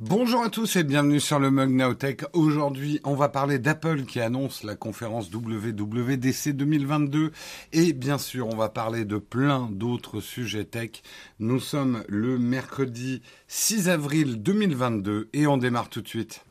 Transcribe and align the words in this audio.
Bonjour 0.00 0.44
à 0.44 0.48
tous 0.48 0.76
et 0.76 0.84
bienvenue 0.84 1.18
sur 1.18 1.40
le 1.40 1.50
Mug 1.50 1.70
Now 1.70 1.92
Tech. 1.92 2.18
Aujourd'hui, 2.32 3.00
on 3.02 3.16
va 3.16 3.28
parler 3.28 3.58
d'Apple 3.58 4.04
qui 4.04 4.20
annonce 4.20 4.62
la 4.62 4.76
conférence 4.76 5.28
WWDC 5.28 6.50
2022 6.50 7.32
et 7.72 7.92
bien 7.92 8.16
sûr, 8.16 8.46
on 8.46 8.54
va 8.54 8.68
parler 8.68 9.04
de 9.04 9.18
plein 9.18 9.68
d'autres 9.72 10.20
sujets 10.20 10.64
tech. 10.64 11.02
Nous 11.40 11.58
sommes 11.58 12.04
le 12.06 12.38
mercredi 12.38 13.22
6 13.48 13.88
avril 13.88 14.40
2022 14.40 15.30
et 15.32 15.48
on 15.48 15.56
démarre 15.56 15.88
tout 15.88 16.00
de 16.00 16.08
suite. 16.08 16.44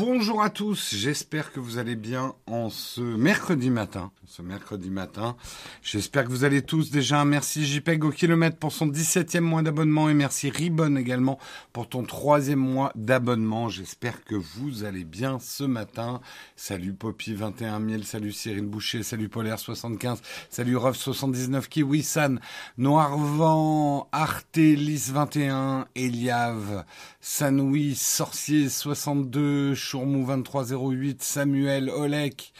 Bonjour 0.00 0.42
à 0.42 0.48
tous, 0.48 0.94
j'espère 0.94 1.52
que 1.52 1.60
vous 1.60 1.76
allez 1.76 1.94
bien 1.94 2.32
en 2.46 2.70
ce 2.70 3.02
mercredi 3.02 3.68
matin. 3.68 4.10
Ce 4.26 4.40
mercredi 4.40 4.88
matin, 4.88 5.36
j'espère 5.82 6.24
que 6.24 6.30
vous 6.30 6.44
allez 6.44 6.62
tous 6.62 6.90
déjà. 6.90 7.22
Merci 7.26 7.66
JPEG 7.66 8.04
au 8.04 8.10
kilomètre 8.10 8.56
pour 8.56 8.72
son 8.72 8.86
17e 8.86 9.40
mois 9.40 9.60
d'abonnement 9.60 10.08
et 10.08 10.14
merci 10.14 10.48
Ribbon 10.48 10.96
également 10.96 11.38
pour 11.74 11.86
ton 11.86 12.04
troisième 12.04 12.60
mois 12.60 12.92
d'abonnement. 12.94 13.68
J'espère 13.68 14.24
que 14.24 14.36
vous 14.36 14.84
allez 14.84 15.04
bien 15.04 15.38
ce 15.38 15.64
matin. 15.64 16.22
Salut 16.56 16.94
Poppy 16.94 17.34
21 17.34 17.86
000, 17.86 18.02
salut 18.04 18.32
Cyril 18.32 18.66
Boucher, 18.66 19.02
salut 19.02 19.28
Polaire 19.28 19.58
75, 19.58 20.22
salut 20.48 20.76
Ruff 20.78 20.96
79, 20.96 21.68
Kiwi 21.68 22.02
San, 22.02 22.40
Noirvent, 22.78 24.08
Artelis 24.12 25.10
21, 25.12 25.88
Eliave, 25.94 26.84
Sanoui, 27.20 27.96
Sorcier 27.96 28.70
62, 28.70 29.74
Chourmou 29.90 30.24
2308, 30.24 31.20
Samuel 31.20 31.90
Olek, 31.90 32.52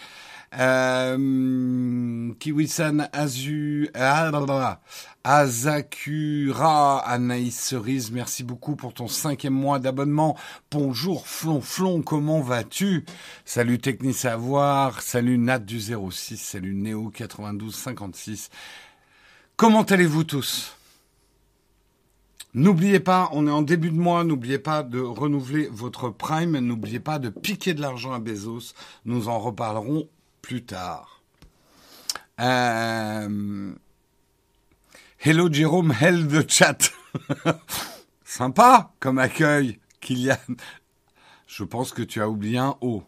euh, 0.59 2.33
Kiwisan 2.41 3.07
Azu, 3.13 3.89
ah, 3.95 4.81
Azakura, 5.23 6.99
Anaïs 7.07 7.57
Cerise, 7.57 8.11
merci 8.11 8.43
beaucoup 8.43 8.75
pour 8.75 8.95
ton 8.95 9.07
cinquième 9.07 9.55
mois 9.55 9.79
d'abonnement. 9.79 10.37
Bonjour 10.73 11.29
Flonflon, 11.29 12.03
comment 12.03 12.41
vas-tu? 12.41 13.05
Salut 13.45 13.79
Techni 13.79 14.13
Savoir, 14.13 15.01
salut 15.01 15.39
Nat 15.39 15.61
du 15.61 15.79
06, 15.79 16.37
salut 16.37 16.75
Néo 16.75 17.13
9256. 17.17 18.51
Comment 19.55 19.83
allez-vous 19.83 20.25
tous? 20.25 20.80
N'oubliez 22.53 22.99
pas, 22.99 23.29
on 23.33 23.47
est 23.47 23.51
en 23.51 23.63
début 23.63 23.91
de 23.91 23.99
mois, 23.99 24.25
n'oubliez 24.25 24.59
pas 24.59 24.83
de 24.83 24.99
renouveler 24.99 25.69
votre 25.71 26.11
Prime, 26.11 26.59
n'oubliez 26.59 26.99
pas 26.99 27.21
de 27.21 27.29
piquer 27.29 27.75
de 27.75 27.81
l'argent 27.81 28.13
à 28.13 28.19
Bezos, 28.19 28.75
nous 29.05 29.29
en 29.29 29.39
reparlerons 29.39 30.09
plus 30.43 30.65
tard. 30.65 31.23
Euh... 32.41 33.73
Hello 35.21 35.53
Jérôme, 35.53 35.95
hell 36.01 36.27
the 36.27 36.51
chat. 36.51 36.79
Sympa 38.25 38.95
comme 38.99 39.19
accueil, 39.19 39.79
Kylian. 40.01 40.35
Je 41.47 41.63
pense 41.63 41.93
que 41.93 42.03
tu 42.03 42.21
as 42.21 42.29
oublié 42.29 42.59
un 42.59 42.77
O. 42.81 43.05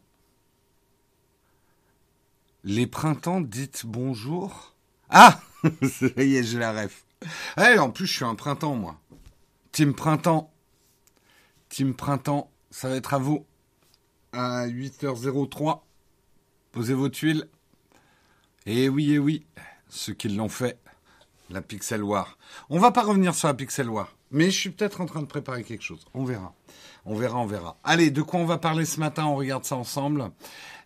Les 2.63 2.87
printemps 2.87 3.41
dites 3.41 3.87
bonjour? 3.87 4.77
Ah 5.11 5.41
Ça 5.83 6.07
y 6.23 6.37
est, 6.37 6.45
j'ai 6.45 6.59
la 6.61 6.73
ref. 6.73 7.05
Eh, 7.57 7.79
en 7.79 7.91
plus, 7.91 8.07
je 8.07 8.15
suis 8.15 8.25
un 8.25 8.35
printemps, 8.35 8.75
moi. 8.75 9.02
Team 9.73 9.95
Printemps. 9.95 10.53
Team 11.71 11.95
Printemps, 11.95 12.51
ça 12.71 12.91
va 12.91 12.97
être 12.97 13.15
à 13.15 13.19
vous. 13.19 13.47
À 14.33 14.67
8h03. 14.67 15.81
Posez 16.73 16.93
vos 16.93 17.09
tuiles. 17.09 17.49
Et 18.67 18.91
oui, 18.91 19.13
et 19.13 19.19
oui, 19.19 19.47
ceux 19.89 20.13
qui 20.13 20.29
l'ont 20.29 20.51
fait, 20.51 20.79
la 21.49 21.63
Pixel 21.63 22.03
War. 22.03 22.37
On 22.69 22.79
va 22.79 22.93
pas 22.93 23.03
revenir 23.03 23.35
sur 23.35 23.49
la 23.49 23.55
Pixel 23.55 23.89
War, 23.89 24.15
mais 24.31 24.51
je 24.51 24.59
suis 24.59 24.71
peut-être 24.71 25.01
en 25.01 25.07
train 25.07 25.21
de 25.21 25.27
préparer 25.27 25.65
quelque 25.65 25.83
chose. 25.83 26.05
On 26.13 26.25
verra. 26.25 26.55
On 27.05 27.17
verra, 27.17 27.39
on 27.39 27.47
verra. 27.47 27.77
Allez, 27.83 28.11
de 28.11 28.23
quoi 28.23 28.41
on 28.41 28.45
va 28.45 28.59
parler 28.59 28.85
ce 28.85 29.01
matin? 29.01 29.25
On 29.25 29.37
regarde 29.37 29.65
ça 29.65 29.77
ensemble. 29.77 30.31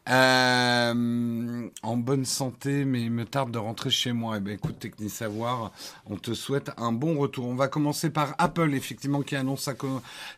Euh, 0.09 1.69
en 1.83 1.97
bonne 1.97 2.25
santé, 2.25 2.85
mais 2.85 3.03
il 3.03 3.11
me 3.11 3.25
tarde 3.25 3.51
de 3.51 3.59
rentrer 3.59 3.91
chez 3.91 4.13
moi. 4.13 4.37
Eh 4.37 4.41
ben, 4.41 4.55
écoute, 4.55 4.79
Techni 4.79 5.11
Savoir, 5.11 5.73
on 6.09 6.17
te 6.17 6.33
souhaite 6.33 6.71
un 6.77 6.93
bon 6.93 7.19
retour. 7.19 7.47
On 7.47 7.57
va 7.57 7.67
commencer 7.67 8.11
par 8.11 8.35
Apple, 8.39 8.73
effectivement, 8.75 9.23
qui 9.23 9.35
annonce 9.35 9.63
sa, 9.63 9.75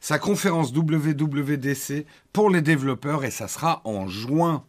sa 0.01 0.19
conférence 0.19 0.73
WWDC 0.73 2.07
pour 2.33 2.51
les 2.51 2.63
développeurs 2.63 3.25
et 3.25 3.31
ça 3.31 3.47
sera 3.47 3.83
en 3.85 4.09
juin. 4.09 4.65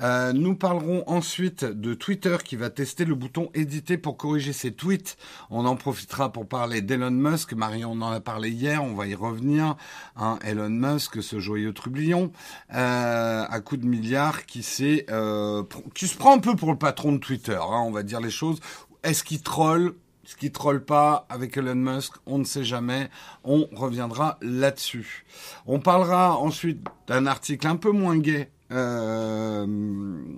Euh, 0.00 0.32
nous 0.32 0.54
parlerons 0.54 1.04
ensuite 1.06 1.64
de 1.64 1.94
Twitter 1.94 2.36
qui 2.44 2.56
va 2.56 2.70
tester 2.70 3.04
le 3.04 3.14
bouton 3.14 3.50
éditer 3.54 3.98
pour 3.98 4.16
corriger 4.16 4.52
ses 4.52 4.72
tweets. 4.72 5.16
On 5.50 5.66
en 5.66 5.76
profitera 5.76 6.32
pour 6.32 6.48
parler 6.48 6.80
d'Elon 6.80 7.10
Musk. 7.10 7.52
Marion 7.52 7.92
on 7.92 8.02
en 8.02 8.12
a 8.12 8.20
parlé 8.20 8.50
hier, 8.50 8.82
on 8.82 8.94
va 8.94 9.06
y 9.06 9.14
revenir. 9.14 9.76
Hein, 10.16 10.38
Elon 10.44 10.70
Musk, 10.70 11.22
ce 11.22 11.40
joyeux 11.40 11.72
trublion, 11.72 12.32
euh, 12.74 13.44
à 13.48 13.60
coup 13.60 13.76
de 13.76 13.86
milliards, 13.86 14.46
qui, 14.46 14.64
euh, 15.10 15.62
se 15.96 16.16
prend 16.16 16.34
un 16.34 16.38
peu 16.38 16.56
pour 16.56 16.70
le 16.70 16.78
patron 16.78 17.12
de 17.12 17.18
Twitter, 17.18 17.58
hein, 17.60 17.82
on 17.84 17.90
va 17.90 18.02
dire 18.02 18.20
les 18.20 18.30
choses. 18.30 18.60
Est-ce 19.02 19.24
qu'il 19.24 19.42
troll? 19.42 19.94
Ce 20.24 20.36
qui 20.36 20.52
troll 20.52 20.84
pas 20.84 21.26
avec 21.28 21.56
Elon 21.56 21.74
Musk, 21.74 22.12
on 22.26 22.38
ne 22.38 22.44
sait 22.44 22.62
jamais. 22.62 23.10
On 23.42 23.66
reviendra 23.72 24.38
là-dessus. 24.42 25.24
On 25.66 25.80
parlera 25.80 26.36
ensuite 26.38 26.86
d'un 27.08 27.26
article 27.26 27.66
un 27.66 27.76
peu 27.76 27.90
moins 27.90 28.16
gai 28.16 28.50
un 28.70 30.36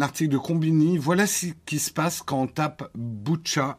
article 0.00 0.30
de 0.30 0.38
Combini. 0.38 0.98
Voilà 0.98 1.26
ce 1.26 1.46
qui 1.66 1.78
se 1.78 1.90
passe 1.90 2.22
quand 2.22 2.40
on 2.40 2.46
tape 2.46 2.90
Bucha 2.94 3.78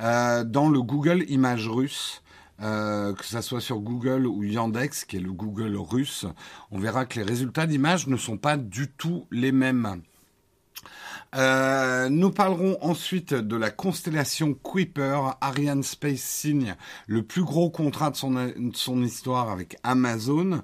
euh, 0.00 0.44
dans 0.44 0.68
le 0.68 0.80
Google 0.82 1.24
Images 1.28 1.68
russe. 1.68 2.22
que 2.58 3.24
ce 3.24 3.40
soit 3.40 3.60
sur 3.60 3.78
Google 3.78 4.26
ou 4.26 4.42
Yandex, 4.42 5.04
qui 5.04 5.16
est 5.16 5.20
le 5.20 5.32
Google 5.32 5.76
russe, 5.76 6.26
on 6.70 6.78
verra 6.78 7.06
que 7.06 7.20
les 7.20 7.24
résultats 7.24 7.66
d'image 7.66 8.06
ne 8.08 8.16
sont 8.16 8.36
pas 8.36 8.56
du 8.56 8.88
tout 8.88 9.26
les 9.30 9.52
mêmes. 9.52 10.02
nous 11.34 12.30
parlerons 12.30 12.76
ensuite 12.80 13.32
de 13.32 13.56
la 13.56 13.70
constellation 13.70 14.54
Kuiper. 14.54 15.20
Ariane 15.40 15.82
Space 15.82 16.20
signe 16.20 16.74
le 17.06 17.22
plus 17.22 17.44
gros 17.44 17.70
contrat 17.70 18.10
de 18.10 18.16
son 18.16 19.02
histoire 19.02 19.50
avec 19.50 19.76
Amazon. 19.84 20.62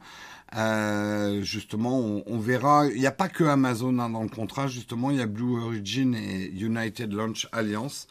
Euh, 0.56 1.42
justement, 1.42 1.98
on, 2.26 2.38
verra. 2.38 2.86
Il 2.86 3.00
n'y 3.00 3.06
a 3.06 3.12
pas 3.12 3.28
que 3.28 3.44
Amazon 3.44 3.98
hein, 3.98 4.10
dans 4.10 4.22
le 4.22 4.28
contrat. 4.28 4.68
Justement, 4.68 5.10
il 5.10 5.18
y 5.18 5.20
a 5.20 5.26
Blue 5.26 5.60
Origin 5.60 6.14
et 6.14 6.50
United 6.54 7.12
Launch 7.12 7.48
Alliance 7.52 8.06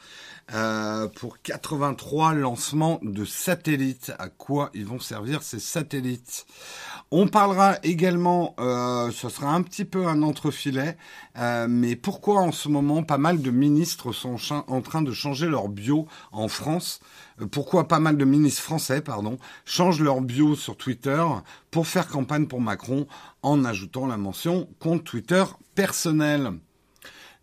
euh, 0.53 1.07
pour 1.07 1.41
83 1.41 2.33
lancements 2.33 2.99
de 3.01 3.23
satellites. 3.23 4.11
À 4.19 4.27
quoi 4.27 4.71
ils 4.73 4.85
vont 4.85 4.99
servir 4.99 5.41
ces 5.41 5.59
satellites? 5.59 6.45
On 7.11 7.27
parlera 7.27 7.77
également. 7.83 8.55
Euh, 8.59 9.11
ce 9.11 9.29
sera 9.29 9.53
un 9.53 9.61
petit 9.61 9.85
peu 9.85 10.07
un 10.07 10.21
entrefilet, 10.21 10.97
mais 11.35 11.95
pourquoi 11.95 12.41
en 12.41 12.51
ce 12.51 12.67
moment 12.67 13.03
pas 13.03 13.17
mal 13.17 13.41
de 13.41 13.51
ministres 13.51 14.11
sont 14.11 14.37
en 14.67 14.81
train 14.81 15.01
de 15.01 15.11
changer 15.11 15.47
leur 15.47 15.69
bio 15.69 16.07
en 16.31 16.47
France? 16.47 16.99
Pourquoi 17.45 17.87
pas 17.87 17.99
mal 17.99 18.17
de 18.17 18.25
ministres 18.25 18.61
français, 18.61 19.01
pardon, 19.01 19.37
changent 19.65 20.01
leur 20.01 20.21
bio 20.21 20.55
sur 20.55 20.77
Twitter 20.77 21.23
pour 21.71 21.87
faire 21.87 22.07
campagne 22.07 22.47
pour 22.47 22.61
Macron 22.61 23.07
en 23.41 23.65
ajoutant 23.65 24.07
la 24.07 24.17
mention 24.17 24.67
compte 24.79 25.03
Twitter 25.03 25.43
personnel. 25.75 26.51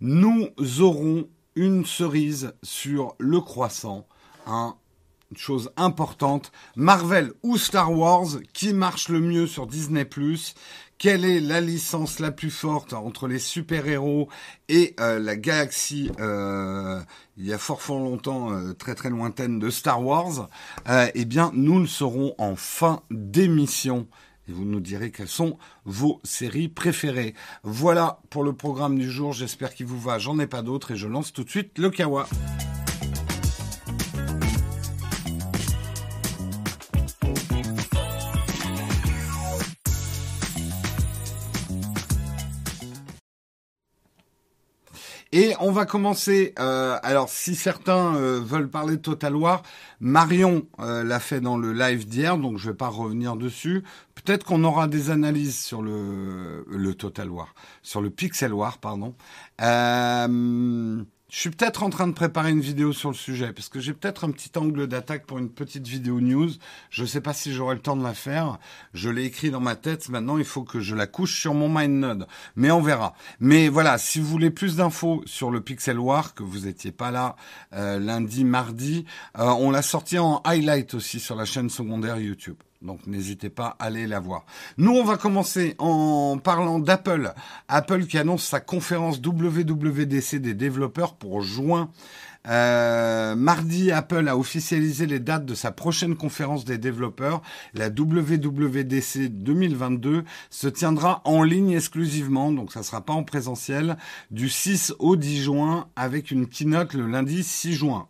Nous 0.01 0.49
aurons 0.81 1.29
une 1.57 1.85
cerise 1.85 2.55
sur 2.63 3.15
le 3.19 3.41
croissant, 3.41 4.07
une 4.47 5.37
chose 5.37 5.71
importante. 5.77 6.53
Marvel 6.77 7.33
ou 7.43 7.59
Star 7.59 7.93
Wars, 7.93 8.29
qui 8.53 8.73
marche 8.73 9.09
le 9.09 9.21
mieux 9.21 9.47
sur 9.47 9.67
Disney⁇ 9.67 10.05
quelle 11.01 11.25
est 11.25 11.41
la 11.41 11.63
licence 11.63 12.21
la 12.21 12.31
plus 12.31 12.51
forte 12.51 12.93
entre 12.93 13.27
les 13.27 13.39
super-héros 13.39 14.29
et 14.69 14.95
euh, 15.01 15.19
la 15.19 15.35
galaxie, 15.35 16.13
euh, 16.21 17.01
il 17.39 17.47
y 17.47 17.55
a 17.55 17.59
fort 17.59 17.81
fort 17.81 18.01
longtemps, 18.01 18.53
euh, 18.53 18.75
très 18.75 18.95
très 18.95 19.09
lointaine 19.09 19.59
de 19.59 19.71
Star 19.71 20.05
Wars? 20.05 20.51
Eh 21.15 21.25
bien, 21.25 21.53
nous 21.55 21.81
le 21.81 21.87
saurons 21.87 22.35
en 22.37 22.55
fin 22.55 23.01
d'émission. 23.11 24.07
Et 24.47 24.53
vous 24.53 24.67
nous 24.67 24.81
direz 24.81 25.11
quelles 25.11 25.27
sont 25.27 25.57
vos 25.87 26.21
séries 26.23 26.69
préférées. 26.69 27.35
Voilà 27.63 28.21
pour 28.29 28.45
le 28.45 28.53
programme 28.53 28.99
du 28.99 29.11
jour. 29.11 29.33
J'espère 29.33 29.75
qu'il 29.75 29.87
vous 29.87 30.01
va. 30.01 30.19
J'en 30.19 30.39
ai 30.39 30.47
pas 30.47 30.61
d'autres 30.61 30.91
et 30.91 30.97
je 30.97 31.09
lance 31.09 31.33
tout 31.33 31.45
de 31.45 31.51
suite 31.51 31.79
le 31.79 31.89
Kawa. 31.89 32.27
Et 45.33 45.55
on 45.61 45.71
va 45.71 45.87
commencer. 45.87 46.55
Euh, 46.59 46.99
alors, 47.05 47.29
si 47.29 47.55
certains 47.55 48.17
euh, 48.17 48.41
veulent 48.41 48.69
parler 48.69 48.97
de 48.97 49.03
Total 49.03 49.35
War, 49.37 49.63
Marion 50.01 50.67
euh, 50.81 51.05
l'a 51.05 51.21
fait 51.21 51.41
dans 51.41 51.57
le 51.57 51.73
live 51.73 52.07
d'hier, 52.09 52.37
donc 52.37 52.59
je 52.59 52.71
vais 52.71 52.77
pas 52.77 52.89
revenir 52.89 53.37
dessus. 53.37 53.85
Peut-être 54.17 54.45
qu'on 54.45 54.65
aura 54.65 54.89
des 54.89 55.11
analyses 55.11 55.59
sur 55.59 55.83
le, 55.83 56.65
le 56.69 56.95
Total 56.95 57.31
War, 57.31 57.55
sur 57.83 58.01
le 58.01 58.11
Pixel 58.11 58.53
War, 58.53 58.79
pardon. 58.79 59.15
Euh, 59.61 61.05
je 61.31 61.39
suis 61.39 61.51
peut-être 61.51 61.85
en 61.85 61.91
train 61.91 62.09
de 62.09 62.13
préparer 62.13 62.51
une 62.51 62.61
vidéo 62.61 62.93
sur 62.93 63.09
le 63.09 63.15
sujet, 63.15 63.53
parce 63.53 63.69
que 63.69 63.79
j'ai 63.79 63.93
peut-être 63.93 64.25
un 64.25 64.33
petit 64.33 64.51
angle 64.57 64.89
d'attaque 64.89 65.27
pour 65.27 65.39
une 65.39 65.49
petite 65.49 65.87
vidéo 65.87 66.21
news. 66.21 66.51
Je 66.91 67.03
ne 67.03 67.07
sais 67.07 67.21
pas 67.21 67.33
si 67.33 67.53
j'aurai 67.53 67.77
le 67.77 67.81
temps 67.81 67.97
de 67.97 68.03
la 68.03 68.15
faire. 68.15 68.59
Je 68.95 69.09
l'ai 69.09 69.25
écrit 69.25 69.51
dans 69.51 69.61
ma 69.61 69.77
tête. 69.77 70.09
Maintenant, 70.09 70.39
il 70.39 70.45
faut 70.45 70.65
que 70.65 70.81
je 70.81 70.97
la 70.97 71.07
couche 71.07 71.41
sur 71.41 71.55
mon 71.55 71.69
MindNode. 71.69 72.27
Mais 72.57 72.73
on 72.73 72.83
verra. 72.83 73.15
Mais 73.39 73.69
voilà, 73.69 73.97
si 73.97 74.19
vous 74.19 74.27
voulez 74.27 74.51
plus 74.51 74.77
d'infos 74.77 75.23
sur 75.25 75.53
le 75.53 75.61
Pixel 75.61 76.01
War, 76.01 76.35
que 76.35 76.43
vous 76.43 76.67
étiez 76.67 76.91
pas 76.91 77.13
là 77.13 77.37
euh, 77.75 78.01
lundi, 78.01 78.45
mardi, 78.45 79.05
euh, 79.39 79.45
on 79.45 79.71
l'a 79.71 79.83
sorti 79.83 80.19
en 80.19 80.43
highlight 80.45 80.95
aussi 80.95 81.21
sur 81.21 81.37
la 81.37 81.45
chaîne 81.45 81.71
secondaire 81.71 82.19
YouTube. 82.19 82.57
Donc 82.83 83.07
n'hésitez 83.07 83.51
pas 83.51 83.77
à 83.79 83.85
aller 83.85 84.07
la 84.07 84.21
voir. 84.21 84.47
Nous, 84.79 84.93
on 84.93 85.05
va 85.05 85.19
commencer 85.19 85.75
en 85.79 86.39
parlant 86.43 86.79
d'Apple. 86.79 87.35
Apple 87.69 88.07
qui 88.07 88.17
annonce 88.17 88.45
sa 88.45 88.61
conférence 88.61 89.21
WWDC 89.21 90.37
des 90.37 90.55
développeurs 90.55 91.15
pour 91.15 91.43
juin. 91.43 91.91
Euh, 92.49 93.35
mardi, 93.37 93.93
Apple 93.93 94.27
a 94.29 94.37
officialisé 94.37 95.05
les 95.07 95.21
dates 95.21 95.45
de 95.45 95.55
sa 95.55 95.73
prochaine 95.73 96.17
conférence 96.17 96.65
des 96.65 96.79
développeurs. 96.79 97.43
La 97.75 97.89
WWDC 97.89 99.29
2022 99.29 100.25
se 100.49 100.69
tiendra 100.69 101.21
en 101.25 101.43
ligne 101.43 101.73
exclusivement, 101.73 102.51
donc 102.51 102.73
ça 102.73 102.83
sera 102.83 103.03
pas 103.03 103.13
en 103.13 103.25
présentiel, 103.25 103.99
du 104.31 104.49
6 104.49 104.95
au 104.99 105.17
10 105.17 105.43
juin 105.43 105.89
avec 105.97 106.31
une 106.31 106.49
keynote 106.49 106.95
le 106.95 107.07
lundi 107.07 107.45
6 107.45 107.75
juin. 107.75 108.09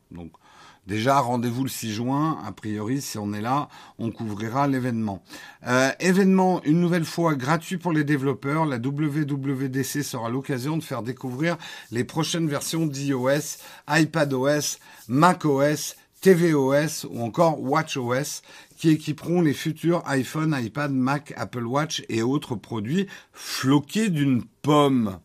Déjà, 0.91 1.21
rendez-vous 1.21 1.63
le 1.63 1.69
6 1.69 1.93
juin. 1.93 2.43
A 2.45 2.51
priori, 2.51 3.01
si 3.01 3.17
on 3.17 3.33
est 3.33 3.41
là, 3.41 3.69
on 4.01 4.11
couvrira 4.11 4.67
l'événement. 4.67 5.23
Euh, 5.69 5.93
événement, 6.01 6.61
une 6.65 6.81
nouvelle 6.81 7.05
fois, 7.05 7.37
gratuit 7.37 7.79
pour 7.79 7.93
les 7.93 8.03
développeurs. 8.03 8.67
La 8.67 8.79
WWDC 8.79 10.03
sera 10.03 10.29
l'occasion 10.31 10.77
de 10.77 10.83
faire 10.83 11.05
découvrir 11.05 11.59
les 11.93 12.03
prochaines 12.03 12.49
versions 12.49 12.87
d'iOS, 12.87 13.59
iPadOS, 13.89 14.79
macOS, 15.07 15.95
tvOS 16.23 17.07
ou 17.09 17.23
encore 17.23 17.63
watchOS 17.63 18.43
qui 18.77 18.89
équiperont 18.89 19.43
les 19.43 19.55
futurs 19.55 20.03
iPhone, 20.07 20.59
iPad, 20.61 20.91
Mac, 20.91 21.33
Apple 21.37 21.67
Watch 21.67 22.03
et 22.09 22.23
autres 22.23 22.57
produits 22.57 23.07
floqués 23.33 24.09
d'une 24.09 24.43
pomme. 24.43 25.21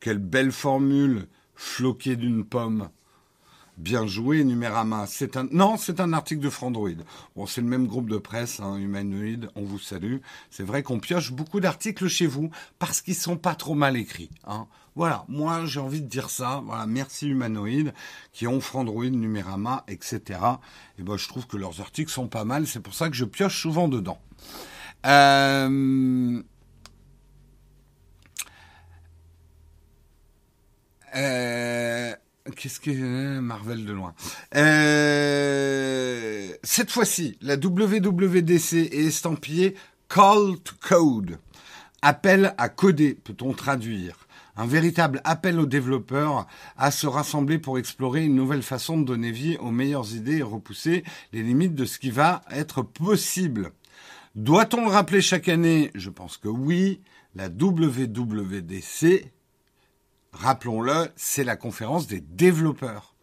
Quelle 0.00 0.18
belle 0.18 0.50
formule, 0.50 1.28
floqué 1.54 2.16
d'une 2.16 2.44
pomme. 2.44 2.88
Bien 3.80 4.06
joué, 4.06 4.44
Numérama. 4.44 5.06
C'est 5.06 5.38
un 5.38 5.48
non, 5.52 5.78
c'est 5.78 6.00
un 6.00 6.12
article 6.12 6.42
de 6.42 6.50
Frandroid. 6.50 6.90
Bon, 7.34 7.46
c'est 7.46 7.62
le 7.62 7.66
même 7.66 7.86
groupe 7.86 8.10
de 8.10 8.18
presse, 8.18 8.60
hein, 8.60 8.76
Humanoid. 8.76 9.48
On 9.54 9.62
vous 9.62 9.78
salue. 9.78 10.18
C'est 10.50 10.64
vrai 10.64 10.82
qu'on 10.82 11.00
pioche 11.00 11.32
beaucoup 11.32 11.60
d'articles 11.60 12.06
chez 12.06 12.26
vous 12.26 12.50
parce 12.78 13.00
qu'ils 13.00 13.14
sont 13.14 13.38
pas 13.38 13.54
trop 13.54 13.72
mal 13.72 13.96
écrits. 13.96 14.28
Hein. 14.46 14.66
Voilà, 14.96 15.24
moi 15.28 15.64
j'ai 15.64 15.80
envie 15.80 16.02
de 16.02 16.06
dire 16.06 16.28
ça. 16.28 16.62
Voilà, 16.66 16.84
merci 16.84 17.28
Humanoid 17.28 17.94
qui 18.34 18.46
ont 18.46 18.60
Frandroid, 18.60 19.06
Numérama, 19.06 19.82
etc. 19.88 20.20
Et 20.98 21.02
ben, 21.02 21.16
je 21.16 21.26
trouve 21.26 21.46
que 21.46 21.56
leurs 21.56 21.80
articles 21.80 22.12
sont 22.12 22.28
pas 22.28 22.44
mal. 22.44 22.66
C'est 22.66 22.80
pour 22.80 22.92
ça 22.92 23.08
que 23.08 23.16
je 23.16 23.24
pioche 23.24 23.62
souvent 23.62 23.88
dedans. 23.88 24.20
Euh... 25.06 26.42
Euh... 31.16 32.14
Qu'est-ce 32.54 32.80
que 32.80 32.90
euh, 32.90 33.40
Marvel 33.40 33.84
de 33.84 33.92
loin 33.92 34.14
euh, 34.56 36.48
Cette 36.62 36.90
fois-ci, 36.90 37.38
la 37.40 37.56
WWDC 37.56 38.74
est 38.92 39.06
estampillée 39.06 39.74
Call 40.08 40.58
to 40.64 40.74
Code. 40.80 41.38
Appel 42.02 42.54
à 42.56 42.68
coder, 42.68 43.14
peut-on 43.14 43.52
traduire 43.52 44.26
un 44.56 44.66
véritable 44.66 45.20
appel 45.24 45.58
aux 45.58 45.66
développeurs 45.66 46.46
à 46.76 46.90
se 46.90 47.06
rassembler 47.06 47.58
pour 47.58 47.78
explorer 47.78 48.24
une 48.24 48.34
nouvelle 48.34 48.62
façon 48.62 48.98
de 48.98 49.04
donner 49.04 49.30
vie 49.30 49.56
aux 49.58 49.70
meilleures 49.70 50.14
idées 50.14 50.38
et 50.38 50.42
repousser 50.42 51.04
les 51.32 51.42
limites 51.42 51.74
de 51.74 51.84
ce 51.84 51.98
qui 51.98 52.10
va 52.10 52.42
être 52.50 52.82
possible. 52.82 53.72
Doit-on 54.34 54.84
le 54.84 54.90
rappeler 54.90 55.22
chaque 55.22 55.48
année? 55.48 55.90
Je 55.94 56.10
pense 56.10 56.36
que 56.36 56.48
oui. 56.48 57.00
La 57.34 57.48
WWDC 57.48 59.30
rappelons-le, 60.32 61.08
c'est 61.16 61.44
la 61.44 61.56
conférence 61.56 62.06
des 62.06 62.20
développeurs. 62.20 63.14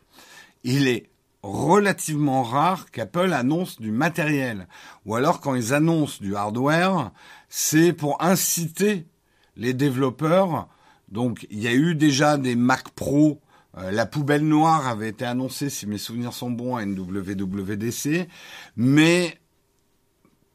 Il 0.63 0.87
est 0.87 1.09
relativement 1.43 2.43
rare 2.43 2.91
qu'Apple 2.91 3.33
annonce 3.33 3.79
du 3.79 3.91
matériel. 3.91 4.67
Ou 5.05 5.15
alors 5.15 5.39
quand 5.39 5.55
ils 5.55 5.73
annoncent 5.73 6.19
du 6.21 6.35
hardware, 6.35 7.11
c'est 7.49 7.93
pour 7.93 8.21
inciter 8.21 9.07
les 9.55 9.73
développeurs. 9.73 10.67
Donc 11.09 11.47
il 11.49 11.59
y 11.59 11.67
a 11.67 11.73
eu 11.73 11.95
déjà 11.95 12.37
des 12.37 12.55
Mac 12.55 12.89
Pro. 12.89 13.41
Euh, 13.77 13.91
la 13.91 14.05
poubelle 14.05 14.45
noire 14.45 14.87
avait 14.87 15.09
été 15.09 15.25
annoncée, 15.25 15.69
si 15.69 15.85
mes 15.85 15.97
souvenirs 15.97 16.33
sont 16.33 16.49
bons, 16.49 16.75
à 16.75 16.83
une 16.83 16.97
WWDC. 16.97 18.27
Mais, 18.75 19.37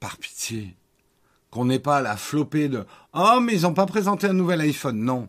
par 0.00 0.16
pitié, 0.16 0.76
qu'on 1.50 1.66
n'ait 1.66 1.78
pas 1.78 2.00
la 2.00 2.16
flopée 2.16 2.68
de⁇ 2.68 2.78
Oh 3.14 3.38
mais 3.40 3.54
ils 3.54 3.62
n'ont 3.62 3.74
pas 3.74 3.86
présenté 3.86 4.26
un 4.26 4.32
nouvel 4.32 4.60
iPhone⁇ 4.62 5.00
Non. 5.04 5.28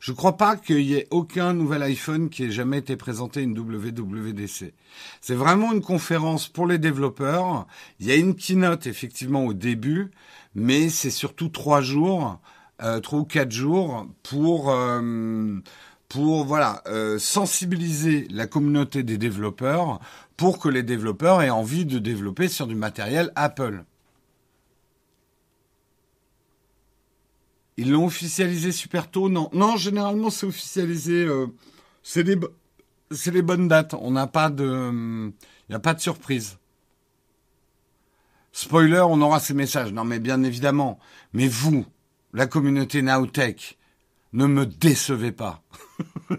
Je 0.00 0.12
ne 0.12 0.16
crois 0.16 0.36
pas 0.36 0.56
qu'il 0.56 0.80
y 0.80 0.94
ait 0.94 1.08
aucun 1.10 1.52
nouvel 1.54 1.82
iPhone 1.82 2.30
qui 2.30 2.44
ait 2.44 2.50
jamais 2.50 2.78
été 2.78 2.96
présenté 2.96 3.42
une 3.42 3.58
WWDC. 3.58 4.72
C'est 5.20 5.34
vraiment 5.34 5.72
une 5.72 5.82
conférence 5.82 6.48
pour 6.48 6.66
les 6.66 6.78
développeurs. 6.78 7.66
Il 7.98 8.06
y 8.06 8.12
a 8.12 8.16
une 8.16 8.36
keynote 8.36 8.86
effectivement 8.86 9.44
au 9.44 9.54
début, 9.54 10.10
mais 10.54 10.88
c'est 10.88 11.10
surtout 11.10 11.48
trois 11.48 11.80
jours, 11.80 12.40
euh, 12.82 13.00
trois 13.00 13.18
ou 13.20 13.24
quatre 13.24 13.50
jours 13.50 14.06
pour 14.22 14.70
euh, 14.70 15.60
pour 16.08 16.44
voilà 16.44 16.82
euh, 16.86 17.18
sensibiliser 17.18 18.28
la 18.30 18.46
communauté 18.46 19.02
des 19.02 19.18
développeurs 19.18 20.00
pour 20.36 20.58
que 20.58 20.68
les 20.68 20.84
développeurs 20.84 21.42
aient 21.42 21.50
envie 21.50 21.84
de 21.84 21.98
développer 21.98 22.48
sur 22.48 22.66
du 22.66 22.76
matériel 22.76 23.32
Apple. 23.34 23.84
Ils 27.78 27.92
l'ont 27.92 28.04
officialisé 28.06 28.72
super 28.72 29.08
tôt 29.08 29.28
Non, 29.28 29.48
non, 29.52 29.76
généralement 29.76 30.30
c'est 30.30 30.46
officialisé. 30.46 31.24
Euh, 31.24 31.46
c'est 32.02 32.24
les, 32.24 32.34
bonnes 33.42 33.68
dates. 33.68 33.94
On 33.94 34.10
n'a 34.10 34.26
pas 34.26 34.50
de, 34.50 34.90
il 34.90 35.32
n'y 35.70 35.76
a 35.76 35.78
pas 35.78 35.94
de 35.94 36.00
surprise. 36.00 36.58
Spoiler, 38.50 39.04
on 39.08 39.20
aura 39.20 39.38
ces 39.38 39.54
messages. 39.54 39.92
Non, 39.92 40.02
mais 40.02 40.18
bien 40.18 40.42
évidemment. 40.42 40.98
Mais 41.32 41.46
vous, 41.46 41.86
la 42.32 42.48
communauté 42.48 43.00
Nowtech, 43.00 43.78
ne 44.32 44.46
me 44.46 44.66
décevez 44.66 45.30
pas. 45.30 45.62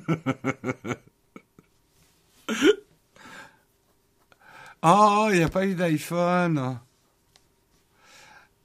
oh, 4.84 5.30
il 5.32 5.38
n'y 5.38 5.44
a 5.44 5.50
pas 5.50 5.66
eu 5.66 5.74
d'iPhone. 5.74 6.80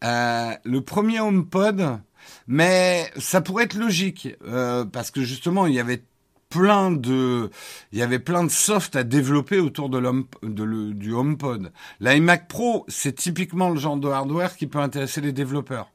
Euh, 0.03 0.55
le 0.65 0.81
premier 0.81 1.21
HomePod, 1.21 2.01
mais 2.47 3.11
ça 3.19 3.41
pourrait 3.41 3.65
être 3.65 3.75
logique 3.75 4.29
euh, 4.47 4.85
parce 4.85 5.11
que 5.11 5.23
justement 5.23 5.67
il 5.67 5.75
y 5.75 5.81
avait 5.81 6.03
plein 6.51 6.93
de 6.93 7.51
il 7.93 7.99
y 7.99 8.03
avait 8.03 8.19
plein 8.19 8.45
de 8.45 8.51
soft 8.51 8.97
à 8.97 9.03
développer 9.03 9.59
autour 9.59 9.89
de, 9.89 10.93
du 10.93 11.13
HomePod. 11.13 11.73
L'iMac 12.01 12.49
Pro, 12.49 12.85
c'est 12.89 13.15
typiquement 13.17 13.71
le 13.71 13.79
genre 13.81 13.97
de 13.97 14.09
hardware 14.09 14.57
qui 14.57 14.67
peut 14.67 14.79
intéresser 14.79 15.21
les 15.21 15.33
développeurs. 15.33 15.91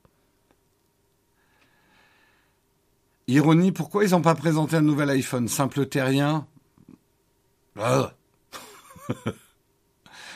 Ironie, 3.28 3.72
pourquoi 3.72 4.04
ils 4.04 4.12
n'ont 4.12 4.22
pas 4.22 4.36
présenté 4.36 4.76
un 4.76 4.82
nouvel 4.82 5.10
iPhone? 5.12 5.48
Simple 5.48 5.86
terrien. 5.86 6.48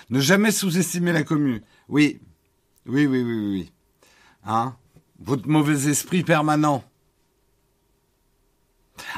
Ne 0.09 0.19
jamais 0.19 0.51
sous-estimer 0.51 1.11
la 1.11 1.23
commune. 1.23 1.61
Oui, 1.89 2.19
oui, 2.85 3.07
oui, 3.07 3.23
oui, 3.23 3.49
oui. 3.51 3.71
Hein? 4.45 4.75
Votre 5.23 5.47
mauvais 5.47 5.89
esprit 5.89 6.23
permanent. 6.23 6.83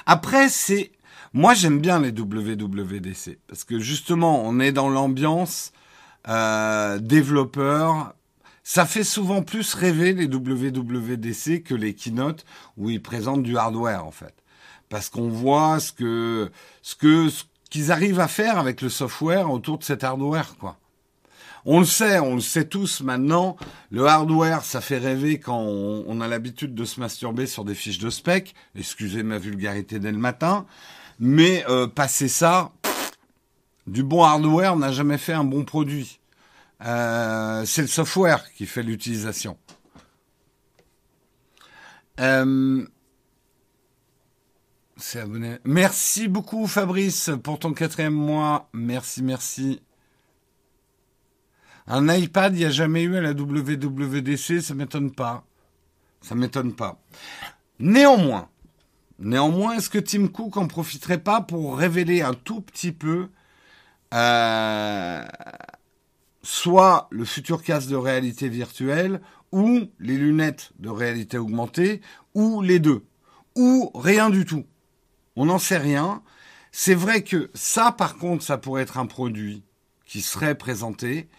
Après, 0.06 0.50
c'est... 0.50 0.92
Moi, 1.34 1.54
j'aime 1.54 1.80
bien 1.80 2.00
les 2.00 2.12
WWDC, 2.12 3.40
parce 3.48 3.66
que 3.66 3.80
justement, 3.80 4.42
on 4.46 4.60
est 4.60 4.72
dans 4.72 4.88
l'ambiance 4.88 5.74
euh, 6.30 6.98
développeur. 7.00 8.14
Ça 8.64 8.86
fait 8.86 9.04
souvent 9.04 9.44
plus 9.44 9.74
rêver 9.74 10.14
les 10.14 10.28
WWDC 10.28 11.62
que 11.64 11.76
les 11.76 11.94
keynotes 11.94 12.46
où 12.78 12.90
ils 12.90 13.02
présentent 13.02 13.44
du 13.44 13.58
hardware, 13.58 14.06
en 14.06 14.12
fait. 14.12 14.34
Parce 14.88 15.10
qu'on 15.10 15.28
voit 15.28 15.80
ce 15.80 15.92
que 15.92 16.50
ce 16.82 16.96
que 16.96 17.30
ce 17.30 17.44
qu'ils 17.70 17.92
arrivent 17.92 18.22
à 18.22 18.28
faire 18.28 18.58
avec 18.58 18.82
le 18.82 18.90
software 18.90 19.52
autour 19.52 19.78
de 19.78 19.84
cet 19.84 20.04
hardware, 20.04 20.56
quoi. 20.58 20.78
On 21.68 21.80
le 21.80 21.86
sait, 21.86 22.20
on 22.20 22.36
le 22.36 22.42
sait 22.42 22.66
tous 22.66 23.02
maintenant. 23.02 23.58
Le 23.90 24.06
hardware, 24.06 24.64
ça 24.64 24.82
fait 24.82 25.00
rêver 25.00 25.40
quand 25.40 25.60
on, 25.60 26.22
a 26.22 26.28
l'habitude 26.28 26.76
de 26.76 26.86
se 26.86 27.00
masturber 27.00 27.48
sur 27.48 27.66
des 27.66 27.74
fiches 27.74 27.98
de 27.98 28.12
spec. 28.12 28.54
Excusez 28.76 29.24
ma 29.24 29.40
vulgarité 29.40 30.00
dès 30.00 30.12
le 30.12 30.20
matin. 30.20 30.68
Mais 31.20 31.66
euh, 31.68 31.88
passer 31.88 32.28
ça, 32.28 32.72
du 33.88 34.04
bon 34.04 34.24
hardware 34.24 34.76
n'a 34.76 34.92
jamais 34.92 35.18
fait 35.18 35.34
un 35.34 35.44
bon 35.44 35.66
produit. 35.66 36.20
Euh, 36.86 37.66
c'est 37.66 37.82
le 37.82 37.88
software 37.88 38.46
qui 38.54 38.68
fait 38.68 38.84
l'utilisation. 38.84 39.58
Euh. 42.20 42.86
Merci 45.66 46.28
beaucoup 46.28 46.68
Fabrice 46.68 47.32
pour 47.44 47.60
ton 47.60 47.74
quatrième 47.74 48.14
mois. 48.14 48.70
Merci, 48.74 49.24
merci. 49.24 49.82
Un 51.88 52.14
iPad, 52.14 52.54
il 52.56 52.60
n'y 52.60 52.66
a 52.66 52.72
jamais 52.72 53.04
eu 53.04 53.16
à 53.16 53.22
la 53.22 53.32
WWDC, 53.32 54.62
ça 54.62 54.74
m'étonne 54.74 55.12
pas. 55.12 55.46
Ça 56.22 56.34
m'étonne 56.34 56.74
pas. 56.74 57.00
Néanmoins, 57.80 58.50
néanmoins, 59.20 59.74
est-ce 59.74 59.90
que 59.90 60.00
Tim 60.00 60.28
Cook 60.28 60.58
en 60.58 60.68
profiterait 60.68 61.20
pas 61.22 61.42
pour 61.42 61.78
révéler 61.78 62.22
un 62.22 62.34
tout 62.34 62.62
petit 62.62 62.92
peu 62.92 63.30
euh, 64.14 65.24
soit 66.42 67.08
le 67.12 67.26
futur 67.26 67.62
casque 67.62 67.90
de 67.90 67.96
réalité 67.96 68.50
virtuelle, 68.50 69.22
ou 69.52 69.82
les 70.00 70.18
lunettes 70.18 70.72
de 70.80 70.90
réalité 70.90 71.38
augmentée, 71.38 72.02
ou 72.34 72.62
les 72.62 72.80
deux, 72.80 73.04
ou 73.56 73.92
rien 73.94 74.30
du 74.30 74.46
tout? 74.46 74.66
On 75.36 75.46
n'en 75.46 75.60
sait 75.60 75.78
rien. 75.78 76.24
C'est 76.72 76.96
vrai 76.96 77.24
que 77.24 77.50
ça, 77.54 77.92
par 77.92 78.18
contre, 78.18 78.44
ça 78.44 78.58
pourrait 78.58 78.82
être 78.84 78.98
un 78.98 79.06
produit 79.06 79.64
qui 80.06 80.22
serait 80.22 80.56
présenté. 80.56 81.30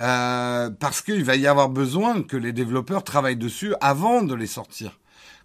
Euh, 0.00 0.70
parce 0.70 1.02
qu'il 1.02 1.22
va 1.22 1.36
y 1.36 1.46
avoir 1.46 1.68
besoin 1.68 2.22
que 2.22 2.36
les 2.36 2.52
développeurs 2.52 3.04
travaillent 3.04 3.36
dessus 3.36 3.74
avant 3.80 4.22
de 4.22 4.34
les 4.34 4.48
sortir. 4.48 4.98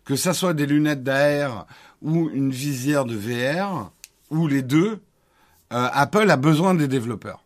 Que 0.06 0.16
ça 0.16 0.34
soit 0.34 0.56
des 0.56 0.66
lunettes 0.66 1.04
d'AR 1.04 1.68
ou 2.02 2.30
une 2.34 2.50
visière 2.50 3.06
de 3.06 3.16
VR, 3.16 3.92
ou 4.32 4.48
les 4.48 4.64
deux, 4.64 5.02
euh, 5.72 5.88
Apple 5.92 6.32
a 6.32 6.38
besoin 6.38 6.74
des 6.74 6.88
développeurs. 6.88 7.44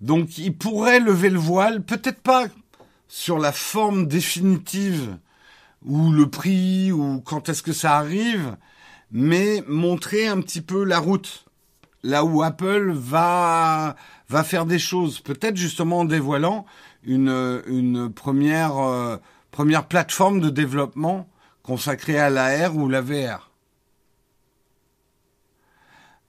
Donc 0.00 0.38
il 0.38 0.56
pourrait 0.56 0.98
lever 0.98 1.30
le 1.30 1.38
voile, 1.38 1.82
peut-être 1.82 2.20
pas 2.20 2.46
sur 3.06 3.38
la 3.38 3.52
forme 3.52 4.08
définitive 4.08 5.16
ou 5.84 6.10
le 6.12 6.28
prix 6.28 6.90
ou 6.90 7.20
quand 7.20 7.48
est-ce 7.48 7.62
que 7.62 7.72
ça 7.72 7.96
arrive, 7.96 8.56
mais 9.12 9.62
montrer 9.68 10.26
un 10.26 10.40
petit 10.40 10.62
peu 10.62 10.82
la 10.82 10.98
route 10.98 11.44
là 12.02 12.24
où 12.24 12.42
Apple 12.42 12.90
va 12.92 13.94
va 14.32 14.44
faire 14.44 14.64
des 14.64 14.78
choses, 14.78 15.20
peut-être 15.20 15.56
justement 15.56 16.00
en 16.00 16.04
dévoilant 16.06 16.64
une 17.04 17.62
une 17.66 18.10
première 18.10 18.78
euh, 18.78 19.18
première 19.50 19.86
plateforme 19.86 20.40
de 20.40 20.48
développement 20.48 21.28
consacrée 21.62 22.18
à 22.18 22.30
l'AR 22.30 22.74
ou 22.76 22.88
la 22.88 23.02
VR. 23.02 23.50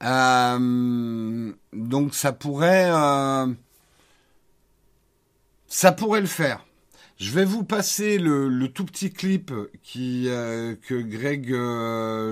Euh, 0.03 1.53
donc 1.71 2.13
ça 2.13 2.33
pourrait 2.33 2.89
euh, 2.91 3.47
ça 5.67 5.93
pourrait 5.93 6.21
le 6.21 6.27
faire. 6.27 6.65
Je 7.17 7.31
vais 7.31 7.45
vous 7.45 7.63
passer 7.63 8.17
le, 8.17 8.67
tout 8.67 8.83
petit 8.83 9.13
clip 9.13 9.53
qui 9.81 10.25
que 10.25 11.01
Greg 11.01 11.55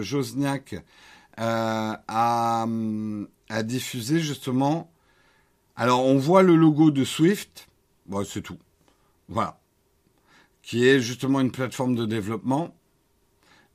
Josniak 0.04 0.76
a, 1.38 2.02
a 3.50 3.64
diffusé 3.64 4.20
justement. 4.20 4.91
Alors 5.82 6.06
on 6.06 6.20
voit 6.20 6.44
le 6.44 6.56
logo 6.56 6.92
de 6.92 7.04
Swift, 7.04 7.68
bon, 8.06 8.24
c'est 8.24 8.44
tout. 8.44 8.60
Voilà. 9.28 9.60
Qui 10.62 10.88
est 10.88 11.00
justement 11.00 11.40
une 11.40 11.50
plateforme 11.50 11.96
de 11.96 12.06
développement. 12.06 12.76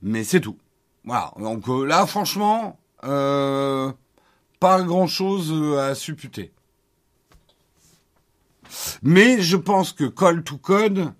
Mais 0.01 0.23
c'est 0.23 0.39
tout. 0.39 0.57
Voilà. 1.03 1.33
Donc 1.37 1.67
là, 1.67 2.07
franchement, 2.07 2.79
euh, 3.03 3.91
pas 4.61 4.83
grand-chose 4.83 5.77
à 5.77 5.95
supputer. 5.95 6.53
Mais 9.03 9.41
je 9.41 9.57
pense 9.57 9.91
que 9.91 10.05
Call 10.05 10.45
to 10.45 10.55
Code, 10.55 11.11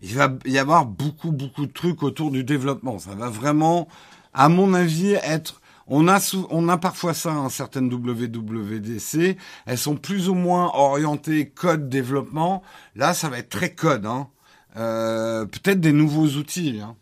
il 0.00 0.14
va 0.14 0.32
y 0.44 0.58
avoir 0.58 0.86
beaucoup, 0.86 1.32
beaucoup 1.32 1.66
de 1.66 1.72
trucs 1.72 2.04
autour 2.04 2.30
du 2.30 2.44
développement. 2.44 3.00
Ça 3.00 3.16
va 3.16 3.30
vraiment, 3.30 3.88
à 4.32 4.48
mon 4.48 4.74
avis, 4.74 5.14
être... 5.14 5.60
On 5.86 6.08
a, 6.08 6.78
parfois 6.78 7.12
ça, 7.14 7.46
certaines 7.50 7.92
WWDC. 7.92 9.36
Elles 9.66 9.78
sont 9.78 9.96
plus 9.96 10.28
ou 10.28 10.34
moins 10.34 10.70
orientées 10.74 11.50
code 11.50 11.88
développement. 11.88 12.62
Là, 12.94 13.12
ça 13.12 13.28
va 13.28 13.38
être 13.38 13.50
très 13.50 13.74
code. 13.74 14.06
Hein. 14.06 14.28
Euh, 14.76 15.44
Peut-être 15.44 15.80
des 15.80 15.92
nouveaux 15.92 16.26
outils. 16.38 16.80
Hein. 16.82 16.96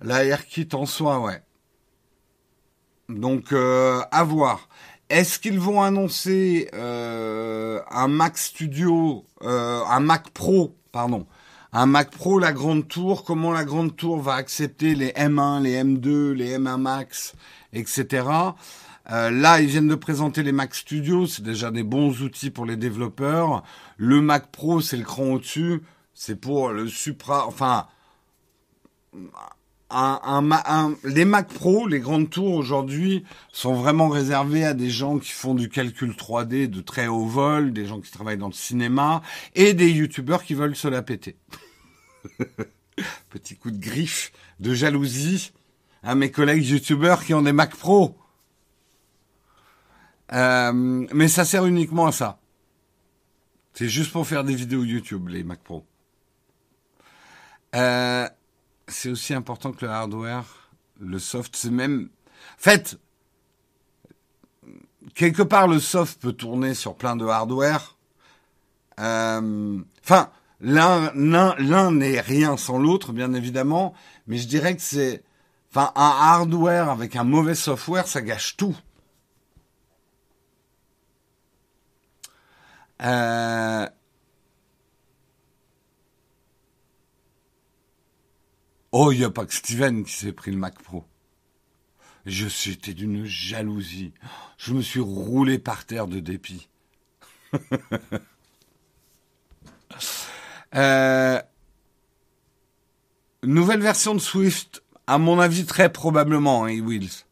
La 0.00 0.36
kit 0.36 0.68
en 0.72 0.86
soi, 0.86 1.20
ouais. 1.20 1.42
Donc, 3.08 3.52
euh, 3.52 4.00
à 4.12 4.22
voir. 4.22 4.68
Est-ce 5.10 5.38
qu'ils 5.38 5.58
vont 5.58 5.82
annoncer 5.82 6.68
euh, 6.72 7.80
un 7.90 8.08
Mac 8.08 8.38
Studio, 8.38 9.26
un 9.42 10.00
Mac 10.00 10.30
Pro, 10.30 10.76
pardon, 10.92 11.26
un 11.76 11.86
Mac 11.86 12.12
Pro, 12.12 12.38
la 12.38 12.52
grande 12.52 12.86
tour, 12.86 13.24
comment 13.24 13.50
la 13.50 13.64
grande 13.64 13.96
tour 13.96 14.20
va 14.20 14.34
accepter 14.34 14.94
les 14.94 15.08
M1, 15.08 15.60
les 15.60 15.82
M2, 15.82 16.30
les 16.30 16.56
M1 16.56 16.80
Max, 16.80 17.34
etc. 17.72 18.28
là, 19.10 19.60
ils 19.60 19.66
viennent 19.66 19.88
de 19.88 19.96
présenter 19.96 20.44
les 20.44 20.52
Mac 20.52 20.72
Studio, 20.72 21.26
c'est 21.26 21.42
déjà 21.42 21.72
des 21.72 21.82
bons 21.82 22.22
outils 22.22 22.50
pour 22.50 22.64
les 22.64 22.76
développeurs. 22.76 23.64
Le 23.96 24.20
Mac 24.20 24.52
Pro, 24.52 24.80
c'est 24.80 24.96
le 24.96 25.02
cran 25.02 25.24
au-dessus, 25.24 25.82
c'est 26.14 26.36
pour 26.36 26.68
le 26.68 26.86
supra, 26.86 27.48
enfin, 27.48 27.88
les 31.04 31.24
Mac 31.24 31.48
Pro, 31.48 31.88
les 31.88 32.00
grandes 32.00 32.30
tours 32.30 32.54
aujourd'hui 32.54 33.24
sont 33.52 33.74
vraiment 33.74 34.08
réservées 34.08 34.64
à 34.64 34.74
des 34.74 34.90
gens 34.90 35.18
qui 35.18 35.32
font 35.32 35.54
du 35.54 35.68
calcul 35.68 36.12
3D 36.12 36.68
de 36.68 36.80
très 36.80 37.06
haut 37.06 37.26
vol, 37.26 37.72
des 37.72 37.86
gens 37.86 38.00
qui 38.00 38.10
travaillent 38.10 38.38
dans 38.38 38.46
le 38.46 38.52
cinéma 38.52 39.22
et 39.54 39.74
des 39.74 39.90
youtubeurs 39.90 40.44
qui 40.44 40.54
veulent 40.54 40.76
se 40.76 40.88
la 40.88 41.02
péter. 41.02 41.36
Petit 43.30 43.56
coup 43.56 43.70
de 43.70 43.78
griffe 43.78 44.32
de 44.60 44.74
jalousie 44.74 45.52
à 46.02 46.14
mes 46.14 46.30
collègues 46.30 46.64
youtubeurs 46.64 47.24
qui 47.24 47.34
ont 47.34 47.42
des 47.42 47.52
Mac 47.52 47.74
Pro. 47.74 48.16
Euh, 50.32 50.72
mais 50.72 51.28
ça 51.28 51.44
sert 51.44 51.66
uniquement 51.66 52.06
à 52.06 52.12
ça. 52.12 52.38
C'est 53.72 53.88
juste 53.88 54.12
pour 54.12 54.26
faire 54.26 54.44
des 54.44 54.54
vidéos 54.54 54.84
YouTube, 54.84 55.28
les 55.28 55.42
Mac 55.42 55.60
Pro. 55.60 55.84
Euh, 57.74 58.28
c'est 58.86 59.10
aussi 59.10 59.34
important 59.34 59.72
que 59.72 59.84
le 59.84 59.90
hardware, 59.90 60.70
le 61.00 61.18
soft, 61.18 61.56
c'est 61.56 61.70
même... 61.70 62.08
Fait, 62.56 62.96
quelque 65.14 65.42
part, 65.42 65.66
le 65.66 65.80
soft 65.80 66.20
peut 66.20 66.32
tourner 66.32 66.74
sur 66.74 66.94
plein 66.94 67.16
de 67.16 67.26
hardware. 67.26 67.96
Euh, 69.00 69.80
enfin, 70.04 70.30
l'un, 70.60 71.90
n'est 71.90 72.20
rien 72.20 72.56
sans 72.56 72.78
l'autre, 72.78 73.12
bien 73.12 73.32
évidemment, 73.34 73.94
mais 74.26 74.38
je 74.38 74.46
dirais 74.48 74.76
que 74.76 74.82
c'est... 74.82 75.22
Enfin, 75.70 75.92
un 75.96 76.14
hardware 76.20 76.88
avec 76.88 77.16
un 77.16 77.24
mauvais 77.24 77.56
software, 77.56 78.06
ça 78.06 78.22
gâche 78.22 78.56
tout. 78.56 78.76
Euh, 83.02 83.88
Oh, 88.96 89.10
il 89.10 89.18
n'y 89.18 89.24
a 89.24 89.30
pas 89.30 89.44
que 89.44 89.52
Steven 89.52 90.04
qui 90.04 90.12
s'est 90.12 90.30
pris 90.32 90.52
le 90.52 90.56
Mac 90.56 90.80
Pro. 90.80 91.04
Je 92.26 92.46
c'était 92.46 92.94
d'une 92.94 93.24
jalousie. 93.24 94.12
Je 94.56 94.72
me 94.72 94.82
suis 94.82 95.00
roulé 95.00 95.58
par 95.58 95.84
terre 95.84 96.06
de 96.06 96.20
dépit. 96.20 96.68
Euh, 100.74 101.40
nouvelle 103.42 103.80
version 103.80 104.14
de 104.14 104.20
Swift, 104.20 104.82
à 105.06 105.18
mon 105.18 105.38
avis 105.38 105.64
très 105.66 105.92
probablement, 105.92 106.64
hein, 106.64 106.80
Wills. 106.80 107.24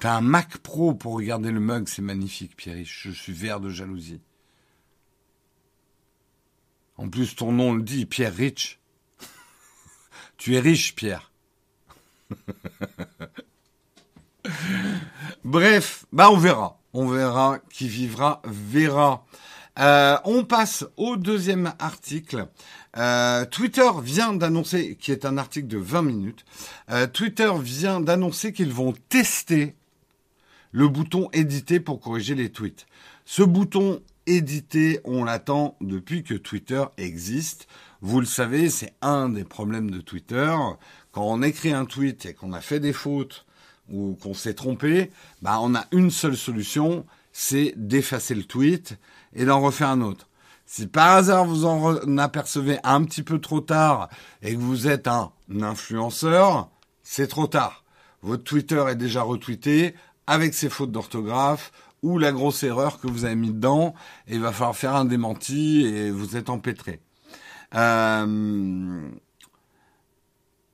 T'as 0.00 0.16
un 0.16 0.20
Mac 0.20 0.58
Pro 0.58 0.94
pour 0.94 1.14
regarder 1.14 1.52
le 1.52 1.60
mug, 1.60 1.86
c'est 1.86 2.02
magnifique, 2.02 2.56
Pierre. 2.56 2.84
Je 2.84 3.10
suis 3.10 3.32
vert 3.32 3.60
de 3.60 3.70
jalousie. 3.70 4.20
En 6.96 7.08
plus, 7.08 7.36
ton 7.36 7.52
nom 7.52 7.72
le 7.72 7.82
dit, 7.82 8.04
Pierre 8.04 8.34
Rich. 8.34 8.80
tu 10.36 10.56
es 10.56 10.60
riche, 10.60 10.96
Pierre. 10.96 11.30
Bref, 15.44 16.04
bah 16.12 16.30
on 16.32 16.36
verra. 16.36 16.81
On 16.94 17.06
verra 17.06 17.58
qui 17.70 17.88
vivra 17.88 18.42
verra. 18.44 19.24
Euh, 19.78 20.18
on 20.24 20.44
passe 20.44 20.84
au 20.96 21.16
deuxième 21.16 21.72
article. 21.78 22.46
Euh, 22.98 23.46
Twitter 23.46 23.88
vient 24.02 24.34
d'annoncer, 24.34 24.96
qui 25.00 25.12
est 25.12 25.24
un 25.24 25.38
article 25.38 25.68
de 25.68 25.78
20 25.78 26.02
minutes, 26.02 26.44
euh, 26.90 27.06
Twitter 27.06 27.50
vient 27.58 28.00
d'annoncer 28.00 28.52
qu'ils 28.52 28.72
vont 28.72 28.92
tester 29.08 29.74
le 30.72 30.88
bouton 30.88 31.30
éditer 31.32 31.80
pour 31.80 32.00
corriger 32.00 32.34
les 32.34 32.50
tweets. 32.50 32.86
Ce 33.24 33.42
bouton 33.42 34.02
édité, 34.26 35.00
on 35.04 35.24
l'attend 35.24 35.76
depuis 35.80 36.22
que 36.22 36.34
Twitter 36.34 36.84
existe. 36.98 37.66
Vous 38.02 38.20
le 38.20 38.26
savez, 38.26 38.68
c'est 38.68 38.92
un 39.00 39.30
des 39.30 39.44
problèmes 39.44 39.90
de 39.90 40.00
Twitter. 40.00 40.54
Quand 41.12 41.24
on 41.24 41.42
écrit 41.42 41.72
un 41.72 41.86
tweet 41.86 42.26
et 42.26 42.34
qu'on 42.34 42.52
a 42.52 42.60
fait 42.60 42.80
des 42.80 42.92
fautes 42.92 43.46
ou 43.90 44.16
qu'on 44.22 44.34
s'est 44.34 44.54
trompé, 44.54 45.10
bah 45.42 45.58
on 45.60 45.74
a 45.74 45.86
une 45.92 46.10
seule 46.10 46.36
solution, 46.36 47.04
c'est 47.32 47.74
d'effacer 47.76 48.34
le 48.34 48.44
tweet 48.44 48.98
et 49.34 49.44
d'en 49.44 49.60
refaire 49.60 49.88
un 49.88 50.00
autre. 50.00 50.28
Si 50.66 50.86
par 50.86 51.16
hasard 51.16 51.44
vous 51.44 51.66
en 51.66 52.18
apercevez 52.18 52.78
un 52.84 53.04
petit 53.04 53.22
peu 53.22 53.38
trop 53.38 53.60
tard 53.60 54.08
et 54.40 54.54
que 54.54 54.60
vous 54.60 54.88
êtes 54.88 55.08
un 55.08 55.32
influenceur, 55.60 56.70
c'est 57.02 57.26
trop 57.26 57.46
tard. 57.46 57.84
Votre 58.22 58.44
Twitter 58.44 58.82
est 58.88 58.96
déjà 58.96 59.22
retweeté 59.22 59.94
avec 60.26 60.54
ses 60.54 60.70
fautes 60.70 60.92
d'orthographe 60.92 61.72
ou 62.02 62.18
la 62.18 62.32
grosse 62.32 62.62
erreur 62.62 63.00
que 63.00 63.06
vous 63.06 63.24
avez 63.24 63.34
mis 63.34 63.50
dedans 63.50 63.94
et 64.28 64.34
il 64.36 64.40
va 64.40 64.52
falloir 64.52 64.76
faire 64.76 64.94
un 64.94 65.04
démenti 65.04 65.84
et 65.84 66.10
vous 66.10 66.36
êtes 66.36 66.48
empêtré. 66.48 67.00
Euh, 67.74 69.08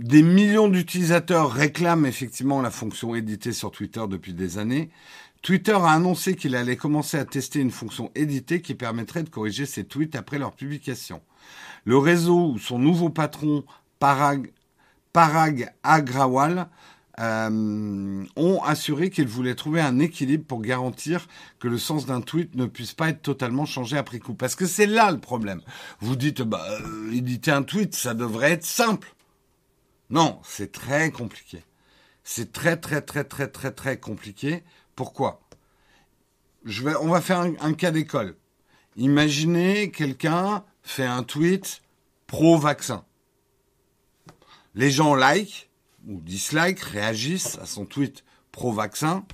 des 0.01 0.23
millions 0.23 0.69
d'utilisateurs 0.69 1.51
réclament 1.51 2.07
effectivement 2.07 2.63
la 2.63 2.71
fonction 2.71 3.17
éditer 3.17 3.53
sur 3.53 3.73
Twitter 3.73 4.03
depuis 4.09 4.33
des 4.33 4.59
années. 4.59 4.91
Twitter 5.43 5.73
a 5.73 5.91
annoncé 5.91 6.37
qu'il 6.37 6.55
allait 6.55 6.77
commencer 6.77 7.17
à 7.17 7.25
tester 7.25 7.61
une 7.61 7.71
fonction 7.71 8.11
éditée 8.15 8.61
qui 8.61 8.75
permettrait 8.75 9.25
de 9.25 9.29
corriger 9.29 9.67
ses 9.67 9.85
tweets 9.85 10.15
après 10.15 10.39
leur 10.39 10.53
publication. 10.53 11.21
Le 11.85 11.99
réseau 11.99 12.51
ou 12.53 12.59
son 12.59 12.79
nouveau 12.79 13.09
patron, 13.09 13.65
Parag, 13.99 14.53
Parag 15.13 15.73
Agrawal, 15.83 16.69
euh, 17.19 18.25
ont 18.37 18.63
assuré 18.63 19.11
qu'ils 19.11 19.27
voulaient 19.27 19.57
trouver 19.57 19.81
un 19.81 19.99
équilibre 19.99 20.45
pour 20.45 20.63
garantir 20.63 21.27
que 21.59 21.67
le 21.67 21.79
sens 21.79 22.07
d'un 22.07 22.21
tweet 22.21 22.55
ne 22.55 22.67
puisse 22.67 22.93
pas 22.93 23.09
être 23.09 23.23
totalement 23.23 23.67
changé 23.67 23.97
après 23.97 24.21
coup. 24.21 24.35
Parce 24.35 24.55
que 24.55 24.67
c'est 24.67 24.87
là 24.87 25.11
le 25.11 25.19
problème. 25.19 25.61
Vous 25.99 26.15
dites, 26.15 26.43
bah, 26.43 26.65
euh, 26.71 27.13
éditer 27.13 27.51
un 27.51 27.65
tweet, 27.65 27.97
ça 27.97 28.15
devrait 28.15 28.53
être 28.53 28.65
simple. 28.65 29.13
Non, 30.11 30.41
c'est 30.45 30.73
très 30.73 31.11
compliqué. 31.11 31.63
C'est 32.25 32.53
très, 32.53 32.77
très, 32.77 33.03
très, 33.03 33.25
très, 33.25 33.49
très, 33.49 33.73
très 33.73 33.99
compliqué. 33.99 34.63
Pourquoi? 34.97 35.41
On 37.01 37.09
va 37.09 37.21
faire 37.21 37.41
un, 37.41 37.73
cas 37.75 37.91
d'école. 37.91 38.37
Imaginez 38.97 39.91
quelqu'un 39.91 40.65
fait 40.83 41.07
un 41.07 41.23
tweet 41.23 41.83
pro-vaccin. 42.27 43.05
Les 44.75 44.91
gens 44.91 45.15
like 45.15 45.69
ou 46.07 46.21
dislike, 46.21 46.81
réagissent 46.81 47.59
à 47.59 47.67
son 47.67 47.85
tweet 47.85 48.25
pro-vaccin. 48.53 49.25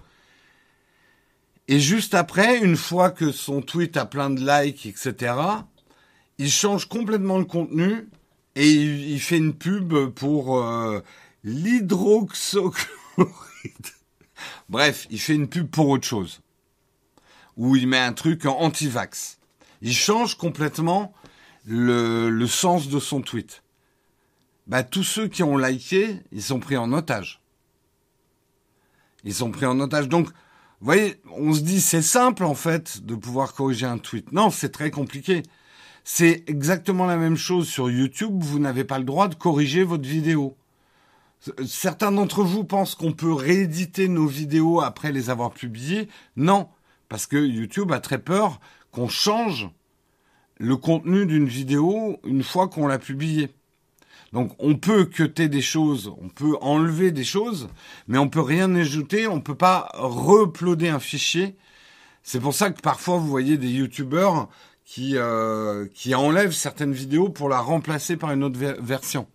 Et 1.69 1.81
juste 1.81 2.15
après, 2.15 2.59
une 2.59 2.77
fois 2.77 3.11
que 3.11 3.33
son 3.33 3.63
tweet 3.63 3.97
a 3.97 4.07
plein 4.07 4.31
de 4.31 4.41
likes, 4.41 4.87
etc., 4.87 5.35
il 6.39 6.51
change 6.51 6.89
complètement 6.89 7.39
le 7.39 7.45
contenu 7.45 8.09
et 8.57 8.71
il, 8.71 9.21
fait 9.21 9.39
une 9.39 9.55
pub 9.55 10.09
pour 10.11 10.59
euh, 10.59 11.01
l'hydroxychloride. 11.43 12.75
Bref, 14.69 15.07
il 15.11 15.21
fait 15.21 15.35
une 15.35 15.49
pub 15.49 15.69
pour 15.69 15.89
autre 15.89 16.07
chose. 16.07 16.41
Ou 17.57 17.77
il 17.77 17.87
met 17.87 17.99
un 17.99 18.13
truc 18.13 18.47
anti-vax. 18.47 19.39
Il 19.83 19.95
change 19.95 20.37
complètement 20.37 21.13
le, 21.67 22.47
sens 22.47 22.89
de 22.89 22.99
son 22.99 23.21
tweet. 23.23 23.63
Bah, 24.67 24.83
tous 24.83 25.03
ceux 25.03 25.29
qui 25.29 25.43
ont 25.43 25.57
liké, 25.57 26.21
ils 26.33 26.43
sont 26.43 26.61
pris 26.61 26.77
en 26.77 26.93
otage. 26.93 27.43
Ils 29.25 29.35
sont 29.35 29.51
pris 29.51 29.67
en 29.67 29.79
otage. 29.81 30.09
Donc, 30.09 30.29
vous 30.29 30.87
voyez, 30.87 31.21
on 31.31 31.53
se 31.53 31.61
dit 31.61 31.81
c'est 31.81 32.03
simple 32.03 32.45
en 32.45 32.55
fait 32.55 33.05
de 33.05 33.15
pouvoir 33.15 33.55
corriger 33.55 33.87
un 33.87 33.99
tweet. 33.99 34.33
Non, 34.33 34.51
c'est 34.51 34.71
très 34.71 34.91
compliqué. 34.91 35.43
C'est 36.05 36.45
exactement 36.47 37.07
la 37.07 37.17
même 37.17 37.37
chose 37.37 37.67
sur 37.67 37.91
YouTube. 37.91 38.43
Vous 38.43 38.59
n'avez 38.59 38.85
pas 38.85 38.99
le 38.99 39.05
droit 39.05 39.29
de 39.29 39.35
corriger 39.35 39.85
votre 39.85 40.07
vidéo. 40.07 40.55
Certains 41.67 42.13
d'entre 42.13 42.43
vous 42.43 42.65
pensent 42.65 42.95
qu'on 42.95 43.13
peut 43.13 43.33
rééditer 43.33 44.09
nos 44.09 44.27
vidéos 44.27 44.83
après 44.83 45.13
les 45.13 45.31
avoir 45.31 45.53
publiées. 45.53 46.09
Non, 46.37 46.69
parce 47.09 47.27
que 47.27 47.37
YouTube 47.37 47.91
a 47.91 48.01
très 48.01 48.19
peur 48.19 48.61
qu'on 48.93 49.09
change 49.09 49.71
le 50.59 50.77
contenu 50.77 51.27
d'une 51.27 51.49
vidéo 51.49 52.19
une 52.25 52.43
fois 52.43 52.69
qu'on 52.69 52.87
l'a 52.87 52.99
publiée. 52.99 53.51
Donc 54.33 54.55
on 54.59 54.75
peut 54.75 55.05
cuter 55.05 55.49
des 55.49 55.63
choses, 55.63 56.13
on 56.21 56.29
peut 56.29 56.57
enlever 56.61 57.13
des 57.13 57.25
choses, 57.25 57.69
mais 58.09 58.19
on 58.19 58.29
peut 58.29 58.41
rien 58.41 58.75
ajouter, 58.75 59.27
on 59.27 59.41
peut 59.41 59.55
pas 59.55 59.91
re-uploader 59.95 60.89
un 60.89 60.99
fichier. 60.99 61.57
C'est 62.23 62.41
pour 62.41 62.55
ça 62.55 62.71
que 62.71 62.81
parfois 62.81 63.19
vous 63.19 63.29
voyez 63.29 63.59
des 63.59 63.71
youtubeurs 63.71 64.49
qui, 64.85 65.17
euh, 65.17 65.87
qui 65.95 66.15
enlèvent 66.15 66.53
certaines 66.53 66.93
vidéos 66.93 67.29
pour 67.29 67.49
la 67.49 67.61
remplacer 67.61 68.17
par 68.17 68.33
une 68.33 68.45
autre 68.45 68.59
version. 68.59 69.27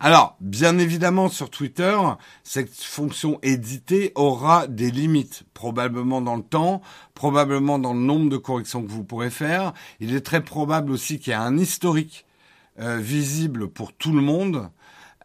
Alors, 0.00 0.36
bien 0.40 0.78
évidemment, 0.78 1.28
sur 1.28 1.50
Twitter, 1.50 1.96
cette 2.42 2.74
fonction 2.74 3.38
éditer 3.42 4.12
aura 4.14 4.66
des 4.66 4.90
limites, 4.90 5.44
probablement 5.54 6.20
dans 6.20 6.36
le 6.36 6.42
temps, 6.42 6.82
probablement 7.14 7.78
dans 7.78 7.92
le 7.92 8.00
nombre 8.00 8.28
de 8.28 8.36
corrections 8.36 8.82
que 8.82 8.90
vous 8.90 9.04
pourrez 9.04 9.30
faire. 9.30 9.72
Il 10.00 10.14
est 10.14 10.20
très 10.20 10.42
probable 10.42 10.92
aussi 10.92 11.18
qu'il 11.18 11.30
y 11.30 11.32
ait 11.32 11.38
un 11.38 11.58
historique 11.58 12.26
euh, 12.80 12.98
visible 12.98 13.68
pour 13.68 13.92
tout 13.92 14.12
le 14.12 14.20
monde. 14.20 14.68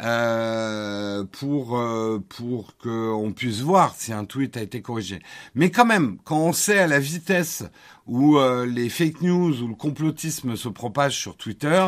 Euh, 0.02 1.26
pour 1.26 1.78
euh, 1.78 2.24
pour 2.30 2.78
qu'on 2.78 3.34
puisse 3.36 3.60
voir 3.60 3.96
si 3.98 4.14
un 4.14 4.24
tweet 4.24 4.56
a 4.56 4.62
été 4.62 4.82
corrigé. 4.82 5.20
Mais 5.56 5.72
quand 5.72 5.86
même, 5.86 6.20
quand 6.24 6.38
on 6.38 6.54
sait 6.54 6.80
à 6.80 6.88
la 6.88 7.00
vitesse 7.00 7.66
où 8.08 8.38
euh, 8.38 8.66
les 8.66 8.88
fake 8.88 9.22
news 9.22 9.62
ou 9.62 9.68
le 9.68 9.76
complotisme 9.76 10.56
se 10.56 10.70
propagent 10.70 11.18
sur 11.18 11.36
Twitter, 11.36 11.86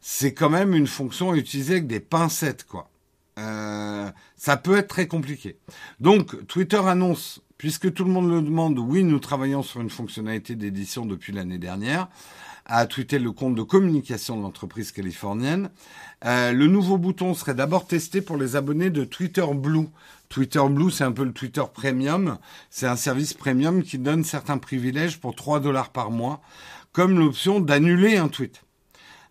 c'est 0.00 0.34
quand 0.34 0.50
même 0.50 0.74
une 0.74 0.86
fonction 0.86 1.32
à 1.32 1.36
utiliser 1.36 1.74
avec 1.74 1.88
des 1.88 2.00
pincettes, 2.00 2.64
quoi. 2.64 2.90
Euh, 3.38 4.10
ça 4.36 4.56
peut 4.56 4.76
être 4.76 4.88
très 4.88 5.06
compliqué. 5.06 5.56
Donc, 6.00 6.46
Twitter 6.46 6.80
annonce, 6.84 7.40
puisque 7.56 7.92
tout 7.92 8.04
le 8.04 8.10
monde 8.10 8.30
le 8.30 8.42
demande, 8.42 8.78
oui, 8.78 9.04
nous 9.04 9.18
travaillons 9.18 9.62
sur 9.62 9.80
une 9.80 9.90
fonctionnalité 9.90 10.54
d'édition 10.54 11.06
depuis 11.06 11.32
l'année 11.32 11.58
dernière, 11.58 12.08
a 12.66 12.86
tweeté 12.86 13.18
le 13.18 13.32
compte 13.32 13.54
de 13.54 13.62
communication 13.62 14.36
de 14.36 14.42
l'entreprise 14.42 14.92
californienne. 14.92 15.70
Euh, 16.24 16.52
le 16.52 16.66
nouveau 16.66 16.98
bouton 16.98 17.34
serait 17.34 17.54
d'abord 17.54 17.86
testé 17.86 18.20
pour 18.20 18.36
les 18.36 18.56
abonnés 18.56 18.90
de 18.90 19.04
Twitter 19.04 19.44
Blue. 19.54 19.88
Twitter 20.28 20.62
Blue, 20.68 20.90
c'est 20.90 21.04
un 21.04 21.12
peu 21.12 21.24
le 21.24 21.32
Twitter 21.32 21.62
Premium. 21.72 22.38
C'est 22.70 22.86
un 22.86 22.96
service 22.96 23.34
premium 23.34 23.82
qui 23.82 23.98
donne 23.98 24.24
certains 24.24 24.58
privilèges 24.58 25.20
pour 25.20 25.34
3 25.34 25.60
dollars 25.60 25.90
par 25.90 26.10
mois, 26.10 26.40
comme 26.92 27.18
l'option 27.18 27.60
d'annuler 27.60 28.16
un 28.16 28.28
tweet. 28.28 28.62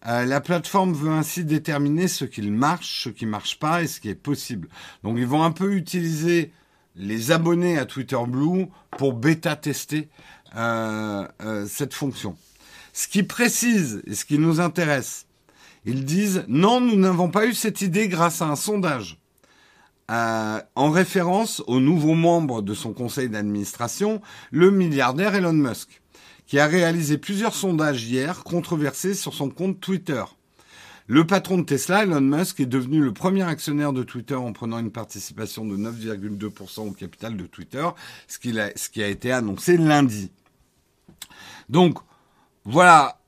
Euh, 0.08 0.26
la 0.26 0.42
plateforme 0.42 0.94
veut 0.94 1.12
ainsi 1.12 1.46
déterminer 1.46 2.08
ce 2.08 2.26
qui 2.26 2.42
marche, 2.42 3.04
ce 3.04 3.10
qui 3.10 3.26
marche 3.26 3.60
pas 3.60 3.84
et 3.84 3.88
ce 3.88 4.00
qui 4.00 4.10
est 4.10 4.16
possible. 4.16 4.68
Donc 5.04 5.18
ils 5.18 5.28
vont 5.28 5.44
un 5.44 5.52
peu 5.52 5.74
utiliser 5.74 6.52
les 6.96 7.32
abonnés 7.32 7.78
à 7.78 7.86
Twitter 7.86 8.18
Blue 8.28 8.68
pour 8.98 9.14
bêta 9.14 9.56
tester 9.56 10.10
euh, 10.56 11.26
cette 11.68 11.94
fonction. 11.94 12.36
Ce 12.94 13.08
qui 13.08 13.24
précise 13.24 14.02
et 14.06 14.16
ce 14.16 14.26
qui 14.26 14.38
nous 14.38 14.60
intéresse, 14.60 15.26
ils 15.86 16.06
disent 16.06 16.44
non, 16.48 16.82
nous 16.82 16.96
n'avons 16.96 17.30
pas 17.30 17.46
eu 17.46 17.54
cette 17.54 17.82
idée 17.82 18.08
grâce 18.08 18.42
à 18.42 18.46
un 18.46 18.56
sondage. 18.56 19.18
en 20.10 20.92
référence 20.92 21.64
au 21.68 21.80
nouveau 21.80 22.16
membre 22.16 22.62
de 22.62 22.74
son 22.74 22.92
conseil 22.92 23.30
d'administration, 23.30 24.22
le 24.52 24.70
milliardaire 24.70 25.36
Elon 25.36 25.54
Musk 25.54 26.02
qui 26.52 26.60
a 26.60 26.68
réalisé 26.68 27.18
plusieurs 27.18 27.56
sondages 27.56 28.04
hier 28.04 28.44
controversés 28.44 29.14
sur 29.14 29.34
son 29.34 29.50
compte 29.50 29.80
Twitter. 29.80 30.22
Le 31.08 31.26
patron 31.26 31.58
de 31.58 31.64
Tesla, 31.64 32.04
Elon 32.04 32.20
Musk, 32.20 32.60
est 32.60 32.66
devenu 32.66 33.00
le 33.02 33.14
premier 33.14 33.44
actionnaire 33.44 33.94
de 33.94 34.04
Twitter 34.04 34.36
en 34.36 34.52
prenant 34.52 34.80
une 34.80 34.92
participation 34.92 35.66
de 35.66 35.78
9,2% 35.78 36.90
au 36.90 36.92
capital 36.92 37.38
de 37.38 37.46
Twitter, 37.46 37.88
ce 38.28 38.38
ce 38.76 38.90
qui 38.90 39.02
a 39.02 39.08
été 39.08 39.32
annoncé 39.32 39.78
lundi. 39.78 40.30
Donc, 41.70 42.00
voilà, 42.66 43.20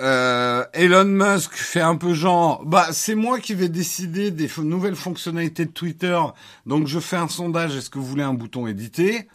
euh, 0.00 0.64
Elon 0.72 1.04
Musk 1.04 1.52
fait 1.52 1.80
un 1.80 1.96
peu 1.96 2.14
genre, 2.14 2.64
bah 2.64 2.88
c'est 2.92 3.14
moi 3.14 3.38
qui 3.38 3.54
vais 3.54 3.68
décider 3.68 4.30
des 4.30 4.48
nouvelles 4.58 4.96
fonctionnalités 4.96 5.66
de 5.66 5.70
Twitter, 5.70 6.18
donc 6.66 6.86
je 6.86 6.98
fais 6.98 7.16
un 7.16 7.28
sondage, 7.28 7.76
est-ce 7.76 7.90
que 7.90 7.98
vous 7.98 8.06
voulez 8.06 8.22
un 8.22 8.34
bouton 8.34 8.66
édité? 8.66 9.28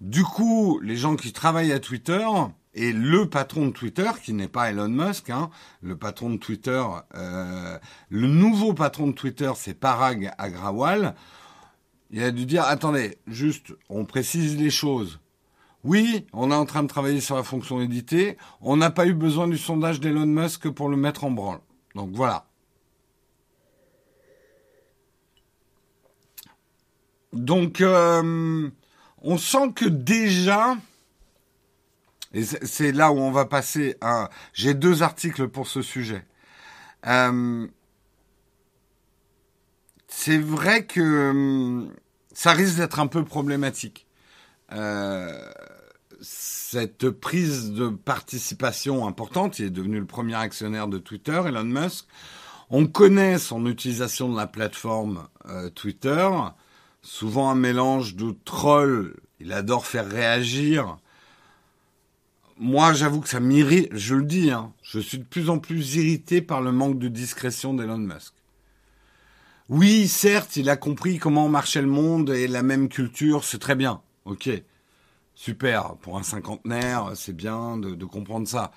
Du 0.00 0.24
coup, 0.24 0.80
les 0.82 0.96
gens 0.96 1.16
qui 1.16 1.32
travaillent 1.32 1.72
à 1.72 1.80
Twitter, 1.80 2.26
et 2.74 2.92
le 2.92 3.28
patron 3.28 3.66
de 3.66 3.72
Twitter, 3.72 4.10
qui 4.22 4.32
n'est 4.32 4.48
pas 4.48 4.70
Elon 4.70 4.88
Musk, 4.88 5.30
hein, 5.30 5.50
le 5.82 5.96
patron 5.96 6.30
de 6.30 6.36
Twitter, 6.36 6.82
euh, 7.16 7.78
le 8.08 8.26
nouveau 8.28 8.74
patron 8.74 9.08
de 9.08 9.12
Twitter, 9.12 9.50
c'est 9.56 9.74
Parag 9.74 10.32
Agrawal. 10.38 11.14
Il 12.12 12.22
a 12.22 12.30
dû 12.30 12.46
dire, 12.46 12.64
attendez, 12.64 13.18
juste, 13.26 13.72
on 13.88 14.04
précise 14.04 14.56
les 14.56 14.70
choses. 14.70 15.20
Oui, 15.84 16.26
on 16.32 16.50
est 16.50 16.54
en 16.54 16.66
train 16.66 16.82
de 16.82 16.88
travailler 16.88 17.20
sur 17.20 17.36
la 17.36 17.42
fonction 17.42 17.80
éditée. 17.80 18.36
On 18.60 18.76
n'a 18.76 18.90
pas 18.90 19.06
eu 19.06 19.14
besoin 19.14 19.48
du 19.48 19.56
sondage 19.58 20.00
d'Elon 20.00 20.26
Musk 20.26 20.68
pour 20.68 20.88
le 20.88 20.96
mettre 20.96 21.24
en 21.24 21.30
branle. 21.30 21.60
Donc 21.94 22.10
voilà. 22.12 22.46
Donc, 27.32 27.80
euh, 27.80 28.68
on 29.22 29.38
sent 29.38 29.72
que 29.74 29.84
déjà, 29.86 30.76
Et 32.32 32.44
c'est 32.44 32.92
là 32.92 33.10
où 33.12 33.18
on 33.18 33.32
va 33.32 33.44
passer. 33.46 33.96
J'ai 34.52 34.74
deux 34.74 35.02
articles 35.02 35.48
pour 35.48 35.66
ce 35.66 35.82
sujet. 35.82 36.24
Euh, 37.06 37.66
c'est 40.08 40.38
vrai 40.38 40.86
que 40.86 41.30
hum, 41.30 41.92
ça 42.32 42.52
risque 42.52 42.76
d'être 42.76 43.00
un 43.00 43.06
peu 43.06 43.24
problématique. 43.24 44.06
Euh, 44.72 45.50
cette 46.20 47.10
prise 47.10 47.72
de 47.72 47.88
participation 47.88 49.06
importante, 49.06 49.58
il 49.58 49.66
est 49.66 49.70
devenu 49.70 49.98
le 49.98 50.06
premier 50.06 50.34
actionnaire 50.34 50.88
de 50.88 50.98
Twitter, 50.98 51.40
Elon 51.46 51.64
Musk. 51.64 52.06
On 52.70 52.86
connaît 52.86 53.38
son 53.38 53.66
utilisation 53.66 54.28
de 54.28 54.36
la 54.36 54.46
plateforme 54.46 55.26
euh, 55.48 55.70
Twitter, 55.70 56.28
souvent 57.02 57.50
un 57.50 57.54
mélange 57.54 58.14
de 58.16 58.34
troll, 58.44 59.16
il 59.40 59.52
adore 59.52 59.86
faire 59.86 60.08
réagir, 60.08 60.98
moi, 62.62 62.92
j'avoue 62.92 63.22
que 63.22 63.28
ça 63.30 63.40
m'irrite. 63.40 63.88
Je 63.92 64.14
le 64.14 64.22
dis, 64.22 64.50
hein, 64.50 64.74
je 64.82 65.00
suis 65.00 65.16
de 65.16 65.24
plus 65.24 65.48
en 65.48 65.58
plus 65.58 65.96
irrité 65.96 66.42
par 66.42 66.60
le 66.60 66.72
manque 66.72 66.98
de 66.98 67.08
discrétion 67.08 67.72
d'Elon 67.72 67.96
Musk. 67.96 68.34
Oui, 69.70 70.06
certes, 70.08 70.56
il 70.56 70.68
a 70.68 70.76
compris 70.76 71.18
comment 71.18 71.48
marchait 71.48 71.80
le 71.80 71.88
monde 71.88 72.28
et 72.28 72.46
la 72.46 72.62
même 72.62 72.90
culture, 72.90 73.44
c'est 73.44 73.58
très 73.58 73.76
bien. 73.76 74.02
Ok, 74.26 74.50
super. 75.40 75.96
Pour 75.96 76.18
un 76.18 76.22
cinquantenaire, 76.22 77.12
c'est 77.14 77.34
bien 77.34 77.78
de, 77.78 78.04
comprendre 78.04 78.46
ça. 78.46 78.72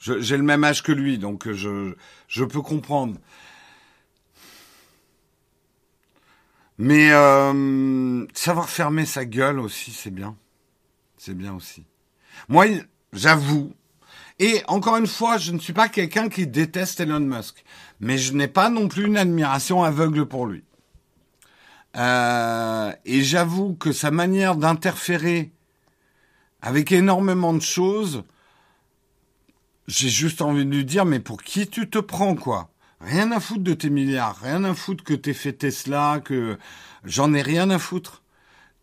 J'ai 0.00 0.36
le 0.36 0.42
même 0.42 0.64
âge 0.64 0.82
que 0.82 0.90
lui, 0.90 1.16
donc 1.16 1.50
je, 1.50 1.94
je 2.26 2.44
peux 2.44 2.60
comprendre. 2.60 3.18
Mais 6.76 7.12
euh, 7.12 8.26
savoir 8.34 8.68
fermer 8.68 9.06
sa 9.06 9.24
gueule 9.24 9.60
aussi, 9.60 9.92
c'est 9.92 10.10
bien. 10.10 10.36
C'est 11.16 11.34
bien 11.34 11.54
aussi. 11.54 11.84
Moi, 12.48 12.66
j'avoue. 13.12 13.72
Et 14.40 14.62
encore 14.66 14.96
une 14.96 15.06
fois, 15.06 15.38
je 15.38 15.52
ne 15.52 15.58
suis 15.58 15.72
pas 15.72 15.88
quelqu'un 15.88 16.28
qui 16.28 16.46
déteste 16.46 17.00
Elon 17.00 17.20
Musk, 17.20 17.64
mais 18.00 18.18
je 18.18 18.32
n'ai 18.32 18.48
pas 18.48 18.70
non 18.70 18.88
plus 18.88 19.06
une 19.06 19.16
admiration 19.16 19.84
aveugle 19.84 20.26
pour 20.26 20.46
lui. 20.46 20.64
Euh, 21.96 22.92
et 23.04 23.22
j'avoue 23.22 23.74
que 23.74 23.92
sa 23.92 24.10
manière 24.12 24.54
d'interférer 24.56 25.52
avec 26.62 26.92
énormément 26.92 27.54
de 27.54 27.62
choses, 27.62 28.24
j'ai 29.86 30.08
juste 30.08 30.42
envie 30.42 30.64
de 30.64 30.70
lui 30.70 30.84
dire, 30.84 31.04
mais 31.04 31.20
pour 31.20 31.42
qui 31.42 31.66
tu 31.68 31.88
te 31.88 31.98
prends, 31.98 32.34
quoi? 32.34 32.70
Rien 33.00 33.30
à 33.32 33.40
foutre 33.40 33.62
de 33.62 33.74
tes 33.74 33.90
milliards, 33.90 34.38
rien 34.42 34.64
à 34.64 34.74
foutre 34.74 35.04
que 35.04 35.14
t'aies 35.14 35.32
fait 35.32 35.52
Tesla, 35.52 36.20
que 36.22 36.58
j'en 37.04 37.32
ai 37.32 37.42
rien 37.42 37.70
à 37.70 37.78
foutre. 37.78 38.22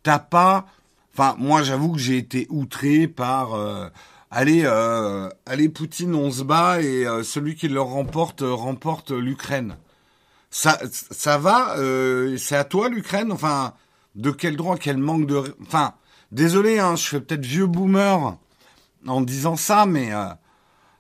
T'as 0.04 0.20
pas... 0.20 0.68
Enfin, 1.14 1.36
moi, 1.38 1.64
j'avoue 1.64 1.92
que 1.92 2.00
j'ai 2.00 2.18
été 2.18 2.48
outré 2.50 3.08
par... 3.08 3.54
Euh, 3.54 3.90
allez, 4.32 4.64
euh, 4.66 5.30
allez 5.46 5.70
Poutine, 5.70 6.16
on 6.16 6.32
se 6.32 6.44
bat 6.44 6.82
et 6.82 7.06
euh, 7.06 7.24
celui 7.24 7.56
qui 7.56 7.68
le 7.68 7.82
remporte 7.82 8.42
euh, 8.42 8.54
remporte 8.54 9.12
l'Ukraine. 9.12 9.78
Ça, 10.50 10.80
ça 10.92 11.38
va 11.38 11.76
C'est 12.38 12.56
à 12.56 12.64
toi 12.64 12.88
l'Ukraine? 12.88 13.34
Enfin, 13.34 13.74
de 14.16 14.32
quel 14.32 14.56
droit? 14.56 14.78
Quel 14.78 14.98
manque 14.98 15.28
de... 15.28 15.56
Enfin, 15.62 15.94
désolé, 16.32 16.80
hein, 16.80 16.96
je 16.96 17.08
fais 17.08 17.22
peut-être 17.22 17.46
vieux 17.46 17.68
boomer 17.68 18.38
en 19.08 19.22
disant 19.22 19.56
ça, 19.56 19.86
mais 19.86 20.12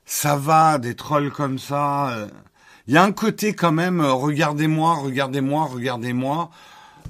ça 0.06 0.36
va, 0.38 0.78
des 0.78 0.96
trolls 0.96 1.32
comme 1.32 1.60
ça. 1.60 2.28
Il 2.88 2.94
y 2.94 2.98
a 2.98 3.04
un 3.04 3.12
côté 3.12 3.54
quand 3.54 3.72
même, 3.72 4.02
regardez-moi, 4.02 4.96
regardez-moi, 4.96 5.66
regardez-moi. 5.66 6.52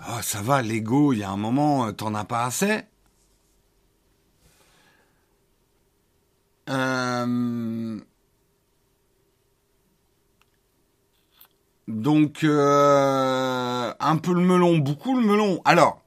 Ah, 0.07 0.21
ça 0.21 0.41
va, 0.41 0.61
l'ego, 0.61 1.13
il 1.13 1.19
y 1.19 1.23
a 1.23 1.29
un 1.29 1.37
moment, 1.37 1.91
t'en 1.93 2.13
as 2.15 2.25
pas 2.25 2.45
assez. 2.45 2.83
Euh, 6.69 7.99
donc, 11.87 12.43
euh, 12.43 13.93
un 13.99 14.17
peu 14.17 14.33
le 14.33 14.41
melon, 14.41 14.77
beaucoup 14.77 15.15
le 15.15 15.25
melon. 15.25 15.61
Alors, 15.65 16.01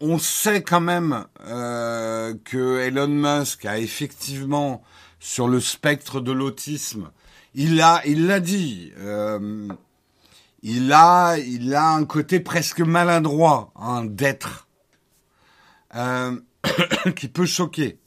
on, 0.00 0.18
sait 0.18 0.62
quand 0.62 0.80
même 0.80 1.26
euh, 1.46 2.34
que 2.44 2.80
Elon 2.80 3.08
Musk 3.08 3.64
a 3.66 3.78
effectivement, 3.78 4.82
sur 5.20 5.48
le 5.48 5.60
spectre 5.60 6.20
de 6.20 6.32
l'autisme, 6.32 7.10
il 7.54 7.80
a, 7.80 8.02
il 8.06 8.26
l'a 8.26 8.40
dit, 8.40 8.92
il 10.62 10.92
a, 10.92 11.36
il 11.38 11.74
a 11.74 11.88
un 11.90 12.04
côté 12.04 12.40
presque 12.40 12.80
maladroit 12.80 13.72
hein, 13.76 14.04
d'être 14.04 14.68
qui 17.16 17.28
peut 17.28 17.46
choquer 17.46 17.98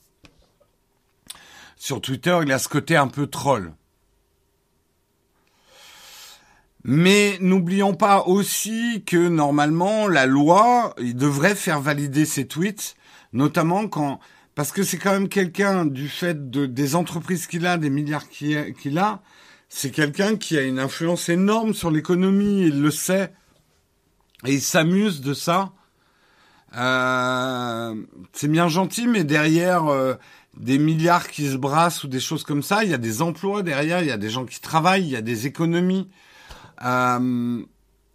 sur 1.80 2.02
Twitter, 2.02 2.38
il 2.44 2.52
a 2.52 2.60
ce 2.60 2.68
côté 2.68 2.98
un 2.98 3.08
peu 3.08 3.26
troll. 3.26 3.74
Mais 6.84 7.38
n'oublions 7.42 7.94
pas 7.94 8.24
aussi 8.24 9.04
que 9.06 9.28
normalement, 9.28 10.08
la 10.08 10.26
loi, 10.26 10.96
il 11.00 11.16
devrait 11.16 11.56
faire 11.56 11.82
valider 11.82 12.26
ses 12.26 12.48
tweets, 12.48 12.96
notamment 13.34 13.88
quand, 13.88 14.20
parce 14.56 14.72
que 14.72 14.84
c'est 14.84 14.98
quand 14.98 15.12
même 15.12 15.30
quelqu'un 15.30 15.86
du 15.86 16.08
fait 16.08 16.50
de, 16.50 16.66
des 16.66 16.96
entreprises 16.96 17.48
qu'il 17.48 17.66
a, 17.66 17.78
des 17.78 17.90
milliards 17.90 18.30
qu'il 18.30 18.98
a, 18.98 19.22
c'est 19.68 19.92
quelqu'un 19.92 20.36
qui 20.36 20.58
a 20.58 20.62
une 20.62 20.80
influence 20.80 21.30
énorme 21.30 21.74
sur 21.74 21.92
l'économie, 21.92 22.64
il 22.68 22.82
le 22.82 22.92
sait, 22.92 23.34
et 24.46 24.54
il 24.54 24.62
s'amuse 24.62 25.22
de 25.22 25.34
ça. 25.34 25.74
Euh, 26.78 27.96
c'est 28.32 28.48
bien 28.48 28.68
gentil, 28.68 29.08
mais 29.08 29.24
derrière, 29.24 29.88
euh, 29.88 30.16
des 30.58 30.78
milliards 30.78 31.28
qui 31.28 31.50
se 31.50 31.58
brassent 31.58 32.04
ou 32.04 32.08
des 32.08 32.20
choses 32.20 32.44
comme 32.44 32.64
ça. 32.64 32.84
Il 32.84 32.90
y 32.90 32.94
a 32.94 32.98
des 32.98 33.22
emplois 33.22 33.64
derrière, 33.64 34.02
il 34.02 34.08
y 34.08 34.12
a 34.12 34.18
des 34.18 34.30
gens 34.30 34.46
qui 34.46 34.60
travaillent, 34.60 35.04
il 35.04 35.12
y 35.12 35.16
a 35.16 35.22
des 35.22 35.46
économies. 35.46 36.10
Euh, 36.84 37.62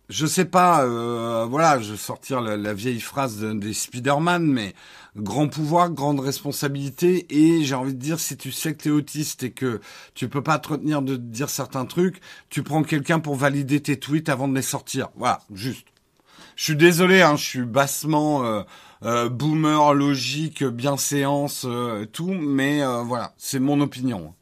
je 0.08 0.26
sais 0.26 0.44
pas, 0.44 0.84
euh, 0.84 1.46
voilà, 1.48 1.80
je 1.80 1.92
vais 1.92 1.98
sortir 1.98 2.40
la, 2.40 2.74
vieille 2.74 3.00
phrase 3.00 3.40
des 3.40 3.72
Spider-Man, 3.72 4.44
mais 4.44 4.74
grand 5.16 5.48
pouvoir, 5.48 5.90
grande 5.90 6.20
responsabilité, 6.20 7.26
et 7.30 7.64
j'ai 7.64 7.74
envie 7.74 7.94
de 7.94 7.98
dire, 7.98 8.20
si 8.20 8.36
tu 8.36 8.52
sais 8.52 8.74
que 8.74 8.82
tu 8.82 8.88
es 8.88 8.92
autiste 8.92 9.42
et 9.44 9.52
que 9.52 9.80
tu 10.14 10.28
peux 10.28 10.42
pas 10.42 10.58
te 10.58 10.68
retenir 10.68 11.02
de 11.02 11.16
dire 11.16 11.48
certains 11.48 11.86
trucs, 11.86 12.20
tu 12.50 12.62
prends 12.62 12.82
quelqu'un 12.82 13.20
pour 13.20 13.34
valider 13.34 13.80
tes 13.80 13.98
tweets 13.98 14.28
avant 14.28 14.48
de 14.48 14.54
les 14.54 14.62
sortir. 14.62 15.08
Voilà, 15.16 15.40
juste. 15.52 15.86
Je 16.56 16.64
suis 16.64 16.76
désolé, 16.76 17.22
hein, 17.22 17.36
je 17.36 17.44
suis 17.44 17.62
bassement 17.62 18.44
euh, 18.44 18.62
euh, 19.02 19.28
boomer, 19.28 19.92
logique, 19.94 20.62
bienséance, 20.62 21.64
euh, 21.66 22.06
tout, 22.06 22.32
mais 22.32 22.82
voilà, 23.04 23.32
c'est 23.38 23.58
mon 23.58 23.80
opinion. 23.80 24.34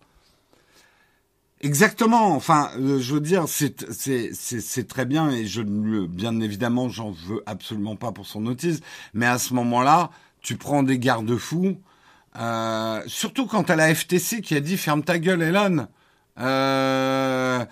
Exactement. 1.62 2.34
Enfin, 2.34 2.70
je 2.76 3.14
veux 3.14 3.20
dire, 3.20 3.44
c'est 3.48 4.88
très 4.88 5.04
bien 5.04 5.30
et 5.30 5.46
je 5.46 5.62
bien 5.62 6.40
évidemment, 6.40 6.88
j'en 6.88 7.12
veux 7.12 7.42
absolument 7.46 7.94
pas 7.94 8.10
pour 8.10 8.26
son 8.26 8.46
autisme, 8.46 8.82
mais 9.14 9.26
à 9.26 9.38
ce 9.38 9.54
moment-là, 9.54 10.10
tu 10.40 10.56
prends 10.56 10.82
des 10.82 10.98
garde-fous, 10.98 11.80
surtout 13.06 13.46
quand 13.46 13.70
à 13.70 13.76
la 13.76 13.94
FTC 13.94 14.40
qui 14.40 14.56
a 14.56 14.60
dit 14.60 14.76
ferme 14.76 15.04
ta 15.04 15.18
gueule, 15.18 15.42
Elon. 15.42 15.86
Euh, 16.40 17.64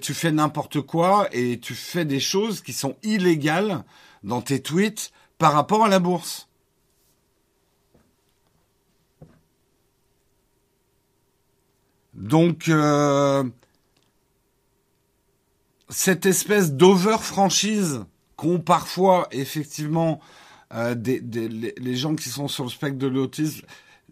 tu 0.00 0.14
fais 0.14 0.30
n'importe 0.30 0.80
quoi 0.82 1.28
et 1.32 1.58
tu 1.58 1.74
fais 1.74 2.04
des 2.04 2.20
choses 2.20 2.60
qui 2.60 2.72
sont 2.72 2.96
illégales 3.02 3.82
dans 4.22 4.42
tes 4.42 4.60
tweets 4.62 5.10
par 5.38 5.54
rapport 5.54 5.84
à 5.84 5.88
la 5.88 5.98
bourse. 5.98 6.48
Donc, 12.14 12.68
euh, 12.68 13.44
cette 15.88 16.26
espèce 16.26 16.72
d'over-franchise 16.72 18.04
qu'ont 18.36 18.60
parfois 18.60 19.28
effectivement 19.30 20.20
euh, 20.74 20.94
des, 20.94 21.20
les, 21.20 21.96
gens 21.96 22.14
qui 22.14 22.28
sont 22.28 22.48
sur 22.48 22.64
le 22.64 22.70
spectre 22.70 22.98
de 22.98 23.06
l'autisme, 23.06 23.66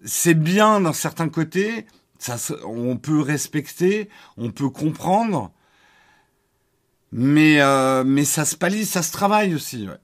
c'est 0.05 0.35
bien 0.35 0.81
d'un 0.81 0.93
certain 0.93 1.29
côté, 1.29 1.87
ça, 2.19 2.37
on 2.65 2.97
peut 2.97 3.21
respecter, 3.21 4.09
on 4.37 4.51
peut 4.51 4.71
comprendre, 4.71 5.53
mais, 7.13 7.61
euh, 7.61 8.05
mais 8.05 8.25
ça 8.25 8.45
se 8.45 8.57
pallie, 8.57 8.87
ça 8.87 9.03
se 9.03 9.13
travaille 9.13 9.55
aussi. 9.55 9.89
Ouais. 9.89 9.99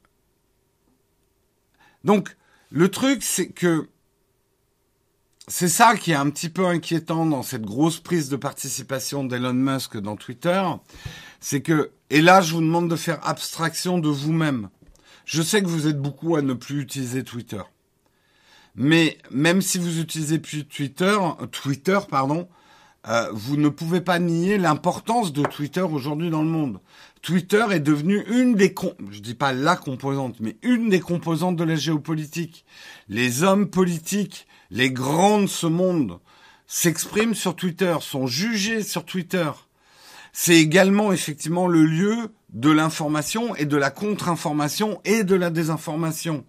Donc, 2.05 2.37
le 2.71 2.91
truc, 2.91 3.23
c'est 3.23 3.49
que 3.49 3.89
c'est 5.49 5.69
ça 5.69 5.97
qui 5.97 6.11
est 6.11 6.17
un 6.17 6.29
petit 6.31 6.49
peu 6.49 6.67
inquiétant 6.67 7.25
dans 7.25 7.43
cette 7.43 7.65
grosse 7.65 8.01
prise 8.01 8.29
de 8.29 8.37
participation 8.37 9.23
d'Elon 9.23 9.55
Musk 9.55 9.97
dans 9.97 10.17
Twitter. 10.17 10.63
C'est 11.39 11.61
que, 11.61 11.93
et 12.11 12.21
là, 12.21 12.41
je 12.41 12.55
vous 12.55 12.61
demande 12.61 12.91
de 12.91 12.97
faire 12.97 13.25
abstraction 13.27 13.99
de 13.99 14.09
vous-même. 14.09 14.71
Je 15.25 15.43
sais 15.43 15.63
que 15.63 15.69
vous 15.69 15.87
êtes 15.87 16.01
beaucoup 16.01 16.35
à 16.35 16.43
ne 16.43 16.53
plus 16.53 16.81
utiliser 16.81 17.23
Twitter. 17.23 17.63
Mais 18.75 19.19
même 19.31 19.63
si 19.63 19.79
vous 19.79 20.01
utilisez 20.01 20.39
plus 20.41 20.67
Twitter, 20.67 21.17
Twitter, 21.53 21.99
pardon, 22.11 22.49
euh, 23.09 23.31
vous 23.33 23.57
ne 23.57 23.69
pouvez 23.69 24.01
pas 24.01 24.19
nier 24.19 24.59
l'importance 24.59 25.33
de 25.33 25.45
Twitter 25.45 25.81
aujourd'hui 25.81 26.29
dans 26.29 26.43
le 26.43 26.49
monde. 26.49 26.81
Twitter 27.23 27.65
est 27.71 27.81
devenu 27.81 28.25
une 28.29 28.57
des, 28.57 28.75
je 29.11 29.21
dis 29.21 29.35
pas 29.35 29.53
la 29.53 29.77
composante, 29.77 30.41
mais 30.41 30.57
une 30.63 30.89
des 30.89 31.01
composantes 31.01 31.57
de 31.57 31.65
la 31.65 31.77
géopolitique. 31.77 32.65
Les 33.09 33.45
hommes 33.45 33.71
politiques 33.71 34.46
Les 34.71 34.91
grands 34.91 35.43
de 35.43 35.47
ce 35.47 35.67
monde 35.67 36.19
s'expriment 36.67 37.35
sur 37.35 37.55
Twitter, 37.55 37.97
sont 38.01 38.27
jugés 38.27 38.83
sur 38.83 39.05
Twitter. 39.05 39.51
C'est 40.33 40.57
également 40.57 41.13
effectivement 41.13 41.69
le 41.69 41.85
lieu 41.85 42.33
de 42.51 42.71
l'information 42.71 43.55
et 43.57 43.65
de 43.65 43.77
la 43.77 43.91
contre-information 43.91 45.01
et 45.05 45.25
de 45.25 45.35
la 45.35 45.51
désinformation. 45.51 46.45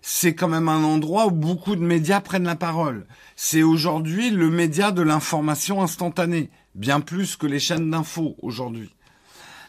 C'est 0.00 0.34
quand 0.34 0.48
même 0.48 0.68
un 0.68 0.82
endroit 0.82 1.26
où 1.26 1.30
beaucoup 1.30 1.76
de 1.76 1.82
médias 1.82 2.20
prennent 2.20 2.44
la 2.44 2.56
parole. 2.56 3.06
C'est 3.36 3.62
aujourd'hui 3.62 4.30
le 4.30 4.50
média 4.50 4.90
de 4.90 5.02
l'information 5.02 5.82
instantanée, 5.82 6.50
bien 6.74 7.00
plus 7.00 7.36
que 7.36 7.46
les 7.46 7.60
chaînes 7.60 7.90
d'infos 7.90 8.36
aujourd'hui. 8.42 8.94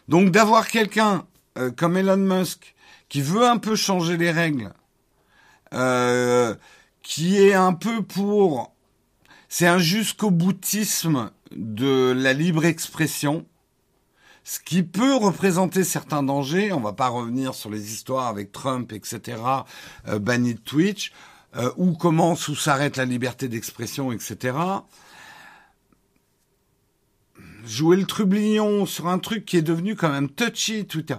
Donc 0.08 0.32
d'avoir 0.32 0.68
quelqu'un 0.68 1.26
euh, 1.58 1.72
comme 1.72 1.98
Elon 1.98 2.18
Musk 2.18 2.76
qui 3.10 3.22
veut 3.22 3.48
un 3.48 3.58
peu 3.58 3.76
changer 3.76 4.18
les 4.18 4.32
règles, 4.32 4.74
euh, 5.74 6.56
qui 7.04 7.38
est 7.38 7.54
un 7.54 7.74
peu 7.74 8.02
pour... 8.02 8.74
C'est 9.50 9.68
un 9.68 9.78
jusqu'au 9.78 10.32
boutisme 10.32 11.30
de 11.52 12.12
la 12.12 12.34
libre 12.34 12.66
expression, 12.66 13.46
ce 14.44 14.60
qui 14.60 14.82
peut 14.82 15.16
représenter 15.16 15.84
certains 15.84 16.24
dangers. 16.24 16.74
On 16.74 16.80
va 16.80 16.94
pas 16.94 17.10
revenir 17.10 17.54
sur 17.54 17.70
les 17.70 17.94
histoires 17.94 18.28
avec 18.28 18.52
Trump, 18.52 18.92
etc., 18.94 19.38
euh, 20.08 20.18
banni 20.18 20.56
de 20.56 20.60
Twitch, 20.60 21.12
euh, 21.56 21.72
ou 21.78 21.94
comment 21.94 22.34
où 22.34 22.56
s'arrête 22.56 22.98
la 22.98 23.06
liberté 23.06 23.48
d'expression, 23.48 24.12
etc. 24.12 24.58
Jouer 27.64 27.96
le 27.96 28.06
trublion 28.06 28.88
sur 28.88 29.08
un 29.08 29.20
truc 29.20 29.46
qui 29.46 29.58
est 29.58 29.62
devenu 29.62 29.96
quand 29.96 30.10
même 30.10 30.30
touchy, 30.30 30.88
Twitter. 30.88 31.16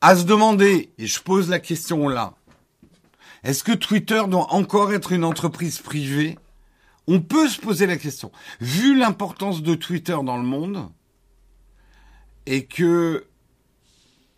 À 0.00 0.16
se 0.16 0.24
demander, 0.24 0.90
et 0.98 1.06
je 1.06 1.20
pose 1.20 1.48
la 1.48 1.60
question 1.60 2.08
là, 2.08 2.34
est-ce 3.44 3.64
que 3.64 3.72
Twitter 3.72 4.22
doit 4.28 4.52
encore 4.52 4.92
être 4.92 5.12
une 5.12 5.24
entreprise 5.24 5.78
privée? 5.78 6.38
On 7.06 7.20
peut 7.20 7.48
se 7.48 7.60
poser 7.60 7.86
la 7.86 7.96
question. 7.96 8.30
Vu 8.60 8.96
l'importance 8.96 9.62
de 9.62 9.74
Twitter 9.74 10.16
dans 10.24 10.36
le 10.36 10.42
monde, 10.42 10.90
et 12.46 12.64
que 12.64 13.26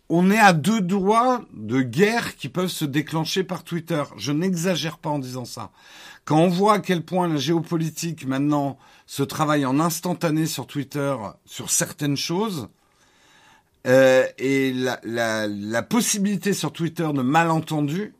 on 0.09 0.29
est 0.29 0.39
à 0.39 0.51
deux 0.51 0.81
doigts 0.81 1.45
de 1.53 1.81
guerres 1.81 2.35
qui 2.35 2.49
peuvent 2.49 2.67
se 2.67 2.83
déclencher 2.83 3.45
par 3.45 3.63
Twitter. 3.63 4.03
Je 4.17 4.33
n'exagère 4.33 4.97
pas 4.97 5.09
en 5.09 5.19
disant 5.19 5.45
ça. 5.45 5.71
Quand 6.25 6.37
on 6.37 6.49
voit 6.49 6.73
à 6.73 6.79
quel 6.79 7.01
point 7.01 7.29
la 7.29 7.37
géopolitique 7.37 8.25
maintenant 8.27 8.77
se 9.05 9.23
travaille 9.23 9.65
en 9.65 9.79
instantané 9.79 10.47
sur 10.47 10.67
Twitter 10.67 11.15
sur 11.45 11.71
certaines 11.71 12.17
choses, 12.17 12.67
euh, 13.87 14.25
et 14.37 14.73
la, 14.73 14.99
la, 15.03 15.47
la, 15.47 15.81
possibilité 15.81 16.53
sur 16.53 16.73
Twitter 16.73 17.07
de 17.13 17.21
malentendus, 17.21 18.13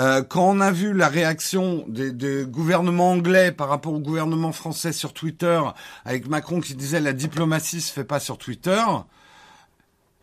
euh, 0.00 0.22
quand 0.22 0.48
on 0.48 0.60
a 0.60 0.72
vu 0.72 0.92
la 0.94 1.08
réaction 1.08 1.84
des, 1.86 2.10
des, 2.10 2.44
gouvernements 2.46 3.12
anglais 3.12 3.52
par 3.52 3.68
rapport 3.68 3.92
au 3.92 4.00
gouvernement 4.00 4.52
français 4.52 4.92
sur 4.92 5.12
Twitter, 5.12 5.60
avec 6.04 6.26
Macron 6.26 6.60
qui 6.60 6.74
disait 6.74 7.00
la 7.00 7.12
diplomatie 7.12 7.80
se 7.80 7.92
fait 7.92 8.04
pas 8.04 8.18
sur 8.18 8.38
Twitter, 8.38 8.82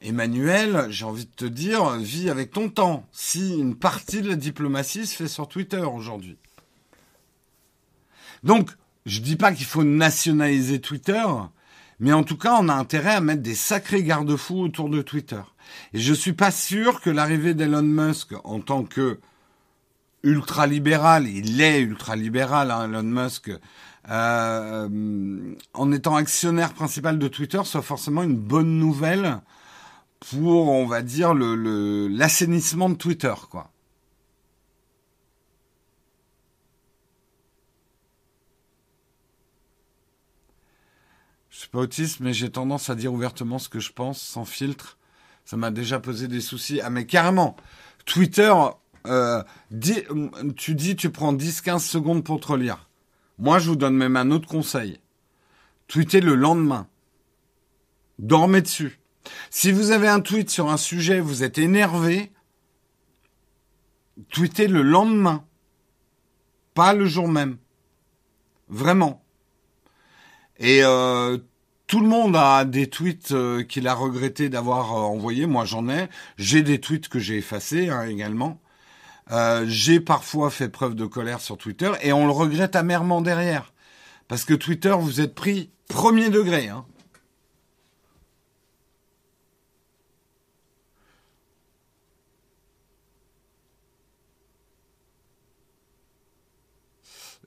Emmanuel, 0.02 0.88
j'ai 0.90 1.06
envie 1.06 1.26
de 1.26 1.32
te 1.32 1.46
dire, 1.46 1.92
vis 1.98 2.30
avec 2.30 2.52
ton 2.52 2.70
temps. 2.70 3.08
Si 3.12 3.58
une 3.58 3.76
partie 3.76 4.22
de 4.22 4.30
la 4.30 4.36
diplomatie 4.36 5.08
se 5.08 5.16
fait 5.16 5.28
sur 5.28 5.48
Twitter 5.48 5.82
aujourd'hui. 5.82 6.38
Donc, 8.44 8.72
je 9.06 9.22
dis 9.22 9.36
pas 9.36 9.52
qu'il 9.52 9.66
faut 9.66 9.84
nationaliser 9.84 10.82
Twitter, 10.82 11.26
mais 12.00 12.13
en 12.13 12.24
tout 12.24 12.38
cas, 12.38 12.58
on 12.60 12.70
a 12.70 12.74
intérêt 12.74 13.16
à 13.16 13.22
mettre 13.22 13.42
des 13.42 13.56
sacrés 13.56 14.04
garde-fous 14.04 14.60
autour 14.60 14.90
de 14.90 15.02
Twitter. 15.02 15.42
Et 15.94 16.00
je 16.00 16.13
suis 16.13 16.34
pas 16.34 16.52
sûr 16.52 17.02
que 17.02 17.10
l'arrivée 17.10 17.54
d'Elon 17.54 17.82
Musk 17.82 18.34
en 18.44 18.60
tant 18.60 18.84
que 18.84 19.20
ultra-libéral, 20.28 21.28
il 21.28 21.62
est 21.62 21.80
ultra-libéral, 21.80 22.72
hein, 22.72 22.86
Elon 22.86 23.04
Musk, 23.04 23.52
euh, 24.10 25.56
en 25.74 25.92
étant 25.92 26.16
actionnaire 26.16 26.74
principal 26.74 27.18
de 27.18 27.28
Twitter, 27.28 27.62
soit 27.63 27.82
forcément 27.82 28.24
une 28.24 28.38
bonne 28.38 28.78
nouvelle 28.78 29.40
pour, 30.20 30.70
on 30.70 30.86
va 30.86 31.02
dire, 31.02 31.34
l'assainissement 31.34 32.90
de 32.90 32.96
Twitter, 32.96 33.34
quoi. 33.50 33.72
Je 41.50 41.62
suis 41.62 41.70
pas 41.70 41.80
autiste, 41.80 42.20
mais 42.20 42.34
j'ai 42.34 42.52
tendance 42.52 42.90
à 42.92 42.96
dire 42.96 43.12
ouvertement 43.12 43.58
ce 43.58 43.68
que 43.68 43.80
je 43.80 43.92
pense, 43.92 44.22
sans 44.22 44.46
filtre. 44.46 44.98
Ça 45.44 45.58
m'a 45.58 45.72
déjà 45.72 46.00
posé 46.00 46.28
des 46.28 46.42
soucis. 46.42 46.82
Ah, 46.82 46.92
mais 46.92 47.08
carrément, 47.08 47.56
Twitter, 48.06 48.54
euh, 49.08 49.43
tu 50.56 50.76
dis, 50.76 50.96
tu 50.96 51.10
prends 51.10 51.34
10-15 51.34 51.80
secondes 51.80 52.24
pour 52.24 52.39
te 52.39 52.48
relire. 52.48 52.89
Moi, 53.39 53.60
je 53.60 53.70
vous 53.70 53.76
donne 53.76 53.96
même 53.96 54.15
un 54.15 54.32
autre 54.32 54.48
conseil. 54.48 55.00
Tweetez 55.88 56.22
le 56.22 56.36
lendemain. 56.36 56.88
Dormez 58.20 58.62
dessus. 58.62 59.00
Si 59.50 59.72
vous 59.72 59.91
avez 59.91 60.08
un 60.08 60.22
tweet 60.22 60.50
sur 60.50 60.70
un 60.70 60.78
sujet, 60.78 61.20
vous 61.20 61.43
êtes 61.43 61.58
énervé, 61.58 62.32
tweetez 64.32 64.67
le 64.67 64.82
lendemain, 64.82 65.46
pas 66.74 66.93
le 66.93 67.06
jour 67.06 67.28
même. 67.28 67.58
Vraiment. 68.70 69.24
Et 70.60 70.84
euh, 70.84 71.38
tout 71.86 72.00
le 72.00 72.08
monde 72.08 72.36
a 72.36 72.65
des 72.65 72.88
tweets 72.88 73.32
euh, 73.32 73.63
qu'il 73.63 73.88
a 73.88 73.93
regretté 73.93 74.50
d'avoir 74.50 74.93
envoyés. 74.93 75.46
Moi, 75.46 75.65
j'en 75.65 75.88
ai. 75.88 76.10
J'ai 76.38 76.63
des 76.63 76.80
tweets 76.80 77.08
que 77.08 77.20
j'ai 77.20 77.38
effacés 77.38 77.89
hein, 77.89 78.08
également. 78.08 78.60
J'ai 79.66 80.00
parfois 80.00 80.50
fait 80.50 80.70
preuve 80.70 80.96
de 80.96 81.06
colère 81.06 81.42
sur 81.42 81.58
Twitter 81.58 81.92
et 82.02 82.13
on 82.13 82.26
le 82.26 82.32
regrette 82.32 82.76
amèrement 82.76 83.22
derrière. 83.22 83.74
Parce 84.28 84.46
que 84.46 84.54
Twitter, 84.54 84.96
vous 85.00 85.22
êtes 85.22 85.36
pris 85.36 85.72
premier 85.88 86.30
degré. 86.30 86.70
Hein. 86.70 86.86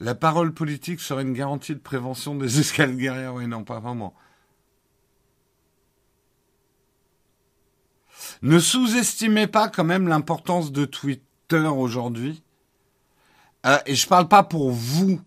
La 0.03 0.15
parole 0.15 0.55
politique 0.55 1.01
serait 1.01 1.23
une 1.23 1.35
garantie 1.35 1.75
de 1.75 1.81
prévention 1.81 2.35
des 2.35 2.59
escales 2.59 2.97
guerrières. 2.97 3.35
Oui, 3.35 3.47
non, 3.47 3.65
pas 3.65 3.81
vraiment. 3.81 4.15
Ne 8.41 8.59
sous-estimez 8.59 9.47
pas 9.47 9.69
quand 9.69 9.85
même 9.85 10.09
l'importance 10.09 10.73
de 10.73 10.87
Aujourd'hui. 11.57 12.43
Euh, 13.67 13.79
et 13.87 13.95
je 13.95 14.07
parle 14.07 14.29
pas 14.29 14.43
pour 14.43 14.71
vous. 14.71 15.21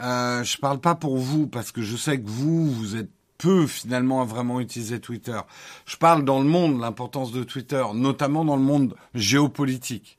Euh, 0.00 0.42
je 0.42 0.56
parle 0.58 0.80
pas 0.80 0.94
pour 0.94 1.16
vous 1.16 1.46
parce 1.46 1.72
que 1.72 1.82
je 1.82 1.96
sais 1.96 2.20
que 2.20 2.28
vous, 2.28 2.70
vous 2.70 2.96
êtes 2.96 3.10
peu 3.38 3.66
finalement 3.66 4.22
à 4.22 4.24
vraiment 4.24 4.60
utiliser 4.60 5.00
Twitter. 5.00 5.38
Je 5.84 5.96
parle 5.96 6.24
dans 6.24 6.38
le 6.38 6.46
monde 6.46 6.80
l'importance 6.80 7.32
de 7.32 7.42
Twitter, 7.42 7.84
notamment 7.94 8.44
dans 8.44 8.56
le 8.56 8.62
monde 8.62 8.94
géopolitique. 9.14 10.18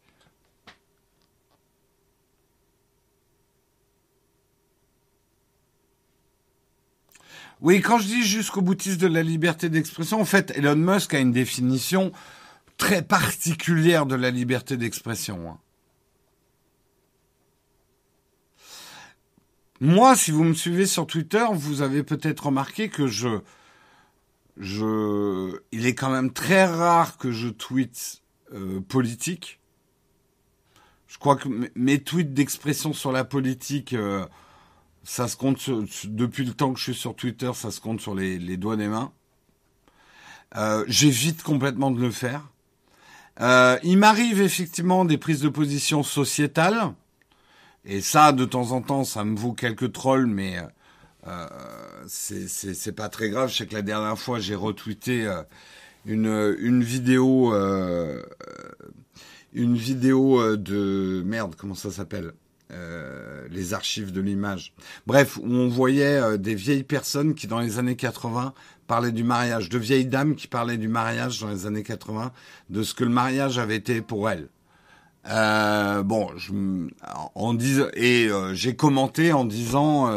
Oui, 7.62 7.80
quand 7.80 7.98
je 7.98 8.08
dis 8.08 8.24
jusqu'au 8.24 8.62
boutiste 8.62 9.00
de 9.00 9.08
la 9.08 9.24
liberté 9.24 9.70
d'expression, 9.70 10.20
en 10.20 10.26
fait, 10.26 10.52
Elon 10.58 10.76
Musk 10.76 11.14
a 11.14 11.20
une 11.20 11.32
définition 11.32 12.12
très 12.78 13.02
particulière 13.02 14.06
de 14.06 14.16
la 14.16 14.32
liberté 14.32 14.78
d'expression. 14.78 15.50
Hein. 15.50 15.60
Moi, 19.80 20.16
si 20.16 20.32
vous 20.32 20.46
me 20.46 20.54
suivez 20.54 20.86
sur 20.86 21.06
Twitter, 21.06 21.46
vous 21.52 21.82
avez 21.82 22.04
peut-être 22.04 22.46
remarqué 22.46 22.88
que 22.88 23.08
je, 23.08 23.42
je, 24.58 25.60
il 25.72 25.86
est 25.86 25.96
quand 25.96 26.10
même 26.10 26.32
très 26.32 26.66
rare 26.66 27.18
que 27.18 27.32
je 27.32 27.50
tweete 27.50 28.22
euh, 28.54 28.80
politique. 28.80 29.60
Je 31.08 31.18
crois 31.18 31.36
que 31.36 31.50
mes 31.76 32.00
tweets 32.02 32.34
d'expression 32.34 32.94
sur 32.94 33.12
la 33.12 33.26
politique, 33.26 33.94
euh, 33.94 34.26
ça 35.04 35.28
se 35.28 35.36
compte 35.36 35.70
depuis 36.06 36.46
le 36.46 36.54
temps 36.54 36.72
que 36.72 36.80
je 36.80 36.86
suis 36.86 36.96
sur 36.96 37.16
Twitter, 37.16 37.52
ça 37.54 37.70
se 37.70 37.82
compte 37.82 38.00
sur 38.00 38.16
les, 38.16 38.58
doigts 38.58 38.78
des 38.78 38.88
mains. 38.88 39.12
Euh, 40.56 40.86
J'évite 40.88 41.44
complètement 41.44 41.92
de 41.92 42.00
le 42.00 42.12
faire. 42.12 42.53
Euh, 43.42 43.78
il 43.84 43.98
m'arrive 43.98 44.42
effectivement 44.42 45.06
des 45.06 45.18
prises 45.18 45.42
de 45.42 45.50
position 45.50 46.04
sociétales, 46.04 46.94
et 47.86 48.02
ça, 48.02 48.32
de 48.32 48.46
temps 48.46 48.72
en 48.72 48.82
temps, 48.82 49.04
ça 49.04 49.24
me 49.24 49.36
vaut 49.36 49.54
quelques 49.54 49.92
trolls, 49.92 50.28
mais 50.28 50.58
euh, 51.28 51.48
c'est 52.08 52.96
pas 52.96 53.10
très 53.10 53.30
grave. 53.30 53.50
Je 53.50 53.58
sais 53.58 53.68
que 53.68 53.74
la 53.74 53.82
dernière 53.82 54.18
fois, 54.18 54.40
j'ai 54.40 54.56
retweeté 54.56 55.26
euh, 55.26 55.44
une, 56.06 56.56
une 56.60 56.84
vidéo, 56.84 57.54
euh, 57.54 58.24
une 59.54 59.76
vidéo 59.76 60.56
de 60.56 61.24
merde, 61.26 61.56
comment 61.58 61.76
ça 61.76 61.92
s'appelle 61.92 62.34
euh, 62.74 63.46
les 63.52 63.74
archives 63.74 64.12
de 64.12 64.22
l'image. 64.22 64.74
Bref, 65.06 65.38
où 65.38 65.46
on 65.46 65.68
voyait 65.68 66.18
euh, 66.20 66.38
des 66.38 66.56
vieilles 66.56 66.84
personnes 66.84 67.36
qui, 67.36 67.46
dans 67.46 67.60
les 67.60 67.78
années 67.78 67.96
80, 67.96 68.54
parlaient 68.88 69.12
du 69.12 69.24
mariage, 69.24 69.70
de 69.70 69.78
vieilles 69.78 70.06
dames 70.06 70.36
qui 70.36 70.48
parlaient 70.48 70.78
du 70.78 70.88
mariage 70.88 71.40
dans 71.40 71.50
les 71.50 71.66
années 71.66 71.84
80, 71.84 72.32
de 72.70 72.84
ce 72.84 72.94
que 72.94 73.04
le 73.04 73.10
mariage 73.10 73.58
avait 73.58 73.76
été 73.76 74.02
pour 74.02 74.30
elles. 74.30 74.50
Euh, 75.30 76.04
bon, 76.04 76.30
et 77.94 78.28
euh, 78.28 78.54
j'ai 78.54 78.76
commenté 78.76 79.32
en 79.32 79.46
disant 79.46 80.10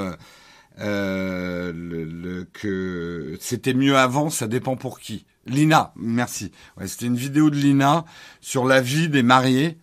euh, 0.81 1.73
le, 1.75 2.45
que 2.53 3.37
c'était 3.41 3.75
mieux 3.75 3.97
avant. 3.97 4.31
Ça 4.31 4.49
dépend 4.49 4.77
pour 4.77 4.99
qui. 4.99 5.25
Lina, 5.47 5.93
merci. 5.97 6.51
C'était 6.87 7.07
une 7.07 7.17
vidéo 7.17 7.51
de 7.51 7.57
Lina 7.57 8.05
sur 8.41 8.65
la 8.65 8.81
vie 8.81 9.09
des 9.09 9.23
mariés. 9.23 9.79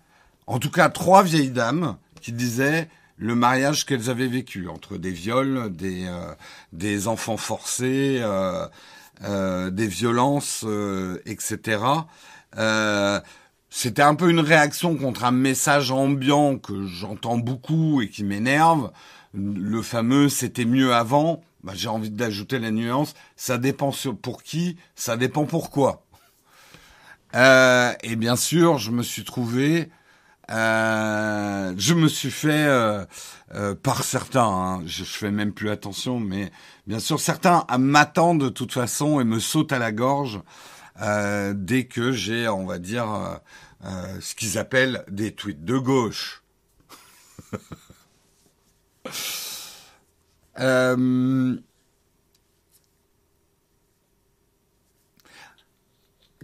En 0.46 0.60
tout 0.60 0.72
cas, 0.72 0.90
trois 0.90 1.24
vieilles 1.24 1.52
dames 1.52 1.96
qui 2.22 2.34
disaient 2.34 2.90
le 3.24 3.36
mariage 3.36 3.86
qu'elles 3.86 4.10
avaient 4.10 4.28
vécu 4.28 4.68
entre 4.68 4.98
des 4.98 5.12
viols, 5.12 5.72
des 5.72 6.06
euh, 6.08 6.34
des 6.74 7.08
enfants 7.08 7.38
forcés, 7.38 8.18
euh, 8.20 8.68
euh, 9.24 9.70
des 9.70 9.88
violences, 9.88 10.66
etc. 11.26 11.84
C'était 13.70 14.02
un 14.04 14.14
peu 14.14 14.30
une 14.30 14.42
réaction 14.42 14.96
contre 14.96 15.24
un 15.24 15.32
message 15.32 15.90
ambiant 15.90 16.58
que 16.58 16.86
j'entends 16.86 17.38
beaucoup 17.38 18.02
et 18.02 18.10
qui 18.10 18.26
m'énerve. 18.26 18.92
Le 19.34 19.82
fameux 19.82 20.28
c'était 20.28 20.66
mieux 20.66 20.94
avant. 20.94 21.42
Bah, 21.64 21.72
j'ai 21.74 21.88
envie 21.88 22.12
d'ajouter 22.12 22.60
la 22.60 22.72
nuance. 22.72 23.14
Ça 23.38 23.58
dépend 23.58 23.92
pour 24.22 24.44
qui, 24.44 24.76
ça 24.96 25.16
dépend 25.16 25.46
pourquoi. 25.46 26.04
Euh, 27.36 27.94
et 28.04 28.18
bien 28.18 28.36
sûr, 28.36 28.78
je 28.78 28.92
me 28.92 29.02
suis 29.02 29.24
trouvé, 29.24 29.90
euh, 30.52 31.74
je 31.78 31.94
me 31.94 32.08
suis 32.08 32.32
fait 32.32 32.66
euh, 32.66 33.06
euh 33.56 33.76
par 33.76 34.04
certains, 34.04 34.44
hein, 34.44 34.84
je, 34.86 35.04
fais 35.04 35.32
même 35.32 35.54
plus 35.54 35.70
attention, 35.70 36.20
mais 36.20 36.52
bien 36.88 37.00
sûr 37.00 37.20
certains 37.20 37.66
m'attendent 37.80 38.42
de 38.42 38.50
toute 38.50 38.74
façon 38.74 39.20
et 39.22 39.24
me 39.24 39.40
sautent 39.40 39.72
à 39.72 39.80
la 39.80 39.92
gorge 39.92 40.42
dès 41.56 41.86
que 41.86 42.12
j'ai, 42.12 42.48
on 42.48 42.66
va 42.66 42.78
dire, 42.78 43.40
ce 44.20 44.36
qu'ils 44.36 44.58
appellent 44.60 45.04
des 45.10 45.34
tweets 45.34 45.66
de 45.66 45.78
gauche. 45.78 46.44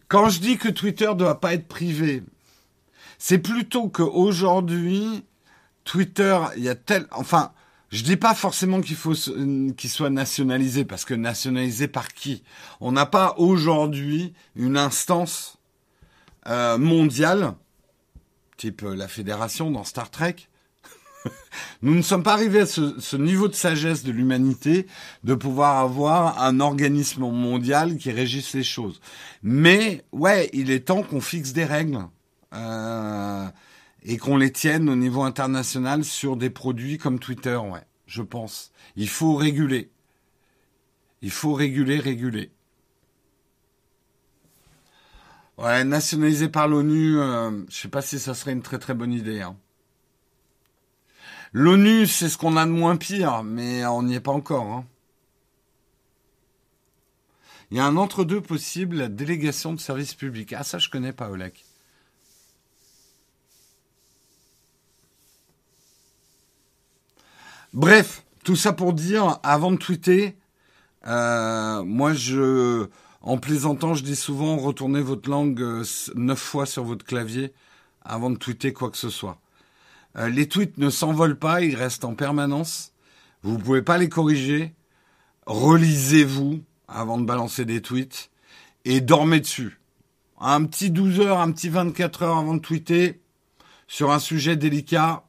quand 0.09 0.29
je 0.29 0.39
dis 0.39 0.57
que 0.57 0.67
Twitter 0.67 1.07
ne 1.07 1.13
doit 1.13 1.39
pas 1.39 1.53
être 1.53 1.67
privé, 1.67 2.23
c'est 3.19 3.37
plutôt 3.37 3.89
qu'aujourd'hui, 3.89 5.25
Twitter, 5.83 6.39
il 6.55 6.63
y 6.63 6.69
a 6.69 6.75
tel... 6.75 7.05
Enfin, 7.11 7.51
je 7.89 8.03
dis 8.03 8.15
pas 8.15 8.33
forcément 8.33 8.81
qu'il 8.81 8.95
faut 8.95 9.13
qu'il 9.13 9.89
soit 9.89 10.09
nationalisé 10.09 10.85
parce 10.85 11.05
que 11.05 11.13
nationalisé 11.13 11.87
par 11.87 12.13
qui? 12.13 12.43
On 12.79 12.93
n'a 12.93 13.05
pas 13.05 13.35
aujourd'hui 13.37 14.33
une 14.55 14.77
instance 14.77 15.57
euh, 16.47 16.77
mondiale, 16.77 17.55
type 18.57 18.83
la 18.83 19.07
fédération 19.07 19.69
dans 19.69 19.83
Star 19.83 20.09
Trek. 20.09 20.35
Nous 21.81 21.95
ne 21.95 22.01
sommes 22.01 22.23
pas 22.23 22.33
arrivés 22.33 22.61
à 22.61 22.65
ce, 22.65 22.99
ce 23.01 23.17
niveau 23.17 23.49
de 23.49 23.53
sagesse 23.53 24.03
de 24.03 24.13
l'humanité 24.13 24.87
de 25.25 25.33
pouvoir 25.33 25.79
avoir 25.79 26.41
un 26.41 26.61
organisme 26.61 27.21
mondial 27.21 27.97
qui 27.97 28.11
régisse 28.11 28.53
les 28.53 28.63
choses. 28.63 29.01
Mais 29.43 30.05
ouais, 30.13 30.49
il 30.53 30.71
est 30.71 30.87
temps 30.87 31.03
qu'on 31.03 31.19
fixe 31.19 31.51
des 31.51 31.65
règles. 31.65 31.99
Euh, 32.53 33.47
et 34.03 34.17
qu'on 34.17 34.37
les 34.37 34.51
tienne 34.51 34.89
au 34.89 34.95
niveau 34.95 35.23
international 35.23 36.03
sur 36.03 36.37
des 36.37 36.49
produits 36.49 36.97
comme 36.97 37.19
Twitter, 37.19 37.55
ouais, 37.57 37.85
je 38.07 38.21
pense. 38.21 38.71
Il 38.95 39.09
faut 39.09 39.35
réguler. 39.35 39.91
Il 41.21 41.31
faut 41.31 41.53
réguler, 41.53 41.99
réguler. 41.99 42.51
Ouais, 45.57 45.83
nationalisé 45.83 46.47
par 46.47 46.69
l'ONU, 46.69 47.17
euh, 47.19 47.65
je 47.69 47.75
sais 47.75 47.89
pas 47.89 48.01
si 48.01 48.17
ça 48.17 48.33
serait 48.33 48.53
une 48.53 48.61
très 48.61 48.79
très 48.79 48.93
bonne 48.93 49.11
idée. 49.11 49.41
Hein. 49.41 49.57
L'ONU, 51.51 52.07
c'est 52.07 52.29
ce 52.29 52.37
qu'on 52.37 52.55
a 52.55 52.65
de 52.65 52.71
moins 52.71 52.95
pire, 52.95 53.43
mais 53.43 53.85
on 53.85 54.03
n'y 54.03 54.15
est 54.15 54.21
pas 54.21 54.31
encore. 54.31 54.65
Hein. 54.67 54.85
Il 57.71 57.77
y 57.77 57.79
a 57.79 57.85
un 57.85 57.97
entre-deux 57.97 58.41
possible, 58.41 58.97
la 58.97 59.09
délégation 59.09 59.73
de 59.73 59.79
services 59.79 60.15
publics. 60.15 60.53
Ah, 60.53 60.63
ça, 60.63 60.77
je 60.77 60.89
connais 60.89 61.13
pas, 61.13 61.29
Olek. 61.29 61.65
Bref, 67.73 68.25
tout 68.43 68.55
ça 68.55 68.73
pour 68.73 68.93
dire, 68.93 69.37
avant 69.43 69.71
de 69.71 69.77
tweeter, 69.77 70.35
euh, 71.05 71.83
moi 71.83 72.13
je, 72.13 72.87
en 73.21 73.37
plaisantant, 73.37 73.93
je 73.93 74.03
dis 74.03 74.15
souvent 74.15 74.57
retournez 74.57 75.01
votre 75.01 75.29
langue 75.29 75.61
euh, 75.61 75.83
neuf 76.15 76.39
fois 76.39 76.65
sur 76.65 76.83
votre 76.83 77.05
clavier 77.05 77.53
avant 78.01 78.31
de 78.31 78.37
tweeter 78.37 78.73
quoi 78.73 78.89
que 78.89 78.97
ce 78.97 79.09
soit. 79.09 79.39
Euh, 80.17 80.29
les 80.29 80.47
tweets 80.47 80.79
ne 80.79 80.89
s'envolent 80.89 81.37
pas, 81.37 81.61
ils 81.61 81.75
restent 81.75 82.05
en 82.05 82.15
permanence. 82.15 82.91
Vous 83.43 83.57
ne 83.57 83.61
pouvez 83.61 83.83
pas 83.83 83.99
les 83.99 84.09
corriger. 84.09 84.73
Relisez-vous 85.45 86.63
avant 86.87 87.19
de 87.19 87.25
balancer 87.25 87.65
des 87.65 87.81
tweets 87.83 88.31
et 88.83 88.99
dormez 88.99 89.41
dessus. 89.41 89.79
Un 90.39 90.65
petit 90.65 90.89
12 90.89 91.19
heures, 91.19 91.39
un 91.39 91.51
petit 91.51 91.69
24 91.69 92.23
heures 92.23 92.37
avant 92.37 92.55
de 92.55 92.61
tweeter 92.61 93.21
sur 93.87 94.11
un 94.11 94.19
sujet 94.19 94.55
délicat, 94.55 95.23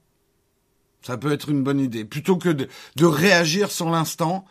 ça 1.02 1.16
peut 1.16 1.32
être 1.32 1.48
une 1.48 1.62
bonne 1.62 1.80
idée. 1.80 2.04
Plutôt 2.04 2.36
que 2.36 2.48
de, 2.48 2.68
réagir 3.04 3.70
sur 3.70 3.90
l'instant. 3.90 4.44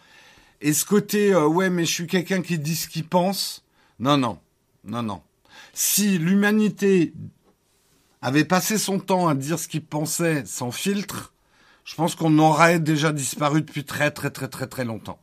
Et 0.62 0.74
ce 0.74 0.86
côté, 0.86 1.34
euh, 1.34 1.48
ouais, 1.48 1.70
mais 1.70 1.86
je 1.86 1.92
suis 1.92 2.08
quelqu'un 2.08 2.42
qui 2.42 2.58
dit 2.60 2.76
ce 2.76 2.88
qu'il 2.88 3.08
pense. 3.08 3.64
Non, 4.00 4.18
non, 4.18 4.40
non, 4.84 5.04
non. 5.04 5.22
Si 5.74 6.18
l'humanité 6.18 7.14
avait 8.22 8.46
passé 8.46 8.78
son 8.78 9.00
temps 9.00 9.28
à 9.28 9.36
dire 9.36 9.60
ce 9.60 9.68
qu'il 9.68 9.84
pensait 9.84 10.44
sans 10.46 10.72
filtre, 10.72 11.34
je 11.86 11.96
pense 11.96 12.16
qu'on 12.16 12.38
aurait 12.40 12.80
déjà 12.80 13.14
disparu 13.14 13.62
depuis 13.62 13.86
très, 13.86 14.12
très, 14.12 14.30
très, 14.30 14.48
très, 14.48 14.68
très 14.68 14.86
longtemps. 14.86 15.20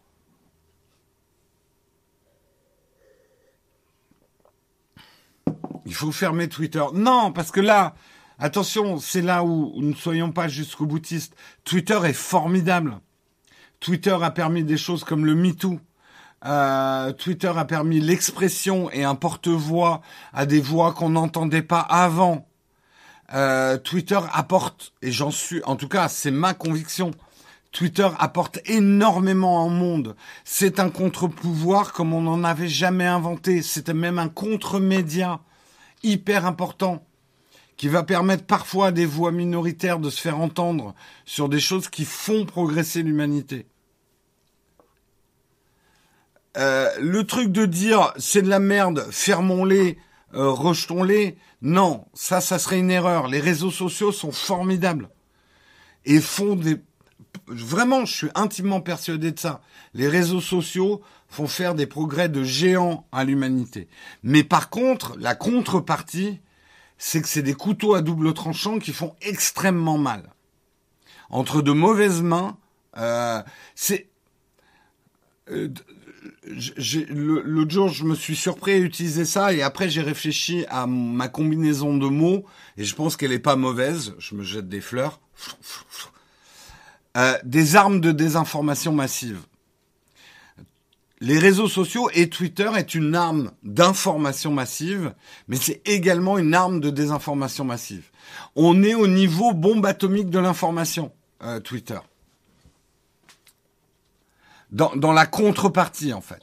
Il 5.84 5.94
faut 5.94 6.10
fermer 6.10 6.48
Twitter. 6.48 6.84
Non, 6.94 7.32
parce 7.32 7.52
que 7.52 7.60
là, 7.60 7.94
Attention, 8.38 8.98
c'est 8.98 9.22
là 9.22 9.44
où 9.44 9.72
nous 9.76 9.90
ne 9.90 9.94
soyons 9.94 10.30
pas 10.30 10.46
jusqu'au 10.46 10.84
boutiste. 10.84 11.34
Twitter 11.64 11.98
est 12.04 12.12
formidable. 12.12 12.98
Twitter 13.80 14.16
a 14.20 14.30
permis 14.30 14.62
des 14.62 14.76
choses 14.76 15.04
comme 15.04 15.24
le 15.24 15.34
MeToo. 15.34 15.80
Euh, 16.44 17.12
Twitter 17.12 17.52
a 17.56 17.64
permis 17.64 17.98
l'expression 17.98 18.90
et 18.90 19.04
un 19.04 19.14
porte-voix 19.14 20.02
à 20.34 20.44
des 20.44 20.60
voix 20.60 20.92
qu'on 20.92 21.10
n'entendait 21.10 21.62
pas 21.62 21.80
avant. 21.80 22.46
Euh, 23.32 23.78
Twitter 23.78 24.20
apporte, 24.32 24.92
et 25.00 25.10
j'en 25.10 25.30
suis, 25.30 25.62
en 25.64 25.76
tout 25.76 25.88
cas, 25.88 26.08
c'est 26.08 26.30
ma 26.30 26.52
conviction, 26.52 27.12
Twitter 27.72 28.08
apporte 28.18 28.60
énormément 28.66 29.64
en 29.64 29.70
monde. 29.70 30.14
C'est 30.44 30.78
un 30.78 30.90
contre-pouvoir 30.90 31.92
comme 31.92 32.12
on 32.12 32.20
n'en 32.20 32.44
avait 32.44 32.68
jamais 32.68 33.06
inventé. 33.06 33.62
C'était 33.62 33.94
même 33.94 34.18
un 34.18 34.28
contre-média 34.28 35.40
hyper 36.02 36.46
important 36.46 37.02
qui 37.76 37.88
va 37.88 38.02
permettre 38.02 38.44
parfois 38.44 38.88
à 38.88 38.92
des 38.92 39.06
voix 39.06 39.32
minoritaires 39.32 39.98
de 39.98 40.10
se 40.10 40.20
faire 40.20 40.40
entendre 40.40 40.94
sur 41.24 41.48
des 41.48 41.60
choses 41.60 41.88
qui 41.88 42.04
font 42.04 42.44
progresser 42.46 43.02
l'humanité. 43.02 43.66
Euh, 46.56 46.88
le 47.00 47.24
truc 47.24 47.52
de 47.52 47.66
dire 47.66 48.14
c'est 48.16 48.40
de 48.40 48.48
la 48.48 48.60
merde, 48.60 49.06
fermons-les, 49.10 49.98
euh, 50.34 50.50
rejetons-les, 50.50 51.36
non, 51.60 52.06
ça, 52.14 52.40
ça 52.40 52.58
serait 52.58 52.78
une 52.78 52.90
erreur. 52.90 53.28
Les 53.28 53.40
réseaux 53.40 53.70
sociaux 53.70 54.12
sont 54.12 54.32
formidables 54.32 55.10
et 56.04 56.20
font 56.20 56.56
des... 56.56 56.76
Vraiment, 57.46 58.06
je 58.06 58.14
suis 58.14 58.30
intimement 58.34 58.80
persuadé 58.80 59.32
de 59.32 59.38
ça. 59.38 59.60
Les 59.92 60.08
réseaux 60.08 60.40
sociaux 60.40 61.02
font 61.28 61.46
faire 61.46 61.74
des 61.74 61.86
progrès 61.86 62.28
de 62.28 62.42
géants 62.42 63.06
à 63.12 63.24
l'humanité. 63.24 63.88
Mais 64.22 64.42
par 64.42 64.70
contre, 64.70 65.16
la 65.18 65.34
contrepartie, 65.34 66.40
c'est 66.98 67.22
que 67.22 67.28
c'est 67.28 67.42
des 67.42 67.54
couteaux 67.54 67.94
à 67.94 68.02
double 68.02 68.32
tranchant 68.34 68.78
qui 68.78 68.92
font 68.92 69.14
extrêmement 69.20 69.98
mal. 69.98 70.32
Entre 71.30 71.62
de 71.62 71.72
mauvaises 71.72 72.22
mains, 72.22 72.56
euh, 72.96 73.42
c'est... 73.74 74.08
Euh, 75.50 75.68
L'autre 77.08 77.70
jour, 77.70 77.88
je 77.88 78.04
me 78.04 78.14
suis 78.14 78.36
surpris 78.36 78.72
à 78.72 78.78
utiliser 78.78 79.24
ça 79.24 79.52
et 79.52 79.62
après 79.62 79.88
j'ai 79.88 80.02
réfléchi 80.02 80.64
à 80.68 80.86
ma 80.86 81.28
combinaison 81.28 81.96
de 81.96 82.06
mots 82.06 82.44
et 82.76 82.84
je 82.84 82.94
pense 82.94 83.16
qu'elle 83.16 83.32
est 83.32 83.40
pas 83.40 83.56
mauvaise. 83.56 84.14
Je 84.18 84.34
me 84.34 84.42
jette 84.42 84.68
des 84.68 84.80
fleurs. 84.80 85.20
Euh, 87.16 87.36
des 87.44 87.76
armes 87.76 88.00
de 88.00 88.12
désinformation 88.12 88.92
massive 88.92 89.40
les 91.20 91.38
réseaux 91.38 91.68
sociaux 91.68 92.10
et 92.12 92.28
Twitter 92.28 92.70
est 92.76 92.94
une 92.94 93.14
arme 93.14 93.52
d'information 93.62 94.52
massive, 94.52 95.14
mais 95.48 95.56
c'est 95.56 95.80
également 95.86 96.38
une 96.38 96.54
arme 96.54 96.80
de 96.80 96.90
désinformation 96.90 97.64
massive. 97.64 98.10
On 98.54 98.82
est 98.82 98.94
au 98.94 99.06
niveau 99.06 99.52
bombe 99.54 99.86
atomique 99.86 100.28
de 100.28 100.38
l'information, 100.38 101.12
euh, 101.42 101.60
Twitter. 101.60 101.98
Dans, 104.72 105.12
la 105.12 105.26
contrepartie, 105.26 106.12
en 106.12 106.20
fait. 106.20 106.42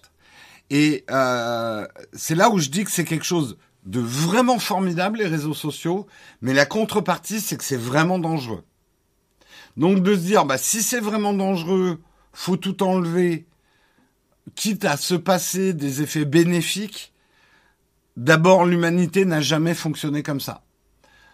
Et 0.72 1.04
euh, 1.12 1.86
c'est 2.14 2.36
là 2.36 2.50
où 2.50 2.58
je 2.58 2.70
dis 2.70 2.84
que 2.84 2.90
c'est 2.90 3.04
quelque 3.04 3.26
chose 3.26 3.58
de 3.86 4.00
vraiment 4.00 4.58
formidable, 4.58 5.20
les 5.20 5.28
réseaux 5.28 5.54
sociaux, 5.54 6.08
mais 6.42 6.54
la 6.54 6.66
contrepartie, 6.66 7.42
c'est 7.42 7.58
que 7.58 7.64
c'est 7.64 7.78
vraiment 7.78 8.18
dangereux. 8.18 8.64
Donc 9.78 10.02
de 10.02 10.16
se 10.16 10.22
dire, 10.22 10.46
bah, 10.46 10.58
si 10.58 10.82
c'est 10.82 11.02
vraiment 11.02 11.34
dangereux, 11.34 12.02
faut 12.32 12.58
tout 12.58 12.82
enlever, 12.82 13.46
quitte 14.56 14.86
à 14.86 14.98
se 14.98 15.16
passer 15.16 15.74
des 15.74 16.02
effets 16.02 16.26
bénéfiques, 16.26 17.14
d'abord, 18.18 18.66
l'humanité 18.66 19.26
n'a 19.26 19.42
jamais 19.42 19.74
fonctionné 19.74 20.24
comme 20.24 20.42
ça. 20.42 20.64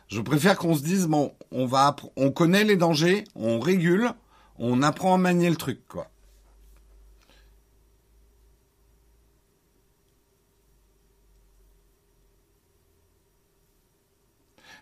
Je 0.08 0.22
préfère 0.22 0.58
qu'on 0.58 0.76
se 0.76 0.84
dise, 0.84 1.08
bon, 1.08 1.34
on 1.52 1.66
va, 1.66 1.96
on 2.16 2.32
connaît 2.32 2.64
les 2.64 2.78
dangers, 2.78 3.26
on 3.36 3.60
régule, 3.60 4.12
on 4.58 4.82
apprend 4.82 5.16
à 5.16 5.18
manier 5.18 5.50
le 5.50 5.56
truc, 5.56 5.88
quoi. 5.88 6.10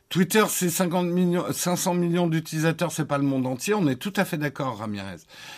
Twitter, 0.10 0.45
c'est 0.49 0.70
50 0.70 1.08
millions, 1.08 1.51
500 1.51 1.93
millions 1.93 2.28
d'utilisateurs, 2.28 2.91
c'est 2.91 3.05
pas 3.05 3.18
le 3.18 3.26
monde 3.26 3.45
entier. 3.45 3.74
On 3.74 3.88
est 3.88 3.97
tout 3.97 4.14
à 4.16 4.24
fait 4.24 4.38
d'accord, 4.38 4.78
Ramirez. 4.78 5.18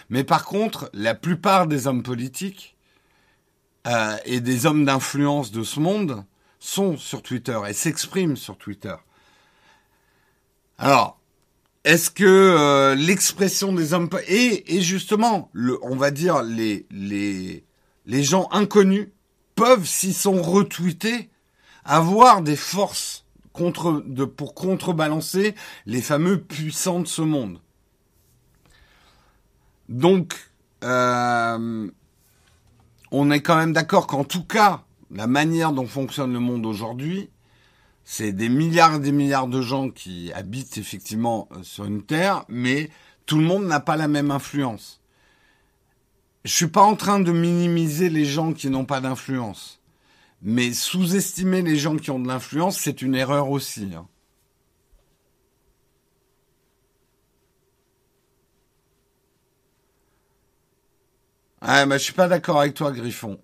Mais 0.09 0.23
par 0.23 0.45
contre, 0.45 0.89
la 0.93 1.13
plupart 1.13 1.67
des 1.67 1.85
hommes 1.85 2.01
politiques 2.01 2.75
euh, 3.87 4.17
et 4.25 4.41
des 4.41 4.65
hommes 4.65 4.85
d'influence 4.85 5.51
de 5.51 5.63
ce 5.63 5.79
monde 5.79 6.23
sont 6.59 6.97
sur 6.97 7.21
Twitter 7.21 7.59
et 7.67 7.73
s'expriment 7.73 8.35
sur 8.35 8.57
Twitter. 8.57 8.95
Alors, 10.79 11.19
est-ce 11.83 12.09
que 12.09 12.25
euh, 12.25 12.95
l'expression 12.95 13.71
des 13.71 13.93
hommes 13.93 14.09
et, 14.27 14.75
et 14.75 14.81
justement, 14.81 15.51
on 15.81 15.95
va 15.95 16.11
dire 16.11 16.41
les 16.43 16.87
les 16.91 17.63
les 18.05 18.23
gens 18.23 18.49
inconnus 18.51 19.09
peuvent, 19.55 19.85
s'ils 19.85 20.15
sont 20.15 20.41
retweetés, 20.41 21.29
avoir 21.85 22.41
des 22.41 22.55
forces 22.55 23.25
pour 24.35 24.53
contrebalancer 24.55 25.55
les 25.85 26.01
fameux 26.01 26.41
puissants 26.41 26.99
de 26.99 27.07
ce 27.07 27.21
monde. 27.21 27.59
Donc, 29.89 30.35
euh, 30.83 31.89
on 33.11 33.31
est 33.31 33.41
quand 33.41 33.57
même 33.57 33.73
d'accord 33.73 34.07
qu'en 34.07 34.23
tout 34.23 34.43
cas, 34.43 34.83
la 35.11 35.27
manière 35.27 35.71
dont 35.71 35.87
fonctionne 35.87 36.33
le 36.33 36.39
monde 36.39 36.65
aujourd'hui, 36.65 37.29
c'est 38.03 38.31
des 38.31 38.49
milliards 38.49 38.95
et 38.95 38.99
des 38.99 39.11
milliards 39.11 39.47
de 39.47 39.61
gens 39.61 39.89
qui 39.89 40.31
habitent 40.33 40.77
effectivement 40.77 41.47
euh, 41.51 41.63
sur 41.63 41.85
une 41.85 42.03
terre, 42.03 42.45
mais 42.49 42.89
tout 43.25 43.37
le 43.37 43.43
monde 43.43 43.65
n'a 43.65 43.79
pas 43.79 43.97
la 43.97 44.07
même 44.07 44.31
influence. 44.31 45.01
Je 46.45 46.53
suis 46.53 46.67
pas 46.67 46.81
en 46.81 46.95
train 46.95 47.19
de 47.19 47.31
minimiser 47.31 48.09
les 48.09 48.25
gens 48.25 48.53
qui 48.53 48.69
n'ont 48.69 48.85
pas 48.85 49.01
d'influence. 49.01 49.78
Mais 50.41 50.73
sous-estimer 50.73 51.61
les 51.61 51.75
gens 51.75 51.97
qui 51.97 52.11
ont 52.11 52.19
de 52.19 52.27
l'influence, 52.27 52.77
c'est 52.77 53.01
une 53.01 53.15
erreur 53.15 53.49
aussi. 53.49 53.91
Hein. 53.95 54.07
Ah, 61.61 61.85
mais 61.85 61.99
je 61.99 62.03
suis 62.05 62.13
pas 62.13 62.27
d'accord 62.27 62.59
avec 62.61 62.73
toi, 62.73 62.91
Griffon. 62.91 63.39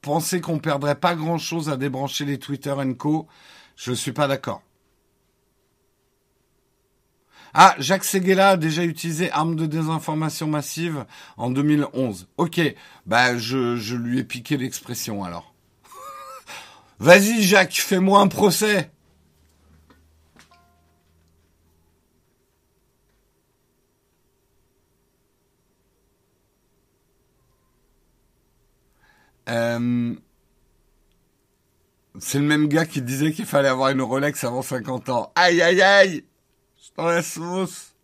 Penser 0.00 0.40
qu'on 0.40 0.58
perdrait 0.58 0.94
pas 0.94 1.14
grand 1.14 1.38
chose 1.38 1.68
à 1.68 1.76
débrancher 1.76 2.24
les 2.24 2.38
Twitter 2.38 2.74
Co, 2.98 3.26
je 3.76 3.92
suis 3.92 4.12
pas 4.12 4.28
d'accord. 4.28 4.62
Ah, 7.54 7.74
Jacques 7.78 8.04
Seguela 8.04 8.50
a 8.50 8.56
déjà 8.56 8.84
utilisé 8.84 9.30
arme 9.30 9.56
de 9.56 9.66
désinformation 9.66 10.46
massive 10.46 11.04
en 11.36 11.50
2011. 11.50 12.28
Ok, 12.38 12.60
bah 13.06 13.36
je 13.36 13.94
lui 13.94 14.20
ai 14.20 14.24
piqué 14.24 14.56
l'expression 14.56 15.22
alors. 15.24 15.51
Vas-y, 17.02 17.42
Jacques, 17.42 17.80
fais-moi 17.80 18.20
un 18.20 18.28
procès. 18.28 18.88
Euh, 29.48 30.14
c'est 32.20 32.38
le 32.38 32.44
même 32.44 32.68
gars 32.68 32.86
qui 32.86 33.02
disait 33.02 33.32
qu'il 33.32 33.46
fallait 33.46 33.66
avoir 33.66 33.90
une 33.90 34.00
Rolex 34.00 34.44
avant 34.44 34.62
50 34.62 35.08
ans. 35.08 35.32
Aïe, 35.34 35.60
aïe, 35.60 35.82
aïe 35.82 36.24
Je 36.80 36.90
t'en 36.92 37.06
la 37.06 37.24
sauce. 37.24 37.96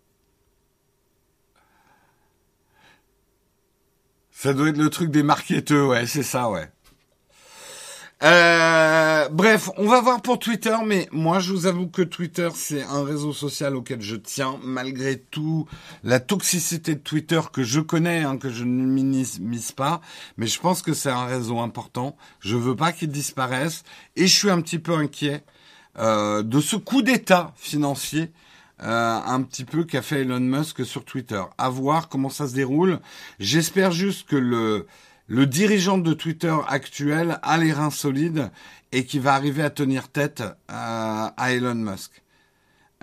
Ça 4.32 4.52
doit 4.52 4.70
être 4.70 4.76
le 4.76 4.90
truc 4.90 5.12
des 5.12 5.22
marketeux, 5.22 5.86
ouais, 5.86 6.04
c'est 6.06 6.24
ça, 6.24 6.50
ouais. 6.50 6.68
Euh, 8.24 9.28
bref, 9.28 9.70
on 9.76 9.86
va 9.86 10.00
voir 10.00 10.22
pour 10.22 10.40
Twitter, 10.40 10.74
mais 10.84 11.08
moi 11.12 11.38
je 11.38 11.52
vous 11.52 11.66
avoue 11.66 11.86
que 11.86 12.02
Twitter 12.02 12.48
c'est 12.52 12.82
un 12.82 13.04
réseau 13.04 13.32
social 13.32 13.76
auquel 13.76 14.02
je 14.02 14.16
tiens, 14.16 14.58
malgré 14.64 15.20
tout 15.20 15.68
la 16.02 16.18
toxicité 16.18 16.96
de 16.96 17.00
Twitter 17.00 17.40
que 17.52 17.62
je 17.62 17.78
connais, 17.78 18.24
hein, 18.24 18.36
que 18.36 18.50
je 18.50 18.64
ne 18.64 18.86
minimise 18.86 19.70
pas, 19.70 20.00
mais 20.36 20.48
je 20.48 20.58
pense 20.58 20.82
que 20.82 20.94
c'est 20.94 21.10
un 21.10 21.26
réseau 21.26 21.60
important. 21.60 22.16
Je 22.40 22.56
veux 22.56 22.74
pas 22.74 22.90
qu'il 22.90 23.10
disparaisse 23.10 23.84
et 24.16 24.26
je 24.26 24.36
suis 24.36 24.50
un 24.50 24.60
petit 24.62 24.80
peu 24.80 24.94
inquiet 24.94 25.44
euh, 26.00 26.42
de 26.42 26.60
ce 26.60 26.74
coup 26.74 27.02
d'État 27.02 27.52
financier. 27.56 28.32
Euh, 28.80 29.18
un 29.26 29.42
petit 29.42 29.64
peu 29.64 29.82
qu'a 29.82 30.02
fait 30.02 30.20
Elon 30.20 30.38
Musk 30.38 30.84
sur 30.84 31.04
Twitter. 31.04 31.42
À 31.58 31.68
voir 31.68 32.08
comment 32.08 32.28
ça 32.28 32.46
se 32.46 32.54
déroule. 32.54 33.00
J'espère 33.40 33.90
juste 33.90 34.28
que 34.28 34.36
le 34.36 34.86
le 35.28 35.46
dirigeant 35.46 35.98
de 35.98 36.14
Twitter 36.14 36.56
actuel 36.66 37.38
a 37.42 37.58
les 37.58 37.72
reins 37.72 37.90
solides 37.90 38.50
et 38.92 39.04
qui 39.04 39.18
va 39.18 39.34
arriver 39.34 39.62
à 39.62 39.70
tenir 39.70 40.08
tête 40.08 40.40
euh, 40.40 40.54
à 40.68 41.52
Elon 41.52 41.74
Musk. 41.74 42.22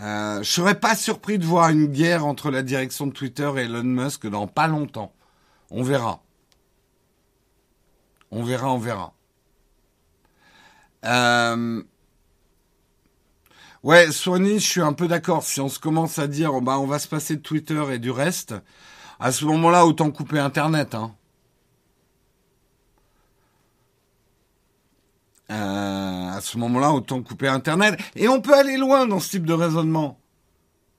Euh, 0.01 0.41
je 0.41 0.49
serais 0.49 0.79
pas 0.79 0.95
surpris 0.95 1.37
de 1.37 1.45
voir 1.45 1.69
une 1.69 1.85
guerre 1.85 2.25
entre 2.25 2.49
la 2.49 2.63
direction 2.63 3.07
de 3.07 3.13
Twitter 3.13 3.49
et 3.57 3.61
Elon 3.61 3.83
Musk 3.83 4.27
dans 4.27 4.47
pas 4.47 4.67
longtemps. 4.67 5.13
On 5.69 5.83
verra. 5.83 6.23
On 8.31 8.43
verra, 8.43 8.73
on 8.73 8.79
verra. 8.79 9.13
Euh... 11.05 11.83
Ouais, 13.83 14.11
Sony, 14.11 14.55
je 14.55 14.65
suis 14.65 14.81
un 14.81 14.93
peu 14.93 15.07
d'accord. 15.07 15.43
Si 15.43 15.61
on 15.61 15.69
se 15.69 15.77
commence 15.77 16.17
à 16.17 16.25
dire, 16.25 16.59
bah, 16.61 16.79
on 16.79 16.87
va 16.87 16.97
se 16.97 17.07
passer 17.07 17.35
de 17.35 17.41
Twitter 17.41 17.83
et 17.91 17.99
du 17.99 18.09
reste, 18.09 18.55
à 19.19 19.31
ce 19.31 19.45
moment-là, 19.45 19.85
autant 19.85 20.09
couper 20.09 20.39
Internet. 20.39 20.95
Hein. 20.95 21.15
Euh, 25.51 26.31
à 26.31 26.41
ce 26.41 26.57
moment-là, 26.57 26.91
autant 26.91 27.21
couper 27.21 27.47
Internet. 27.47 27.99
Et 28.15 28.27
on 28.27 28.41
peut 28.41 28.55
aller 28.55 28.77
loin 28.77 29.05
dans 29.05 29.19
ce 29.19 29.31
type 29.31 29.45
de 29.45 29.53
raisonnement. 29.53 30.19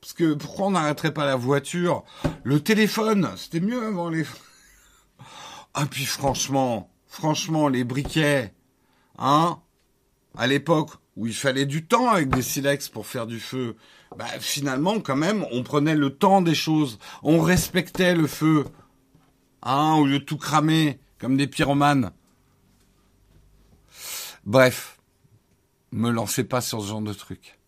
Parce 0.01 0.12
que 0.12 0.34
pourquoi 0.34 0.66
on 0.66 0.70
n'arrêterait 0.72 1.12
pas 1.12 1.26
la 1.26 1.36
voiture 1.36 2.05
Le 2.44 2.61
téléphone, 2.61 3.28
c'était 3.36 3.61
mieux 3.61 3.84
avant 3.84 4.09
les... 4.09 4.24
Ah 5.74 5.84
puis 5.90 6.07
franchement, 6.07 6.90
franchement, 7.07 7.68
les 7.68 7.84
briquets, 7.84 8.55
hein 9.18 9.59
À 10.38 10.47
l'époque 10.47 10.90
où 11.16 11.26
il 11.26 11.34
fallait 11.34 11.66
du 11.66 11.84
temps 11.84 12.09
avec 12.09 12.28
des 12.30 12.40
silex 12.42 12.88
pour 12.88 13.07
faire 13.07 13.26
du 13.26 13.40
feu, 13.40 13.76
bah 14.16 14.26
finalement 14.38 15.01
quand 15.01 15.16
même, 15.16 15.44
on 15.51 15.62
prenait 15.62 15.94
le 15.94 16.11
temps 16.11 16.40
des 16.40 16.55
choses, 16.55 16.99
on 17.22 17.40
respectait 17.40 18.14
le 18.14 18.26
feu, 18.26 18.64
hein, 19.62 19.94
au 19.94 20.07
lieu 20.07 20.20
de 20.20 20.24
tout 20.24 20.38
cramer 20.38 20.99
comme 21.18 21.36
des 21.36 21.47
pyromanes. 21.47 22.12
Bref, 24.47 25.01
me 25.90 26.09
lancez 26.09 26.44
pas 26.44 26.61
sur 26.61 26.80
ce 26.80 26.86
genre 26.86 27.03
de 27.03 27.12
truc. 27.12 27.59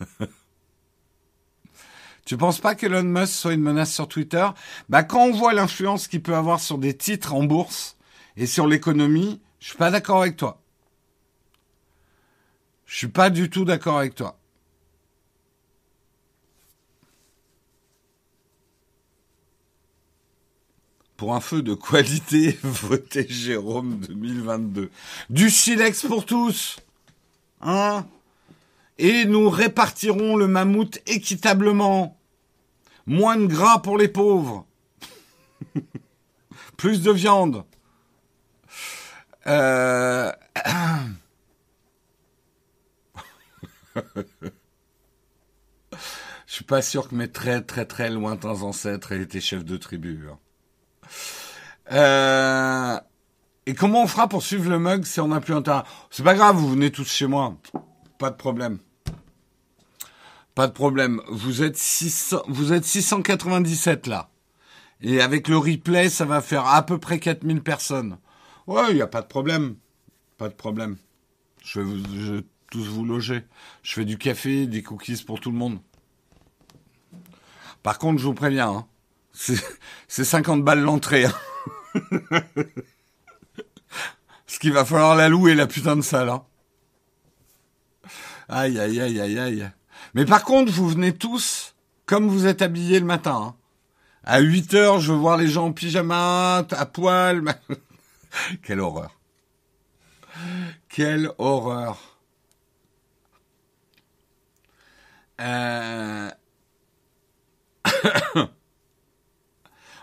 tu 2.24 2.36
penses 2.36 2.58
pas 2.58 2.74
qu'Elon 2.74 3.04
Musk 3.04 3.32
soit 3.32 3.52
une 3.52 3.62
menace 3.62 3.94
sur 3.94 4.08
Twitter? 4.08 4.48
Bah 4.88 5.04
quand 5.04 5.26
on 5.26 5.30
voit 5.30 5.52
l'influence 5.52 6.08
qu'il 6.08 6.20
peut 6.20 6.34
avoir 6.34 6.58
sur 6.58 6.78
des 6.78 6.96
titres 6.96 7.32
en 7.32 7.44
bourse 7.44 7.96
et 8.36 8.46
sur 8.46 8.66
l'économie, 8.66 9.40
je 9.60 9.68
suis 9.68 9.78
pas 9.78 9.92
d'accord 9.92 10.22
avec 10.22 10.36
toi. 10.36 10.60
Je 12.86 12.96
suis 12.96 13.08
pas 13.08 13.30
du 13.30 13.48
tout 13.48 13.64
d'accord 13.64 13.98
avec 13.98 14.16
toi. 14.16 14.39
Pour 21.20 21.34
un 21.34 21.40
feu 21.40 21.60
de 21.60 21.74
qualité, 21.74 22.58
votez 22.62 23.26
Jérôme 23.28 24.00
2022. 24.08 24.90
Du 25.28 25.50
silex 25.50 26.06
pour 26.06 26.24
tous. 26.24 26.78
Hein? 27.60 28.06
Et 28.96 29.26
nous 29.26 29.50
répartirons 29.50 30.36
le 30.36 30.46
mammouth 30.46 30.98
équitablement. 31.04 32.18
Moins 33.04 33.36
de 33.36 33.44
gras 33.44 33.80
pour 33.80 33.98
les 33.98 34.08
pauvres. 34.08 34.64
Plus 36.78 37.02
de 37.02 37.10
viande. 37.10 37.66
Euh... 39.46 40.32
Je 45.92 45.98
suis 46.46 46.64
pas 46.64 46.80
sûr 46.80 47.10
que 47.10 47.14
mes 47.14 47.30
très 47.30 47.60
très 47.60 47.84
très 47.84 48.08
lointains 48.08 48.62
ancêtres 48.62 49.12
aient 49.12 49.20
été 49.20 49.42
chefs 49.42 49.66
de 49.66 49.76
tribu. 49.76 50.26
Hein. 50.32 50.38
Euh, 51.92 52.98
Et 53.66 53.74
comment 53.74 54.02
on 54.02 54.06
fera 54.06 54.28
pour 54.28 54.42
suivre 54.42 54.70
le 54.70 54.78
mug 54.78 55.04
si 55.04 55.20
on 55.20 55.28
n'a 55.28 55.40
plus 55.40 55.54
un 55.54 55.62
terrain? 55.62 55.84
C'est 56.10 56.22
pas 56.22 56.34
grave, 56.34 56.56
vous 56.56 56.70
venez 56.70 56.90
tous 56.90 57.08
chez 57.10 57.26
moi. 57.26 57.56
Pas 58.18 58.30
de 58.30 58.36
problème. 58.36 58.78
Pas 60.54 60.66
de 60.66 60.72
problème. 60.72 61.22
Vous 61.28 61.62
êtes, 61.62 61.76
600, 61.76 62.42
vous 62.48 62.72
êtes 62.72 62.84
697 62.84 64.06
là. 64.06 64.30
Et 65.00 65.20
avec 65.20 65.48
le 65.48 65.56
replay, 65.56 66.10
ça 66.10 66.24
va 66.24 66.42
faire 66.42 66.66
à 66.66 66.84
peu 66.84 66.98
près 66.98 67.18
4000 67.18 67.62
personnes. 67.62 68.18
Ouais, 68.66 68.90
il 68.90 68.96
n'y 68.96 69.02
a 69.02 69.06
pas 69.06 69.22
de 69.22 69.26
problème. 69.26 69.76
Pas 70.36 70.48
de 70.48 70.54
problème. 70.54 70.96
Je 71.64 71.80
vais, 71.80 71.86
vous, 71.86 72.42
tous 72.70 72.84
vous 72.84 73.04
loger. 73.04 73.44
Je 73.82 73.94
fais 73.94 74.04
du 74.04 74.18
café, 74.18 74.66
des 74.66 74.82
cookies 74.82 75.22
pour 75.24 75.40
tout 75.40 75.50
le 75.50 75.56
monde. 75.56 75.78
Par 77.82 77.98
contre, 77.98 78.18
je 78.18 78.26
vous 78.26 78.34
préviens, 78.34 78.68
hein, 78.68 78.86
c'est 79.32 80.24
50 80.24 80.62
balles 80.62 80.80
l'entrée. 80.80 81.24
Hein. 81.24 81.32
Ce 84.46 84.58
qu'il 84.58 84.72
va 84.72 84.84
falloir 84.84 85.16
la 85.16 85.28
louer, 85.28 85.54
la 85.54 85.66
putain 85.66 85.96
de 85.96 86.02
salle. 86.02 86.28
Hein. 86.28 86.44
Aïe, 88.48 88.78
aïe, 88.80 89.00
aïe, 89.00 89.20
aïe, 89.20 89.38
aïe. 89.38 89.70
Mais 90.14 90.24
par 90.24 90.44
contre, 90.44 90.72
vous 90.72 90.88
venez 90.88 91.14
tous 91.14 91.74
comme 92.06 92.28
vous 92.28 92.46
êtes 92.46 92.62
habillés 92.62 92.98
le 92.98 93.06
matin. 93.06 93.54
Hein. 93.54 93.54
À 94.24 94.40
8 94.40 94.74
heures, 94.74 95.00
je 95.00 95.12
veux 95.12 95.18
voir 95.18 95.36
les 95.36 95.46
gens 95.46 95.66
en 95.66 95.72
pyjama, 95.72 96.66
à 96.70 96.86
poil. 96.86 97.42
Quelle 98.62 98.80
horreur. 98.80 99.18
Quelle 100.88 101.30
horreur. 101.38 102.18
Euh... 105.40 106.30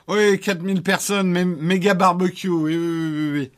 oui, 0.07 0.39
4000 0.39 0.83
personnes, 0.83 1.31
méga 1.31 1.93
barbecue, 1.93 2.49
oui, 2.49 2.77
oui, 2.77 2.79
oui, 3.11 3.31
oui. 3.31 3.51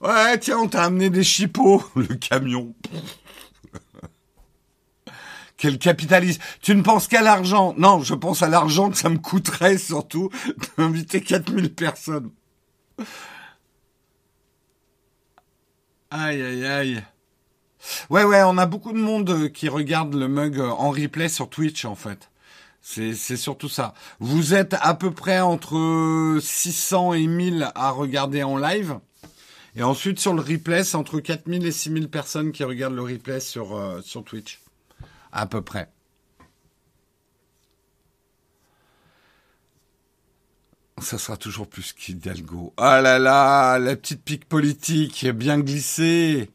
Ouais, 0.00 0.38
tiens, 0.38 0.58
on 0.58 0.68
t'a 0.68 0.84
amené 0.84 1.10
des 1.10 1.24
chipots, 1.24 1.82
le 1.96 2.14
camion. 2.14 2.74
Quel 5.56 5.78
capitalisme. 5.78 6.40
Tu 6.62 6.74
ne 6.76 6.82
penses 6.82 7.08
qu'à 7.08 7.20
l'argent. 7.20 7.74
Non, 7.78 8.00
je 8.02 8.14
pense 8.14 8.42
à 8.42 8.48
l'argent 8.48 8.90
que 8.90 8.96
ça 8.96 9.08
me 9.08 9.18
coûterait 9.18 9.76
surtout 9.76 10.30
d'inviter 10.78 11.20
4000 11.20 11.74
personnes. 11.74 12.30
Aïe, 16.10 16.40
aïe, 16.40 16.64
aïe. 16.64 17.02
Ouais, 18.08 18.24
ouais, 18.24 18.42
on 18.44 18.56
a 18.56 18.66
beaucoup 18.66 18.92
de 18.92 18.98
monde 18.98 19.50
qui 19.52 19.68
regarde 19.68 20.14
le 20.14 20.28
mug 20.28 20.60
en 20.60 20.90
replay 20.90 21.28
sur 21.28 21.48
Twitch, 21.48 21.84
en 21.84 21.96
fait. 21.96 22.30
C'est, 22.80 23.36
surtout 23.36 23.68
ça. 23.68 23.92
Vous 24.18 24.54
êtes 24.54 24.74
à 24.80 24.94
peu 24.94 25.10
près 25.10 25.40
entre 25.40 26.38
600 26.40 27.12
et 27.14 27.26
1000 27.26 27.70
à 27.74 27.90
regarder 27.90 28.42
en 28.42 28.56
live. 28.56 28.98
Et 29.76 29.82
ensuite, 29.82 30.18
sur 30.18 30.32
le 30.32 30.40
replay, 30.40 30.84
c'est 30.84 30.96
entre 30.96 31.20
4000 31.20 31.66
et 31.66 31.72
6000 31.72 32.08
personnes 32.08 32.50
qui 32.50 32.64
regardent 32.64 32.94
le 32.94 33.02
replay 33.02 33.40
sur, 33.40 33.76
euh, 33.76 34.00
sur 34.00 34.24
Twitch. 34.24 34.60
À 35.32 35.46
peu 35.46 35.60
près. 35.60 35.90
Ça 41.00 41.18
sera 41.18 41.36
toujours 41.36 41.68
plus 41.68 41.92
qu'Hidalgo. 41.92 42.72
Ah 42.76 43.00
là 43.00 43.18
là, 43.18 43.78
la 43.78 43.94
petite 43.94 44.24
pique 44.24 44.48
politique 44.48 45.26
bien 45.26 45.60
glissée. 45.60 46.50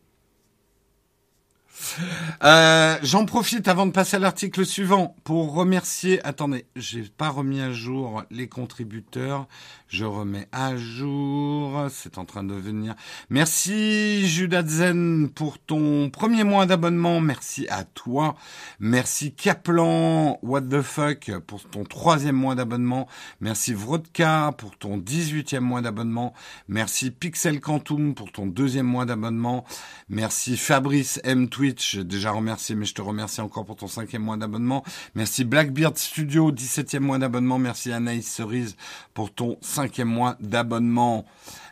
Euh, 2.44 2.98
j'en 3.04 3.26
profite 3.26 3.68
avant 3.68 3.86
de 3.86 3.92
passer 3.92 4.18
à 4.18 4.20
l'article 4.20 4.66
suivant 4.66 5.16
pour 5.24 5.54
remercier. 5.54 6.24
Attendez, 6.26 6.66
j'ai 6.76 7.04
pas 7.04 7.30
remis 7.30 7.62
à 7.62 7.72
jour 7.72 8.24
les 8.32 8.48
contributeurs. 8.48 9.48
Je 9.94 10.06
remets 10.06 10.48
à 10.52 10.76
jour. 10.76 11.86
C'est 11.92 12.18
en 12.18 12.26
train 12.26 12.44
de 12.44 12.56
venir. 12.56 12.96
Merci 13.30 14.28
Judas 14.28 14.66
Zen 14.66 15.30
pour 15.30 15.60
ton 15.60 16.10
premier 16.10 16.44
mois 16.44 16.66
d'abonnement. 16.66 17.22
Merci 17.22 17.68
à 17.70 17.84
toi. 17.84 18.34
Merci 18.80 19.36
Kaplan. 19.36 20.40
What 20.42 20.62
the 20.62 20.82
fuck 20.82 21.30
pour 21.46 21.62
ton 21.70 21.84
troisième 21.84 22.36
mois 22.36 22.56
d'abonnement. 22.56 23.08
Merci 23.40 23.76
Vrodka 23.76 24.56
pour 24.58 24.76
ton 24.76 24.98
dix-huitième 24.98 25.64
mois 25.64 25.82
d'abonnement. 25.82 26.34
Merci 26.68 27.12
Pixel 27.12 27.62
Quantum 27.62 28.16
pour 28.16 28.32
ton 28.32 28.48
deuxième 28.48 28.88
mois 28.88 29.06
d'abonnement. 29.06 29.64
Merci 30.10 30.58
Fabrice 30.58 31.22
M 31.24 31.50
Twitch. 31.50 31.98
Déjà 31.98 32.32
remercié, 32.32 32.74
mais 32.74 32.86
je 32.86 32.96
te 32.96 33.02
remercie 33.04 33.42
encore 33.42 33.66
pour 33.66 33.76
ton 33.76 33.88
cinquième 33.88 34.24
mois 34.24 34.38
d'abonnement. 34.38 34.84
Merci 35.14 35.44
Blackbeard 35.44 36.00
Studio, 36.00 36.52
dix-septième 36.52 37.04
mois 37.04 37.20
d'abonnement. 37.20 37.60
Merci 37.60 37.92
Anaïs 37.92 38.28
Cerise 38.28 38.76
pour 39.14 39.32
ton 39.32 39.60
cinquième 39.62 39.83
cinquième 39.84 40.08
mois 40.08 40.38
d'abonnement. 40.40 41.26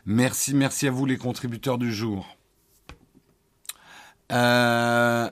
Merci, 0.06 0.54
merci 0.54 0.86
à 0.86 0.92
vous 0.92 1.06
les 1.06 1.16
contributeurs 1.16 1.78
du 1.78 1.94
jour. 1.94 2.38
Euh, 4.34 5.30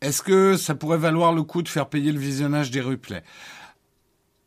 est-ce 0.00 0.22
que 0.22 0.56
ça 0.56 0.76
pourrait 0.76 0.98
valoir 0.98 1.32
le 1.32 1.42
coup 1.42 1.62
de 1.62 1.68
faire 1.68 1.88
payer 1.88 2.12
le 2.12 2.20
visionnage 2.20 2.70
des 2.70 2.80
replays? 2.80 3.24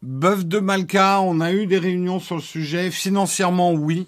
Bœuf 0.01 0.45
de 0.45 0.59
Malka, 0.59 1.19
on 1.19 1.41
a 1.41 1.51
eu 1.51 1.65
des 1.65 1.79
réunions 1.79 2.21
sur 2.21 2.35
le 2.35 2.41
sujet. 2.41 2.89
Financièrement, 2.89 3.73
oui. 3.73 4.07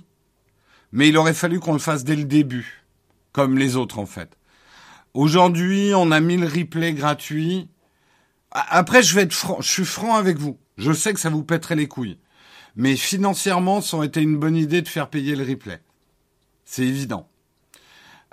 Mais 0.93 1.09
il 1.09 1.18
aurait 1.18 1.34
fallu 1.34 1.59
qu'on 1.59 1.74
le 1.74 1.80
fasse 1.80 2.05
dès 2.05 2.16
le 2.16 2.24
début. 2.24 2.86
Comme 3.34 3.57
les 3.57 3.76
autres, 3.76 3.99
en 3.99 4.05
fait. 4.05 4.38
Aujourd'hui, 5.14 5.91
on 5.93 6.09
a 6.12 6.22
mis 6.22 6.38
le 6.38 6.47
replay 6.47 6.93
gratuit. 6.93 7.68
Après, 8.51 9.03
je 9.03 9.14
vais 9.14 9.24
être 9.24 9.34
franc, 9.34 9.57
je 9.59 9.70
suis 9.70 9.86
franc 9.86 10.16
avec 10.16 10.38
vous. 10.38 10.57
Je 10.82 10.91
sais 10.93 11.13
que 11.13 11.19
ça 11.19 11.29
vous 11.29 11.43
pèterait 11.43 11.75
les 11.75 11.88
couilles. 11.88 12.17
Mais 12.75 12.95
financièrement, 12.95 13.82
ça 13.82 13.97
aurait 13.97 14.07
été 14.07 14.21
une 14.21 14.38
bonne 14.38 14.55
idée 14.55 14.82
de 14.82 14.88
faire 14.88 15.09
payer 15.09 15.36
le 15.36 15.43
replay. 15.43 15.79
C'est 16.65 16.84
évident. 16.84 17.29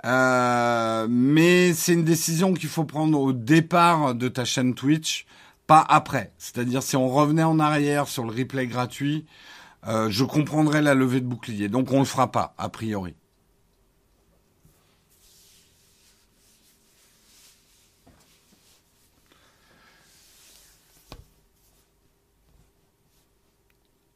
Euh, 0.05 1.07
mais 1.09 1.73
c'est 1.73 1.93
une 1.93 2.05
décision 2.05 2.53
qu'il 2.53 2.69
faut 2.69 2.85
prendre 2.85 3.19
au 3.19 3.33
départ 3.33 4.15
de 4.15 4.29
ta 4.29 4.45
chaîne 4.45 4.73
Twitch, 4.73 5.27
pas 5.67 5.85
après. 5.87 6.33
C'est-à-dire 6.39 6.81
si 6.81 6.95
on 6.95 7.07
revenait 7.07 7.43
en 7.43 7.59
arrière 7.59 8.07
sur 8.07 8.23
le 8.23 8.31
replay 8.31 8.65
gratuit, 8.65 9.25
euh, 9.87 10.09
je 10.09 10.23
comprendrais 10.23 10.81
la 10.81 10.95
levée 10.95 11.21
de 11.21 11.27
bouclier. 11.27 11.67
Donc 11.67 11.91
on 11.91 11.99
le 11.99 12.05
fera 12.05 12.31
pas, 12.31 12.55
a 12.57 12.69
priori. 12.69 13.13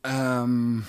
Euh, 0.05 0.79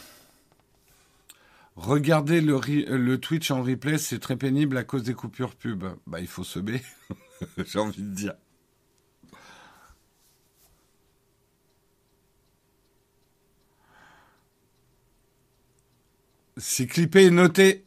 regarder 1.77 2.41
le, 2.41 3.17
Twitch 3.17 3.51
en 3.51 3.63
replay, 3.63 3.99
c'est 3.99 4.19
très 4.19 4.37
pénible 4.37 4.77
à 4.77 4.85
cause 4.85 5.03
des 5.05 5.15
coupures 5.15 5.55
pub. 5.55 5.85
Bah, 6.07 6.21
il 6.21 6.27
faut 6.27 6.45
se 6.45 6.59
b 6.59 6.73
j'ai 7.59 7.79
envie 7.79 8.03
de 8.03 8.15
dire. 8.15 8.35
C'est 16.57 16.87
clippé 16.87 17.25
et 17.25 17.31
noté. 17.31 17.85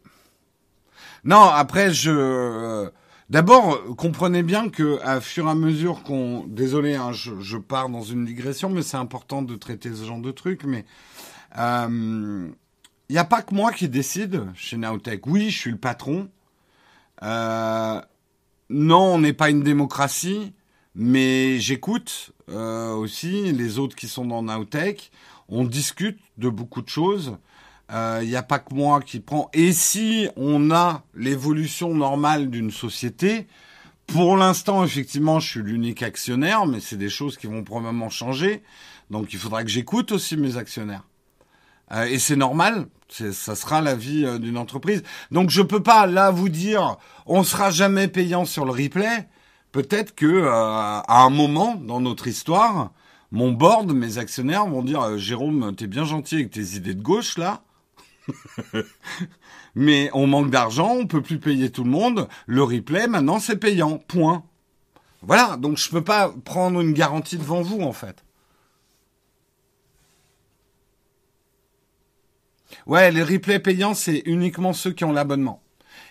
Non, 1.24 1.42
après, 1.44 1.94
je... 1.94 2.90
D'abord, 3.30 3.84
comprenez 3.98 4.42
bien 4.44 4.70
que 4.70 5.02
à 5.04 5.20
fur 5.20 5.48
et 5.48 5.50
à 5.50 5.56
mesure 5.56 6.04
qu'on, 6.04 6.46
désolé, 6.48 6.96
hein, 6.96 7.12
je, 7.12 7.42
je, 7.42 7.58
pars 7.58 7.90
dans 7.90 8.02
une 8.02 8.24
digression, 8.24 8.70
mais 8.70 8.82
c'est 8.82 8.96
important 8.96 9.42
de 9.42 9.56
traiter 9.56 9.94
ce 9.94 10.06
genre 10.06 10.22
de 10.22 10.32
trucs. 10.32 10.64
Mais 10.64 10.86
il 11.56 11.60
euh, 11.60 12.50
n'y 13.10 13.18
a 13.18 13.26
pas 13.26 13.42
que 13.42 13.54
moi 13.54 13.72
qui 13.72 13.90
décide 13.90 14.46
chez 14.56 14.78
Naotech. 14.78 15.26
Oui, 15.28 15.50
je 15.50 15.58
suis 15.58 15.72
le 15.72 15.78
patron. 15.78 16.30
Euh, 17.24 18.02
non, 18.70 19.14
on 19.14 19.20
n'est 19.20 19.34
pas 19.34 19.50
une 19.50 19.64
démocratie, 19.64 20.54
mais 20.96 21.60
j'écoute 21.60 22.32
euh, 22.50 22.94
aussi 22.94 23.52
les 23.54 23.80
autres 23.80 23.96
qui 23.96 24.08
sont 24.08 24.26
dans 24.26 24.44
Naotech. 24.44 25.12
On 25.50 25.64
discute 25.64 26.20
de 26.38 26.50
beaucoup 26.50 26.82
de 26.82 26.90
choses. 26.90 27.38
Il 27.90 28.28
n'y 28.28 28.36
a 28.36 28.44
pas 28.44 28.60
que 28.60 28.74
moi 28.76 29.00
qui 29.00 29.22
prend. 29.22 29.50
Et 29.54 29.72
si 29.72 30.28
on 30.36 30.72
a 30.72 31.06
l'évolution 31.16 31.96
normale 31.96 32.50
d'une 32.50 32.70
société, 32.70 33.48
pour 34.08 34.36
l'instant, 34.36 34.84
effectivement, 34.84 35.40
je 35.40 35.48
suis 35.50 35.62
l'unique 35.62 36.04
actionnaire, 36.04 36.66
mais 36.66 36.82
c'est 36.82 36.98
des 36.98 37.10
choses 37.10 37.38
qui 37.38 37.48
vont 37.48 37.64
probablement 37.64 38.10
changer. 38.10 38.62
Donc, 39.10 39.32
il 39.32 39.40
faudra 39.40 39.64
que 39.64 39.70
j'écoute 39.70 40.12
aussi 40.12 40.36
mes 40.36 40.58
actionnaires. 40.58 41.04
Euh, 41.92 42.06
et 42.06 42.20
c'est 42.20 42.36
normal, 42.36 42.88
ça 43.10 43.56
sera 43.56 43.82
la 43.82 43.96
vie 43.96 44.26
euh, 44.26 44.40
d'une 44.40 44.58
entreprise. 44.58 45.04
Donc 45.32 45.50
je 45.50 45.62
peux 45.62 45.82
pas 45.82 46.06
là 46.06 46.32
vous 46.32 46.50
dire 46.50 46.98
on 47.26 47.44
sera 47.44 47.72
jamais 47.72 48.08
payant 48.08 48.46
sur 48.46 48.66
le 48.66 48.72
replay. 48.72 49.28
Peut-être 49.72 50.16
que 50.16 50.26
euh, 50.26 50.52
à 50.52 51.24
un 51.24 51.30
moment 51.30 51.76
dans 51.76 52.00
notre 52.00 52.28
histoire, 52.28 52.92
mon 53.32 53.52
board, 53.52 53.92
mes 53.92 54.18
actionnaires 54.18 54.66
vont 54.66 54.84
dire 54.84 55.18
Jérôme, 55.18 55.76
t'es 55.76 55.88
bien 55.88 56.06
gentil 56.06 56.36
avec 56.36 56.52
tes 56.52 56.76
idées 56.76 56.94
de 56.94 57.02
gauche 57.02 57.38
là. 57.38 57.62
Mais 59.76 60.10
on 60.14 60.26
manque 60.26 60.50
d'argent, 60.50 60.96
on 60.96 61.06
peut 61.06 61.22
plus 61.22 61.40
payer 61.40 61.70
tout 61.70 61.84
le 61.84 61.92
monde. 61.92 62.28
Le 62.48 62.64
replay, 62.64 63.08
maintenant, 63.08 63.40
c'est 63.40 63.58
payant. 63.58 64.00
Point. 64.08 64.44
Voilà. 65.22 65.56
Donc, 65.58 65.78
je 65.78 65.88
peux 65.90 66.04
pas 66.04 66.34
prendre 66.44 66.82
une 66.82 66.94
garantie 66.94 67.38
devant 67.38 67.62
vous, 67.62 67.82
en 67.82 67.94
fait. 67.94 68.24
Ouais, 72.88 73.12
les 73.12 73.22
replays 73.22 73.60
payants, 73.60 73.94
c'est 73.94 74.24
uniquement 74.26 74.72
ceux 74.72 74.94
qui 74.94 75.04
ont 75.04 75.12
l'abonnement. 75.12 75.62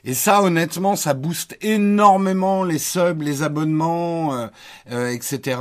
Et 0.05 0.13
ça, 0.13 0.43
honnêtement, 0.43 0.95
ça 0.95 1.15
booste 1.15 1.57
énormément 1.63 2.65
les 2.65 2.79
subs, 2.79 3.23
les 3.23 3.43
abonnements, 3.43 4.35
euh, 4.35 4.47
euh, 4.91 5.09
etc. 5.09 5.59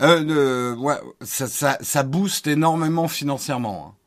Euh, 0.00 0.74
ouais, 0.74 0.96
ça, 1.20 1.46
ça, 1.46 1.78
ça, 1.80 2.02
booste 2.02 2.48
énormément 2.48 3.06
financièrement. 3.06 3.94
Hein. 3.94 3.99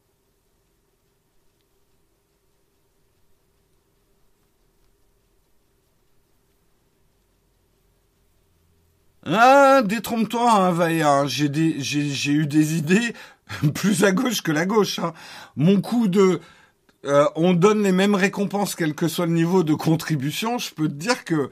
Ah, 9.26 9.82
détrompe-toi, 9.84 10.51
hein, 10.51 11.26
j'ai 11.28 12.32
eu 12.32 12.47
des 12.47 12.78
idées 12.78 13.13
plus 13.74 14.03
à 14.03 14.11
gauche 14.11 14.41
que 14.41 14.51
la 14.51 14.65
gauche. 14.65 14.99
Hein. 14.99 15.13
Mon 15.55 15.82
coup 15.82 16.07
de, 16.07 16.41
euh, 17.05 17.26
on 17.36 17.53
donne 17.53 17.84
les 17.84 17.91
mêmes 17.91 18.15
récompenses 18.15 18.76
quel 18.76 18.93
que 18.93 19.07
soit 19.07 19.26
le 19.26 19.34
niveau 19.34 19.63
de 19.63 19.74
contribution. 19.74 20.57
Je 20.57 20.74
peux 20.74 20.88
te 20.88 20.93
dire 20.93 21.24
que 21.24 21.49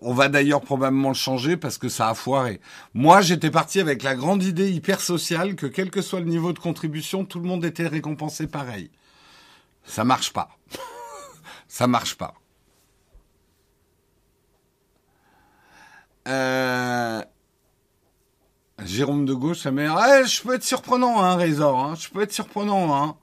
on 0.00 0.14
va 0.14 0.28
d'ailleurs 0.28 0.62
probablement 0.62 1.10
le 1.10 1.14
changer 1.14 1.56
parce 1.56 1.78
que 1.78 1.88
ça 1.88 2.08
a 2.08 2.14
foiré. 2.14 2.60
Moi, 2.92 3.20
j'étais 3.20 3.50
parti 3.50 3.78
avec 3.78 4.02
la 4.02 4.16
grande 4.16 4.42
idée 4.42 4.70
hyper 4.70 5.00
sociale 5.00 5.54
que 5.54 5.66
quel 5.66 5.90
que 5.90 6.02
soit 6.02 6.20
le 6.20 6.26
niveau 6.26 6.52
de 6.52 6.58
contribution, 6.58 7.24
tout 7.24 7.38
le 7.38 7.46
monde 7.46 7.64
était 7.64 7.86
récompensé 7.86 8.48
pareil. 8.48 8.90
Ça 9.84 10.02
marche 10.04 10.32
pas. 10.32 10.48
ça 11.68 11.86
marche 11.86 12.16
pas. 12.16 12.34
Euh... 16.26 17.22
Jérôme 18.84 19.24
de 19.24 19.34
gauche, 19.34 19.60
ça 19.60 19.70
met. 19.70 19.86
je 19.86 20.42
peux 20.42 20.54
être 20.54 20.64
surprenant, 20.64 21.22
hein, 21.22 21.36
Razor. 21.36 21.78
Hein. 21.78 21.94
Je 21.98 22.08
peux 22.08 22.22
être 22.22 22.32
surprenant, 22.32 22.94
hein. 22.94 23.16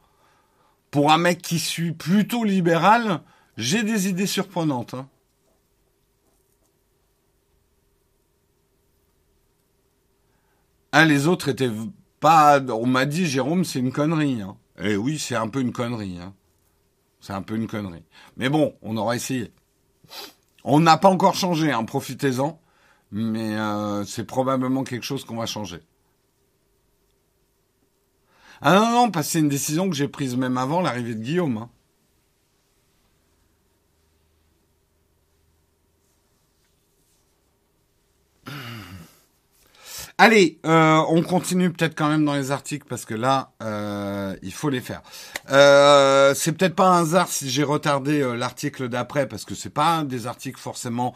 Pour 0.89 1.11
un 1.11 1.17
mec 1.17 1.41
qui 1.41 1.59
suis 1.59 1.91
plutôt 1.91 2.43
libéral, 2.43 3.21
j'ai 3.57 3.83
des 3.83 4.07
idées 4.07 4.27
surprenantes. 4.27 4.93
Hein. 4.93 5.07
Ah, 10.91 11.05
les 11.05 11.27
autres 11.27 11.49
étaient 11.49 11.71
pas. 12.19 12.59
On 12.61 12.85
m'a 12.85 13.05
dit, 13.05 13.25
Jérôme, 13.25 13.63
c'est 13.63 13.79
une 13.79 13.91
connerie. 13.91 14.41
Hein. 14.41 14.57
Et 14.79 14.95
oui, 14.95 15.19
c'est 15.19 15.35
un 15.35 15.47
peu 15.47 15.61
une 15.61 15.71
connerie. 15.71 16.19
Hein. 16.21 16.33
C'est 17.19 17.33
un 17.33 17.41
peu 17.41 17.55
une 17.55 17.67
connerie. 17.67 18.03
Mais 18.37 18.49
bon, 18.49 18.75
on 18.81 18.97
aura 18.97 19.15
essayé. 19.15 19.51
On 20.63 20.79
n'a 20.79 20.97
pas 20.97 21.09
encore 21.09 21.35
changé, 21.35 21.71
hein, 21.71 21.83
profitez-en 21.83 22.59
mais 23.13 23.55
euh, 23.57 24.03
c'est 24.05 24.25
probablement 24.25 24.83
quelque 24.83 25.03
chose 25.03 25.23
qu'on 25.23 25.37
va 25.37 25.45
changer. 25.45 25.79
Ah 28.61 28.73
non, 28.73 28.89
non, 28.91 29.11
parce 29.11 29.27
que 29.27 29.33
c'est 29.33 29.39
une 29.39 29.49
décision 29.49 29.89
que 29.89 29.95
j'ai 29.95 30.07
prise 30.07 30.35
même 30.35 30.57
avant 30.57 30.81
l'arrivée 30.81 31.13
de 31.15 31.21
Guillaume. 31.21 31.57
Hein. 31.57 31.69
Allez, 40.17 40.59
euh, 40.65 41.03
on 41.09 41.21
continue 41.21 41.71
peut-être 41.71 41.95
quand 41.95 42.07
même 42.07 42.23
dans 42.25 42.33
les 42.33 42.51
articles 42.51 42.87
parce 42.87 43.05
que 43.05 43.13
là, 43.13 43.51
euh, 43.61 44.35
il 44.41 44.53
faut 44.53 44.69
les 44.69 44.81
faire. 44.81 45.01
c'est 45.47 46.51
peut-être 46.53 46.75
pas 46.75 46.87
un 46.87 47.01
hasard 47.01 47.27
si 47.27 47.49
j'ai 47.49 47.63
retardé 47.63 48.21
l'article 48.35 48.89
d'après 48.89 49.27
parce 49.27 49.45
que 49.45 49.53
c'est 49.53 49.69
pas 49.69 50.03
des 50.03 50.25
articles 50.25 50.59
forcément 50.59 51.13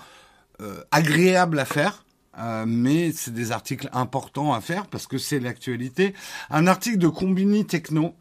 agréable 0.92 1.60
à 1.60 1.66
faire. 1.66 2.04
Euh, 2.40 2.66
mais 2.68 3.12
c'est 3.14 3.34
des 3.34 3.52
articles 3.52 3.90
importants 3.94 4.54
à 4.54 4.62
faire 4.62 4.88
parce 4.88 5.08
que 5.08 5.18
c'est 5.18 5.40
l'actualité. 5.40 6.14
Un 6.50 6.68
article 6.68 6.98
de 6.98 7.08
Combini 7.08 7.66
Techno. 7.66 8.16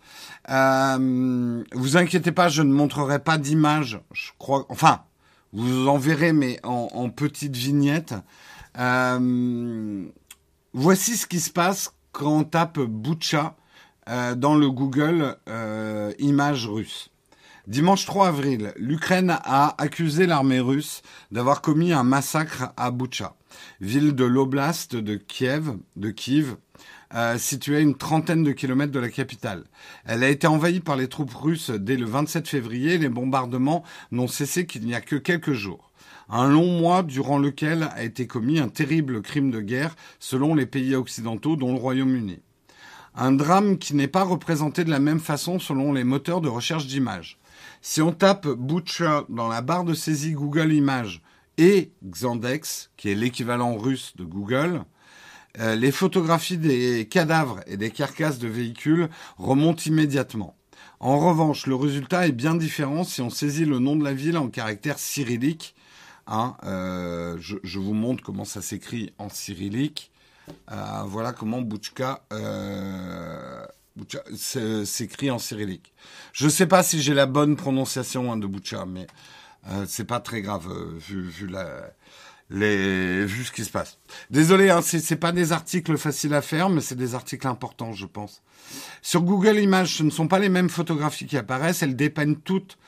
Euh, 0.49 1.63
vous 1.73 1.97
inquiétez 1.97 2.33
pas, 2.33 2.49
je 2.49 2.63
ne 2.63 2.73
montrerai 2.73 3.19
pas 3.19 3.37
d'image. 3.37 4.01
Je 4.13 4.31
crois, 4.39 4.65
enfin, 4.71 5.03
vous 5.53 5.89
en 5.89 5.99
verrez, 5.99 6.33
mais 6.33 6.61
en, 6.63 7.11
petite 7.11 7.57
vignette. 7.57 8.15
Euh, 8.79 10.07
voici 10.73 11.17
ce 11.17 11.27
qui 11.27 11.41
se 11.41 11.51
passe 11.51 11.93
quand 12.13 12.39
on 12.39 12.45
tape 12.45 12.81
Butcha 12.81 13.57
dans 14.37 14.55
le 14.55 14.71
Google 14.71 15.37
Images 16.19 16.69
russe. 16.69 17.11
Dimanche 17.67 18.07
3 18.07 18.29
avril, 18.29 18.73
l'Ukraine 18.77 19.39
a 19.43 19.75
accusé 19.83 20.27
l'armée 20.27 20.61
russe 20.61 21.03
d'avoir 21.33 21.63
commis 21.63 21.93
un 21.93 22.05
massacre 22.05 22.73
à 22.77 22.93
Boucha, 22.93 23.35
ville 23.81 24.15
de 24.15 24.25
l'oblast 24.25 24.95
de 24.95 25.17
Kiev, 25.17 25.73
de 25.97 26.11
Kiev, 26.11 26.55
euh, 27.13 27.37
située 27.39 27.79
à 27.79 27.81
une 27.81 27.97
trentaine 27.97 28.45
de 28.45 28.53
kilomètres 28.53 28.93
de 28.93 29.01
la 29.01 29.09
capitale. 29.09 29.65
Elle 30.05 30.23
a 30.23 30.29
été 30.29 30.47
envahie 30.47 30.79
par 30.79 30.95
les 30.95 31.09
troupes 31.09 31.35
russes 31.35 31.71
dès 31.71 31.97
le 31.97 32.07
27 32.07 32.47
février. 32.47 32.99
Les 32.99 33.09
bombardements 33.09 33.83
n'ont 34.13 34.29
cessé 34.29 34.65
qu'il 34.67 34.87
n'y 34.87 34.95
a 34.95 35.01
que 35.01 35.17
quelques 35.17 35.55
jours. 35.55 35.91
Un 36.29 36.49
long 36.49 36.79
mois 36.79 37.03
durant 37.03 37.39
lequel 37.39 37.89
a 37.97 38.05
été 38.05 38.29
commis 38.29 38.61
un 38.61 38.69
terrible 38.69 39.23
crime 39.23 39.51
de 39.51 39.61
guerre 39.61 39.97
selon 40.21 40.55
les 40.55 40.67
pays 40.67 40.95
occidentaux, 40.95 41.57
dont 41.57 41.73
le 41.73 41.81
Royaume-Uni. 41.81 42.39
Un 43.17 43.33
drame 43.33 43.79
qui 43.79 43.97
n'est 43.97 44.07
pas 44.07 44.23
représenté 44.23 44.85
de 44.85 44.91
la 44.91 45.01
même 45.01 45.21
façon 45.21 45.59
selon 45.59 45.93
les 45.93 46.05
moteurs 46.05 46.41
de 46.41 46.49
recherche 46.49 46.87
d'images. 46.87 47.41
Si 47.83 48.03
on 48.03 48.13
tape 48.13 48.49
Butcher 48.49 49.21
dans 49.29 49.49
la 49.49 49.63
barre 49.63 49.85
de 49.85 49.95
saisie 49.95 50.33
Google 50.33 50.73
Images 50.73 51.23
et 51.59 51.93
Xandex, 52.05 52.91
qui 52.97 53.11
est 53.11 53.15
l'équivalent 53.15 53.77
russe 53.77 54.15
de 54.17 54.25
Google, 54.25 54.83
euh, 55.59 55.75
les 55.75 55.93
photographies 55.93 56.59
des 56.59 57.07
cadavres 57.09 57.61
et 57.67 57.77
des 57.77 57.91
carcasses 57.91 58.39
de 58.39 58.49
véhicules 58.49 59.09
remontent 59.39 59.83
immédiatement. 59.87 60.57
En 61.01 61.19
revanche, 61.19 61.67
le 61.67 61.75
résultat 61.75 62.27
est 62.27 62.33
bien 62.33 62.55
différent 62.55 63.05
si 63.05 63.21
on 63.23 63.31
saisit 63.31 63.65
le 63.65 63.79
nom 63.79 63.97
de 63.97 64.05
la 64.05 64.13
ville 64.13 64.39
en 64.39 64.49
caractère 64.49 64.99
cyrillique. 64.99 65.75
Hein, 66.27 66.57
euh, 66.65 67.37
je, 67.39 67.79
vous 67.79 67.95
montre 67.95 68.23
comment 68.23 68.45
ça 68.45 68.61
s'écrit 68.61 69.13
en 69.19 69.29
cyrillique. 69.29 70.11
Euh, 70.71 71.03
voilà 71.07 71.33
comment 71.33 71.63
Butchka 71.63 72.23
s'écrit 74.85 75.31
en 75.31 75.39
cyrillique. 75.39 75.93
Je 76.33 76.47
ne 76.47 76.51
sais 76.51 76.67
pas 76.67 76.83
si 76.83 77.01
j'ai 77.01 77.15
la 77.15 77.27
bonne 77.27 77.57
prononciation 77.57 78.33
hein, 78.33 78.37
de 78.37 78.47
Boucha, 78.47 78.85
mais 78.87 79.07
euh, 79.71 79.85
c'est 79.89 80.05
pas 80.05 80.21
très 80.21 80.43
grave 80.43 80.69
euh, 80.71 80.99
vu, 81.01 81.33
ce 83.45 83.53
qui 83.53 83.65
se 83.65 83.71
passe. 83.71 83.99
Désolé, 84.31 84.71
hein, 84.71 84.81
c'est, 84.83 85.17
pas 85.17 85.33
des 85.33 85.53
articles 85.53 85.97
faciles 85.97 86.35
à 86.35 86.43
faire, 86.43 86.69
mais 86.69 86.81
c'est 86.81 86.95
des 86.95 87.15
articles 87.15 87.47
importants, 87.47 87.93
je 87.93 88.07
pense. 88.07 88.43
Sur 89.03 89.23
Google 89.23 89.59
Images, 89.59 89.97
ce 89.97 90.03
ne 90.03 90.11
sont 90.11 90.29
pas 90.29 90.39
les 90.39 90.49
mêmes 90.49 90.71
photographies 90.71 91.27
qui 91.27 91.37
apparaissent, 91.37 91.83
elles 91.83 91.97
dépeignent 91.97 92.37
toutes. 92.37 92.79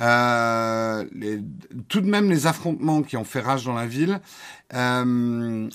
Euh, 0.00 1.04
tout 1.88 2.00
de 2.00 2.10
même 2.10 2.28
les 2.28 2.48
affrontements 2.48 3.02
qui 3.02 3.16
ont 3.16 3.24
fait 3.24 3.40
rage 3.40 3.64
dans 3.64 3.74
la 3.74 3.86
ville. 3.86 4.20
Euh, 4.74 5.68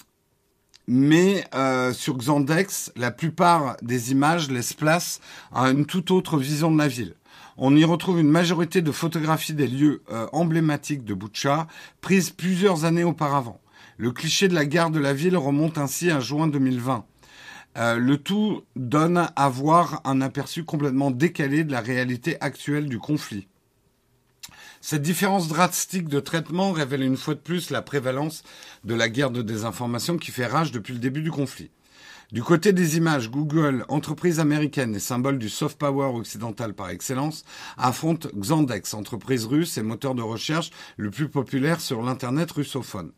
mais 0.91 1.43
euh, 1.53 1.93
sur 1.93 2.17
Xandex, 2.17 2.91
la 2.95 3.11
plupart 3.11 3.77
des 3.83 4.11
images 4.11 4.49
laissent 4.49 4.73
place 4.73 5.21
à 5.53 5.69
une 5.69 5.85
toute 5.85 6.09
autre 6.09 6.39
vision 6.39 6.71
de 6.71 6.79
la 6.79 6.87
ville. 6.87 7.13
On 7.57 7.75
y 7.75 7.85
retrouve 7.85 8.19
une 8.19 8.31
majorité 8.31 8.81
de 8.81 8.91
photographies 8.91 9.53
des 9.53 9.67
lieux 9.67 10.01
euh, 10.11 10.25
emblématiques 10.33 11.03
de 11.03 11.13
Boucha, 11.13 11.67
prises 12.01 12.31
plusieurs 12.31 12.85
années 12.85 13.03
auparavant. 13.03 13.61
Le 13.97 14.11
cliché 14.11 14.47
de 14.47 14.55
la 14.55 14.65
gare 14.65 14.89
de 14.89 14.99
la 14.99 15.13
ville 15.13 15.37
remonte 15.37 15.77
ainsi 15.77 16.09
à 16.09 16.19
juin 16.19 16.47
2020. 16.47 17.05
Euh, 17.77 17.99
le 17.99 18.17
tout 18.17 18.63
donne 18.75 19.29
à 19.35 19.47
voir 19.47 20.01
un 20.05 20.21
aperçu 20.21 20.63
complètement 20.63 21.11
décalé 21.11 21.63
de 21.65 21.71
la 21.71 21.81
réalité 21.81 22.35
actuelle 22.41 22.89
du 22.89 22.97
conflit. 22.97 23.47
Cette 24.81 25.01
différence 25.01 25.49
drastique 25.49 26.07
de 26.07 26.21
traitement 26.21 26.71
révèle 26.71 27.03
une 27.03 27.17
fois 27.17 27.33
de 27.33 27.39
plus 27.39 27.69
la 27.69 27.81
prévalence 27.81 28.43
de 28.85 28.95
la 28.95 29.09
guerre 29.09 29.29
de 29.29 29.41
désinformation 29.41 30.17
qui 30.17 30.31
fait 30.31 30.45
rage 30.45 30.71
depuis 30.71 30.93
le 30.93 30.99
début 30.99 31.21
du 31.21 31.31
conflit. 31.31 31.69
Du 32.31 32.43
côté 32.43 32.71
des 32.71 32.95
images, 32.95 33.29
Google, 33.29 33.83
entreprise 33.89 34.39
américaine 34.39 34.95
et 34.95 34.99
symbole 34.99 35.37
du 35.37 35.49
soft 35.49 35.77
power 35.77 36.15
occidental 36.15 36.73
par 36.73 36.91
excellence, 36.91 37.43
affronte 37.77 38.27
Xandex, 38.33 38.93
entreprise 38.93 39.45
russe 39.45 39.77
et 39.77 39.81
moteur 39.81 40.15
de 40.15 40.21
recherche 40.21 40.69
le 40.95 41.11
plus 41.11 41.27
populaire 41.27 41.81
sur 41.81 42.01
l'Internet 42.01 42.49
russophone. 42.51 43.11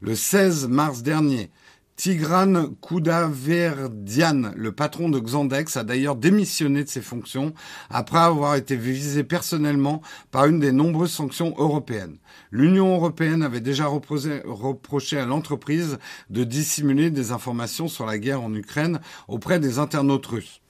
Le 0.00 0.14
16 0.14 0.68
mars 0.68 1.02
dernier, 1.02 1.50
Tigran 1.96 2.74
Koudaverdian, 2.80 4.50
le 4.56 4.72
patron 4.72 5.08
de 5.08 5.20
Xandex, 5.20 5.76
a 5.76 5.84
d'ailleurs 5.84 6.16
démissionné 6.16 6.82
de 6.82 6.88
ses 6.88 7.00
fonctions 7.00 7.54
après 7.88 8.18
avoir 8.18 8.56
été 8.56 8.74
visé 8.74 9.22
personnellement 9.22 10.02
par 10.32 10.46
une 10.46 10.58
des 10.58 10.72
nombreuses 10.72 11.12
sanctions 11.12 11.54
européennes. 11.56 12.16
L'Union 12.50 12.94
européenne 12.94 13.44
avait 13.44 13.60
déjà 13.60 13.86
reproché 13.86 15.18
à 15.18 15.24
l'entreprise 15.24 15.98
de 16.30 16.42
dissimuler 16.42 17.12
des 17.12 17.30
informations 17.30 17.86
sur 17.86 18.06
la 18.06 18.18
guerre 18.18 18.42
en 18.42 18.52
Ukraine 18.54 19.00
auprès 19.28 19.60
des 19.60 19.78
internautes 19.78 20.26
russes. 20.26 20.60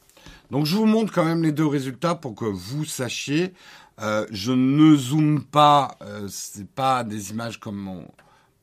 Donc 0.51 0.67
je 0.67 0.77
vous 0.77 0.87
montre 0.87 1.13
quand 1.13 1.25
même 1.25 1.43
les 1.43 1.53
deux 1.53 1.67
résultats 1.67 2.15
pour 2.15 2.35
que 2.35 2.45
vous 2.45 2.85
sachiez. 2.85 3.55
Euh, 4.01 4.27
je 4.31 4.53
ne 4.53 4.95
zoome 4.95 5.43
pas, 5.43 5.97
euh, 6.03 6.27
c'est 6.29 6.69
pas 6.69 7.03
des 7.03 7.31
images 7.31 7.59
comme 7.61 7.89
on, 7.89 8.05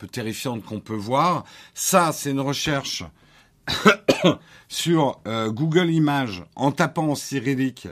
terrifiante 0.06 0.64
qu'on 0.64 0.80
peut 0.80 0.94
voir. 0.94 1.44
Ça, 1.74 2.12
c'est 2.12 2.30
une 2.30 2.40
recherche 2.40 3.04
sur 4.68 5.20
euh, 5.26 5.50
Google 5.50 5.90
Images 5.90 6.44
en 6.56 6.72
tapant 6.72 7.08
en 7.08 7.14
cyrillique 7.14 7.88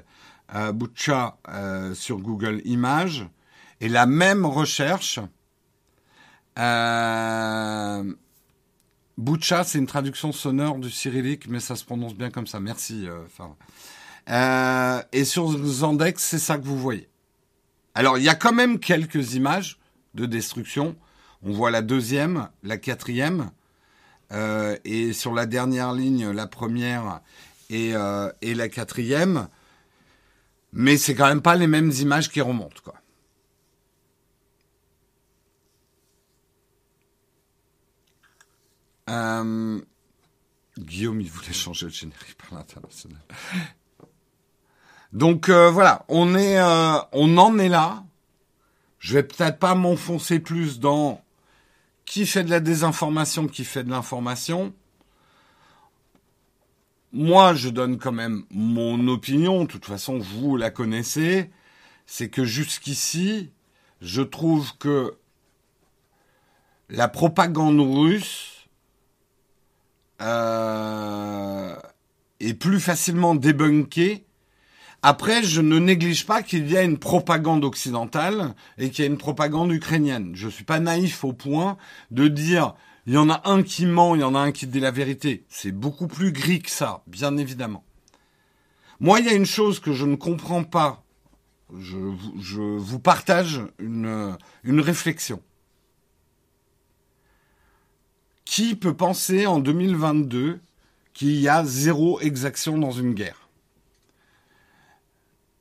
euh, 0.55 0.73
Butcha 0.73 1.39
euh, 1.49 1.95
sur 1.95 2.19
Google 2.19 2.61
Images 2.65 3.27
et 3.81 3.89
la 3.89 4.07
même 4.07 4.45
recherche. 4.45 5.21
Euh, 6.59 8.15
Butcha, 9.17 9.63
c'est 9.63 9.79
une 9.79 9.87
traduction 9.87 10.33
sonore 10.33 10.79
du 10.79 10.91
cyrillique, 10.91 11.47
mais 11.49 11.61
ça 11.61 11.77
se 11.77 11.85
prononce 11.85 12.15
bien 12.15 12.31
comme 12.31 12.49
ça. 12.49 12.59
Merci. 12.59 13.07
et 14.27 15.25
sur 15.25 15.49
Zandex, 15.65 16.23
c'est 16.23 16.39
ça 16.39 16.59
que 16.59 16.65
vous 16.65 16.79
voyez. 16.79 17.09
Alors, 17.95 18.19
il 18.19 18.25
y 18.25 18.29
a 18.29 18.35
quand 18.35 18.53
même 18.53 18.79
quelques 18.79 19.35
images 19.35 19.79
de 20.15 20.27
destruction. 20.27 20.97
On 21.43 21.53
voit 21.53 21.71
la 21.71 21.83
deuxième, 21.83 22.49
la 22.63 22.77
quatrième, 22.77 23.51
et 24.85 25.13
sur 25.13 25.33
la 25.33 25.47
dernière 25.47 25.93
ligne, 25.93 26.31
la 26.31 26.47
première 26.47 27.21
et, 27.71 27.95
et 28.43 28.55
la 28.55 28.69
quatrième. 28.69 29.49
Mais 30.73 30.97
c'est 30.97 31.15
quand 31.15 31.27
même 31.27 31.43
pas 31.43 31.57
les 31.57 31.67
mêmes 31.67 31.91
images 31.91 32.31
qui 32.31 32.41
remontent. 32.41 32.81
Euh, 39.11 39.81
Guillaume, 40.79 41.21
il 41.21 41.31
voulait 41.31 41.53
changer 41.53 41.87
le 41.87 41.93
générique 41.93 42.37
par 42.37 42.59
l'international. 42.59 43.21
Donc 45.13 45.49
euh, 45.49 45.71
voilà, 45.71 46.05
on 46.09 46.35
euh, 46.35 46.99
on 47.13 47.37
en 47.37 47.59
est 47.59 47.69
là. 47.69 48.05
Je 49.01 49.15
vais 49.15 49.23
peut-être 49.25 49.59
pas 49.59 49.75
m'enfoncer 49.75 50.39
plus 50.39 50.79
dans 50.79 51.23
qui 52.11 52.27
fait 52.27 52.43
de 52.43 52.51
la 52.51 52.59
désinformation, 52.59 53.47
qui 53.47 53.65
fait 53.65 53.85
de 53.85 53.91
l'information? 53.91 54.75
Moi, 57.13 57.55
je 57.55 57.69
donne 57.69 57.99
quand 57.99 58.11
même 58.11 58.43
mon 58.51 59.07
opinion. 59.07 59.63
De 59.63 59.69
toute 59.69 59.85
façon, 59.85 60.19
vous 60.19 60.57
la 60.57 60.71
connaissez. 60.71 61.53
C'est 62.07 62.29
que 62.29 62.45
jusqu'ici, 62.45 63.53
je 64.01 64.23
trouve 64.23 64.77
que 64.79 65.15
la 66.89 67.07
propagande 67.07 67.79
russe 67.79 68.67
euh, 70.21 71.77
est 72.41 72.55
plus 72.55 72.81
facilement 72.81 73.37
débunkée. 73.37 74.25
Après, 75.03 75.43
je 75.43 75.63
ne 75.63 75.79
néglige 75.79 76.27
pas 76.27 76.43
qu'il 76.43 76.71
y 76.71 76.77
a 76.77 76.83
une 76.83 76.99
propagande 76.99 77.65
occidentale 77.65 78.55
et 78.77 78.91
qu'il 78.91 79.05
y 79.05 79.09
a 79.09 79.11
une 79.11 79.19
propagande 79.19 79.73
ukrainienne. 79.73 80.33
Je 80.35 80.47
ne 80.47 80.51
suis 80.51 80.65
pas 80.65 80.79
naïf 80.79 81.25
au 81.25 81.33
point 81.33 81.79
de 82.11 82.29
dire 82.29 82.75
il 83.07 83.15
y 83.15 83.17
en 83.17 83.31
a 83.31 83.41
un 83.49 83.63
qui 83.63 83.87
ment, 83.87 84.15
il 84.15 84.21
y 84.21 84.25
en 84.25 84.35
a 84.35 84.41
un 84.41 84.53
qui 84.53 84.67
dit 84.67 84.81
la 84.81 84.91
vérité. 84.91 85.45
C'est 85.49 85.73
beaucoup 85.73 86.07
plus 86.07 86.33
gris 86.33 86.61
que 86.61 86.71
ça, 86.71 87.03
bien 87.07 87.39
évidemment. 87.39 87.83
Moi, 89.01 89.21
il 89.21 89.27
y 89.27 89.31
a 89.31 89.35
une 89.35 89.47
chose 89.47 89.81
que 89.81 89.93
je 89.95 90.05
ne 90.05 90.17
comprends 90.17 90.65
pas. 90.65 91.03
Je, 91.79 91.97
vous 91.97 92.99
partage 92.99 93.63
une, 93.79 94.37
une 94.65 94.81
réflexion. 94.81 95.41
Qui 98.45 98.75
peut 98.75 98.95
penser 98.95 99.47
en 99.47 99.61
2022 99.61 100.61
qu'il 101.15 101.41
y 101.41 101.49
a 101.49 101.65
zéro 101.65 102.21
exaction 102.21 102.77
dans 102.77 102.91
une 102.91 103.15
guerre? 103.15 103.50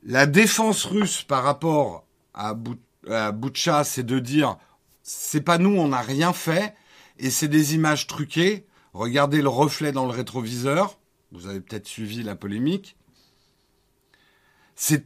La 0.03 0.25
défense 0.25 0.85
russe 0.85 1.23
par 1.23 1.43
rapport 1.43 2.05
à, 2.33 2.53
Boucha, 2.53 3.83
c'est 3.83 4.03
de 4.03 4.19
dire 4.19 4.57
c'est 5.01 5.41
pas 5.41 5.57
nous, 5.57 5.75
on 5.75 5.89
n'a 5.89 6.01
rien 6.01 6.33
fait, 6.33 6.75
et 7.17 7.29
c'est 7.29 7.47
des 7.47 7.75
images 7.75 8.07
truquées. 8.07 8.65
Regardez 8.93 9.41
le 9.41 9.49
reflet 9.49 9.91
dans 9.91 10.05
le 10.05 10.11
rétroviseur. 10.11 10.99
Vous 11.31 11.47
avez 11.47 11.59
peut-être 11.59 11.87
suivi 11.87 12.23
la 12.23 12.35
polémique. 12.35 12.95
C'est 14.75 15.05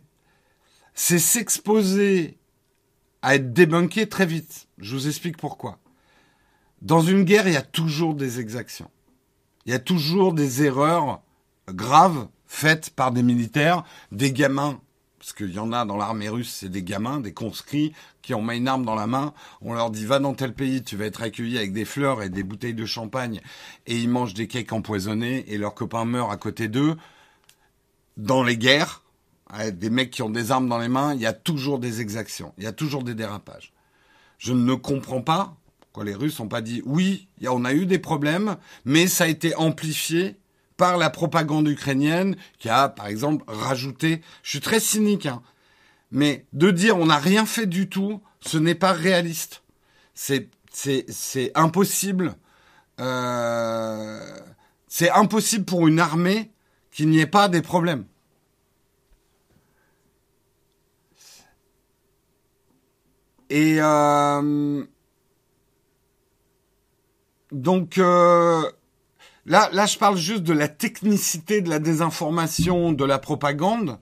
s'exposer 0.96 2.38
à 3.22 3.36
être 3.36 3.54
débunké 3.54 4.08
très 4.08 4.26
vite. 4.26 4.68
Je 4.78 4.96
vous 4.96 5.08
explique 5.08 5.38
pourquoi. 5.38 5.80
Dans 6.82 7.02
une 7.02 7.24
guerre, 7.24 7.48
il 7.48 7.54
y 7.54 7.58
a 7.58 7.62
toujours 7.62 8.14
des 8.14 8.40
exactions. 8.40 8.92
Il 9.66 9.72
y 9.72 9.76
a 9.76 9.80
toujours 9.80 10.34
des 10.34 10.64
erreurs 10.64 11.22
graves 11.70 12.28
faites 12.46 12.92
par 12.92 13.12
des 13.12 13.24
militaires, 13.24 13.84
des 14.12 14.32
gamins 14.32 14.80
parce 15.24 15.32
qu'il 15.32 15.54
y 15.54 15.60
en 15.60 15.72
a 15.72 15.86
dans 15.86 15.96
l'armée 15.96 16.28
russe, 16.28 16.54
c'est 16.54 16.68
des 16.68 16.84
gamins, 16.84 17.22
des 17.22 17.32
conscrits, 17.32 17.94
qui 18.22 18.34
ont 18.34 18.42
mis 18.42 18.58
une 18.58 18.68
arme 18.68 18.84
dans 18.84 18.94
la 18.94 19.08
main. 19.08 19.34
On 19.62 19.74
leur 19.74 19.90
dit 19.90 20.06
va 20.06 20.20
dans 20.20 20.34
tel 20.34 20.54
pays, 20.54 20.84
tu 20.84 20.98
vas 20.98 21.06
être 21.06 21.22
accueilli 21.22 21.58
avec 21.58 21.72
des 21.72 21.86
fleurs 21.86 22.22
et 22.22 22.28
des 22.28 22.44
bouteilles 22.44 22.74
de 22.74 22.86
champagne, 22.86 23.40
et 23.88 23.98
ils 23.98 24.10
mangent 24.10 24.34
des 24.34 24.50
cakes 24.50 24.74
empoisonnés, 24.74 25.46
et 25.48 25.58
leurs 25.58 25.76
copains 25.76 26.04
meurent 26.04 26.30
à 26.30 26.36
côté 26.36 26.68
d'eux. 26.68 26.98
Dans 28.18 28.44
les 28.44 28.58
guerres, 28.58 29.02
avec 29.50 29.80
des 29.80 29.90
mecs 29.90 30.12
qui 30.12 30.24
ont 30.24 30.30
des 30.30 30.52
armes 30.52 30.68
dans 30.68 30.78
les 30.78 30.90
mains, 30.90 31.14
il 31.14 31.22
y 31.22 31.26
a 31.26 31.32
toujours 31.32 31.80
des 31.80 32.02
exactions, 32.02 32.54
il 32.58 32.66
y 32.66 32.68
a 32.68 32.74
toujours 32.74 33.04
des 33.04 33.16
dérapages. 33.16 33.72
Je 34.40 34.52
ne 34.52 34.74
comprends 34.74 35.22
pas 35.22 35.56
pourquoi 35.80 36.04
les 36.04 36.16
Russes 36.16 36.38
n'ont 36.40 36.50
pas 36.50 36.60
dit 36.60 36.82
oui, 36.86 37.30
on 37.48 37.64
a 37.64 37.74
eu 37.74 37.86
des 37.86 38.00
problèmes, 38.00 38.58
mais 38.84 39.08
ça 39.08 39.24
a 39.24 39.28
été 39.28 39.56
amplifié 39.56 40.36
par 40.78 40.98
la 40.98 41.10
propagande 41.10 41.68
ukrainienne 41.68 42.36
qui 42.60 42.70
a, 42.70 42.90
par 42.90 43.08
exemple, 43.08 43.44
rajouté, 43.48 44.22
je 44.44 44.50
suis 44.52 44.60
très 44.60 44.80
cynique, 44.80 45.26
hein, 45.26 45.42
mais 46.12 46.46
de 46.54 46.72
dire 46.72 46.98
on 46.98 47.08
n'a 47.08 47.18
rien 47.18 47.46
fait 47.46 47.66
du 47.66 47.90
tout, 47.90 48.22
ce 48.42 48.58
n'est 48.58 48.76
pas 48.76 48.94
réaliste. 48.94 49.64
C'est, 50.14 50.50
impossible. 51.56 52.36
Euh, 53.00 54.40
c'est 54.88 55.10
impossible 55.10 55.66
pour 55.66 55.88
une 55.88 56.00
armée 56.00 56.52
qu'il 56.92 57.10
n'y 57.10 57.20
ait 57.20 57.28
pas 57.28 57.50
des 57.50 57.62
problèmes. 57.62 58.06
Et 63.50 63.78
euh, 63.80 64.84
donc, 67.52 68.00
euh, 68.00 68.72
Là, 69.46 69.86
je 69.86 69.98
parle 69.98 70.16
juste 70.16 70.44
de 70.44 70.54
la 70.54 70.70
technicité 70.70 71.62
de 71.62 71.70
la 71.70 71.80
désinformation, 71.80 72.94
de 72.94 73.04
la 73.04 73.20
propagande. 73.20 74.00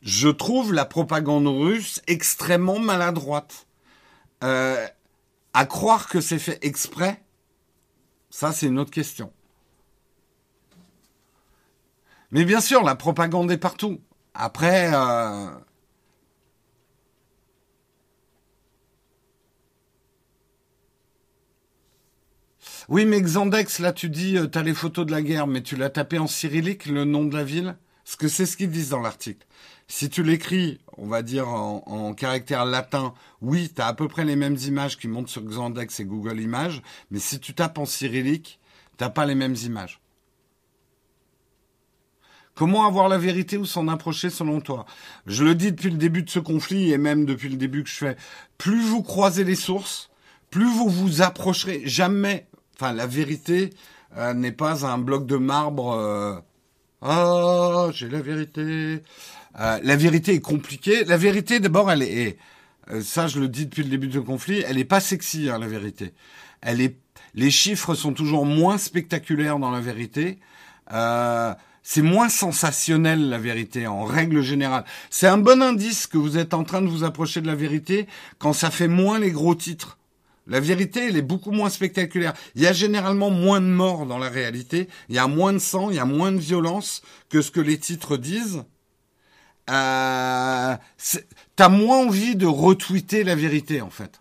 Je 0.00 0.28
trouve 0.28 0.72
la 0.72 0.84
propagande 0.84 1.48
russe 1.48 2.00
extrêmement 2.06 2.78
maladroite. 2.78 3.66
Euh, 4.44 4.86
à 5.54 5.66
croire 5.66 6.08
que 6.08 6.20
c'est 6.20 6.38
fait 6.38 6.58
exprès, 6.62 7.22
ça 8.28 8.52
c'est 8.52 8.66
une 8.66 8.78
autre 8.78 8.90
question. 8.90 9.32
Mais 12.30 12.44
bien 12.44 12.60
sûr, 12.60 12.82
la 12.82 12.96
propagande 12.96 13.50
est 13.50 13.58
partout. 13.58 14.00
Après, 14.34 14.90
euh, 14.92 15.46
Oui, 22.88 23.06
mais 23.06 23.20
Xandex, 23.20 23.78
là, 23.78 23.92
tu 23.92 24.10
dis, 24.10 24.36
euh, 24.36 24.46
tu 24.46 24.58
as 24.58 24.62
les 24.62 24.74
photos 24.74 25.06
de 25.06 25.10
la 25.10 25.22
guerre, 25.22 25.46
mais 25.46 25.62
tu 25.62 25.74
l'as 25.76 25.88
tapé 25.88 26.18
en 26.18 26.26
cyrillique, 26.26 26.86
le 26.86 27.04
nom 27.04 27.24
de 27.24 27.34
la 27.34 27.44
ville? 27.44 27.76
Parce 28.04 28.16
que 28.16 28.28
c'est 28.28 28.44
ce 28.44 28.58
qu'ils 28.58 28.70
disent 28.70 28.90
dans 28.90 29.00
l'article. 29.00 29.46
Si 29.88 30.10
tu 30.10 30.22
l'écris, 30.22 30.80
on 30.98 31.06
va 31.06 31.22
dire 31.22 31.48
en, 31.48 32.12
caractère 32.14 32.66
latin, 32.66 33.14
oui, 33.40 33.72
tu 33.74 33.80
as 33.80 33.86
à 33.86 33.94
peu 33.94 34.08
près 34.08 34.24
les 34.24 34.36
mêmes 34.36 34.56
images 34.66 34.98
qui 34.98 35.08
montent 35.08 35.28
sur 35.28 35.42
Xandex 35.42 36.00
et 36.00 36.04
Google 36.04 36.40
Images, 36.40 36.82
mais 37.10 37.18
si 37.18 37.40
tu 37.40 37.54
tapes 37.54 37.78
en 37.78 37.86
cyrillique, 37.86 38.60
t'as 38.98 39.08
pas 39.08 39.24
les 39.24 39.34
mêmes 39.34 39.56
images. 39.64 40.00
Comment 42.54 42.86
avoir 42.86 43.08
la 43.08 43.18
vérité 43.18 43.56
ou 43.56 43.64
s'en 43.64 43.88
approcher 43.88 44.30
selon 44.30 44.60
toi? 44.60 44.84
Je 45.26 45.42
le 45.42 45.54
dis 45.54 45.72
depuis 45.72 45.90
le 45.90 45.96
début 45.96 46.22
de 46.22 46.30
ce 46.30 46.38
conflit 46.38 46.92
et 46.92 46.98
même 46.98 47.24
depuis 47.24 47.48
le 47.48 47.56
début 47.56 47.82
que 47.82 47.90
je 47.90 47.96
fais. 47.96 48.16
Plus 48.58 48.82
vous 48.82 49.02
croisez 49.02 49.44
les 49.44 49.56
sources, 49.56 50.10
plus 50.50 50.66
vous 50.66 50.88
vous 50.88 51.22
approcherez. 51.22 51.82
Jamais 51.84 52.46
La 52.92 53.06
vérité 53.06 53.70
euh, 54.16 54.32
n'est 54.34 54.52
pas 54.52 54.86
un 54.86 54.98
bloc 54.98 55.26
de 55.26 55.36
marbre. 55.36 55.94
Euh, 55.94 56.34
ah, 57.02 57.88
j'ai 57.92 58.08
la 58.08 58.20
vérité. 58.20 59.02
Euh, 59.60 59.78
la 59.82 59.96
vérité 59.96 60.34
est 60.34 60.40
compliquée. 60.40 61.04
La 61.04 61.16
vérité, 61.16 61.60
d'abord, 61.60 61.90
elle 61.90 62.02
est, 62.02 62.38
ça, 63.02 63.26
je 63.26 63.40
le 63.40 63.48
dis 63.48 63.66
depuis 63.66 63.82
le 63.82 63.90
début 63.90 64.08
du 64.08 64.20
conflit, 64.20 64.62
elle 64.66 64.78
est 64.78 64.84
pas 64.84 65.00
sexy, 65.00 65.48
hein, 65.48 65.58
la 65.58 65.66
vérité. 65.66 66.12
Elle 66.60 66.80
est, 66.80 66.96
les 67.34 67.50
chiffres 67.50 67.94
sont 67.94 68.12
toujours 68.12 68.46
moins 68.46 68.78
spectaculaires 68.78 69.58
dans 69.58 69.70
la 69.70 69.80
vérité. 69.80 70.38
c'est 71.82 72.02
moins 72.02 72.28
sensationnel 72.28 73.28
la 73.28 73.38
vérité 73.38 73.86
en 73.86 74.04
règle 74.04 74.42
générale. 74.42 74.84
C'est 75.10 75.26
un 75.26 75.38
bon 75.38 75.62
indice 75.62 76.06
que 76.06 76.18
vous 76.18 76.38
êtes 76.38 76.54
en 76.54 76.64
train 76.64 76.82
de 76.82 76.88
vous 76.88 77.04
approcher 77.04 77.40
de 77.40 77.46
la 77.46 77.54
vérité 77.54 78.06
quand 78.38 78.52
ça 78.52 78.70
fait 78.70 78.88
moins 78.88 79.18
les 79.18 79.30
gros 79.30 79.54
titres. 79.54 79.98
La 80.46 80.60
vérité, 80.60 81.08
elle 81.08 81.16
est 81.16 81.22
beaucoup 81.22 81.52
moins 81.52 81.70
spectaculaire. 81.70 82.34
Il 82.54 82.62
y 82.62 82.66
a 82.66 82.72
généralement 82.72 83.30
moins 83.30 83.60
de 83.60 83.66
morts 83.66 84.04
dans 84.04 84.18
la 84.18 84.28
réalité. 84.28 84.88
Il 85.08 85.14
y 85.14 85.18
a 85.18 85.26
moins 85.26 85.52
de 85.54 85.58
sang, 85.58 85.90
il 85.90 85.96
y 85.96 86.00
a 86.00 86.04
moins 86.04 86.32
de 86.32 86.38
violence 86.38 87.02
que 87.30 87.40
ce 87.40 87.50
que 87.50 87.60
les 87.60 87.78
titres 87.78 88.16
disent. 88.18 88.64
Euh, 89.70 90.76
T'as 91.56 91.68
moins 91.68 91.98
envie 92.06 92.36
de 92.36 92.46
retweeter 92.46 93.24
la 93.24 93.34
vérité, 93.34 93.80
en 93.80 93.90
fait. 93.90 94.20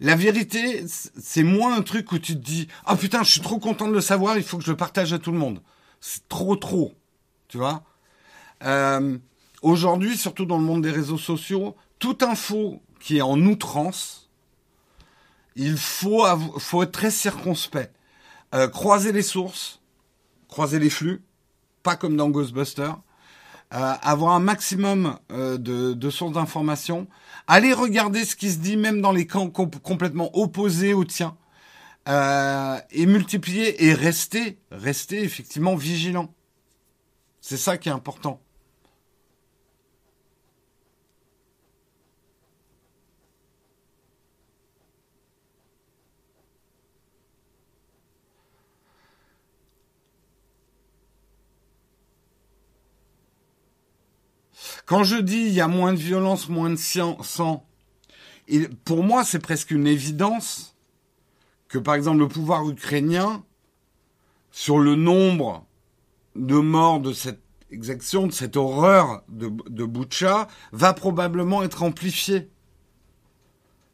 La 0.00 0.16
vérité, 0.16 0.84
c'est 0.86 1.42
moins 1.42 1.76
un 1.76 1.82
truc 1.82 2.12
où 2.12 2.18
tu 2.18 2.34
te 2.34 2.42
dis 2.42 2.68
«Ah 2.86 2.92
oh, 2.94 2.96
putain, 2.96 3.22
je 3.22 3.32
suis 3.32 3.40
trop 3.42 3.58
content 3.58 3.86
de 3.86 3.92
le 3.92 4.00
savoir, 4.00 4.38
il 4.38 4.42
faut 4.42 4.56
que 4.56 4.64
je 4.64 4.70
le 4.70 4.76
partage 4.76 5.12
à 5.12 5.18
tout 5.18 5.32
le 5.32 5.38
monde.» 5.38 5.60
C'est 6.00 6.26
trop 6.28 6.56
trop, 6.56 6.94
tu 7.48 7.58
vois 7.58 7.84
Euh, 8.62 9.18
aujourd'hui, 9.60 10.16
surtout 10.16 10.46
dans 10.46 10.56
le 10.56 10.64
monde 10.64 10.82
des 10.82 10.90
réseaux 10.90 11.18
sociaux, 11.18 11.76
toute 11.98 12.22
info 12.22 12.80
qui 12.98 13.18
est 13.18 13.22
en 13.22 13.38
outrance, 13.40 14.29
il 15.56 15.76
faut, 15.76 16.24
être 16.26 16.92
très 16.92 17.10
circonspect. 17.10 17.94
Euh, 18.54 18.68
croiser 18.68 19.12
les 19.12 19.22
sources, 19.22 19.80
croiser 20.48 20.78
les 20.78 20.90
flux, 20.90 21.22
pas 21.82 21.96
comme 21.96 22.16
dans 22.16 22.30
Ghostbusters. 22.30 22.98
Euh, 23.72 23.94
avoir 24.02 24.34
un 24.34 24.40
maximum 24.40 25.16
euh, 25.30 25.56
de, 25.56 25.92
de, 25.92 26.10
sources 26.10 26.32
d'informations. 26.32 27.06
Aller 27.46 27.72
regarder 27.72 28.24
ce 28.24 28.34
qui 28.34 28.50
se 28.50 28.58
dit 28.58 28.76
même 28.76 29.00
dans 29.00 29.12
les 29.12 29.26
camps 29.26 29.48
complètement 29.48 30.36
opposés 30.36 30.94
au 30.94 31.04
tien. 31.04 31.36
et 32.06 33.06
multiplier 33.06 33.84
et 33.84 33.94
rester, 33.94 34.58
rester 34.72 35.22
effectivement 35.22 35.76
vigilant. 35.76 36.34
C'est 37.40 37.56
ça 37.56 37.78
qui 37.78 37.88
est 37.88 37.92
important. 37.92 38.40
Quand 54.86 55.04
je 55.04 55.16
dis 55.16 55.42
il 55.46 55.52
y 55.52 55.60
a 55.60 55.68
moins 55.68 55.92
de 55.92 55.98
violence, 55.98 56.48
moins 56.48 56.70
de 56.70 56.76
sang, 56.76 57.66
pour 58.84 59.02
moi 59.02 59.24
c'est 59.24 59.38
presque 59.38 59.70
une 59.70 59.86
évidence 59.86 60.74
que 61.68 61.78
par 61.78 61.94
exemple 61.94 62.18
le 62.18 62.28
pouvoir 62.28 62.68
ukrainien, 62.68 63.44
sur 64.50 64.78
le 64.78 64.96
nombre 64.96 65.64
de 66.34 66.56
morts 66.56 67.00
de 67.00 67.12
cette 67.12 67.40
exaction, 67.70 68.26
de 68.26 68.32
cette 68.32 68.56
horreur 68.56 69.22
de, 69.28 69.50
de 69.68 69.88
va 70.72 70.92
probablement 70.92 71.62
être 71.62 71.82
amplifié 71.82 72.50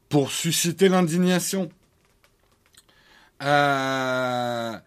pour 0.08 0.30
susciter 0.30 0.88
l'indignation. 0.88 1.68
Euh, 3.42 4.78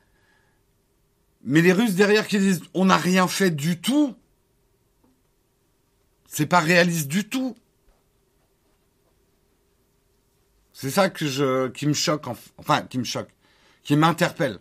mais 1.43 1.61
les 1.61 1.71
Russes 1.71 1.95
derrière 1.95 2.27
qui 2.27 2.39
disent 2.39 2.61
on 2.73 2.85
n'a 2.85 2.97
rien 2.97 3.27
fait 3.27 3.51
du 3.51 3.79
tout, 3.79 4.15
c'est 6.29 6.45
pas 6.45 6.59
réaliste 6.59 7.07
du 7.09 7.27
tout. 7.27 7.57
C'est 10.71 10.91
ça 10.91 11.09
qui 11.09 11.25
me 11.25 11.93
choque, 11.93 12.25
enfin, 12.57 12.83
qui 12.83 12.99
me 12.99 13.03
choque, 13.03 13.29
qui 13.83 13.97
m'interpelle. 13.97 14.59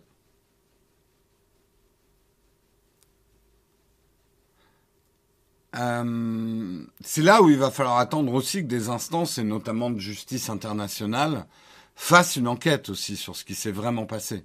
Euh, 5.75 6.83
c'est 7.01 7.21
là 7.21 7.41
où 7.41 7.49
il 7.49 7.57
va 7.57 7.71
falloir 7.71 7.99
attendre 7.99 8.33
aussi 8.33 8.63
que 8.63 8.67
des 8.67 8.89
instances, 8.89 9.37
et 9.37 9.43
notamment 9.43 9.91
de 9.91 9.99
justice 9.99 10.49
internationale, 10.49 11.45
fassent 11.95 12.35
une 12.35 12.47
enquête 12.47 12.89
aussi 12.89 13.15
sur 13.15 13.35
ce 13.35 13.45
qui 13.45 13.55
s'est 13.55 13.71
vraiment 13.71 14.05
passé. 14.05 14.43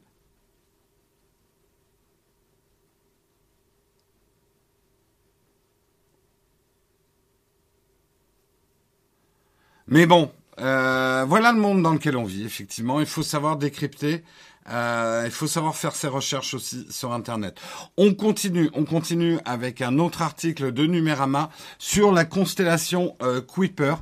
Mais 9.94 10.06
bon, 10.06 10.32
euh, 10.58 11.24
voilà 11.24 11.52
le 11.52 11.60
monde 11.60 11.80
dans 11.80 11.92
lequel 11.92 12.16
on 12.16 12.24
vit, 12.24 12.42
effectivement. 12.42 12.98
Il 12.98 13.06
faut 13.06 13.22
savoir 13.22 13.56
décrypter. 13.56 14.24
Euh, 14.68 15.22
il 15.24 15.30
faut 15.30 15.46
savoir 15.46 15.76
faire 15.76 15.94
ses 15.94 16.08
recherches 16.08 16.52
aussi 16.52 16.84
sur 16.90 17.12
Internet. 17.12 17.60
On 17.96 18.12
continue, 18.12 18.70
on 18.74 18.84
continue 18.84 19.38
avec 19.44 19.82
un 19.82 20.00
autre 20.00 20.20
article 20.20 20.72
de 20.72 20.84
Numérama 20.84 21.48
sur 21.78 22.10
la 22.10 22.24
constellation 22.24 23.14
euh, 23.22 23.40
Kuiper. 23.40 23.94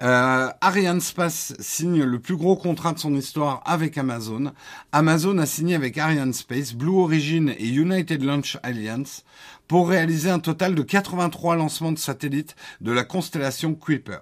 Euh, 0.00 0.48
Ariane 0.60 1.00
Space 1.00 1.54
signe 1.58 2.04
le 2.04 2.20
plus 2.20 2.36
gros 2.36 2.54
contrat 2.54 2.92
de 2.92 3.00
son 3.00 3.16
histoire 3.16 3.64
avec 3.66 3.98
Amazon. 3.98 4.52
Amazon 4.92 5.38
a 5.38 5.46
signé 5.46 5.74
avec 5.74 5.98
Ariane 5.98 6.34
Space, 6.34 6.72
Blue 6.72 7.00
Origin 7.00 7.52
et 7.58 7.66
United 7.66 8.22
Launch 8.22 8.58
Alliance 8.62 9.24
pour 9.66 9.88
réaliser 9.88 10.30
un 10.30 10.38
total 10.38 10.76
de 10.76 10.82
83 10.82 11.56
lancements 11.56 11.90
de 11.90 11.98
satellites 11.98 12.54
de 12.80 12.92
la 12.92 13.02
constellation 13.02 13.74
Kuiper. 13.74 14.20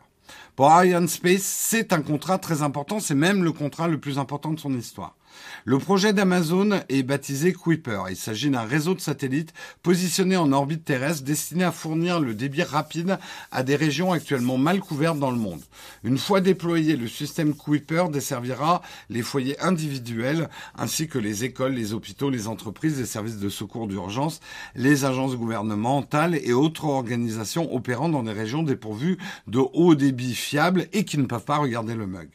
Pour 0.56 0.70
Ariane 0.70 1.08
Space, 1.08 1.42
c'est 1.42 1.92
un 1.92 2.02
contrat 2.02 2.38
très 2.38 2.62
important, 2.62 3.00
c'est 3.00 3.14
même 3.14 3.44
le 3.44 3.52
contrat 3.52 3.88
le 3.88 3.98
plus 3.98 4.18
important 4.18 4.52
de 4.52 4.60
son 4.60 4.74
histoire. 4.74 5.16
Le 5.64 5.78
projet 5.78 6.12
d'Amazon 6.12 6.80
est 6.88 7.02
baptisé 7.02 7.52
Kuiper. 7.52 8.02
Il 8.10 8.16
s'agit 8.16 8.50
d'un 8.50 8.62
réseau 8.62 8.94
de 8.94 9.00
satellites 9.00 9.52
positionné 9.82 10.36
en 10.36 10.52
orbite 10.52 10.84
terrestre 10.84 11.24
destiné 11.24 11.64
à 11.64 11.72
fournir 11.72 12.20
le 12.20 12.34
débit 12.34 12.62
rapide 12.62 13.18
à 13.50 13.62
des 13.62 13.76
régions 13.76 14.12
actuellement 14.12 14.58
mal 14.58 14.80
couvertes 14.80 15.18
dans 15.18 15.30
le 15.30 15.36
monde. 15.36 15.60
Une 16.04 16.18
fois 16.18 16.40
déployé, 16.40 16.96
le 16.96 17.08
système 17.08 17.54
Kuiper 17.54 18.04
desservira 18.10 18.82
les 19.08 19.22
foyers 19.22 19.60
individuels 19.60 20.48
ainsi 20.76 21.08
que 21.08 21.18
les 21.18 21.44
écoles, 21.44 21.72
les 21.72 21.92
hôpitaux, 21.92 22.30
les 22.30 22.48
entreprises, 22.48 22.98
les 22.98 23.06
services 23.06 23.38
de 23.38 23.48
secours 23.48 23.86
d'urgence, 23.86 24.40
les 24.74 25.04
agences 25.04 25.36
gouvernementales 25.36 26.36
et 26.42 26.52
autres 26.52 26.86
organisations 26.86 27.74
opérant 27.74 28.08
dans 28.08 28.22
des 28.22 28.32
régions 28.32 28.62
dépourvues 28.62 29.18
de 29.46 29.58
haut 29.58 29.94
débit 29.94 30.34
fiable 30.34 30.86
et 30.92 31.04
qui 31.04 31.18
ne 31.18 31.26
peuvent 31.26 31.44
pas 31.44 31.58
regarder 31.58 31.94
le 31.94 32.06
mug. 32.06 32.30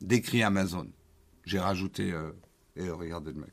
Décrit 0.00 0.42
Amazon. 0.42 0.86
J'ai 1.44 1.58
rajouté 1.58 2.12
euh, 2.12 2.32
et 2.76 2.90
regardez 2.90 3.32
le 3.32 3.40
mec. 3.40 3.52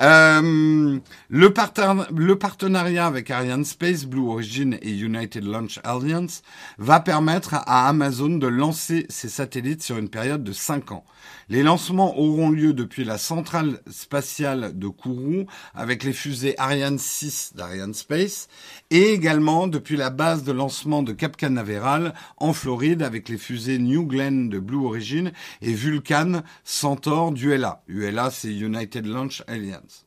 Euh, 0.00 0.98
le, 1.28 2.34
partenariat 2.34 3.06
avec 3.06 3.30
Ariane 3.30 3.64
Space, 3.64 4.06
Blue 4.06 4.28
Origin 4.28 4.76
et 4.82 4.90
United 4.90 5.44
Launch 5.44 5.78
Alliance 5.84 6.42
va 6.78 6.98
permettre 7.00 7.54
à 7.54 7.88
Amazon 7.88 8.30
de 8.30 8.46
lancer 8.46 9.06
ses 9.08 9.28
satellites 9.28 9.82
sur 9.82 9.96
une 9.96 10.08
période 10.08 10.42
de 10.42 10.52
5 10.52 10.92
ans. 10.92 11.04
Les 11.48 11.62
lancements 11.62 12.18
auront 12.18 12.50
lieu 12.50 12.72
depuis 12.72 13.04
la 13.04 13.18
centrale 13.18 13.80
spatiale 13.88 14.78
de 14.78 14.88
Kourou 14.88 15.46
avec 15.74 16.02
les 16.02 16.12
fusées 16.12 16.54
Ariane 16.58 16.98
6 16.98 17.52
d'Ariane 17.54 17.94
Space 17.94 18.48
et 18.90 19.12
également 19.12 19.66
depuis 19.66 19.96
la 19.96 20.10
base 20.10 20.42
de 20.42 20.52
lancement 20.52 21.02
de 21.02 21.12
Cap 21.12 21.36
Canaveral 21.36 22.14
en 22.38 22.52
Floride 22.52 23.02
avec 23.02 23.28
les 23.28 23.38
fusées 23.38 23.78
New 23.78 24.06
Glenn 24.06 24.48
de 24.48 24.58
Blue 24.58 24.84
Origin 24.84 25.32
et 25.60 25.72
Vulcan 25.72 26.42
Centaur 26.64 27.32
d'ULA. 27.32 27.82
ULA, 27.88 28.30
c'est 28.30 28.52
United 28.52 29.06
Launch 29.06 29.42
Alliance. 29.46 30.06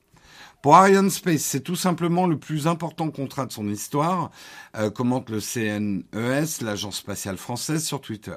Pour 0.62 0.76
Ariane 0.76 1.12
Space, 1.12 1.44
c'est 1.44 1.62
tout 1.62 1.76
simplement 1.76 2.26
le 2.26 2.38
plus 2.38 2.68
important 2.68 3.12
contrat 3.12 3.46
de 3.46 3.54
son 3.54 3.70
histoire, 3.70 4.32
euh, 4.76 4.90
commente 4.90 5.30
le 5.30 5.40
CNES, 5.40 6.62
l'agence 6.62 6.98
spatiale 6.98 7.38
française, 7.38 7.86
sur 7.86 8.02
Twitter. 8.02 8.36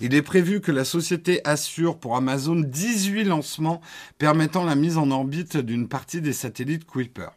Il 0.00 0.14
est 0.14 0.22
prévu 0.22 0.60
que 0.60 0.72
la 0.72 0.84
société 0.84 1.40
assure 1.44 1.98
pour 1.98 2.16
Amazon 2.16 2.56
18 2.56 3.24
lancements 3.24 3.80
permettant 4.18 4.64
la 4.64 4.74
mise 4.74 4.98
en 4.98 5.10
orbite 5.12 5.56
d'une 5.56 5.88
partie 5.88 6.20
des 6.20 6.32
satellites 6.32 6.86
Kuiper. 6.86 7.30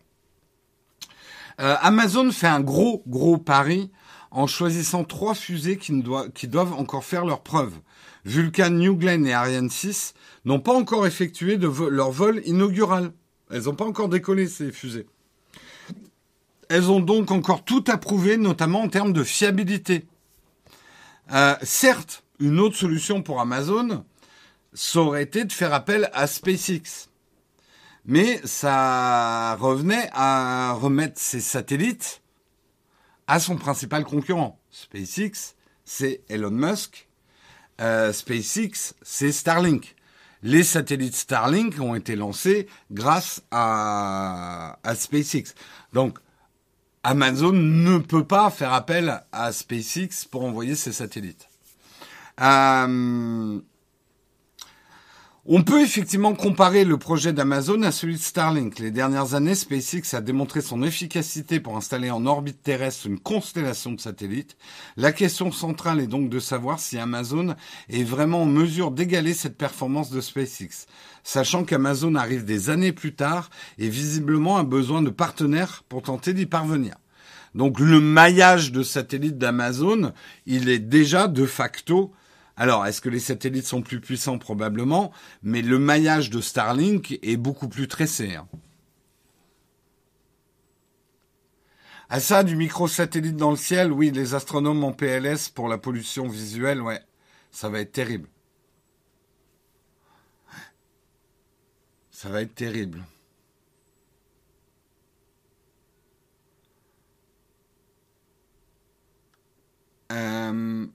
Euh, 1.62 1.76
Amazon 1.82 2.32
fait 2.32 2.48
un 2.48 2.62
gros, 2.62 3.04
gros 3.08 3.38
pari 3.38 3.92
en 4.32 4.48
choisissant 4.48 5.04
trois 5.04 5.36
fusées 5.36 5.78
qui, 5.78 6.04
qui 6.34 6.48
doivent 6.48 6.74
encore 6.74 7.04
faire 7.04 7.26
leurs 7.26 7.44
preuves. 7.44 7.80
Vulcan, 8.26 8.70
New 8.72 8.96
Glenn 8.96 9.26
et 9.26 9.34
Ariane 9.34 9.70
6 9.70 10.14
n'ont 10.46 10.60
pas 10.60 10.74
encore 10.74 11.06
effectué 11.06 11.58
leur 11.58 12.12
vol 12.12 12.42
inaugural. 12.46 13.12
Elles 13.52 13.64
n'ont 13.64 13.76
pas 13.76 13.86
encore 13.86 14.10
décollé 14.10 14.48
ces 14.48 14.72
fusées. 14.72 15.08
Elles 16.70 16.90
ont 16.90 17.02
donc 17.02 17.32
encore 17.32 17.64
tout 17.64 17.84
à 17.88 17.98
prouver, 17.98 18.38
notamment 18.38 18.82
en 18.82 18.90
termes 18.90 19.14
de 19.14 19.24
fiabilité. 19.24 20.08
Euh, 21.32 21.56
certes, 21.62 22.24
une 22.40 22.60
autre 22.60 22.76
solution 22.76 23.22
pour 23.22 23.42
Amazon, 23.42 24.06
ça 24.74 25.00
aurait 25.00 25.24
été 25.24 25.46
de 25.46 25.52
faire 25.52 25.74
appel 25.74 26.10
à 26.14 26.28
SpaceX. 26.28 27.10
Mais 28.06 28.42
ça 28.44 29.56
revenait 29.60 30.10
à 30.14 30.74
remettre 30.74 31.20
ses 31.20 31.40
satellites 31.40 32.22
à 33.28 33.40
son 33.40 33.56
principal 33.56 34.04
concurrent. 34.04 34.60
SpaceX, 34.72 35.56
c'est 35.86 36.22
Elon 36.28 36.52
Musk. 36.52 37.08
Euh, 37.82 38.14
SpaceX, 38.14 38.94
c'est 39.02 39.32
Starlink 39.32 39.96
les 40.44 40.64
satellites 40.64 41.16
Starlink 41.16 41.80
ont 41.80 41.96
été 41.96 42.16
lancés 42.16 42.68
grâce 42.92 43.42
à, 43.50 44.78
SpaceX. 44.94 45.56
Donc, 45.94 46.20
Amazon 47.04 47.54
ne 47.54 47.98
peut 47.98 48.26
pas 48.26 48.50
faire 48.50 48.74
appel 48.74 49.24
à 49.32 49.52
SpaceX 49.52 50.26
pour 50.30 50.44
envoyer 50.44 50.76
ses 50.76 50.92
satellites. 50.92 51.48
Euh, 52.42 53.60
on 55.46 55.62
peut 55.62 55.82
effectivement 55.82 56.36
comparer 56.36 56.86
le 56.86 56.98
projet 56.98 57.34
d'Amazon 57.34 57.82
à 57.82 57.92
celui 57.92 58.14
de 58.14 58.22
Starlink. 58.22 58.80
Les 58.80 58.92
dernières 58.92 59.34
années, 59.34 59.56
SpaceX 59.56 60.14
a 60.14 60.22
démontré 60.22 60.62
son 60.62 60.84
efficacité 60.84 61.60
pour 61.60 61.76
installer 61.76 62.10
en 62.12 62.26
orbite 62.26 62.64
terrestre 62.64 63.08
une 63.08 63.20
constellation 63.20 63.92
de 63.92 64.00
satellites. 64.00 64.56
La 64.96 65.12
question 65.12 65.52
centrale 65.52 66.00
est 66.00 66.08
donc 66.08 66.30
de 66.30 66.40
savoir 66.40 66.80
si 66.80 66.98
Amazon 66.98 67.56
est 67.90 68.06
vraiment 68.06 68.44
en 68.44 68.46
mesure 68.46 68.92
d'égaler 68.92 69.34
cette 69.34 69.58
performance 69.58 70.12
de 70.12 70.22
SpaceX, 70.22 70.88
sachant 71.26 71.66
qu'Amazon 71.66 72.16
arrive 72.16 72.46
des 72.46 72.70
années 72.70 72.94
plus 72.94 73.14
tard 73.14 73.50
et 73.78 73.90
visiblement 73.90 74.56
a 74.56 74.64
besoin 74.64 75.02
de 75.02 75.10
partenaires 75.10 75.84
pour 75.90 76.04
tenter 76.04 76.34
d'y 76.34 76.46
parvenir. 76.46 76.96
Donc 77.54 77.82
le 77.82 78.00
maillage 78.00 78.72
de 78.72 78.82
satellites 78.82 79.38
d'Amazon, 79.38 80.14
il 80.46 80.70
est 80.70 80.80
déjà 80.80 81.28
de 81.28 81.46
facto. 81.46 82.14
Alors, 82.56 82.86
est-ce 82.86 83.02
que 83.02 83.10
les 83.10 83.20
satellites 83.20 83.66
sont 83.66 83.82
plus 83.82 84.00
puissants? 84.00 84.38
Probablement, 84.38 85.12
mais 85.42 85.62
le 85.62 85.80
maillage 85.80 86.30
de 86.30 86.40
Starlink 86.40 87.18
est 87.24 87.38
beaucoup 87.38 87.68
plus 87.68 87.88
tressé. 87.88 88.36
Hein. 88.36 88.48
Ah 92.10 92.20
ça, 92.20 92.44
du 92.44 92.56
microsatellite 92.56 93.38
dans 93.38 93.50
le 93.50 93.58
ciel, 93.58 93.92
oui, 93.92 94.12
les 94.12 94.36
astronomes 94.36 94.84
en 94.84 94.92
PLS 94.92 95.50
pour 95.50 95.68
la 95.68 95.80
pollution 95.80 96.28
visuelle, 96.28 96.82
ouais, 96.82 97.02
ça 97.50 97.70
va 97.70 97.80
être 97.80 97.92
terrible. 97.92 98.30
Ça 102.12 102.30
va 102.30 102.42
être 102.42 102.54
terrible. 102.56 103.04
Euh, 110.12 110.86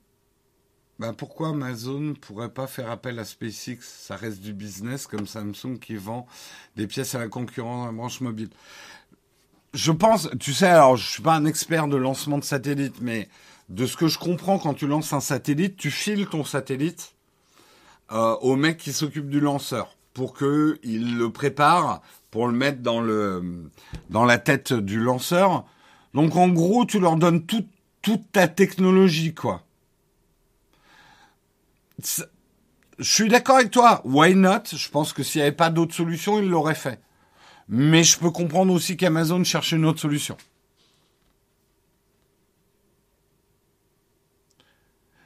ben 0.98 1.12
pourquoi 1.12 1.50
Amazon 1.50 2.00
ne 2.00 2.12
pourrait 2.12 2.48
pas 2.48 2.66
faire 2.66 2.90
appel 2.90 3.18
à 3.18 3.24
SpaceX? 3.24 3.78
Ça 3.80 4.16
reste 4.16 4.40
du 4.40 4.52
business 4.52 5.06
comme 5.06 5.26
Samsung 5.26 5.78
qui 5.80 5.94
vend 5.94 6.26
des 6.76 6.86
pièces 6.86 7.14
à 7.14 7.18
la 7.18 7.28
concurrence 7.28 7.84
à 7.84 7.86
la 7.86 7.96
branche 7.96 8.20
mobile. 8.20 8.50
Je 9.74 9.92
pense, 9.92 10.28
tu 10.40 10.52
sais, 10.52 10.66
alors 10.66 10.96
je 10.96 11.08
suis 11.08 11.22
pas 11.22 11.34
un 11.34 11.44
expert 11.44 11.88
de 11.88 11.96
lancement 11.96 12.38
de 12.38 12.44
satellite, 12.44 12.96
mais 13.00 13.28
de 13.68 13.86
ce 13.86 13.96
que 13.96 14.08
je 14.08 14.18
comprends, 14.18 14.58
quand 14.58 14.74
tu 14.74 14.86
lances 14.86 15.12
un 15.12 15.20
satellite, 15.20 15.76
tu 15.76 15.90
files 15.90 16.26
ton 16.26 16.42
satellite 16.42 17.14
euh, 18.10 18.34
au 18.40 18.56
mec 18.56 18.78
qui 18.78 18.92
s'occupe 18.92 19.28
du 19.28 19.40
lanceur 19.40 19.96
pour 20.14 20.36
qu'il 20.36 21.16
le 21.16 21.30
prépare 21.30 22.02
pour 22.30 22.48
le 22.48 22.52
mettre 22.52 22.80
dans 22.80 23.00
le 23.00 23.70
dans 24.10 24.24
la 24.24 24.38
tête 24.38 24.72
du 24.72 24.98
lanceur. 24.98 25.64
Donc 26.14 26.34
en 26.34 26.48
gros, 26.48 26.84
tu 26.84 26.98
leur 26.98 27.16
donnes 27.16 27.46
toute 27.46 27.68
toute 28.02 28.32
ta 28.32 28.48
technologie, 28.48 29.34
quoi. 29.34 29.62
Je 32.02 32.24
suis 33.12 33.28
d'accord 33.28 33.56
avec 33.56 33.70
toi. 33.70 34.02
Why 34.04 34.34
not? 34.34 34.64
Je 34.72 34.88
pense 34.88 35.12
que 35.12 35.22
s'il 35.22 35.40
n'y 35.40 35.46
avait 35.46 35.56
pas 35.56 35.70
d'autre 35.70 35.94
solution, 35.94 36.40
il 36.40 36.48
l'aurait 36.48 36.74
fait. 36.74 37.00
Mais 37.68 38.02
je 38.02 38.18
peux 38.18 38.30
comprendre 38.30 38.72
aussi 38.72 38.96
qu'Amazon 38.96 39.44
cherche 39.44 39.72
une 39.72 39.84
autre 39.84 40.00
solution. 40.00 40.36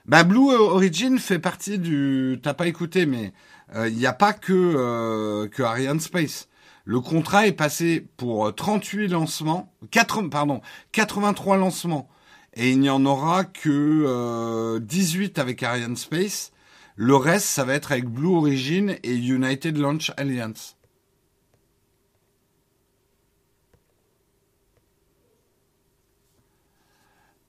Bah, 0.04 0.24
Blue 0.24 0.52
Origin 0.52 1.18
fait 1.18 1.38
partie 1.38 1.78
du. 1.78 2.40
T'as 2.42 2.54
pas 2.54 2.66
écouté, 2.66 3.06
mais 3.06 3.32
euh, 3.76 3.88
il 3.88 3.96
n'y 3.96 4.06
a 4.06 4.12
pas 4.12 4.32
que 4.32 4.52
euh, 4.52 5.48
Ariane 5.64 6.00
Space. 6.00 6.48
Le 6.84 7.00
contrat 7.00 7.46
est 7.46 7.52
passé 7.52 8.08
pour 8.16 8.52
38 8.52 9.08
lancements, 9.08 9.72
4, 9.92 10.22
pardon, 10.22 10.60
83 10.90 11.56
lancements, 11.56 12.08
et 12.54 12.72
il 12.72 12.80
n'y 12.80 12.90
en 12.90 13.06
aura 13.06 13.44
que 13.44 14.78
18 14.80 15.38
euh, 15.38 15.40
avec 15.40 15.62
Ariane 15.62 15.96
Space. 15.96 16.52
Le 16.96 17.16
reste, 17.16 17.46
ça 17.46 17.64
va 17.64 17.74
être 17.74 17.92
avec 17.92 18.06
Blue 18.06 18.34
Origin 18.34 18.96
et 19.02 19.14
United 19.14 19.76
Launch 19.78 20.12
Alliance. 20.16 20.76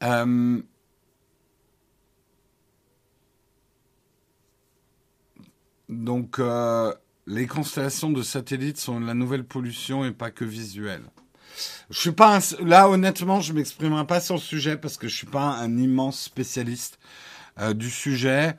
Euh, 0.04 0.62
donc, 5.88 6.39
euh, 6.39 6.94
les 7.26 7.48
constellations 7.48 8.12
de 8.12 8.22
satellites 8.22 8.78
sont 8.78 9.00
la 9.00 9.14
nouvelle 9.14 9.46
pollution 9.46 10.04
et 10.06 10.12
pas 10.12 10.32
que 10.32 10.44
visuelle. 10.44 11.04
Je 11.89 12.00
suis 12.00 12.12
pas 12.12 12.39
là 12.62 12.89
honnêtement, 12.89 13.39
je 13.39 13.54
m'exprimerai 13.54 14.06
pas 14.08 14.20
sur 14.20 14.36
le 14.36 14.41
sujet 14.41 14.76
parce 14.76 14.98
que 14.98 15.08
je 15.08 15.16
suis 15.16 15.28
pas 15.28 15.58
un 15.58 15.78
immense 15.78 16.20
spécialiste 16.20 17.00
euh, 17.60 17.74
du 17.74 17.89
sujet. 17.89 18.56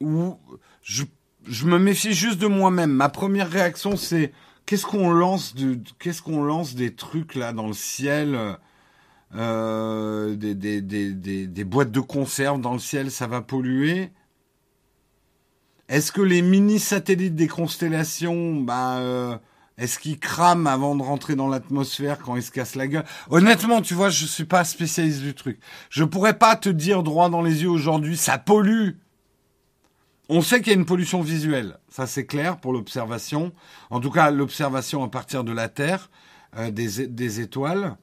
Ou 0.00 0.36
je, 0.82 1.04
je 1.46 1.66
me 1.66 1.78
méfie 1.78 2.14
juste 2.14 2.38
de 2.38 2.46
moi-même. 2.46 2.90
Ma 2.90 3.08
première 3.08 3.50
réaction 3.50 3.96
c'est 3.96 4.32
qu'est-ce 4.66 4.86
qu'on 4.86 5.10
lance 5.10 5.54
de, 5.54 5.78
qu'est-ce 5.98 6.22
qu'on 6.22 6.44
lance 6.44 6.74
des 6.74 6.94
trucs 6.94 7.34
là 7.34 7.52
dans 7.52 7.66
le 7.66 7.72
ciel, 7.72 8.38
euh, 9.34 10.36
des, 10.36 10.54
des, 10.54 10.80
des, 10.80 11.46
des, 11.46 11.64
boîtes 11.64 11.90
de 11.90 12.00
conserve 12.00 12.60
dans 12.60 12.72
le 12.72 12.78
ciel, 12.78 13.10
ça 13.10 13.26
va 13.26 13.40
polluer? 13.40 14.10
Est-ce 15.88 16.12
que 16.12 16.22
les 16.22 16.40
mini 16.40 16.78
satellites 16.78 17.34
des 17.34 17.48
constellations, 17.48 18.54
bah, 18.60 18.98
euh, 18.98 19.36
est-ce 19.76 19.98
qu'ils 19.98 20.20
crament 20.20 20.68
avant 20.68 20.94
de 20.94 21.02
rentrer 21.02 21.34
dans 21.34 21.48
l'atmosphère 21.48 22.18
quand 22.18 22.36
ils 22.36 22.42
se 22.42 22.52
cassent 22.52 22.76
la 22.76 22.86
gueule? 22.86 23.04
Honnêtement, 23.28 23.82
tu 23.82 23.94
vois, 23.94 24.08
je 24.08 24.24
suis 24.24 24.44
pas 24.44 24.62
spécialiste 24.62 25.20
du 25.20 25.34
truc. 25.34 25.58
Je 25.88 26.04
pourrais 26.04 26.38
pas 26.38 26.54
te 26.54 26.68
dire 26.68 27.02
droit 27.02 27.28
dans 27.28 27.42
les 27.42 27.62
yeux 27.62 27.70
aujourd'hui, 27.70 28.16
ça 28.16 28.38
pollue. 28.38 28.90
On 30.32 30.42
sait 30.42 30.60
qu'il 30.60 30.68
y 30.68 30.76
a 30.76 30.78
une 30.78 30.86
pollution 30.86 31.22
visuelle, 31.22 31.78
ça 31.88 32.06
c'est 32.06 32.24
clair 32.24 32.58
pour 32.58 32.72
l'observation. 32.72 33.52
En 33.90 33.98
tout 33.98 34.12
cas, 34.12 34.30
l'observation 34.30 35.02
à 35.02 35.08
partir 35.08 35.42
de 35.42 35.50
la 35.50 35.68
Terre, 35.68 36.08
euh, 36.56 36.70
des, 36.70 37.40
étoiles. 37.40 37.96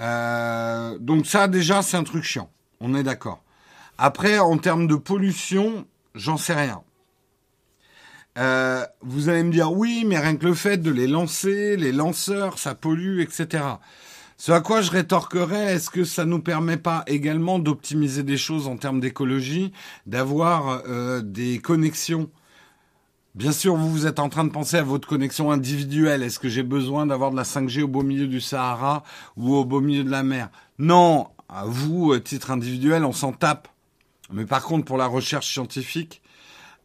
Euh, 0.00 0.96
donc 0.98 1.26
ça 1.26 1.46
déjà 1.46 1.82
c'est 1.82 1.98
un 1.98 2.04
truc 2.04 2.24
chiant, 2.24 2.50
on 2.80 2.94
est 2.94 3.02
d'accord. 3.02 3.42
Après, 3.98 4.38
en 4.38 4.56
termes 4.56 4.86
de 4.86 4.94
pollution, 4.94 5.86
j'en 6.14 6.38
sais 6.38 6.54
rien. 6.54 6.80
Euh, 8.38 8.86
vous 9.02 9.28
allez 9.28 9.42
me 9.42 9.52
dire 9.52 9.70
oui, 9.70 10.04
mais 10.06 10.18
rien 10.18 10.36
que 10.36 10.46
le 10.46 10.54
fait 10.54 10.78
de 10.78 10.90
les 10.90 11.06
lancer, 11.06 11.76
les 11.76 11.92
lanceurs, 11.92 12.58
ça 12.58 12.74
pollue, 12.74 13.20
etc. 13.20 13.62
Ce 14.40 14.52
à 14.52 14.60
quoi 14.60 14.82
je 14.82 14.92
rétorquerais, 14.92 15.74
est-ce 15.74 15.90
que 15.90 16.04
ça 16.04 16.24
nous 16.24 16.38
permet 16.38 16.76
pas 16.76 17.02
également 17.08 17.58
d'optimiser 17.58 18.22
des 18.22 18.36
choses 18.36 18.68
en 18.68 18.76
termes 18.76 19.00
d'écologie, 19.00 19.72
d'avoir 20.06 20.84
euh, 20.86 21.20
des 21.20 21.58
connexions? 21.58 22.30
Bien 23.34 23.50
sûr, 23.50 23.74
vous, 23.74 23.90
vous 23.90 24.06
êtes 24.06 24.20
en 24.20 24.28
train 24.28 24.44
de 24.44 24.50
penser 24.50 24.76
à 24.76 24.84
votre 24.84 25.08
connexion 25.08 25.50
individuelle. 25.50 26.22
Est-ce 26.22 26.38
que 26.38 26.48
j'ai 26.48 26.62
besoin 26.62 27.04
d'avoir 27.04 27.32
de 27.32 27.36
la 27.36 27.42
5G 27.42 27.82
au 27.82 27.88
beau 27.88 28.04
milieu 28.04 28.28
du 28.28 28.40
Sahara 28.40 29.02
ou 29.36 29.56
au 29.56 29.64
beau 29.64 29.80
milieu 29.80 30.04
de 30.04 30.10
la 30.10 30.22
mer? 30.22 30.50
Non, 30.78 31.26
à 31.48 31.64
vous, 31.64 32.16
titre 32.20 32.52
individuel, 32.52 33.04
on 33.04 33.12
s'en 33.12 33.32
tape. 33.32 33.66
Mais 34.32 34.46
par 34.46 34.62
contre, 34.62 34.84
pour 34.84 34.98
la 34.98 35.06
recherche 35.06 35.52
scientifique, 35.52 36.22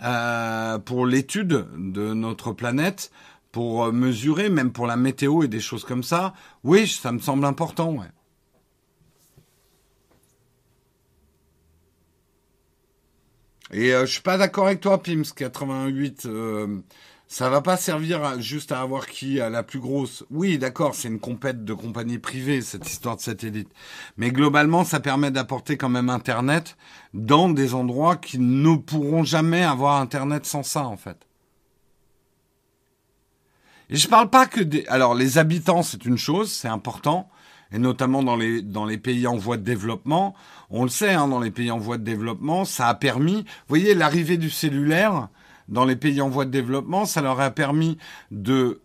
euh, 0.02 0.80
pour 0.80 1.06
l'étude 1.06 1.68
de 1.78 2.16
notre 2.16 2.52
planète, 2.52 3.12
pour 3.54 3.86
euh, 3.86 3.92
mesurer, 3.94 4.50
même 4.50 4.74
pour 4.74 4.88
la 4.88 4.98
météo 4.98 5.44
et 5.44 5.48
des 5.48 5.62
choses 5.62 5.86
comme 5.86 6.04
ça, 6.04 6.34
oui, 6.66 6.88
ça 6.88 7.14
me 7.14 7.20
semble 7.20 7.46
important. 7.46 7.94
Ouais. 7.94 8.08
Et 13.72 13.94
euh, 13.94 14.06
je 14.06 14.12
suis 14.12 14.22
pas 14.22 14.38
d'accord 14.38 14.66
avec 14.66 14.82
toi, 14.82 15.02
Pims 15.02 15.24
88. 15.36 16.26
Euh, 16.26 16.80
ça 17.28 17.50
va 17.50 17.62
pas 17.62 17.78
servir 17.78 18.42
juste 18.42 18.72
à 18.72 18.82
avoir 18.82 19.06
qui 19.06 19.40
a 19.40 19.52
la 19.52 19.62
plus 19.62 19.80
grosse. 19.80 20.26
Oui, 20.32 20.58
d'accord, 20.58 20.96
c'est 20.96 21.08
une 21.08 21.20
compète 21.20 21.64
de 21.64 21.74
compagnie 21.74 22.18
privée 22.18 22.62
cette 22.62 22.90
histoire 22.90 23.18
de 23.18 23.22
satellite. 23.22 23.70
Mais 24.18 24.32
globalement, 24.32 24.84
ça 24.84 25.00
permet 25.00 25.30
d'apporter 25.30 25.78
quand 25.78 25.90
même 25.90 26.10
Internet 26.10 26.76
dans 27.14 27.50
des 27.50 27.76
endroits 27.76 28.18
qui 28.18 28.40
ne 28.40 28.76
pourront 28.78 29.24
jamais 29.24 29.64
avoir 29.64 30.02
Internet 30.02 30.46
sans 30.48 30.64
ça, 30.64 30.86
en 30.86 30.98
fait. 30.98 31.28
Et 33.90 33.96
je 33.96 34.08
parle 34.08 34.30
pas 34.30 34.46
que 34.46 34.62
des... 34.62 34.86
Alors, 34.88 35.16
les 35.16 35.38
habitants, 35.38 35.84
c'est 35.84 36.06
une 36.06 36.18
chose, 36.18 36.52
c'est 36.52 36.68
important, 36.68 37.30
et 37.72 37.80
notamment 37.80 38.24
dans 38.24 38.36
les, 38.36 38.62
dans 38.62 38.86
les 38.86 38.98
pays 38.98 39.28
en 39.28 39.38
voie 39.38 39.58
de 39.58 39.64
développement. 39.64 40.36
On 40.70 40.84
le 40.84 40.90
sait, 40.90 41.14
hein, 41.14 41.28
dans 41.28 41.40
les 41.40 41.52
pays 41.52 41.72
en 41.72 41.80
voie 41.80 41.98
de 41.98 42.04
développement, 42.04 42.66
ça 42.66 42.88
a 42.88 42.96
permis... 42.96 43.38
Vous 43.38 43.70
voyez, 43.70 43.94
l'arrivée 43.94 44.38
du 44.38 44.50
cellulaire 44.50 45.28
dans 45.68 45.86
les 45.86 45.96
pays 45.96 46.22
en 46.22 46.30
voie 46.30 46.46
de 46.46 46.52
développement, 46.52 47.06
ça 47.06 47.22
leur 47.22 47.40
a 47.40 47.50
permis 47.50 47.98
de, 48.32 48.82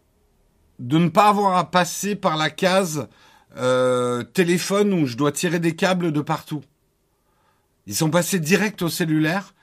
de 0.79 0.99
ne 0.99 1.09
pas 1.09 1.29
avoir 1.29 1.57
à 1.57 1.71
passer 1.71 2.15
par 2.15 2.37
la 2.37 2.51
case 2.51 3.09
euh, 3.57 4.23
téléphone 4.23 4.93
où 4.93 5.07
je 5.07 5.17
dois 5.17 5.33
tirer 5.33 5.59
des 5.59 5.75
câbles 5.75 6.13
de 6.13 6.21
partout. 6.21 6.63
Ils 7.87 7.95
sont 7.95 8.11
passés 8.11 8.39
direct 8.39 8.83
au 8.83 8.89
cellulaire 8.89 9.55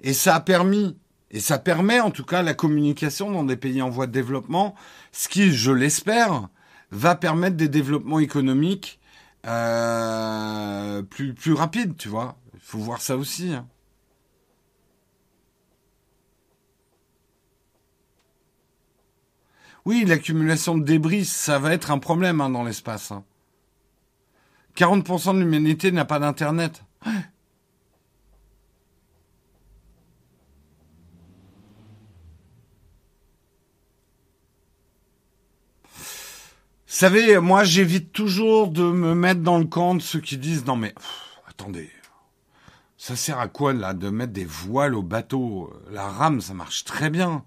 et 0.00 0.12
ça 0.12 0.34
a 0.34 0.40
permis 0.40 0.96
et 1.30 1.40
ça 1.40 1.58
permet 1.58 2.00
en 2.00 2.10
tout 2.10 2.24
cas 2.24 2.42
la 2.42 2.54
communication 2.54 3.30
dans 3.30 3.44
des 3.44 3.56
pays 3.56 3.82
en 3.82 3.90
voie 3.90 4.06
de 4.06 4.12
développement, 4.12 4.74
ce 5.12 5.28
qui, 5.28 5.52
je 5.52 5.70
l'espère, 5.70 6.48
va 6.90 7.14
permettre 7.14 7.56
des 7.56 7.68
développements 7.68 8.18
économiques 8.18 8.98
euh, 9.46 11.02
plus, 11.02 11.52
rapides, 11.52 11.96
tu 11.96 12.08
vois. 12.08 12.36
Il 12.54 12.60
faut 12.60 12.78
voir 12.78 13.00
ça 13.00 13.16
aussi. 13.16 13.52
Hein. 13.52 13.66
Oui, 19.84 20.04
l'accumulation 20.06 20.76
de 20.76 20.84
débris, 20.84 21.24
ça 21.24 21.58
va 21.58 21.72
être 21.72 21.90
un 21.90 21.98
problème 21.98 22.40
hein, 22.40 22.50
dans 22.50 22.64
l'espace. 22.64 23.12
40% 24.76 25.30
hein. 25.30 25.34
de 25.34 25.40
l'humanité 25.40 25.92
n'a 25.92 26.04
pas 26.04 26.18
d'Internet. 26.18 26.82
Savez, 36.98 37.38
moi, 37.38 37.62
j'évite 37.62 38.12
toujours 38.12 38.68
de 38.68 38.82
me 38.82 39.14
mettre 39.14 39.40
dans 39.40 39.58
le 39.58 39.66
camp 39.66 39.94
de 39.94 40.02
ceux 40.02 40.20
qui 40.20 40.36
disent 40.36 40.64
non 40.64 40.74
mais 40.74 40.92
attendez, 41.46 41.90
ça 42.96 43.14
sert 43.14 43.38
à 43.38 43.46
quoi 43.46 43.72
là 43.72 43.94
de 43.94 44.10
mettre 44.10 44.32
des 44.32 44.44
voiles 44.44 44.96
au 44.96 45.02
bateau? 45.02 45.72
La 45.92 46.08
rame, 46.08 46.40
ça 46.40 46.54
marche 46.54 46.84
très 46.84 47.08
bien. 47.08 47.44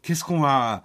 Qu'est-ce 0.00 0.24
qu'on 0.24 0.40
va 0.40 0.84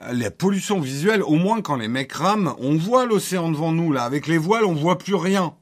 la 0.00 0.30
pollution 0.30 0.78
visuelle, 0.78 1.22
au 1.22 1.36
moins 1.36 1.62
quand 1.62 1.76
les 1.76 1.88
mecs 1.88 2.12
rament, 2.12 2.54
on 2.58 2.76
voit 2.76 3.06
l'océan 3.06 3.50
devant 3.50 3.72
nous 3.72 3.90
là. 3.90 4.04
Avec 4.04 4.26
les 4.26 4.36
voiles, 4.36 4.66
on 4.66 4.74
voit 4.74 4.98
plus 4.98 5.14
rien. 5.14 5.54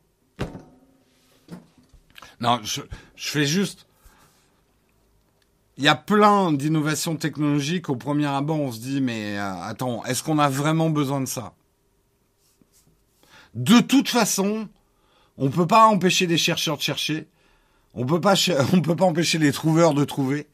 Non, 2.41 2.59
je, 2.65 2.81
je 3.15 3.29
fais 3.29 3.47
juste. 3.47 3.87
Il 5.77 5.85
y 5.85 5.89
a 5.89 5.97
plein 5.97 6.53
d'innovations 6.53 7.17
technologiques. 7.17 7.89
Au 7.89 7.97
premier 7.97 8.27
abord, 8.27 8.61
on 8.61 8.71
se 8.71 8.79
dit, 8.79 9.01
mais 9.01 9.37
euh, 9.39 9.63
attends, 9.63 10.05
est-ce 10.05 10.23
qu'on 10.23 10.39
a 10.39 10.49
vraiment 10.49 10.91
besoin 10.91 11.21
de 11.21 11.27
ça? 11.27 11.55
De 13.55 13.81
toute 13.81 14.09
façon, 14.09 14.69
on 15.37 15.47
ne 15.47 15.51
peut 15.51 15.67
pas 15.67 15.87
empêcher 15.87 16.27
les 16.27 16.39
chercheurs 16.39 16.77
de 16.77 16.83
chercher. 16.83 17.29
On 17.93 18.07
peut 18.07 18.21
pas, 18.21 18.35
peut 18.85 18.97
pas 18.97 19.05
empêcher 19.05 19.39
les 19.39 19.53
trouveurs 19.53 19.95
de 19.95 20.05
trouver. 20.05 20.47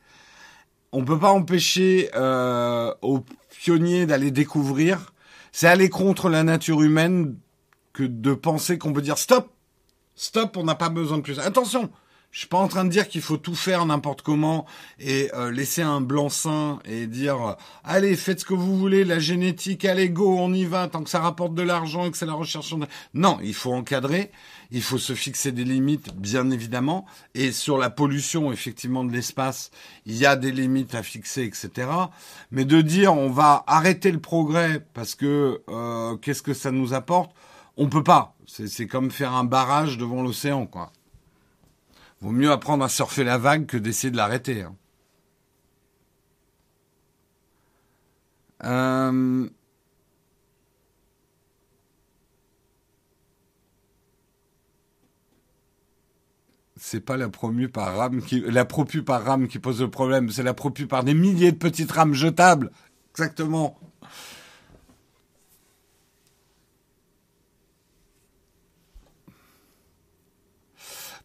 On 0.93 1.05
peut 1.05 1.18
pas 1.18 1.31
empêcher 1.31 2.11
euh, 2.14 2.93
aux 3.03 3.21
pionniers 3.51 4.07
d'aller 4.07 4.31
découvrir. 4.31 5.12
C'est 5.53 5.68
aller 5.68 5.91
contre 5.91 6.29
la 6.29 6.43
nature 6.43 6.83
humaine 6.83 7.37
que 7.93 8.05
de 8.05 8.35
penser 8.35 8.79
qu'on 8.79 8.93
peut 8.93 9.03
dire 9.03 9.18
stop, 9.18 9.53
stop, 10.14 10.57
on 10.57 10.64
n'a 10.64 10.75
pas 10.75 10.89
besoin 10.89 11.18
de 11.18 11.23
plus. 11.23 11.39
Attention, 11.39 11.91
je 12.31 12.41
suis 12.41 12.49
pas 12.49 12.59
en 12.59 12.68
train 12.68 12.85
de 12.85 12.91
dire 12.91 13.09
qu'il 13.09 13.22
faut 13.22 13.37
tout 13.37 13.55
faire 13.55 13.85
n'importe 13.87 14.22
comment 14.22 14.66
et 14.99 15.31
euh, 15.35 15.51
laisser 15.51 15.83
un 15.83 16.01
blanc-seing 16.01 16.78
et 16.85 17.07
dire 17.07 17.43
euh, 17.43 17.53
allez 17.85 18.16
faites 18.16 18.41
ce 18.41 18.45
que 18.45 18.55
vous 18.55 18.78
voulez 18.78 19.05
la 19.05 19.18
génétique 19.18 19.85
allez 19.85 20.11
go 20.11 20.37
on 20.39 20.53
y 20.53 20.64
va 20.64 20.87
tant 20.89 21.03
que 21.03 21.11
ça 21.11 21.20
rapporte 21.20 21.55
de 21.55 21.62
l'argent 21.62 22.07
et 22.07 22.11
que 22.11 22.16
c'est 22.16 22.26
la 22.26 22.35
recherche 22.35 22.74
non 23.14 23.39
il 23.43 23.55
faut 23.55 23.72
encadrer 23.72 24.31
il 24.70 24.83
faut 24.83 24.99
se 24.99 25.14
fixer 25.14 25.51
des 25.51 25.64
limites 25.64 26.14
bien 26.14 26.51
évidemment 26.51 27.05
et 27.35 27.51
sur 27.51 27.78
la 27.78 27.91
pollution 27.91 28.53
effectivement 28.53 29.05
de 29.05 29.12
l'espace 29.12 29.70
il 30.07 30.16
y 30.16 30.26
a 30.26 30.37
des 30.37 30.53
limites 30.53 30.95
à 30.95 31.03
fixer 31.03 31.43
etc 31.43 31.89
mais 32.51 32.64
de 32.64 32.81
dire 32.81 33.12
on 33.14 33.31
va 33.31 33.64
arrêter 33.66 34.12
le 34.12 34.20
progrès 34.20 34.87
parce 34.95 35.14
que 35.14 35.62
euh, 35.68 36.16
qu'est-ce 36.16 36.43
que 36.43 36.55
ça 36.55 36.70
nous 36.70 36.95
apporte? 36.95 37.33
On 37.76 37.89
peut 37.89 38.05
pas. 38.05 38.35
C'est 38.47 38.87
comme 38.87 39.11
faire 39.11 39.33
un 39.33 39.45
barrage 39.45 39.97
devant 39.97 40.22
l'océan 40.22 40.66
quoi 40.66 40.93
Vaut 42.21 42.33
mieux 42.33 42.51
apprendre 42.51 42.85
à 42.85 42.89
surfer 42.89 43.25
la 43.25 43.39
vague 43.39 43.66
que 43.66 43.77
d'essayer 43.77 44.11
de 44.11 44.16
l'arrêter. 44.16 44.62
Hein. 44.62 44.77
Euh... 48.64 49.49
C'est 56.77 57.01
pas 57.01 57.16
la 57.16 57.29
promu 57.29 57.68
par 57.68 57.97
rame 57.97 58.23
qui, 58.23 58.41
la 58.41 58.64
propu 58.64 59.03
par 59.03 59.23
rame 59.23 59.49
qui 59.49 59.59
pose 59.59 59.81
le 59.81 59.91
problème, 59.91 60.31
c'est 60.31 60.43
la 60.43 60.55
propu 60.55 60.87
par 60.87 61.05
des 61.05 61.14
milliers 61.14 61.53
de 61.53 61.57
petites 61.59 61.93
rames 61.93 62.14
jetables. 62.14 62.71
Exactement. 63.12 63.79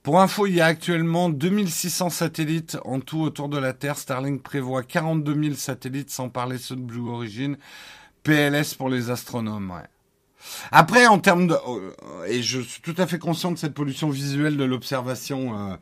Pour 0.06 0.22
info, 0.22 0.46
il 0.46 0.54
y 0.54 0.62
a 0.62 0.68
actuellement 0.68 1.30
2600 1.30 2.12
satellites 2.12 2.78
en 2.86 3.00
tout 3.00 3.22
autour 3.22 3.50
de 3.50 3.58
la 3.58 3.74
Terre. 3.74 3.98
Starlink 3.98 4.44
prévoit 4.44 4.84
42 4.84 5.34
000 5.46 5.56
satellites, 5.56 6.12
sans 6.12 6.30
parler 6.30 6.60
ceux 6.60 6.76
de 6.76 6.82
Blue 6.82 7.10
Origin. 7.10 7.58
PLS 8.22 8.76
pour 8.78 8.90
les 8.90 9.10
astronomes, 9.10 9.72
ouais. 9.72 9.88
Après, 10.72 11.08
en 11.08 11.18
termes 11.18 11.48
de... 11.48 11.56
Euh, 11.56 12.26
et 12.28 12.44
je 12.44 12.62
suis 12.62 12.82
tout 12.82 12.94
à 13.00 13.08
fait 13.08 13.18
conscient 13.18 13.52
de 13.52 13.58
cette 13.58 13.74
pollution 13.74 14.12
visuelle 14.12 14.58
de 14.58 14.64
l'observation 14.64 15.58
euh, 15.58 15.76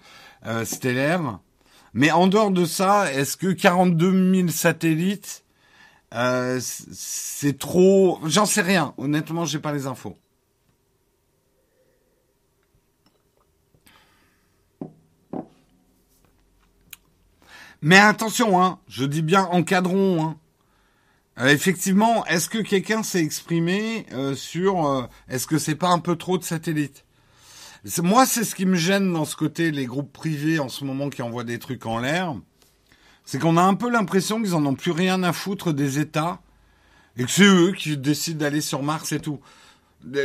euh, 0.46 0.64
stellaire. 0.64 1.40
Mais 1.94 2.10
en 2.12 2.28
dehors 2.28 2.52
de 2.52 2.64
ça, 2.64 3.12
est-ce 3.12 3.36
que 3.36 3.52
42 3.52 4.36
000 4.36 4.48
satellites, 4.48 5.44
c'est 6.62 7.60
trop... 7.60 8.22
J'en 8.24 8.46
sais 8.46 8.62
rien. 8.62 8.94
Honnêtement, 8.98 9.44
j'ai 9.44 9.60
pas 9.60 9.74
les 9.74 9.86
infos. 9.86 10.16
Mais 17.86 18.00
attention, 18.00 18.64
hein, 18.64 18.80
je 18.88 19.04
dis 19.04 19.22
bien 19.22 19.44
encadrons. 19.44 20.24
Hein. 20.24 20.38
Euh, 21.40 21.48
effectivement, 21.50 22.26
est-ce 22.28 22.48
que 22.48 22.60
quelqu'un 22.60 23.04
s'est 23.04 23.22
exprimé 23.22 24.06
euh, 24.14 24.36
sur 24.36 24.88
euh, 24.88 25.04
est-ce 25.28 25.48
que 25.48 25.58
c'est 25.58 25.76
pas 25.76 25.90
un 25.90 26.00
peu 26.00 26.16
trop 26.16 26.38
de 26.38 26.46
satellites? 26.46 27.04
Moi, 28.02 28.26
c'est 28.26 28.46
ce 28.46 28.56
qui 28.56 28.66
me 28.66 28.78
gêne 28.78 29.12
dans 29.12 29.26
ce 29.26 29.36
côté 29.36 29.70
les 29.72 29.86
groupes 29.86 30.14
privés 30.14 30.60
en 30.60 30.70
ce 30.70 30.86
moment 30.86 31.10
qui 31.10 31.22
envoient 31.22 31.44
des 31.44 31.60
trucs 31.60 31.86
en 31.86 32.00
l'air, 32.00 32.34
c'est 33.26 33.38
qu'on 33.38 33.58
a 33.58 33.62
un 33.62 33.74
peu 33.74 33.90
l'impression 33.90 34.42
qu'ils 34.42 34.56
en 34.56 34.66
ont 34.66 34.76
plus 34.76 34.92
rien 34.92 35.22
à 35.22 35.34
foutre 35.34 35.74
des 35.74 36.00
États 36.00 36.40
et 37.18 37.26
que 37.26 37.32
c'est 37.32 37.44
eux 37.44 37.74
qui 37.74 37.98
décident 37.98 38.40
d'aller 38.40 38.62
sur 38.62 38.82
Mars 38.82 39.12
et 39.12 39.20
tout. 39.20 39.42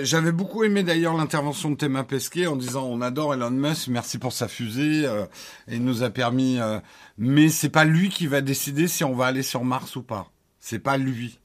J'avais 0.02 0.32
beaucoup 0.32 0.64
aimé 0.64 0.82
d'ailleurs 0.82 1.16
l'intervention 1.16 1.70
de 1.70 1.76
Thomas 1.76 2.02
Pesquet 2.02 2.46
en 2.46 2.56
disant 2.56 2.84
on 2.86 3.00
adore 3.00 3.34
Elon 3.34 3.50
Musk, 3.50 3.88
merci 3.88 4.18
pour 4.18 4.32
sa 4.32 4.48
fusée, 4.48 5.06
euh, 5.06 5.24
et 5.68 5.78
nous 5.78 6.02
a 6.02 6.10
permis. 6.10 6.58
Euh, 6.58 6.80
mais 7.16 7.48
c'est 7.48 7.68
pas 7.68 7.84
lui 7.84 8.08
qui 8.08 8.26
va 8.26 8.40
décider 8.40 8.88
si 8.88 9.04
on 9.04 9.14
va 9.14 9.26
aller 9.26 9.44
sur 9.44 9.62
Mars 9.64 9.94
ou 9.94 10.02
pas. 10.02 10.32
C'est 10.58 10.80
pas 10.80 10.96
lui. 10.96 11.38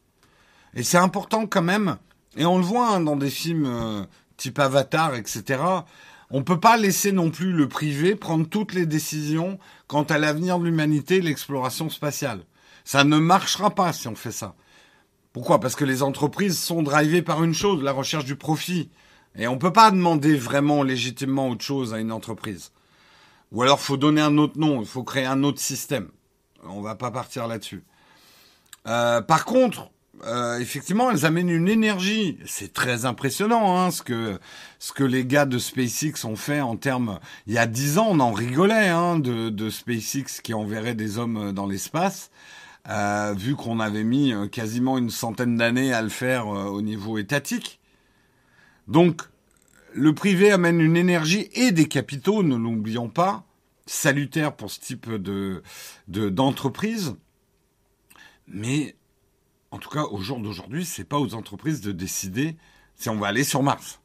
Et 0.74 0.82
c'est 0.82 0.98
important 0.98 1.46
quand 1.46 1.62
même. 1.62 1.98
Et 2.36 2.46
on 2.46 2.58
le 2.58 2.64
voit 2.64 2.90
hein, 2.90 3.02
dans 3.02 3.16
des 3.16 3.30
films 3.30 3.68
euh, 3.68 4.04
type 4.38 4.58
Avatar, 4.58 5.14
etc. 5.14 5.62
On 6.32 6.44
peut 6.44 6.60
pas 6.60 6.78
laisser 6.78 7.12
non 7.12 7.30
plus 7.30 7.52
le 7.52 7.68
privé 7.68 8.16
prendre 8.16 8.50
toutes 8.50 8.74
les 8.74 8.88
décisions 8.88 9.60
quant 9.86 10.04
à 10.04 10.18
l'avenir 10.18 10.58
de 10.58 10.66
l'humanité 10.66 11.22
l'exploration 11.22 11.90
spatiale. 11.92 12.40
Ça 12.84 13.04
ne 13.04 13.18
marchera 13.18 13.70
pas 13.70 13.94
si 13.94 14.08
on 14.08 14.16
fait 14.16 14.32
ça. 14.32 14.56
Pourquoi? 15.34 15.60
Parce 15.60 15.76
que 15.76 15.84
les 15.84 16.04
entreprises 16.04 16.60
sont 16.60 16.84
drivées 16.84 17.24
par 17.24 17.44
une 17.44 17.56
chose, 17.56 17.84
la 17.84 17.92
recherche 17.92 18.26
du 18.26 18.36
profit. 18.36 18.92
Et 19.36 19.48
on 19.48 19.56
ne 19.56 19.60
peut 19.60 19.74
pas 19.74 19.90
demander 19.90 20.36
vraiment 20.36 20.84
légitimement 20.84 21.50
autre 21.50 21.64
chose 21.64 21.92
à 21.94 22.00
une 22.00 22.12
entreprise. 22.12 22.72
Ou 23.52 23.64
alors 23.64 23.80
faut 23.80 23.98
donner 23.98 24.22
un 24.22 24.38
autre 24.38 24.60
nom, 24.60 24.82
il 24.82 24.88
faut 24.88 25.04
créer 25.04 25.26
un 25.26 25.44
autre 25.44 25.60
système. 25.60 26.10
On 26.64 26.82
va 26.82 26.94
pas 26.94 27.10
partir 27.10 27.48
là-dessus. 27.48 27.84
Euh, 28.88 29.22
par 29.22 29.46
contre, 29.46 29.90
euh, 30.26 30.60
effectivement, 30.60 31.10
elles 31.10 31.26
amènent 31.26 31.50
une 31.50 31.68
énergie. 31.68 32.38
C'est 32.46 32.72
très 32.72 33.06
impressionnant 33.06 33.78
hein, 33.78 33.90
ce 33.90 34.04
que 34.04 34.40
ce 34.78 34.94
que 34.94 35.04
les 35.04 35.26
gars 35.26 35.46
de 35.46 35.58
SpaceX 35.58 36.26
ont 36.26 36.36
fait 36.36 36.62
en 36.62 36.78
termes. 36.78 37.20
Il 37.48 37.54
y 37.54 37.58
a 37.58 37.66
dix 37.66 37.98
ans, 37.98 38.08
on 38.12 38.20
en 38.20 38.32
rigolait 38.32 38.90
hein, 38.90 39.18
de, 39.18 39.50
de 39.50 39.70
SpaceX 39.72 40.42
qui 40.44 40.54
enverrait 40.54 40.96
des 40.96 41.18
hommes 41.18 41.52
dans 41.54 41.66
l'espace. 41.66 42.30
Euh, 42.90 43.34
vu 43.34 43.56
qu'on 43.56 43.80
avait 43.80 44.04
mis 44.04 44.34
euh, 44.34 44.48
quasiment 44.48 44.98
une 44.98 45.10
centaine 45.10 45.56
d'années 45.56 45.94
à 45.94 46.02
le 46.02 46.10
faire 46.10 46.48
euh, 46.48 46.66
au 46.66 46.82
niveau 46.82 47.18
étatique. 47.18 47.80
Donc, 48.90 49.22
le 49.94 50.14
privé 50.14 50.52
amène 50.52 50.82
une 50.82 50.98
énergie 50.98 51.50
et 51.54 51.72
des 51.72 51.88
capitaux, 51.88 52.44
ne 52.44 52.58
l'oublions 52.58 53.08
pas, 53.08 53.46
salutaires 53.86 54.54
pour 54.54 54.70
ce 54.70 54.82
type 54.82 55.10
de 55.10 55.64
d'entreprise. 56.08 57.16
Mais 58.48 58.98
en 59.72 59.78
tout 59.78 59.90
cas, 59.90 60.04
au 60.04 60.20
jour 60.20 60.40
d'aujourd'hui, 60.40 60.84
c'est 60.84 61.06
pas 61.06 61.20
aux 61.20 61.36
entreprises 61.36 61.80
de 61.80 61.94
décider 61.94 62.58
si 62.96 63.08
on 63.08 63.18
va 63.18 63.28
aller 63.28 63.46
sur 63.46 63.64
Mars. 63.64 64.02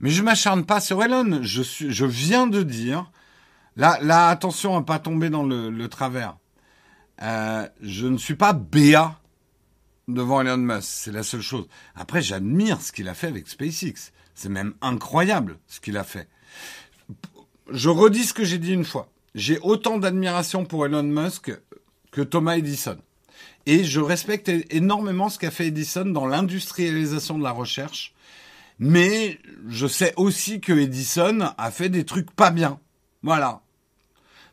Mais 0.00 0.10
je 0.10 0.22
m'acharne 0.22 0.64
pas 0.64 0.80
sur 0.80 1.02
Elon. 1.02 1.40
Je, 1.42 1.62
suis, 1.62 1.92
je 1.92 2.06
viens 2.06 2.46
de 2.46 2.62
dire, 2.62 3.10
là, 3.76 4.28
attention 4.28 4.76
à 4.76 4.82
pas 4.82 4.98
tomber 4.98 5.30
dans 5.30 5.44
le, 5.44 5.88
travers. 5.88 6.36
Euh, 7.22 7.68
je 7.82 8.06
ne 8.06 8.16
suis 8.16 8.34
pas 8.34 8.54
béat 8.54 9.20
devant 10.08 10.40
Elon 10.40 10.56
Musk. 10.56 10.88
C'est 10.88 11.12
la 11.12 11.22
seule 11.22 11.42
chose. 11.42 11.68
Après, 11.94 12.22
j'admire 12.22 12.80
ce 12.80 12.92
qu'il 12.92 13.08
a 13.08 13.14
fait 13.14 13.28
avec 13.28 13.46
SpaceX. 13.46 14.12
C'est 14.34 14.48
même 14.48 14.72
incroyable 14.80 15.58
ce 15.66 15.80
qu'il 15.80 15.98
a 15.98 16.04
fait. 16.04 16.28
Je 17.70 17.90
redis 17.90 18.24
ce 18.24 18.34
que 18.34 18.44
j'ai 18.44 18.58
dit 18.58 18.72
une 18.72 18.86
fois. 18.86 19.08
J'ai 19.34 19.58
autant 19.60 19.98
d'admiration 19.98 20.64
pour 20.64 20.86
Elon 20.86 21.02
Musk 21.02 21.52
que 22.10 22.22
Thomas 22.22 22.56
Edison. 22.56 22.96
Et 23.66 23.84
je 23.84 24.00
respecte 24.00 24.50
énormément 24.70 25.28
ce 25.28 25.38
qu'a 25.38 25.50
fait 25.50 25.66
Edison 25.66 26.06
dans 26.06 26.26
l'industrialisation 26.26 27.38
de 27.38 27.44
la 27.44 27.50
recherche 27.50 28.14
mais 28.80 29.38
je 29.68 29.86
sais 29.86 30.14
aussi 30.16 30.60
que 30.60 30.72
Edison 30.72 31.52
a 31.58 31.70
fait 31.70 31.90
des 31.90 32.04
trucs 32.04 32.30
pas 32.30 32.50
bien. 32.50 32.80
Voilà. 33.22 33.60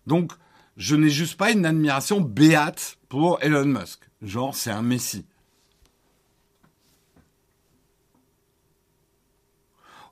Donc, 0.05 0.33
je 0.75 0.97
n'ai 0.97 1.09
juste 1.09 1.37
pas 1.37 1.51
une 1.51 1.65
admiration 1.65 2.19
béate 2.19 2.97
pour 3.07 3.41
Elon 3.41 3.65
Musk. 3.65 4.01
Genre, 4.21 4.53
c'est 4.53 4.69
un 4.69 4.81
messie. 4.81 5.25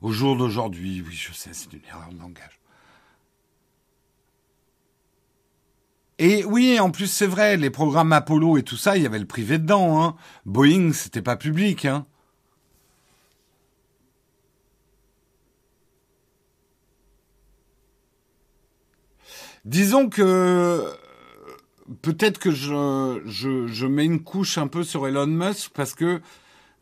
Au 0.00 0.12
jour 0.12 0.34
d'aujourd'hui, 0.34 1.04
oui, 1.06 1.14
je 1.14 1.32
sais, 1.32 1.50
c'est 1.52 1.72
une 1.74 1.84
erreur 1.86 2.08
de 2.10 2.18
langage. 2.18 2.58
Et 6.18 6.42
oui, 6.46 6.80
en 6.80 6.90
plus 6.90 7.06
c'est 7.06 7.26
vrai, 7.26 7.58
les 7.58 7.68
programmes 7.68 8.12
Apollo 8.12 8.56
et 8.56 8.62
tout 8.62 8.78
ça, 8.78 8.96
il 8.96 9.02
y 9.02 9.06
avait 9.06 9.18
le 9.18 9.26
privé 9.26 9.58
dedans. 9.58 10.02
Hein. 10.02 10.16
Boeing, 10.46 10.92
c'était 10.94 11.20
pas 11.20 11.36
public. 11.36 11.84
Hein. 11.84 12.06
Disons 19.66 20.08
que 20.08 20.84
peut-être 22.00 22.38
que 22.38 22.52
je, 22.52 23.20
je, 23.26 23.66
je, 23.66 23.86
mets 23.86 24.04
une 24.04 24.22
couche 24.22 24.58
un 24.58 24.68
peu 24.68 24.84
sur 24.84 25.08
Elon 25.08 25.26
Musk 25.26 25.72
parce 25.74 25.92
que 25.92 26.20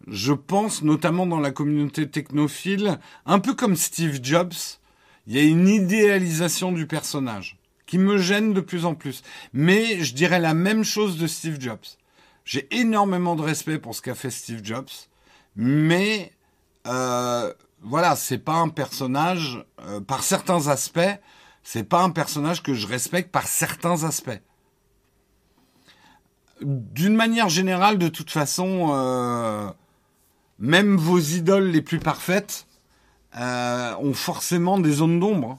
je 0.07 0.35
pense, 0.35 0.83
notamment 0.83 1.27
dans 1.27 1.41
la 1.41 1.51
communauté 1.51 2.11
technophile, 2.11 2.99
un 3.25 3.39
peu 3.39 3.55
comme 3.55 3.75
Steve 3.75 4.21
Jobs, 4.23 4.53
il 5.27 5.35
y 5.35 5.39
a 5.39 5.43
une 5.45 5.67
idéalisation 5.67 6.73
du 6.73 6.87
personnage 6.87 7.57
qui 7.87 7.97
me 7.97 8.19
gêne 8.19 8.53
de 8.53 8.61
plus 8.61 8.85
en 8.85 8.95
plus. 8.95 9.23
Mais 9.55 10.05
je 10.05 10.15
dirais 10.15 10.39
la 10.39 10.53
même 10.53 10.85
chose 10.85 11.17
de 11.17 11.27
Steve 11.27 11.59
Jobs. 11.59 11.87
J'ai 12.45 12.69
énormément 12.71 13.35
de 13.35 13.41
respect 13.41 13.79
pour 13.79 13.95
ce 13.95 14.03
qu'a 14.03 14.15
fait 14.15 14.29
Steve 14.29 14.61
Jobs, 14.63 14.91
mais 15.57 16.33
euh, 16.87 17.51
voilà, 17.81 18.15
c'est 18.15 18.37
pas 18.37 18.57
un 18.57 18.69
personnage 18.69 19.65
euh, 19.81 20.03
par 20.03 20.23
certains 20.23 20.69
aspects, 20.69 21.01
c'est 21.65 21.83
pas 21.83 22.03
un 22.03 22.11
personnage 22.11 22.63
que 22.63 22.75
je 22.75 22.87
respecte 22.87 23.33
par 23.33 23.49
certains 23.49 24.05
aspects. 24.05 24.41
D'une 26.61 27.17
manière 27.17 27.49
générale, 27.49 27.99
de 27.99 28.09
toute 28.09 28.31
façon, 28.31 28.91
euh, 28.93 29.69
même 30.59 30.97
vos 30.97 31.19
idoles 31.19 31.71
les 31.71 31.83
plus 31.83 31.99
parfaites 31.99 32.67
euh, 33.37 33.95
ont 33.97 34.15
forcément 34.15 34.79
des 34.79 34.93
zones 34.93 35.19
d'ombre. 35.19 35.59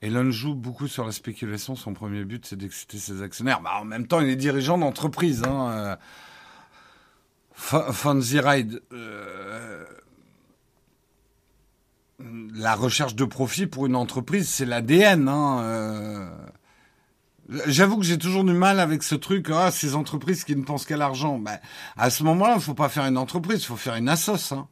Elon 0.00 0.30
joue 0.30 0.54
beaucoup 0.54 0.86
sur 0.86 1.04
la 1.04 1.12
spéculation. 1.12 1.74
Son 1.74 1.92
premier 1.92 2.24
but, 2.24 2.46
c'est 2.46 2.56
d'exciter 2.56 2.98
ses 2.98 3.22
actionnaires. 3.22 3.60
Bah, 3.60 3.78
en 3.80 3.84
même 3.84 4.06
temps, 4.06 4.20
il 4.20 4.28
est 4.28 4.36
dirigeant 4.36 4.78
d'entreprise. 4.78 5.42
Hein. 5.44 5.98
Fonzie 7.58 8.40
Ride. 8.40 8.82
Euh, 8.92 9.84
la 12.54 12.74
recherche 12.74 13.14
de 13.14 13.24
profit 13.24 13.66
pour 13.66 13.86
une 13.86 13.96
entreprise, 13.96 14.48
c'est 14.48 14.64
l'ADN. 14.64 15.28
Hein, 15.28 15.60
euh. 15.62 16.30
J'avoue 17.66 17.98
que 17.98 18.04
j'ai 18.04 18.18
toujours 18.18 18.44
du 18.44 18.52
mal 18.52 18.78
avec 18.80 19.02
ce 19.02 19.14
truc, 19.14 19.48
ah, 19.50 19.70
ces 19.70 19.94
entreprises 19.94 20.44
qui 20.44 20.54
ne 20.54 20.64
pensent 20.64 20.84
qu'à 20.84 20.96
l'argent. 20.96 21.38
Ben, 21.38 21.58
à 21.96 22.10
ce 22.10 22.22
moment-là, 22.24 22.54
il 22.56 22.60
faut 22.60 22.74
pas 22.74 22.88
faire 22.88 23.04
une 23.04 23.18
entreprise, 23.18 23.60
il 23.60 23.66
faut 23.66 23.76
faire 23.76 23.94
une 23.94 24.08
assoce. 24.08 24.52
Hein. 24.52 24.68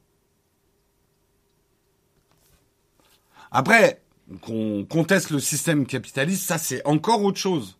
Après, 3.51 4.03
qu'on 4.40 4.86
conteste 4.89 5.31
le 5.31 5.39
système 5.39 5.86
capitaliste, 5.86 6.47
ça 6.47 6.59
c'est 6.59 6.85
encore 6.86 7.23
autre 7.23 7.39
chose. 7.39 7.78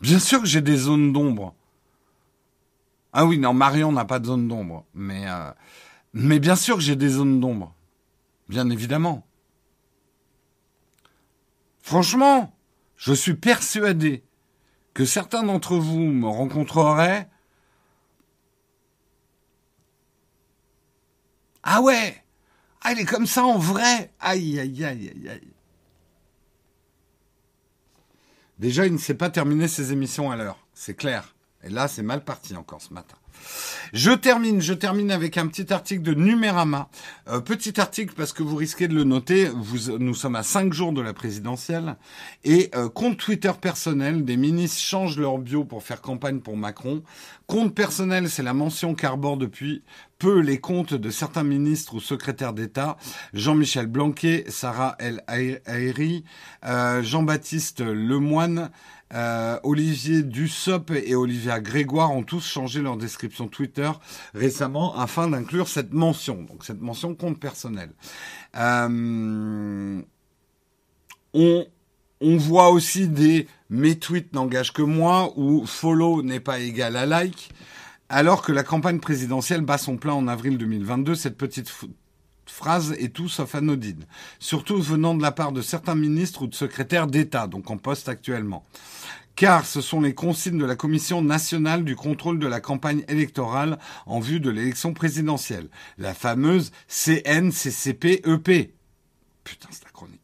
Bien 0.00 0.18
sûr 0.18 0.40
que 0.40 0.46
j'ai 0.46 0.60
des 0.60 0.76
zones 0.76 1.12
d'ombre. 1.12 1.54
Ah 3.12 3.24
oui, 3.26 3.38
non, 3.38 3.52
Marion 3.54 3.90
n'a 3.90 4.04
pas 4.04 4.18
de 4.18 4.26
zone 4.26 4.46
d'ombre, 4.46 4.84
mais 4.94 5.28
euh, 5.28 5.50
mais 6.12 6.38
bien 6.38 6.56
sûr 6.56 6.76
que 6.76 6.82
j'ai 6.82 6.96
des 6.96 7.08
zones 7.08 7.40
d'ombre. 7.40 7.74
Bien 8.48 8.68
évidemment. 8.70 9.26
Franchement, 11.80 12.54
je 12.96 13.12
suis 13.12 13.34
persuadé 13.34 14.24
que 14.94 15.04
certains 15.04 15.42
d'entre 15.42 15.76
vous 15.76 16.00
me 16.00 16.28
rencontreraient. 16.28 17.28
Ah 21.62 21.80
ouais 21.80 22.24
Ah, 22.88 22.92
il 22.92 23.00
est 23.00 23.04
comme 23.04 23.26
ça 23.26 23.44
en 23.44 23.58
vrai 23.58 24.10
Aïe, 24.18 24.58
aïe, 24.58 24.82
aïe, 24.82 25.12
aïe, 25.14 25.28
aïe. 25.28 25.48
Déjà, 28.58 28.86
il 28.86 28.94
ne 28.94 28.98
sait 28.98 29.12
pas 29.12 29.28
terminer 29.28 29.68
ses 29.68 29.92
émissions 29.92 30.30
à 30.30 30.36
l'heure, 30.36 30.66
c'est 30.72 30.94
clair. 30.94 31.34
Et 31.62 31.68
là, 31.68 31.86
c'est 31.86 32.02
mal 32.02 32.24
parti 32.24 32.56
encore 32.56 32.80
ce 32.80 32.94
matin. 32.94 33.16
Je 33.92 34.10
termine, 34.10 34.60
je 34.60 34.74
termine 34.74 35.10
avec 35.10 35.38
un 35.38 35.46
petit 35.46 35.72
article 35.72 36.02
de 36.02 36.14
Numérama. 36.14 36.88
Euh, 37.28 37.40
petit 37.40 37.80
article 37.80 38.14
parce 38.16 38.32
que 38.32 38.42
vous 38.42 38.56
risquez 38.56 38.88
de 38.88 38.94
le 38.94 39.04
noter. 39.04 39.48
Nous 39.98 40.14
sommes 40.14 40.36
à 40.36 40.42
cinq 40.42 40.72
jours 40.72 40.92
de 40.92 41.00
la 41.00 41.14
présidentielle 41.14 41.96
et 42.44 42.70
euh, 42.74 42.88
compte 42.88 43.18
Twitter 43.18 43.52
personnel, 43.60 44.24
des 44.24 44.36
ministres 44.36 44.80
changent 44.80 45.18
leur 45.18 45.38
bio 45.38 45.64
pour 45.64 45.82
faire 45.82 46.00
campagne 46.00 46.40
pour 46.40 46.56
Macron. 46.56 47.02
Compte 47.46 47.74
personnel, 47.74 48.28
c'est 48.28 48.42
la 48.42 48.52
mention 48.52 48.94
qu'arbore 48.94 49.38
depuis 49.38 49.82
peu 50.18 50.40
les 50.40 50.58
comptes 50.58 50.94
de 50.94 51.10
certains 51.10 51.44
ministres 51.44 51.94
ou 51.94 52.00
secrétaires 52.00 52.52
d'État, 52.52 52.96
Jean-Michel 53.32 53.86
Blanquet, 53.86 54.44
Sarah 54.48 54.96
El 54.98 55.22
Haïry, 55.28 56.24
euh, 56.64 57.02
Jean-Baptiste 57.02 57.80
Lemoine, 57.80 58.70
euh, 59.14 59.58
Olivier 59.62 60.22
Dussopt 60.22 60.90
et 60.90 61.14
Olivia 61.14 61.60
Grégoire 61.60 62.12
ont 62.12 62.22
tous 62.22 62.44
changé 62.46 62.82
leur 62.82 62.96
description 62.96 63.48
Twitter 63.48 63.90
récemment 64.34 64.98
afin 64.98 65.28
d'inclure 65.28 65.68
cette 65.68 65.92
mention, 65.92 66.42
donc 66.42 66.64
cette 66.64 66.80
mention 66.80 67.14
compte 67.14 67.40
personnel. 67.40 67.90
Euh, 68.56 70.02
on 71.34 72.36
voit 72.36 72.70
aussi 72.70 73.08
des 73.08 73.46
mes 73.70 73.98
tweets 73.98 74.32
n'engagent 74.32 74.72
que 74.72 74.82
moi 74.82 75.32
ou 75.36 75.66
follow 75.66 76.22
n'est 76.22 76.40
pas 76.40 76.58
égal 76.58 76.96
à 76.96 77.06
like. 77.06 77.50
Alors 78.10 78.40
que 78.42 78.52
la 78.52 78.62
campagne 78.62 79.00
présidentielle 79.00 79.60
bat 79.60 79.76
son 79.76 79.98
plein 79.98 80.14
en 80.14 80.28
avril 80.28 80.56
2022, 80.56 81.14
cette 81.14 81.36
petite 81.36 81.70
phrase 82.46 82.92
est 82.98 83.14
tout 83.14 83.28
sauf 83.28 83.54
anodine, 83.54 84.06
surtout 84.38 84.80
venant 84.80 85.14
de 85.14 85.20
la 85.20 85.32
part 85.32 85.52
de 85.52 85.60
certains 85.60 85.94
ministres 85.94 86.42
ou 86.42 86.46
de 86.46 86.54
secrétaires 86.54 87.06
d'État, 87.06 87.46
donc 87.46 87.70
en 87.70 87.76
poste 87.76 88.08
actuellement 88.08 88.64
car 89.38 89.64
ce 89.64 89.80
sont 89.80 90.00
les 90.00 90.14
consignes 90.14 90.58
de 90.58 90.64
la 90.64 90.74
Commission 90.74 91.22
nationale 91.22 91.84
du 91.84 91.94
contrôle 91.94 92.40
de 92.40 92.48
la 92.48 92.58
campagne 92.58 93.04
électorale 93.06 93.78
en 94.04 94.18
vue 94.18 94.40
de 94.40 94.50
l'élection 94.50 94.94
présidentielle, 94.94 95.68
la 95.96 96.12
fameuse 96.12 96.72
CNCCP-EP. 96.88 98.74
Putain, 99.44 99.68
c'est 99.70 99.86
acronyme. 99.86 100.18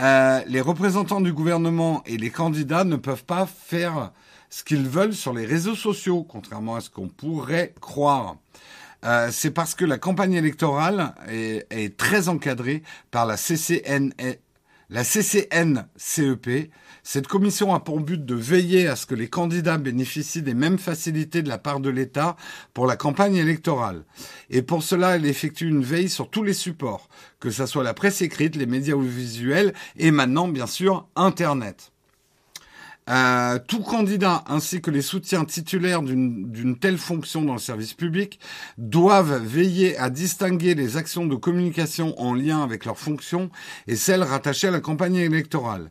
Euh, 0.00 0.42
les 0.48 0.60
représentants 0.60 1.20
du 1.20 1.32
gouvernement 1.32 2.02
et 2.06 2.16
les 2.16 2.30
candidats 2.30 2.82
ne 2.82 2.96
peuvent 2.96 3.24
pas 3.24 3.46
faire 3.46 4.10
ce 4.50 4.64
qu'ils 4.64 4.88
veulent 4.88 5.14
sur 5.14 5.32
les 5.32 5.46
réseaux 5.46 5.76
sociaux, 5.76 6.24
contrairement 6.24 6.74
à 6.74 6.80
ce 6.80 6.90
qu'on 6.90 7.08
pourrait 7.08 7.72
croire. 7.80 8.38
Euh, 9.04 9.28
c'est 9.30 9.52
parce 9.52 9.76
que 9.76 9.84
la 9.84 9.98
campagne 9.98 10.32
électorale 10.32 11.14
est, 11.28 11.96
très 11.96 12.28
encadrée 12.28 12.82
par 13.12 13.26
la 13.26 13.36
CCN, 13.36 14.12
la 14.90 15.04
CCN-CEP, 15.04 16.72
cette 17.06 17.26
commission 17.26 17.74
a 17.74 17.80
pour 17.80 18.00
but 18.00 18.24
de 18.24 18.34
veiller 18.34 18.88
à 18.88 18.96
ce 18.96 19.04
que 19.04 19.14
les 19.14 19.28
candidats 19.28 19.76
bénéficient 19.76 20.40
des 20.40 20.54
mêmes 20.54 20.78
facilités 20.78 21.42
de 21.42 21.50
la 21.50 21.58
part 21.58 21.80
de 21.80 21.90
l'État 21.90 22.34
pour 22.72 22.86
la 22.86 22.96
campagne 22.96 23.36
électorale. 23.36 24.04
Et 24.48 24.62
pour 24.62 24.82
cela, 24.82 25.16
elle 25.16 25.26
effectue 25.26 25.68
une 25.68 25.84
veille 25.84 26.08
sur 26.08 26.30
tous 26.30 26.42
les 26.42 26.54
supports, 26.54 27.10
que 27.40 27.50
ce 27.50 27.66
soit 27.66 27.84
la 27.84 27.92
presse 27.92 28.22
écrite, 28.22 28.56
les 28.56 28.64
médias 28.64 28.94
audiovisuels 28.94 29.74
et 29.98 30.10
maintenant, 30.10 30.48
bien 30.48 30.66
sûr, 30.66 31.06
Internet. 31.14 31.92
Euh, 33.10 33.58
tout 33.68 33.82
candidat 33.82 34.42
ainsi 34.46 34.80
que 34.80 34.90
les 34.90 35.02
soutiens 35.02 35.44
titulaires 35.44 36.00
d'une 36.00 36.78
telle 36.78 36.96
fonction 36.96 37.42
dans 37.42 37.52
le 37.52 37.58
service 37.58 37.92
public 37.92 38.40
doivent 38.78 39.44
veiller 39.44 39.98
à 39.98 40.08
distinguer 40.08 40.74
les 40.74 40.96
actions 40.96 41.26
de 41.26 41.36
communication 41.36 42.18
en 42.18 42.32
lien 42.32 42.62
avec 42.62 42.86
leur 42.86 42.98
fonction 42.98 43.50
et 43.86 43.96
celles 43.96 44.22
rattachées 44.22 44.68
à 44.68 44.70
la 44.70 44.80
campagne 44.80 45.16
électorale. 45.16 45.90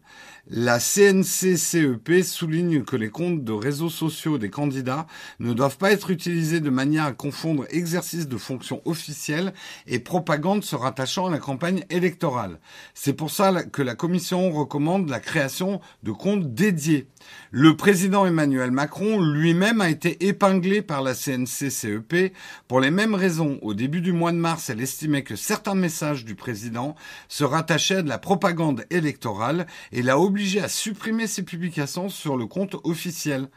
La 0.50 0.78
CNCCEP 0.78 2.22
souligne 2.22 2.84
que 2.84 2.98
les 2.98 3.10
comptes 3.10 3.46
de 3.46 3.54
réseaux 3.54 3.90
sociaux 3.90 4.38
des 4.38 4.50
candidats 4.50 5.08
ne 5.40 5.54
doivent 5.54 5.78
pas 5.78 5.94
être 5.94 6.10
utilisés 6.10 6.60
de 6.60 6.70
manière 6.70 7.06
à 7.06 7.14
confondre 7.14 7.66
exercice 7.70 8.28
de 8.28 8.36
fonction 8.36 8.82
officielle 8.84 9.54
et 9.88 10.00
propagande 10.00 10.66
se 10.66 10.76
rattachant 10.76 11.28
à 11.28 11.32
la 11.32 11.38
campagne 11.38 11.86
électorale. 11.90 12.60
C'est 12.94 13.14
pour 13.14 13.32
ça 13.32 13.64
que 13.64 13.82
la 13.82 13.96
Commission 13.96 14.52
recommande 14.52 15.08
la 15.08 15.22
création 15.22 15.80
de 16.04 16.12
comptes 16.12 16.54
dédiés. 16.54 17.08
Le 17.52 17.76
président 17.76 18.26
Emmanuel 18.26 18.72
Macron 18.72 19.22
lui-même 19.22 19.80
a 19.80 19.90
été 19.90 20.26
épinglé 20.28 20.82
par 20.82 21.02
la 21.02 21.14
CNCCEP 21.14 22.34
pour 22.68 22.80
les 22.80 22.90
mêmes 22.90 23.14
raisons. 23.14 23.60
Au 23.62 23.74
début 23.74 24.02
du 24.02 24.12
mois 24.12 24.32
de 24.32 24.38
mars, 24.38 24.70
elle 24.70 24.82
estimait 24.82 25.24
que 25.24 25.36
certains 25.36 25.76
messages 25.76 26.26
du 26.26 26.36
président 26.36 26.96
se 27.28 27.44
rattachaient 27.44 27.98
à 27.98 28.02
de 28.02 28.10
la 28.10 28.18
propagande 28.18 28.86
électorale 28.90 29.68
et 29.92 30.02
l'a 30.02 30.20
obligé 30.20 30.62
à 30.62 30.68
supprimer 30.68 31.28
ses 31.28 31.44
publications 31.44 32.10
sur 32.10 32.38
le 32.38 32.48
compte 32.48 32.76
officiel 32.84 33.50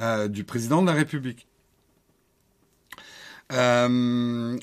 euh, 0.00 0.28
du 0.28 0.44
président 0.44 0.80
de 0.80 0.86
la 0.86 0.94
République. 0.94 1.46
Euh, 3.52 4.58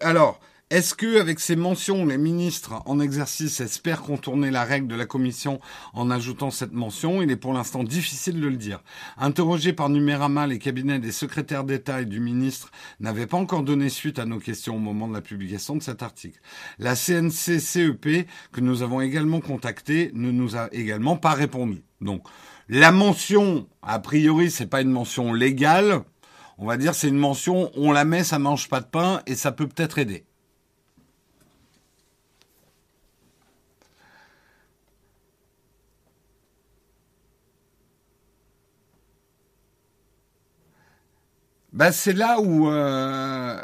alors 0.00 0.40
Est-ce 0.70 0.94
que, 0.94 1.18
avec 1.18 1.40
ces 1.40 1.56
mentions, 1.56 2.04
les 2.04 2.18
ministres 2.18 2.82
en 2.84 3.00
exercice 3.00 3.60
espèrent 3.60 4.02
contourner 4.02 4.50
la 4.50 4.64
règle 4.64 4.86
de 4.86 4.96
la 4.96 5.06
commission 5.06 5.60
en 5.94 6.10
ajoutant 6.10 6.50
cette 6.50 6.74
mention? 6.74 7.22
Il 7.22 7.30
est 7.30 7.36
pour 7.36 7.54
l'instant 7.54 7.84
difficile 7.84 8.38
de 8.38 8.46
le 8.46 8.58
dire. 8.58 8.82
Interrogé 9.16 9.72
par 9.72 9.88
Numérama, 9.88 10.46
les 10.46 10.58
cabinets 10.58 10.98
des 10.98 11.10
secrétaires 11.10 11.64
d'État 11.64 12.02
et 12.02 12.04
du 12.04 12.20
ministre 12.20 12.70
n'avaient 13.00 13.26
pas 13.26 13.38
encore 13.38 13.62
donné 13.62 13.88
suite 13.88 14.18
à 14.18 14.26
nos 14.26 14.38
questions 14.40 14.76
au 14.76 14.78
moment 14.78 15.08
de 15.08 15.14
la 15.14 15.22
publication 15.22 15.74
de 15.74 15.82
cet 15.82 16.02
article. 16.02 16.38
La 16.78 16.94
CNC-CEP, 16.96 18.26
que 18.52 18.60
nous 18.60 18.82
avons 18.82 19.00
également 19.00 19.40
contactée, 19.40 20.10
ne 20.12 20.30
nous 20.30 20.54
a 20.54 20.68
également 20.72 21.16
pas 21.16 21.32
répondu. 21.32 21.82
Donc, 22.02 22.24
la 22.68 22.92
mention, 22.92 23.66
a 23.80 24.00
priori, 24.00 24.50
c'est 24.50 24.66
pas 24.66 24.82
une 24.82 24.92
mention 24.92 25.32
légale. 25.32 26.02
On 26.58 26.66
va 26.66 26.76
dire 26.76 26.94
c'est 26.94 27.08
une 27.08 27.16
mention, 27.16 27.70
on 27.74 27.90
la 27.90 28.04
met, 28.04 28.22
ça 28.22 28.38
mange 28.38 28.68
pas 28.68 28.80
de 28.80 28.86
pain 28.86 29.22
et 29.26 29.34
ça 29.34 29.50
peut 29.50 29.66
peut-être 29.66 29.96
aider. 29.96 30.26
Ben, 41.72 41.92
c'est 41.92 42.14
là 42.14 42.40
où, 42.40 42.68
euh, 42.70 43.62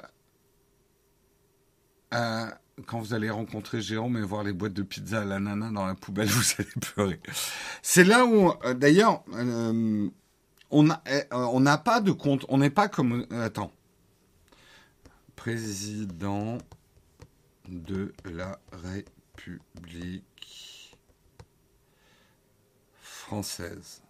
euh, 2.12 2.46
quand 2.86 3.00
vous 3.00 3.14
allez 3.14 3.30
rencontrer 3.30 3.80
Jérôme 3.80 4.18
et 4.18 4.22
voir 4.22 4.42
les 4.44 4.52
boîtes 4.52 4.74
de 4.74 4.82
pizza 4.82 5.22
à 5.22 5.24
la 5.24 5.40
nana 5.40 5.70
dans 5.70 5.86
la 5.86 5.94
poubelle, 5.94 6.28
vous 6.30 6.44
allez 6.58 6.68
pleurer. 6.80 7.20
C'est 7.82 8.04
là 8.04 8.26
où, 8.26 8.50
euh, 8.64 8.74
d'ailleurs, 8.74 9.24
on 10.70 11.60
n'a 11.60 11.78
pas 11.78 12.00
de 12.00 12.12
compte, 12.12 12.44
on 12.48 12.58
n'est 12.58 12.70
pas 12.70 12.88
comme... 12.88 13.26
attends. 13.30 13.72
Président 15.34 16.58
de 17.68 18.12
la 18.24 18.58
République 18.72 20.24
française. 23.00 24.03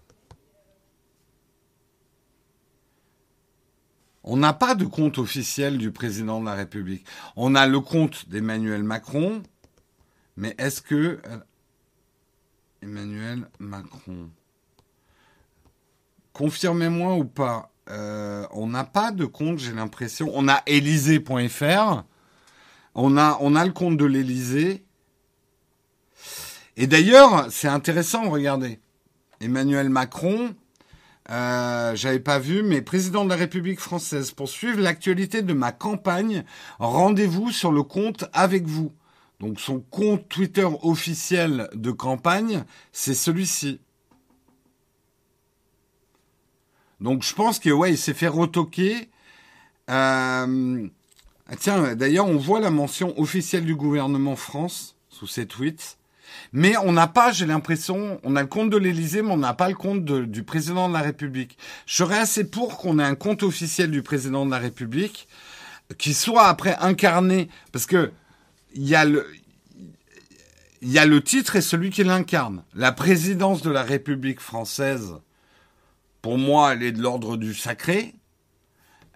On 4.25 4.39
n'a 4.39 4.55
pas 4.55 4.75
de 4.75 4.87
compte 4.87 5.19
officiel 5.19 5.77
du 5.77 5.93
président 5.93 6.41
de 6.41 6.47
la 6.47 6.55
République. 6.55 7.07
On 7.37 7.55
a 7.55 7.67
le 7.67 7.79
compte 7.81 8.29
d'Emmanuel 8.29 8.83
Macron, 8.83 9.43
mais 10.37 10.55
est-ce 10.59 10.81
que 10.81 11.21
euh, 11.27 11.39
Emmanuel 12.83 13.49
Macron 13.59 14.31
Confirmez-moi 16.33 17.15
ou 17.15 17.25
pas. 17.25 17.71
Euh, 17.91 18.47
on 18.51 18.67
n'a 18.67 18.85
pas 18.85 19.13
de 19.13 19.27
compte, 19.27 19.59
j'ai 19.59 19.73
l'impression. 19.73 20.31
On 20.35 20.49
a 20.49 20.63
élysée.fr. 20.67 22.03
On 22.95 23.17
a, 23.17 23.39
on 23.41 23.55
a 23.55 23.65
le 23.65 23.73
compte 23.73 23.99
de 23.99 24.05
l'Élysée. 24.05 24.85
Et 26.77 26.87
d'ailleurs, 26.87 27.47
c'est 27.51 27.69
intéressant, 27.69 28.31
regardez. 28.31 28.81
Emmanuel 29.41 29.91
Macron, 29.91 30.55
euh, 31.31 31.97
j'avais 31.97 32.21
pas 32.21 32.39
vu, 32.39 32.63
mais 32.63 32.83
président 32.83 33.25
de 33.25 33.31
la 33.31 33.37
République 33.37 33.81
française, 33.81 34.31
pour 34.31 34.49
suivre 34.49 34.81
l'actualité 34.81 35.43
de 35.43 35.55
ma 35.55 35.73
campagne, 35.73 36.45
rendez-vous 36.79 37.51
sur 37.51 37.73
le 37.73 37.83
compte 37.83 38.27
avec 38.33 38.67
vous. 38.67 38.93
Donc 39.41 39.59
son 39.59 39.81
compte 39.81 40.29
Twitter 40.29 40.69
officiel 40.83 41.69
de 41.75 41.91
campagne, 41.91 42.65
c'est 42.93 43.15
celui-ci. 43.15 43.81
Donc 47.01 47.23
je 47.23 47.35
pense 47.35 47.59
que 47.59 47.71
ouais, 47.71 47.93
il 47.93 47.99
s'est 47.99 48.15
fait 48.15 48.29
retoquer. 48.29 49.11
Euh, 49.91 50.89
tiens, 51.59 51.95
d'ailleurs, 51.95 52.27
on 52.27 52.37
voit 52.37 52.61
la 52.61 52.71
mention 52.71 53.19
officielle 53.19 53.65
du 53.65 53.75
gouvernement 53.75 54.37
France 54.37 54.97
sous 55.09 55.27
ces 55.27 55.47
tweets. 55.47 55.99
Mais 56.57 56.77
on 56.77 56.93
n'a 56.93 57.09
pas, 57.09 57.33
j'ai 57.33 57.47
l'impression, 57.47 58.21
on 58.23 58.37
a 58.37 58.41
le 58.41 58.47
compte 58.47 58.71
de 58.71 58.77
l'Élysée, 58.77 59.23
mais 59.23 59.33
on 59.33 59.37
n'a 59.37 59.55
pas 59.55 59.69
le 59.69 59.75
compte 59.75 60.05
du 60.05 60.45
président 60.45 60.89
de 60.89 60.95
la 60.95 61.01
République. 61.01 61.59
Je 61.85 61.97
serais 61.97 62.19
assez 62.19 62.45
pour 62.45 62.79
qu'on 62.79 63.01
ait 63.01 63.05
un 63.05 63.17
compte 63.17 63.43
officiel 63.43 63.91
du 63.91 64.03
président 64.03 64.47
de 64.47 64.53
la 64.53 64.59
République 64.59 65.27
qui 65.99 66.15
soit 66.15 66.47
après 66.47 66.77
incarné, 66.77 67.49
parce 67.73 67.87
que 67.87 68.13
il 68.73 68.89
y 68.89 68.95
a 68.95 69.05
le, 69.05 69.27
il 70.81 70.93
y 70.93 70.99
a 71.01 71.07
le 71.07 71.21
titre 71.21 71.57
et 71.57 71.61
celui 71.61 71.91
qui 71.91 72.05
l'incarne. 72.05 72.63
La 72.75 72.93
présidence 72.93 73.61
de 73.61 73.71
la 73.71 73.83
République 73.83 74.39
française, 74.39 75.15
pour 76.23 76.39
moi, 76.39 76.75
elle 76.75 76.85
est 76.85 76.93
de 76.93 77.03
l'ordre 77.03 77.37
du 77.37 77.53
sacré. 77.53 78.15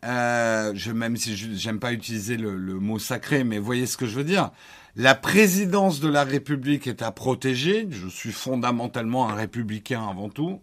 Euh, 0.05 0.75
même 0.93 1.17
si 1.17 1.37
j'aime 1.37 1.79
pas 1.79 1.93
utiliser 1.93 2.37
le, 2.37 2.57
mot 2.81 2.99
sacré, 2.99 3.45
mais 3.45 3.61
voyez 3.61 3.87
ce 3.87 3.97
que 3.97 4.07
je 4.07 4.17
veux 4.17 4.25
dire. 4.25 4.51
La 4.99 5.15
présidence 5.15 6.01
de 6.01 6.09
la 6.09 6.25
République 6.25 6.89
est 6.89 7.03
à 7.03 7.13
protéger. 7.13 7.87
Je 7.89 8.09
suis 8.09 8.33
fondamentalement 8.33 9.29
un 9.29 9.35
républicain 9.35 10.05
avant 10.11 10.29
tout. 10.29 10.61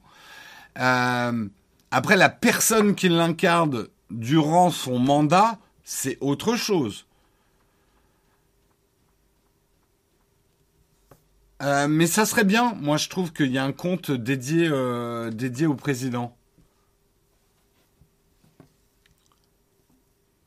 Euh, 0.77 1.47
après, 1.89 2.17
la 2.17 2.27
personne 2.27 2.95
qui 2.95 3.07
l'incarne 3.07 3.87
durant 4.11 4.71
son 4.71 4.99
mandat, 4.99 5.57
c'est 5.85 6.17
autre 6.19 6.57
chose. 6.57 7.07
Euh, 11.61 11.87
mais 11.87 12.05
ça 12.05 12.25
serait 12.25 12.43
bien. 12.43 12.73
Moi, 12.81 12.97
je 12.97 13.07
trouve 13.07 13.31
qu'il 13.31 13.53
y 13.53 13.57
a 13.57 13.63
un 13.63 13.71
compte 13.71 14.11
dédié, 14.11 14.67
euh, 14.69 15.31
dédié 15.31 15.65
au 15.65 15.75
président. 15.75 16.35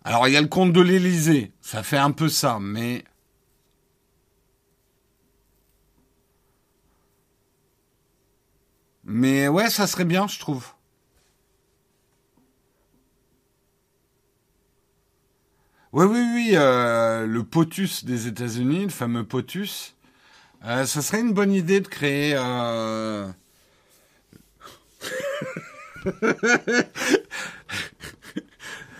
Alors, 0.04 0.28
il 0.28 0.34
y 0.34 0.36
a 0.36 0.42
le 0.42 0.48
compte 0.48 0.74
de 0.74 0.82
l'Élysée. 0.82 1.52
Ça 1.62 1.82
fait 1.82 1.96
un 1.96 2.10
peu 2.10 2.28
ça, 2.28 2.58
mais 2.60 3.02
Mais 9.08 9.48
ouais, 9.48 9.70
ça 9.70 9.86
serait 9.86 10.04
bien, 10.04 10.28
je 10.28 10.38
trouve. 10.38 10.66
Oui, 15.92 16.04
oui, 16.04 16.20
oui, 16.34 16.50
euh, 16.52 17.26
le 17.26 17.42
POTUS 17.42 18.04
des 18.04 18.26
États-Unis, 18.26 18.84
le 18.84 18.90
fameux 18.90 19.24
POTUS, 19.24 19.94
euh, 20.66 20.84
ça 20.84 21.00
serait 21.00 21.20
une 21.20 21.32
bonne 21.32 21.52
idée 21.52 21.80
de 21.80 21.88
créer. 21.88 22.34
Euh... 22.36 23.26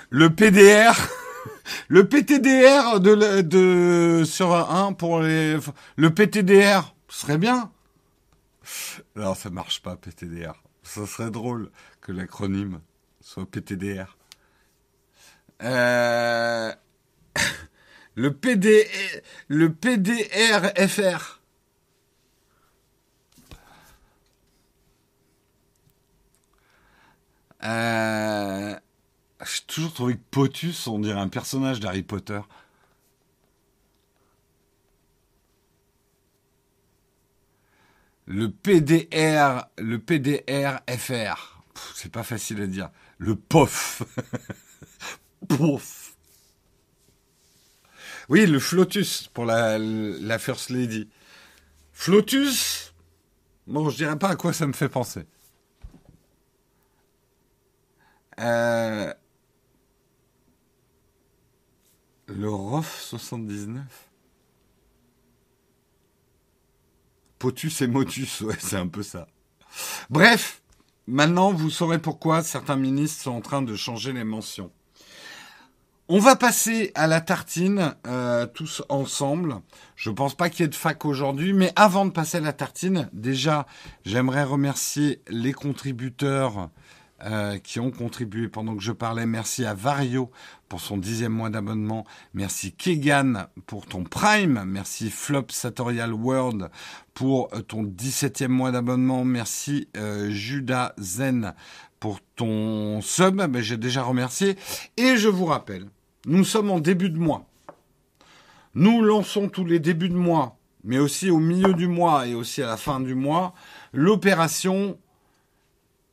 le 0.08 0.30
PDR, 0.30 0.96
le 1.88 2.08
PTDR 2.08 3.00
de, 3.00 3.42
de 3.42 4.24
sur 4.24 4.54
un 4.54 4.94
pour 4.94 5.20
les, 5.20 5.58
le 5.96 6.10
PTDR, 6.14 6.94
serait 7.08 7.36
bien. 7.36 7.70
Non, 9.18 9.34
ça 9.34 9.50
marche 9.50 9.82
pas, 9.82 9.96
PTDR. 9.96 10.62
Ça 10.84 11.04
serait 11.04 11.32
drôle 11.32 11.72
que 12.00 12.12
l'acronyme 12.12 12.80
soit 13.20 13.50
PTDR. 13.50 14.16
Euh, 15.60 16.72
le 18.14 18.32
PD, 18.32 18.88
le 19.48 19.74
PDRFR. 19.74 21.40
Euh, 27.64 28.76
j'ai 29.40 29.62
toujours 29.66 29.92
trouvé 29.94 30.14
que 30.14 30.22
Potus, 30.30 30.86
on 30.86 31.00
dirait 31.00 31.18
un 31.18 31.28
personnage 31.28 31.80
d'Harry 31.80 32.04
Potter. 32.04 32.40
Le 38.30 38.50
PDR, 38.50 39.70
le 39.78 39.98
PDR-FR. 39.98 41.62
C'est 41.94 42.12
pas 42.12 42.22
facile 42.22 42.60
à 42.60 42.66
dire. 42.66 42.90
Le 43.16 43.36
POF. 43.36 44.02
POF. 45.48 46.14
Oui, 48.28 48.44
le 48.44 48.58
Flotus 48.58 49.28
pour 49.28 49.46
la, 49.46 50.38
First 50.38 50.68
Lady. 50.68 51.08
Flotus 51.94 52.92
Bon, 53.66 53.88
je 53.88 53.96
dirais 53.96 54.18
pas 54.18 54.28
à 54.28 54.36
quoi 54.36 54.52
ça 54.52 54.66
me 54.66 54.74
fait 54.74 54.90
penser. 54.90 55.24
Euh, 58.40 59.10
le 62.26 62.50
ROF 62.50 63.00
79 63.00 64.07
Potus 67.38 67.82
et 67.82 67.86
motus, 67.86 68.40
ouais, 68.42 68.56
c'est 68.58 68.76
un 68.76 68.88
peu 68.88 69.02
ça. 69.02 69.26
Bref, 70.10 70.62
maintenant 71.06 71.52
vous 71.52 71.70
saurez 71.70 71.98
pourquoi 71.98 72.42
certains 72.42 72.76
ministres 72.76 73.22
sont 73.22 73.32
en 73.32 73.40
train 73.40 73.62
de 73.62 73.76
changer 73.76 74.12
les 74.12 74.24
mentions. 74.24 74.70
On 76.10 76.20
va 76.20 76.36
passer 76.36 76.90
à 76.94 77.06
la 77.06 77.20
tartine 77.20 77.94
euh, 78.06 78.46
tous 78.46 78.82
ensemble. 78.88 79.56
Je 79.94 80.08
pense 80.08 80.34
pas 80.34 80.48
qu'il 80.48 80.60
y 80.60 80.64
ait 80.64 80.68
de 80.68 80.74
fac 80.74 81.04
aujourd'hui, 81.04 81.52
mais 81.52 81.70
avant 81.76 82.06
de 82.06 82.10
passer 82.10 82.38
à 82.38 82.40
la 82.40 82.54
tartine, 82.54 83.10
déjà, 83.12 83.66
j'aimerais 84.06 84.44
remercier 84.44 85.20
les 85.28 85.52
contributeurs 85.52 86.70
euh, 87.24 87.58
qui 87.58 87.80
ont 87.80 87.90
contribué 87.90 88.48
pendant 88.48 88.76
que 88.76 88.82
je 88.82 88.92
parlais. 88.92 89.26
Merci 89.26 89.64
à 89.64 89.74
Vario 89.74 90.30
pour 90.68 90.80
son 90.80 90.96
dixième 90.96 91.32
mois 91.32 91.50
d'abonnement. 91.50 92.04
Merci 92.32 92.72
Kegan 92.72 93.48
pour 93.66 93.86
ton 93.86 94.04
Prime. 94.04 94.64
Merci 94.66 95.10
Flop 95.10 95.46
Satorial 95.50 96.12
World 96.14 96.70
pour 97.14 97.48
ton 97.66 97.82
17e 97.82 98.48
mois 98.48 98.70
d'abonnement. 98.70 99.24
Merci 99.24 99.88
euh, 99.96 100.30
Judas 100.30 100.92
Zen 100.98 101.54
pour 101.98 102.20
ton 102.36 103.00
sub. 103.00 103.36
Ben, 103.36 103.60
J'ai 103.60 103.76
déjà 103.76 104.02
remercié. 104.02 104.56
Et 104.96 105.16
je 105.16 105.28
vous 105.28 105.46
rappelle, 105.46 105.86
nous 106.26 106.44
sommes 106.44 106.70
en 106.70 106.78
début 106.78 107.10
de 107.10 107.18
mois. 107.18 107.46
Nous 108.74 109.02
lançons 109.02 109.48
tous 109.48 109.64
les 109.64 109.80
débuts 109.80 110.08
de 110.08 110.14
mois, 110.14 110.56
mais 110.84 110.98
aussi 110.98 111.30
au 111.30 111.38
milieu 111.38 111.74
du 111.74 111.88
mois 111.88 112.28
et 112.28 112.34
aussi 112.34 112.62
à 112.62 112.66
la 112.66 112.76
fin 112.76 113.00
du 113.00 113.16
mois, 113.16 113.54
l'opération 113.92 114.98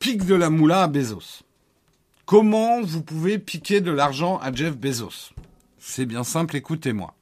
pique 0.05 0.27
de 0.27 0.35
la 0.35 0.51
moula 0.51 0.83
à 0.83 0.87
Bezos. 0.87 1.41
Comment 2.27 2.79
vous 2.83 3.01
pouvez 3.01 3.39
piquer 3.39 3.81
de 3.81 3.89
l'argent 3.89 4.37
à 4.37 4.53
Jeff 4.53 4.77
Bezos? 4.77 5.33
C'est 5.79 6.05
bien 6.05 6.23
simple, 6.23 6.55
écoutez-moi. 6.55 7.15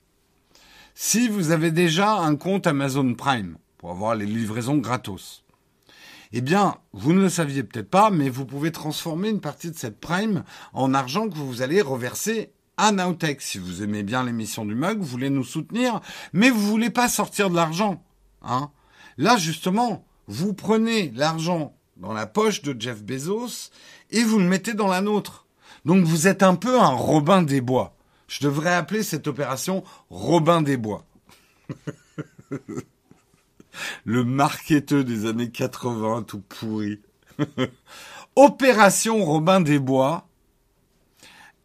Si 0.94 1.30
vous 1.30 1.52
avez 1.52 1.72
déjà 1.72 2.12
un 2.16 2.36
compte 2.36 2.68
Amazon 2.68 3.14
Prime 3.14 3.56
pour 3.78 3.92
avoir 3.92 4.16
les 4.16 4.26
livraisons 4.26 4.80
gratos, 4.80 5.46
eh 6.34 6.42
bien, 6.42 6.76
vous 6.92 7.14
ne 7.14 7.22
le 7.22 7.30
saviez 7.30 7.64
peut-être 7.64 7.90
pas, 7.90 8.10
mais 8.10 8.28
vous 8.28 8.46
pouvez 8.46 8.74
transformer 8.74 9.30
une 9.30 9.40
partie 9.40 9.72
de 9.72 9.78
cette 9.78 10.02
Prime 10.02 10.44
en 10.74 10.94
argent 10.94 11.30
que 11.30 11.38
vous 11.38 11.62
allez 11.62 11.82
reverser 11.82 12.52
à 12.76 12.92
Nowtech. 12.92 13.42
Si 13.42 13.60
vous 13.60 13.82
aimez 13.82 14.04
bien 14.04 14.26
l'émission 14.26 14.66
du 14.66 14.76
mug, 14.76 15.00
vous 15.00 15.06
voulez 15.06 15.30
nous 15.30 15.46
soutenir, 15.46 16.02
mais 16.34 16.50
vous 16.50 16.60
voulez 16.60 16.90
pas 16.90 17.08
sortir 17.08 17.50
de 17.50 17.56
l'argent. 17.56 18.04
Hein 18.42 18.72
Là, 19.18 19.38
justement, 19.38 20.06
vous 20.28 20.54
prenez 20.54 21.12
l'argent 21.16 21.74
dans 21.98 22.14
la 22.14 22.26
poche 22.26 22.62
de 22.62 22.80
Jeff 22.80 23.04
Bezos 23.04 23.70
et 24.12 24.24
vous 24.24 24.40
le 24.40 24.46
mettez 24.46 24.74
dans 24.74 24.88
la 24.88 25.02
nôtre. 25.02 25.46
Donc 25.86 26.06
vous 26.06 26.28
êtes 26.28 26.44
un 26.44 26.56
peu 26.56 26.80
un 26.80 26.94
Robin 26.94 27.42
des 27.42 27.62
Bois. 27.62 27.96
Je 28.28 28.44
devrais 28.44 28.74
appeler 28.74 29.04
cette 29.04 29.28
opération 29.28 29.84
Robin 30.10 30.62
des 30.62 30.78
Bois. 30.78 31.06
le 34.06 34.24
marketeux 34.24 35.04
des 35.04 35.26
années 35.26 35.52
80 35.52 36.24
tout 36.24 36.42
pourri. 36.42 37.02
opération 38.36 39.24
Robin 39.24 39.62
des 39.62 39.80
Bois 39.80 40.28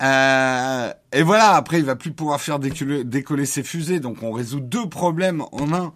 euh, 0.02 0.92
et 1.12 1.22
voilà, 1.22 1.55
après, 1.55 1.78
il 1.78 1.84
va 1.84 1.96
plus 1.96 2.12
pouvoir 2.12 2.40
faire 2.40 2.59
décoller, 2.59 3.05
décoller, 3.05 3.46
ses 3.46 3.62
fusées. 3.62 4.00
Donc, 4.00 4.22
on 4.22 4.32
résout 4.32 4.60
deux 4.60 4.88
problèmes 4.88 5.42
en 5.52 5.72
un. 5.72 5.92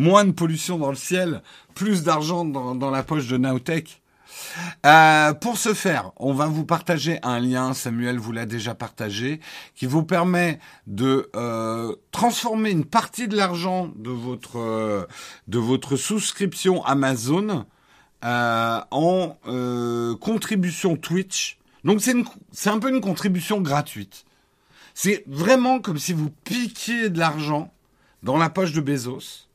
Moins 0.00 0.24
de 0.24 0.30
pollution 0.30 0.78
dans 0.78 0.88
le 0.88 0.96
ciel, 0.96 1.42
plus 1.74 2.02
d'argent 2.02 2.46
dans, 2.46 2.90
la 2.90 3.02
poche 3.02 3.26
de 3.28 3.36
Nowtech. 3.36 4.00
Euh, 4.86 5.34
pour 5.34 5.58
ce 5.58 5.74
faire, 5.74 6.12
on 6.16 6.32
va 6.32 6.46
vous 6.46 6.64
partager 6.64 7.18
un 7.22 7.38
lien, 7.38 7.74
Samuel 7.74 8.18
vous 8.18 8.32
l'a 8.32 8.46
déjà 8.46 8.74
partagé, 8.74 9.40
qui 9.74 9.84
vous 9.84 10.02
permet 10.02 10.58
de 10.86 11.28
euh, 11.36 11.94
transformer 12.12 12.70
une 12.70 12.86
partie 12.86 13.28
de 13.28 13.36
l'argent 13.36 13.90
de 13.96 14.08
votre 14.08 14.58
euh, 14.58 15.04
de 15.48 15.58
votre 15.58 15.96
souscription 15.96 16.82
Amazon 16.86 17.66
euh, 18.24 18.80
en 18.90 19.36
contribution 20.18 20.96
Twitch 20.96 21.60
donc 21.84 22.00
c'est 22.02 22.70
un 22.70 22.78
peu 22.78 22.90
une 22.90 23.00
contribution 23.00 23.60
gratuite. 23.60 24.24
C'est 24.94 25.24
vraiment 25.26 25.80
comme 25.80 25.98
si 25.98 26.12
vous 26.12 26.30
piquiez 26.44 27.10
de 27.10 27.18
l'argent 27.18 27.72
dans 28.22 28.36
la 28.36 28.50
poche 28.50 28.72
de 28.72 28.80
Bezos 28.80 29.49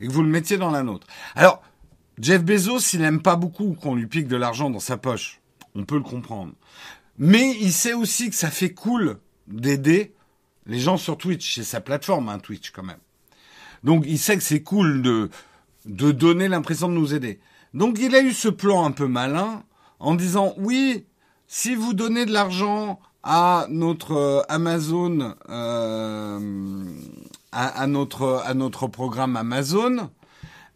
et 0.00 0.06
que 0.06 0.12
vous 0.12 0.22
le 0.22 0.28
mettiez 0.28 0.56
dans 0.56 0.70
la 0.70 0.82
nôtre. 0.82 1.06
Alors, 1.34 1.62
Jeff 2.18 2.42
Bezos, 2.42 2.80
il 2.92 3.00
n'aime 3.00 3.22
pas 3.22 3.36
beaucoup 3.36 3.74
qu'on 3.74 3.94
lui 3.94 4.06
pique 4.06 4.28
de 4.28 4.36
l'argent 4.36 4.70
dans 4.70 4.80
sa 4.80 4.96
poche. 4.96 5.40
On 5.74 5.84
peut 5.84 5.96
le 5.96 6.02
comprendre. 6.02 6.52
Mais 7.18 7.56
il 7.60 7.72
sait 7.72 7.92
aussi 7.92 8.30
que 8.30 8.36
ça 8.36 8.50
fait 8.50 8.72
cool 8.74 9.18
d'aider 9.46 10.14
les 10.66 10.78
gens 10.78 10.96
sur 10.96 11.16
Twitch. 11.16 11.54
C'est 11.54 11.64
sa 11.64 11.80
plateforme, 11.80 12.28
hein, 12.28 12.38
Twitch, 12.38 12.70
quand 12.70 12.82
même. 12.82 12.98
Donc, 13.84 14.04
il 14.06 14.18
sait 14.18 14.36
que 14.36 14.42
c'est 14.42 14.62
cool 14.62 15.02
de, 15.02 15.30
de 15.86 16.12
donner 16.12 16.48
l'impression 16.48 16.88
de 16.88 16.94
nous 16.94 17.14
aider. 17.14 17.40
Donc, 17.72 17.98
il 18.00 18.14
a 18.14 18.20
eu 18.20 18.32
ce 18.32 18.48
plan 18.48 18.84
un 18.84 18.90
peu 18.90 19.06
malin 19.06 19.62
en 19.98 20.14
disant, 20.14 20.54
oui, 20.58 21.06
si 21.46 21.74
vous 21.74 21.94
donnez 21.94 22.26
de 22.26 22.32
l'argent 22.32 23.00
à 23.22 23.66
notre 23.68 24.12
euh, 24.12 24.42
Amazon, 24.48 25.34
euh, 25.48 26.84
à, 27.52 27.66
à, 27.66 27.86
notre 27.86 28.42
à 28.44 28.54
notre 28.54 28.86
programme 28.86 29.36
Amazon, 29.36 30.10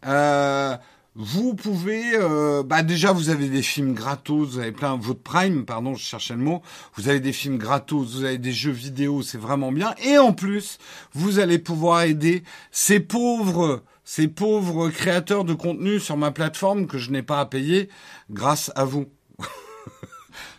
euh, 0.05 0.75
vous 1.15 1.53
pouvez, 1.53 2.03
euh, 2.15 2.61
bah 2.63 2.83
déjà 2.83 3.13
vous 3.13 3.29
avez 3.29 3.47
des 3.47 3.61
films 3.61 3.93
gratos, 3.93 4.49
vous 4.49 4.59
avez 4.59 4.73
plein 4.73 4.97
votre 4.97 5.21
Prime, 5.21 5.65
pardon, 5.65 5.95
je 5.95 6.03
cherchais 6.03 6.33
le 6.33 6.41
mot. 6.41 6.61
Vous 6.95 7.07
avez 7.07 7.21
des 7.21 7.31
films 7.31 7.57
gratos, 7.57 8.15
vous 8.15 8.23
avez 8.25 8.37
des 8.37 8.51
jeux 8.51 8.71
vidéo, 8.71 9.21
c'est 9.21 9.37
vraiment 9.37 9.71
bien. 9.71 9.95
Et 10.03 10.17
en 10.17 10.33
plus, 10.33 10.77
vous 11.13 11.39
allez 11.39 11.57
pouvoir 11.57 12.01
aider 12.01 12.43
ces 12.71 12.99
pauvres 12.99 13.81
ces 14.05 14.27
pauvres 14.27 14.89
créateurs 14.89 15.43
de 15.43 15.53
contenu 15.53 15.99
sur 15.99 16.15
ma 16.15 16.31
plateforme 16.31 16.85
que 16.85 16.99
je 16.99 17.09
n'ai 17.09 17.23
pas 17.23 17.39
à 17.39 17.45
payer 17.47 17.89
grâce 18.29 18.71
à 18.75 18.85
vous. 18.85 19.07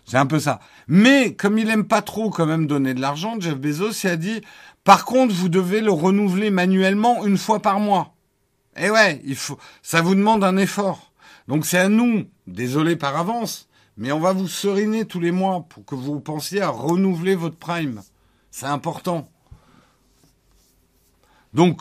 C'est 0.05 0.17
un 0.17 0.27
peu 0.27 0.41
ça. 0.41 0.59
Mais 0.89 1.35
comme 1.35 1.57
il 1.57 1.71
aime 1.71 1.87
pas 1.87 2.03
trop 2.03 2.29
quand 2.31 2.47
même 2.47 2.67
donner 2.67 2.93
de 2.93 3.01
l'argent, 3.01 3.37
Jeff 3.39 3.57
Bezos 3.57 4.07
a 4.07 4.17
dit 4.17 4.41
par 4.87 5.05
contre, 5.05 5.35
vous 5.35 5.49
devez 5.49 5.81
le 5.81 5.91
renouveler 5.91 6.51
manuellement 6.51 7.27
une 7.27 7.39
fois 7.39 7.59
par 7.59 7.81
mois. 7.81 8.15
Eh 8.77 8.89
ouais, 8.89 9.21
ça 9.83 10.01
vous 10.01 10.15
demande 10.15 10.45
un 10.45 10.57
effort. 10.57 11.13
Donc 11.49 11.67
c'est 11.67 11.79
à 11.79 11.89
nous, 11.89 12.27
désolé 12.47 12.95
par 12.95 13.17
avance, 13.17 13.69
mais 13.97 14.13
on 14.13 14.21
va 14.21 14.33
vous 14.33 14.47
seriner 14.47 15.05
tous 15.05 15.19
les 15.19 15.33
mois 15.33 15.67
pour 15.69 15.85
que 15.85 15.97
vous 15.97 16.21
pensiez 16.21 16.61
à 16.61 16.69
renouveler 16.69 17.35
votre 17.35 17.57
prime. 17.57 18.01
C'est 18.53 18.67
important. 18.67 19.29
Donc 21.53 21.81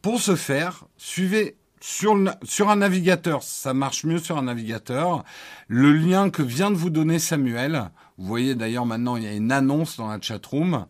pour 0.00 0.20
ce 0.20 0.36
faire, 0.36 0.84
suivez 0.96 1.56
sur, 1.80 2.16
sur 2.44 2.70
un 2.70 2.76
navigateur, 2.76 3.42
ça 3.42 3.74
marche 3.74 4.04
mieux 4.04 4.20
sur 4.20 4.38
un 4.38 4.42
navigateur. 4.42 5.24
Le 5.66 5.92
lien 5.92 6.30
que 6.30 6.42
vient 6.42 6.70
de 6.70 6.76
vous 6.76 6.90
donner 6.90 7.18
Samuel, 7.18 7.90
vous 8.16 8.28
voyez 8.28 8.54
d'ailleurs 8.54 8.86
maintenant 8.86 9.16
il 9.16 9.24
y 9.24 9.26
a 9.26 9.32
une 9.32 9.50
annonce 9.50 9.96
dans 9.96 10.06
la 10.06 10.20
chatroom, 10.20 10.86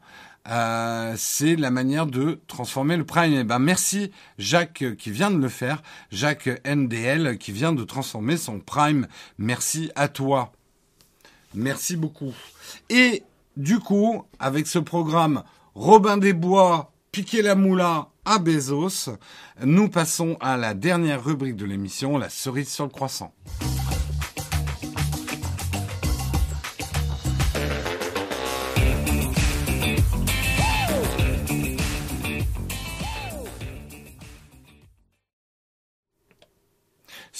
euh, 0.50 1.14
c'est 1.16 1.56
la 1.56 1.70
manière 1.70 2.06
de 2.06 2.40
transformer 2.46 2.96
le 2.96 3.04
Prime. 3.04 3.32
Eh 3.32 3.44
ben 3.44 3.58
merci 3.58 4.10
Jacques 4.38 4.84
qui 4.98 5.10
vient 5.10 5.30
de 5.30 5.38
le 5.38 5.48
faire, 5.48 5.82
Jacques 6.10 6.50
NDL 6.66 7.38
qui 7.38 7.52
vient 7.52 7.72
de 7.72 7.84
transformer 7.84 8.36
son 8.36 8.60
Prime. 8.60 9.06
Merci 9.38 9.90
à 9.94 10.08
toi. 10.08 10.52
Merci 11.54 11.96
beaucoup. 11.96 12.34
Et 12.90 13.22
du 13.56 13.78
coup, 13.78 14.24
avec 14.38 14.66
ce 14.66 14.78
programme 14.78 15.44
Robin 15.74 16.16
des 16.16 16.32
Bois, 16.32 16.92
Piquer 17.12 17.42
la 17.42 17.54
Moula 17.54 18.08
à 18.24 18.38
Bezos. 18.38 19.10
Nous 19.62 19.88
passons 19.88 20.36
à 20.40 20.56
la 20.56 20.74
dernière 20.74 21.24
rubrique 21.24 21.56
de 21.56 21.64
l'émission, 21.64 22.18
la 22.18 22.28
cerise 22.28 22.68
sur 22.68 22.84
le 22.84 22.90
croissant. 22.90 23.32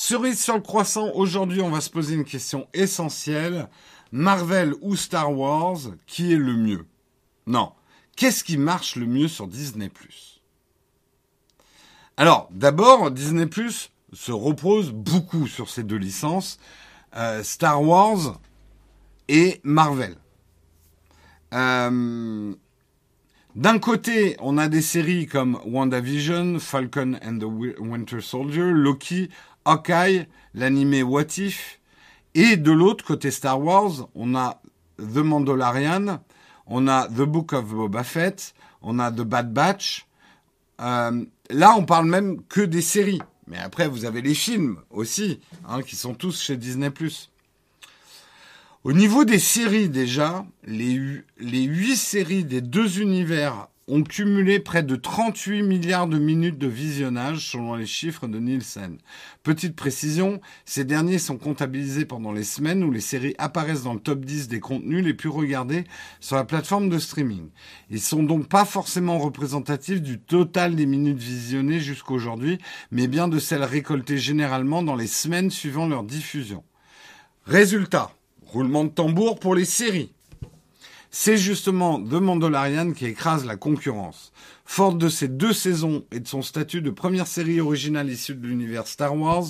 Cerise 0.07 0.39
sur 0.39 0.57
le 0.57 0.61
croissant, 0.61 1.13
aujourd'hui 1.15 1.63
on 1.63 1.71
va 1.71 1.81
se 1.81 1.89
poser 1.89 2.15
une 2.15 2.27
question 2.27 2.69
essentielle. 2.75 3.71
Marvel 4.13 4.75
ou 4.83 4.97
Star 4.97 5.33
Wars, 5.33 5.79
qui 6.07 6.35
est 6.35 6.37
le 6.37 6.53
mieux? 6.53 6.85
Non, 7.47 7.73
qu'est-ce 8.15 8.45
qui 8.45 8.59
marche 8.59 8.97
le 8.97 9.07
mieux 9.07 9.29
sur 9.29 9.47
Disney⁇ 9.47 9.87
alors, 12.19 12.49
d'abord, 12.53 13.11
Disney 13.11 13.49
se 14.13 14.31
repose 14.31 14.93
beaucoup 14.93 15.49
sur 15.49 15.71
ces 15.71 15.83
deux 15.83 15.97
licences, 15.97 16.59
euh, 17.17 17.43
Star 17.43 17.83
Wars 17.83 18.39
et 19.29 19.63
Marvel. 19.65 20.17
Euh, 21.55 22.55
D'un 23.55 23.79
côté, 23.79 24.37
on 24.41 24.59
a 24.59 24.67
des 24.67 24.83
séries 24.83 25.29
comme 25.29 25.61
WandaVision, 25.65 26.59
Falcon 26.59 27.19
and 27.25 27.39
the 27.39 27.79
Winter 27.79 28.21
Soldier, 28.21 28.73
Loki, 28.73 29.31
Hawkeye, 29.65 30.27
l'animé 30.55 31.03
What 31.03 31.39
If, 31.39 31.81
et 32.35 32.57
de 32.57 32.73
l'autre 32.73 33.05
côté 33.05 33.31
Star 33.31 33.61
Wars, 33.61 34.09
on 34.15 34.35
a 34.35 34.61
The 34.99 35.19
Mandalorian, 35.19 36.21
on 36.67 36.89
a 36.89 37.09
The 37.09 37.23
Book 37.23 37.53
of 37.53 37.67
Boba 37.67 38.05
Fett, 38.05 38.55
on 38.83 38.99
a 38.99 39.11
The 39.11 39.23
Bad 39.23 39.53
Batch, 39.53 40.07
euh, 40.81 41.25
là, 41.51 41.75
on 41.77 41.85
parle 41.85 42.07
même 42.07 42.43
que 42.45 42.61
des 42.61 42.83
séries. 42.83 43.23
Mais 43.47 43.59
après, 43.59 43.89
vous 43.89 44.05
avez 44.05 44.23
les 44.23 44.35
films 44.35 44.79
aussi, 44.91 45.41
hein, 45.69 45.83
qui 45.83 45.97
sont 45.97 46.15
tous 46.15 46.41
chez 46.41 46.57
Disney+. 46.57 46.91
Au 48.85 48.93
niveau 48.93 49.25
des 49.25 49.39
séries 49.39 49.89
déjà, 49.89 50.47
les, 50.65 51.23
8 51.39 51.97
séries 51.97 52.45
des 52.45 52.61
deux 52.61 53.01
univers 53.01 53.69
ont 53.87 54.03
cumulé 54.03 54.61
près 54.61 54.83
de 54.83 54.97
38 54.97 55.63
milliards 55.63 56.07
de 56.07 56.19
minutes 56.19 56.59
de 56.59 56.67
visionnage 56.67 57.51
selon 57.51 57.75
les 57.75 57.87
chiffres 57.87 58.27
de 58.27 58.39
Nielsen. 58.39 58.99
Petite 59.43 59.77
précision, 59.77 60.41
ces 60.65 60.85
derniers 60.85 61.19
sont 61.19 61.37
comptabilisés 61.37 62.07
pendant 62.07 62.33
les 62.33 62.45
semaines 62.45 62.83
où 62.83 62.91
les 62.91 63.01
séries 63.01 63.35
apparaissent 63.39 63.83
dans 63.83 63.95
le 63.95 64.01
top 64.01 64.25
10 64.25 64.49
des 64.49 64.61
contenus 64.61 65.05
les 65.05 65.15
plus 65.15 65.29
regardés 65.29 65.85
sur 66.21 66.37
la 66.37 66.45
plateforme 66.45 66.89
de 66.89 66.99
streaming. 66.99 67.51
Ils 67.91 68.01
sont 68.01 68.23
donc 68.23 68.49
pas 68.49 68.65
forcément 68.65 69.19
représentatifs 69.19 70.01
du 70.01 70.19
total 70.19 70.77
des 70.77 70.87
minutes 70.87 71.19
visionnées 71.19 71.81
jusqu'aujourd'hui, 71.81 72.59
mais 72.91 73.07
bien 73.07 73.29
de 73.29 73.39
celles 73.39 73.65
récoltées 73.65 74.19
généralement 74.19 74.83
dans 74.83 74.97
les 74.97 75.07
semaines 75.07 75.51
suivant 75.51 75.87
leur 75.87 76.05
diffusion. 76.05 76.65
Résultat, 77.45 78.13
roulement 78.47 78.85
de 78.85 78.91
tambour 78.91 79.39
pour 79.39 79.55
les 79.55 79.67
séries. 79.67 80.14
C'est 81.17 81.37
justement 81.37 82.03
The 82.03 82.15
Mandalorian 82.15 82.91
qui 82.91 83.07
écrase 83.07 83.45
la 83.47 83.55
concurrence. 83.55 84.33
Forte 84.65 84.99
de 84.99 85.09
ses 85.09 85.29
deux 85.29 85.53
saisons 85.53 86.05
et 86.11 86.19
de 86.19 86.27
son 86.27 86.43
statut 86.43 86.83
de 86.83 86.91
première 86.91 87.29
série 87.29 87.61
originale 87.61 88.11
issue 88.11 88.35
de 88.35 88.45
l'univers 88.45 88.89
Star 88.89 89.17
Wars, 89.17 89.45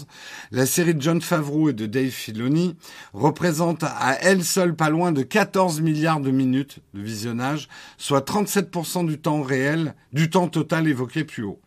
la 0.50 0.66
série 0.66 0.94
de 0.94 1.00
John 1.00 1.22
Favreau 1.22 1.70
et 1.70 1.72
de 1.72 1.86
Dave 1.86 2.10
Filoni 2.10 2.76
représente 3.14 3.82
à 3.82 4.18
elle 4.20 4.44
seule 4.44 4.76
pas 4.76 4.90
loin 4.90 5.10
de 5.10 5.22
14 5.22 5.80
milliards 5.80 6.20
de 6.20 6.30
minutes 6.30 6.80
de 6.92 7.00
visionnage, 7.00 7.70
soit 7.96 8.28
37% 8.28 9.06
du 9.06 9.18
temps 9.18 9.40
réel, 9.40 9.94
du 10.12 10.28
temps 10.28 10.48
total 10.48 10.86
évoqué 10.86 11.24
plus 11.24 11.44
haut. 11.44 11.62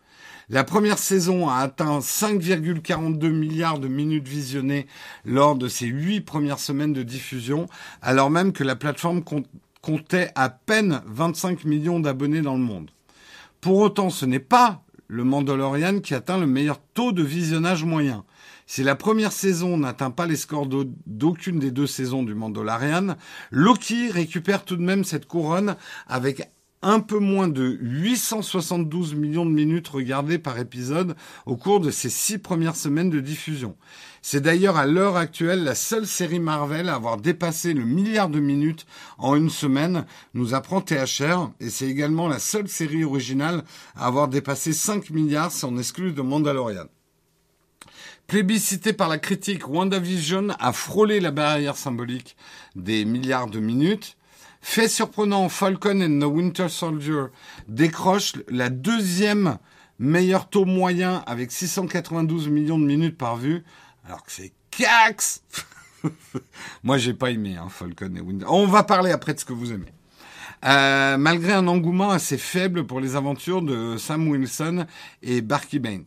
La 0.49 0.63
première 0.63 0.99
saison 0.99 1.49
a 1.49 1.55
atteint 1.55 1.99
5,42 1.99 3.29
milliards 3.31 3.79
de 3.79 3.89
minutes 3.89 4.29
visionnées 4.29 4.87
lors 5.25 5.55
de 5.55 5.67
ses 5.67 5.87
huit 5.87 6.21
premières 6.21 6.59
semaines 6.59 6.93
de 6.93 7.03
diffusion, 7.03 7.65
alors 8.01 8.29
même 8.29 8.53
que 8.53 8.63
la 8.63 8.77
plateforme 8.77 9.23
compte 9.23 9.47
comptait 9.87 10.31
à 10.35 10.49
peine 10.49 11.01
25 11.05 11.63
millions 11.63 12.01
d'abonnés 12.01 12.41
dans 12.41 12.55
le 12.55 12.61
monde. 12.61 12.91
Pour 13.61 13.77
autant, 13.77 14.09
ce 14.09 14.25
n'est 14.25 14.37
pas 14.37 14.83
le 15.07 15.23
Mandalorian 15.23 16.01
qui 16.01 16.13
atteint 16.13 16.37
le 16.37 16.45
meilleur 16.45 16.81
taux 16.93 17.13
de 17.13 17.23
visionnage 17.23 17.85
moyen. 17.85 18.25
Si 18.65 18.83
la 18.83 18.95
première 18.95 19.31
saison 19.31 19.77
n'atteint 19.77 20.11
pas 20.11 20.25
les 20.25 20.35
scores 20.35 20.67
d'aucune 21.05 21.59
des 21.59 21.71
deux 21.71 21.87
saisons 21.87 22.23
du 22.23 22.35
Mandalorian, 22.35 23.15
Loki 23.49 24.09
récupère 24.11 24.65
tout 24.65 24.75
de 24.75 24.81
même 24.81 25.05
cette 25.05 25.25
couronne 25.25 25.77
avec 26.05 26.51
un 26.87 27.01
peu 27.01 27.19
moins 27.19 27.49
de 27.49 27.77
872 27.81 29.13
millions 29.13 29.45
de 29.45 29.51
minutes 29.51 29.89
regardées 29.89 30.39
par 30.39 30.57
épisode 30.57 31.17
au 31.45 31.57
cours 31.57 31.81
de 31.81 31.91
ses 31.91 32.09
six 32.09 32.37
premières 32.37 32.77
semaines 32.77 33.09
de 33.09 33.19
diffusion. 33.19 33.75
C'est 34.21 34.39
d'ailleurs 34.39 34.77
à 34.77 34.85
l'heure 34.85 35.17
actuelle 35.17 35.65
la 35.65 35.75
seule 35.75 36.07
série 36.07 36.39
Marvel 36.39 36.87
à 36.87 36.95
avoir 36.95 37.17
dépassé 37.17 37.73
le 37.73 37.83
milliard 37.83 38.29
de 38.29 38.39
minutes 38.39 38.85
en 39.17 39.35
une 39.35 39.49
semaine, 39.49 40.05
nous 40.33 40.53
apprend 40.53 40.79
THR, 40.79 41.51
et 41.59 41.69
c'est 41.69 41.89
également 41.89 42.29
la 42.29 42.39
seule 42.39 42.69
série 42.69 43.03
originale 43.03 43.65
à 43.97 44.07
avoir 44.07 44.29
dépassé 44.29 44.71
5 44.71 45.09
milliards 45.09 45.51
si 45.51 45.65
on 45.65 45.77
exclut 45.77 46.13
de 46.13 46.21
Mandalorian. 46.21 46.85
Plébiscité 48.27 48.93
par 48.93 49.09
la 49.09 49.17
critique, 49.17 49.67
WandaVision 49.67 50.49
a 50.57 50.71
frôlé 50.71 51.19
la 51.19 51.31
barrière 51.31 51.75
symbolique 51.75 52.37
des 52.77 53.03
milliards 53.03 53.47
de 53.47 53.59
minutes. 53.59 54.16
Fait 54.69 54.89
surprenant, 54.89 55.47
Falcon 55.47 56.01
and 56.01 56.19
the 56.19 56.29
Winter 56.29 56.67
Soldier 56.67 57.27
décroche 57.69 58.33
la 58.49 58.69
deuxième 58.69 59.59
meilleur 59.97 60.49
taux 60.49 60.65
moyen 60.65 61.23
avec 61.25 61.53
692 61.53 62.49
millions 62.49 62.77
de 62.77 62.83
minutes 62.83 63.17
par 63.17 63.37
vue, 63.37 63.63
alors 64.05 64.23
que 64.23 64.31
c'est 64.31 64.51
Cax 64.69 65.41
Moi, 66.83 66.97
j'ai 66.97 67.13
pas 67.13 67.31
aimé 67.31 67.55
hein, 67.55 67.69
Falcon 67.69 68.13
et 68.17 68.19
Winter. 68.19 68.45
On 68.49 68.67
va 68.67 68.83
parler 68.83 69.11
après 69.11 69.33
de 69.33 69.39
ce 69.39 69.45
que 69.45 69.53
vous 69.53 69.71
aimez. 69.71 69.93
Euh, 70.65 71.15
malgré 71.17 71.53
un 71.53 71.67
engouement 71.69 72.11
assez 72.11 72.37
faible 72.37 72.85
pour 72.85 72.99
les 72.99 73.15
aventures 73.15 73.61
de 73.61 73.95
Sam 73.97 74.27
Wilson 74.27 74.85
et 75.23 75.41
Barky 75.41 75.79
Baines. 75.79 76.03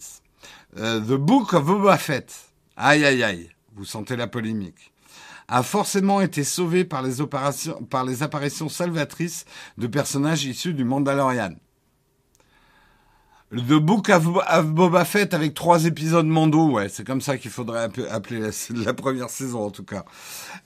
Euh, 0.76 1.00
The 1.00 1.18
Book 1.18 1.54
of 1.54 1.64
Boba 1.64 1.96
Fett, 1.96 2.52
aïe 2.76 3.06
aïe 3.06 3.24
aïe, 3.24 3.50
vous 3.74 3.86
sentez 3.86 4.16
la 4.16 4.26
polémique, 4.26 4.92
a 5.50 5.62
forcément 5.64 6.20
été 6.20 6.44
sauvé 6.44 6.84
par 6.84 7.02
les, 7.02 7.20
opérations, 7.20 7.82
par 7.82 8.04
les 8.04 8.22
apparitions 8.22 8.68
salvatrices 8.68 9.44
de 9.76 9.88
personnages 9.88 10.44
issus 10.44 10.72
du 10.72 10.84
Mandalorian. 10.84 11.50
The 13.52 13.80
Book 13.80 14.10
of, 14.10 14.28
Boba 14.66 15.04
Fett 15.04 15.34
avec 15.34 15.54
trois 15.54 15.84
épisodes 15.84 16.24
Mando, 16.24 16.70
ouais, 16.70 16.88
c'est 16.88 17.04
comme 17.04 17.20
ça 17.20 17.36
qu'il 17.36 17.50
faudrait 17.50 17.82
appeler 18.08 18.48
la, 18.84 18.94
première 18.94 19.28
saison 19.28 19.64
en 19.64 19.70
tout 19.70 19.82
cas. 19.82 20.04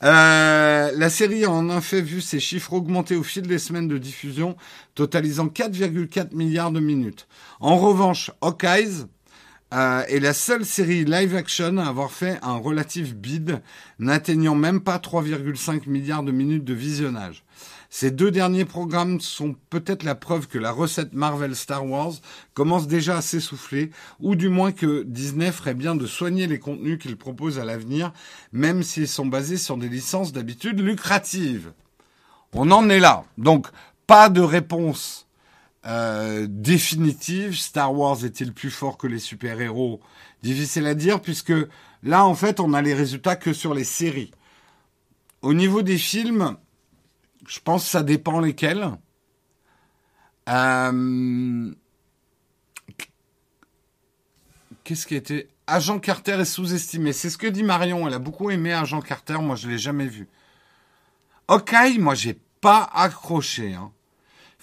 Euh, 0.03 0.93
la 0.95 1.09
série 1.09 1.47
a 1.47 1.51
en 1.51 1.75
effet 1.79 2.03
vu 2.03 2.21
ses 2.21 2.41
chiffres 2.41 2.75
augmenter 2.75 3.17
au 3.17 3.23
fil 3.23 3.47
des 3.47 3.59
semaines 3.59 3.89
de 3.89 3.97
diffusion, 3.97 4.55
totalisant 4.95 5.47
4,4 5.47 6.35
milliards 6.35 6.73
de 6.73 6.81
minutes. 6.81 7.27
En 7.59 7.79
revanche, 7.79 8.31
Hawkeyes 8.43 9.07
euh, 9.75 10.05
est 10.07 10.21
la 10.21 10.35
seule 10.35 10.65
série 10.65 11.05
live 11.05 11.35
action 11.35 11.79
à 11.79 11.87
avoir 11.87 12.13
fait 12.13 12.39
un 12.43 12.57
relatif 12.57 13.15
bid, 13.15 13.61
n'atteignant 13.99 14.55
même 14.55 14.81
pas 14.81 14.99
3,5 14.99 15.89
milliards 15.89 16.23
de 16.23 16.31
minutes 16.33 16.65
de 16.65 16.75
visionnage. 16.75 17.45
Ces 17.91 18.11
deux 18.11 18.31
derniers 18.31 18.65
programmes 18.65 19.21
sont 19.21 19.55
peut-être 19.71 20.03
la 20.03 20.15
preuve 20.15 20.49
que 20.49 20.59
la 20.59 20.73
recette 20.73 21.13
Marvel 21.13 21.55
Star 21.55 21.87
Wars 21.87 22.15
commence 22.53 22.87
déjà 22.87 23.19
à 23.19 23.23
s'essouffler, 23.23 23.91
ou 24.21 24.35
du 24.35 24.49
moins 24.49 24.73
que 24.73 25.05
Disney 25.05 25.53
ferait 25.53 25.75
bien 25.75 25.95
de 25.95 26.07
soigner 26.07 26.47
les 26.47 26.59
contenus 26.59 26.99
qu'il 26.99 27.17
propose 27.17 27.59
à 27.59 27.65
l'avenir, 27.65 28.13
même 28.53 28.83
s'ils 28.83 29.09
sont 29.09 29.27
basés 29.27 29.57
sur 29.57 29.77
des 29.77 29.89
licences 29.89 30.33
d'habitude 30.33 30.81
lucratives. 30.81 31.73
On 32.53 32.71
en 32.71 32.89
est 32.91 33.01
là. 33.01 33.25
Donc, 33.39 33.69
pas 34.07 34.29
de 34.29 34.41
réponse 34.41 35.24
euh, 35.87 36.47
définitive. 36.49 37.57
Star 37.57 37.95
Wars 37.95 38.25
est-il 38.25 38.53
plus 38.53 38.71
fort 38.71 38.97
que 38.97 39.07
les 39.07 39.19
super-héros? 39.19 40.01
Difficile 40.43 40.87
à 40.87 40.95
dire, 40.95 41.21
puisque 41.21 41.53
là, 42.03 42.25
en 42.25 42.35
fait, 42.35 42.61
on 42.61 42.73
a 42.73 42.83
les 42.83 42.95
résultats 42.95 43.37
que 43.37 43.53
sur 43.53 43.75
les 43.75 43.85
séries. 43.85 44.31
Au 45.43 45.53
niveau 45.53 45.83
des 45.83 45.99
films, 45.99 46.57
je 47.47 47.61
pense 47.61 47.85
que 47.85 47.91
ça 47.91 48.03
dépend 48.03 48.41
lesquels. 48.41 48.91
Euh, 50.49 51.75
qu'est-ce 54.85 55.07
qui 55.07 55.15
était? 55.15 55.49
Agent 55.67 55.99
Carter 55.99 56.33
est 56.33 56.45
sous-estimé. 56.45 57.13
C'est 57.13 57.31
ce 57.31 57.39
que 57.39 57.47
dit 57.47 57.63
Marion. 57.63 58.07
Elle 58.07 58.15
a 58.15 58.19
beaucoup 58.19 58.51
aimé 58.51 58.73
Agent 58.73 59.01
Carter. 59.01 59.39
Moi, 59.41 59.57
je 59.57 59.69
l'ai 59.69 59.79
jamais 59.79 60.07
vu. 60.07 60.29
Ok, 61.49 61.75
moi, 61.99 62.15
j'ai 62.15 62.39
pas 62.61 62.89
accroché. 62.93 63.75
Hein. 63.75 63.93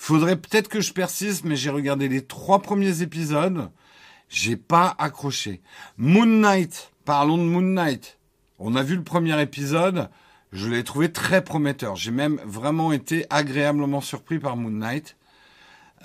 Faudrait 0.02 0.36
peut-être 0.36 0.68
que 0.68 0.82
je 0.82 0.94
persiste, 0.94 1.46
mais 1.46 1.56
j'ai 1.56 1.70
regardé 1.70 2.10
les 2.10 2.26
trois 2.26 2.64
premiers 2.64 3.04
épisodes. 3.04 3.70
J'ai 4.30 4.58
pas 4.58 4.96
accroché. 4.98 5.62
Moon 5.96 6.26
Knight. 6.26 6.92
Parlons 7.06 7.38
de 7.38 7.44
Moon 7.44 7.62
Knight. 7.62 8.18
On 8.58 8.76
a 8.76 8.82
vu 8.82 8.96
le 8.96 9.04
premier 9.04 9.40
épisode. 9.40 10.10
Je 10.52 10.68
l'ai 10.70 10.84
trouvé 10.84 11.12
très 11.12 11.44
prometteur. 11.44 11.98
J'ai 11.98 12.10
même 12.10 12.42
vraiment 12.46 12.92
été 12.92 13.28
agréablement 13.30 14.02
surpris 14.02 14.40
par 14.40 14.58
Moon 14.58 14.72
Knight. 14.72 15.18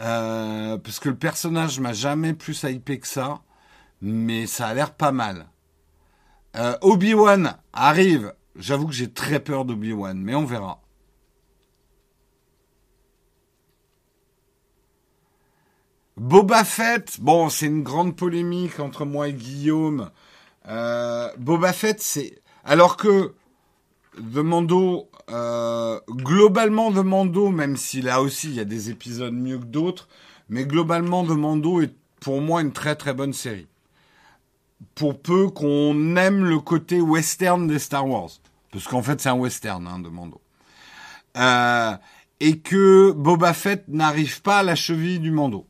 Euh, 0.01 0.77
parce 0.77 1.01
que 1.01 1.09
le 1.09 1.17
personnage 1.17 1.81
m'a 1.81 1.95
jamais 1.95 2.35
plus 2.35 2.65
hypé 2.65 2.99
que 2.99 3.09
ça. 3.09 3.41
Mais 4.03 4.47
ça 4.47 4.67
a 4.67 4.75
l'air 4.75 4.93
pas 4.93 5.11
mal. 5.11 5.47
Euh, 6.57 6.77
Obi-Wan 6.83 7.57
arrive. 7.73 8.35
J'avoue 8.57 8.89
que 8.89 8.93
j'ai 8.93 9.11
très 9.11 9.41
peur 9.41 9.65
d'Obi-Wan, 9.65 10.21
mais 10.21 10.35
on 10.35 10.45
verra. 10.45 10.83
Boba 16.17 16.65
Fett, 16.65 17.21
bon, 17.21 17.51
c'est 17.51 17.67
une 17.67 17.83
grande 17.83 18.17
polémique 18.17 18.81
entre 18.81 19.05
moi 19.05 19.29
et 19.29 19.35
Guillaume. 19.35 20.11
Euh, 20.67 21.29
Boba 21.37 21.75
Fett, 21.75 22.01
c'est 22.01 22.41
alors 22.65 22.97
que 22.97 23.35
The 24.17 24.39
Mando, 24.39 25.11
euh, 25.31 26.01
globalement 26.09 26.91
The 26.91 27.05
Mando, 27.05 27.51
même 27.51 27.77
si 27.77 28.01
là 28.01 28.23
aussi 28.23 28.49
il 28.49 28.55
y 28.55 28.61
a 28.61 28.65
des 28.65 28.89
épisodes 28.89 29.35
mieux 29.35 29.59
que 29.59 29.67
d'autres, 29.67 30.09
mais 30.49 30.65
globalement 30.65 31.23
The 31.23 31.37
Mando 31.37 31.83
est 31.83 31.95
pour 32.21 32.41
moi 32.41 32.63
une 32.63 32.73
très 32.73 32.97
très 32.97 33.13
bonne 33.13 33.35
série. 33.35 33.67
Pour 34.95 35.21
peu 35.21 35.51
qu'on 35.51 36.17
aime 36.17 36.47
le 36.47 36.61
côté 36.61 36.99
western 36.99 37.67
des 37.67 37.79
Star 37.79 38.09
Wars, 38.09 38.31
parce 38.73 38.89
qu'en 38.89 39.03
fait 39.03 39.21
c'est 39.21 39.29
un 39.29 39.35
western 39.35 39.87
hein, 39.87 39.99
de 39.99 40.09
Mando. 40.09 40.41
Euh, 41.37 41.95
et 42.41 42.59
que 42.61 43.13
Boba 43.13 43.53
Fett 43.53 43.87
n'arrive 43.89 44.41
pas 44.41 44.61
à 44.61 44.63
la 44.63 44.75
cheville 44.77 45.19
du 45.19 45.31
Mando. 45.31 45.67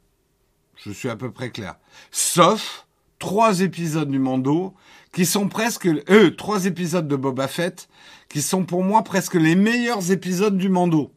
Je 0.87 0.93
suis 0.93 1.09
à 1.09 1.17
peu 1.17 1.33
près 1.33 1.51
clair. 1.51 1.75
Sauf 2.13 2.87
trois 3.19 3.61
épisodes 3.61 4.09
du 4.09 4.21
Mando 4.21 4.73
qui 5.11 5.27
sont 5.27 5.49
presque, 5.49 5.89
eux, 5.89 6.37
trois 6.37 6.67
épisodes 6.67 7.09
de 7.09 7.17
Boba 7.17 7.49
Fett, 7.49 7.89
qui 8.29 8.41
sont 8.41 8.65
pour 8.65 8.85
moi 8.85 9.03
presque 9.03 9.35
les 9.35 9.57
meilleurs 9.57 10.13
épisodes 10.13 10.57
du 10.57 10.69
Mando. 10.69 11.13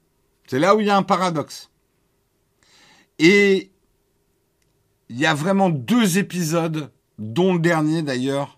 C'est 0.48 0.58
là 0.58 0.76
où 0.76 0.80
il 0.80 0.88
y 0.88 0.90
a 0.90 0.98
un 0.98 1.04
paradoxe. 1.04 1.70
Et 3.20 3.70
il 5.10 5.20
y 5.20 5.28
a 5.28 5.36
vraiment 5.36 5.70
deux 5.70 6.18
épisodes, 6.18 6.91
dont 7.20 7.54
le 7.54 7.60
dernier 7.60 8.02
d'ailleurs, 8.02 8.58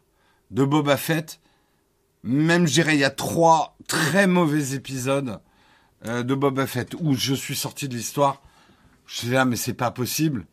de 0.50 0.64
Boba 0.64 0.96
Fett. 0.96 1.42
Même, 2.24 2.68
je 2.68 2.74
dirais, 2.74 2.96
il 2.96 3.02
y 3.02 3.04
a 3.04 3.10
trois 3.10 3.76
très 3.86 4.28
mauvais 4.28 4.76
épisodes 4.76 5.42
euh, 6.06 6.24
de 6.24 6.36
Boba 6.36 6.68
Fett 6.68 6.96
où 7.02 7.16
je 7.16 7.34
suis 7.34 7.58
sorti 7.58 7.90
de 7.90 7.96
l'histoire. 7.96 8.42
Je 9.08 9.18
suis 9.18 9.30
là, 9.30 9.44
mais 9.44 9.58
c'est 9.58 9.74
pas 9.74 9.92
possible. 9.92 10.46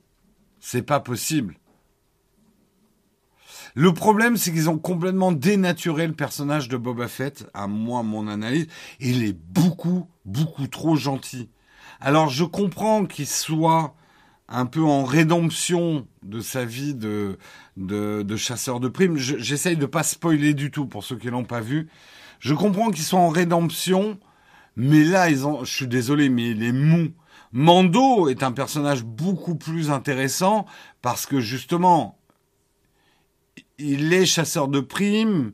C'est 0.71 0.83
pas 0.83 1.01
possible. 1.01 1.57
Le 3.75 3.95
problème, 3.95 4.37
c'est 4.37 4.53
qu'ils 4.53 4.69
ont 4.69 4.77
complètement 4.77 5.33
dénaturé 5.33 6.07
le 6.07 6.13
personnage 6.13 6.69
de 6.69 6.77
Boba 6.77 7.09
Fett, 7.09 7.49
à 7.55 7.67
moi, 7.67 8.03
mon 8.03 8.29
analyse. 8.29 8.67
Il 9.01 9.25
est 9.25 9.33
beaucoup, 9.33 10.11
beaucoup 10.27 10.67
trop 10.67 10.95
gentil. 10.95 11.49
Alors, 12.03 12.29
je 12.29 12.45
comprends 12.45 13.07
qu'il 13.07 13.27
soit 13.27 13.95
un 14.47 14.67
peu 14.67 14.83
en 14.83 15.05
rédemption 15.05 16.07
de 16.23 16.41
sa 16.41 16.67
vie 16.67 16.93
de, 16.95 17.39
de, 17.79 18.37
chasseur 18.37 18.79
de 18.79 18.89
primes. 18.89 19.17
J'essaye 19.17 19.79
de 19.79 19.87
pas 19.87 20.03
spoiler 20.03 20.53
du 20.53 20.71
tout 20.71 20.85
pour 20.85 21.03
ceux 21.03 21.17
qui 21.17 21.29
l'ont 21.29 21.45
pas 21.45 21.63
vu. 21.63 21.89
Je 22.41 22.53
comprends 22.53 22.91
qu'ils 22.91 23.05
soient 23.05 23.21
en 23.21 23.31
rédemption, 23.31 24.21
mais 24.77 25.03
là, 25.03 25.31
ils 25.31 25.47
ont, 25.47 25.65
je 25.65 25.75
suis 25.75 25.89
désolé, 25.89 26.29
mais 26.29 26.51
il 26.51 26.63
est 26.63 26.73
mou. 26.73 27.09
Mando 27.53 28.29
est 28.29 28.43
un 28.43 28.53
personnage 28.53 29.05
beaucoup 29.05 29.55
plus 29.55 29.91
intéressant 29.91 30.67
parce 31.03 31.27
que 31.27 31.41
justement, 31.41 32.19
il 33.79 34.13
est 34.13 34.27
chasseur 34.27 34.69
de 34.69 34.81
primes, 34.81 35.53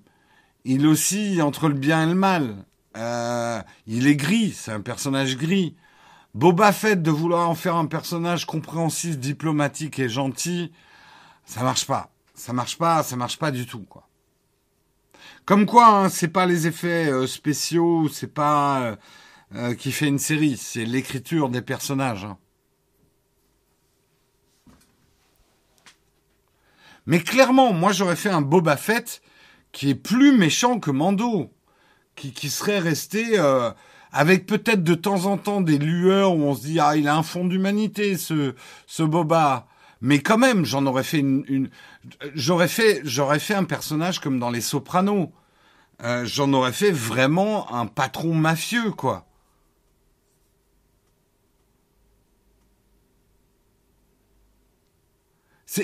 il 0.65 0.87
oscille 0.87 1.43
entre 1.43 1.69
le 1.69 1.75
bien 1.75 2.05
et 2.05 2.07
le 2.07 2.15
mal. 2.15 2.65
Euh, 2.97 3.61
il 3.87 4.07
est 4.07 4.17
gris, 4.17 4.53
c'est 4.53 4.73
un 4.73 4.81
personnage 4.81 5.37
gris. 5.37 5.77
Boba 6.35 6.73
Fett 6.73 7.01
de 7.01 7.11
vouloir 7.11 7.49
en 7.49 7.55
faire 7.55 7.77
un 7.77 7.87
personnage 7.87 8.45
compréhensif, 8.45 9.19
diplomatique 9.19 9.99
et 9.99 10.09
gentil, 10.09 10.73
ça 11.45 11.63
marche 11.63 11.87
pas. 11.87 12.11
Ça 12.35 12.53
marche 12.53 12.77
pas, 12.77 13.05
ça 13.05 13.15
marche 13.15 13.39
pas 13.39 13.53
du 13.53 13.67
tout, 13.67 13.85
quoi. 13.89 14.09
Comme 15.45 15.67
quoi, 15.67 15.87
hein, 15.87 16.09
c'est 16.09 16.29
pas 16.29 16.47
les 16.47 16.67
effets 16.67 17.09
euh, 17.09 17.27
spéciaux, 17.27 18.09
c'est 18.09 18.33
pas 18.33 18.81
euh, 18.81 18.97
euh, 19.55 19.75
qui 19.75 19.93
fait 19.93 20.09
une 20.09 20.19
série, 20.19 20.57
c'est 20.57 20.85
l'écriture 20.85 21.49
des 21.49 21.63
personnages. 21.63 22.27
Mais 27.07 27.21
clairement, 27.21 27.73
moi 27.73 27.93
j'aurais 27.93 28.17
fait 28.17 28.31
un 28.31 28.41
Boba 28.41 28.77
Fett 28.77 29.21
qui 29.73 29.91
est 29.91 29.95
plus 29.95 30.37
méchant 30.37 30.79
que 30.81 30.91
Mando, 30.91 31.53
qui, 32.17 32.33
qui 32.33 32.49
serait 32.49 32.79
resté 32.79 33.39
avec 34.15 34.47
peut-être 34.47 34.85
de 34.85 34.95
temps 34.95 35.27
en 35.27 35.37
temps 35.37 35.61
des 35.61 35.77
lueurs 35.77 36.35
où 36.35 36.43
on 36.45 36.55
se 36.55 36.63
dit 36.63 36.79
ah 36.79 36.97
il 36.97 37.09
a 37.09 37.17
un 37.17 37.25
fond 37.25 37.45
d'humanité 37.45 38.17
ce 38.17 38.55
ce 38.87 39.03
Boba, 39.03 39.67
mais 40.01 40.21
quand 40.21 40.39
même 40.39 40.65
j'en 40.65 40.87
aurais 40.87 41.03
fait 41.03 41.19
une, 41.19 41.45
une 41.49 41.69
j'aurais 42.35 42.69
fait 42.69 43.01
j'aurais 43.05 43.41
fait 43.41 43.55
un 43.55 43.65
personnage 43.65 44.21
comme 44.21 44.39
dans 44.39 44.51
Les 44.51 44.61
Sopranos, 44.61 45.33
euh, 46.05 46.25
j'en 46.25 46.53
aurais 46.53 46.73
fait 46.73 46.93
vraiment 46.93 47.75
un 47.75 47.87
patron 47.87 48.35
mafieux 48.35 48.93
quoi. 48.93 49.27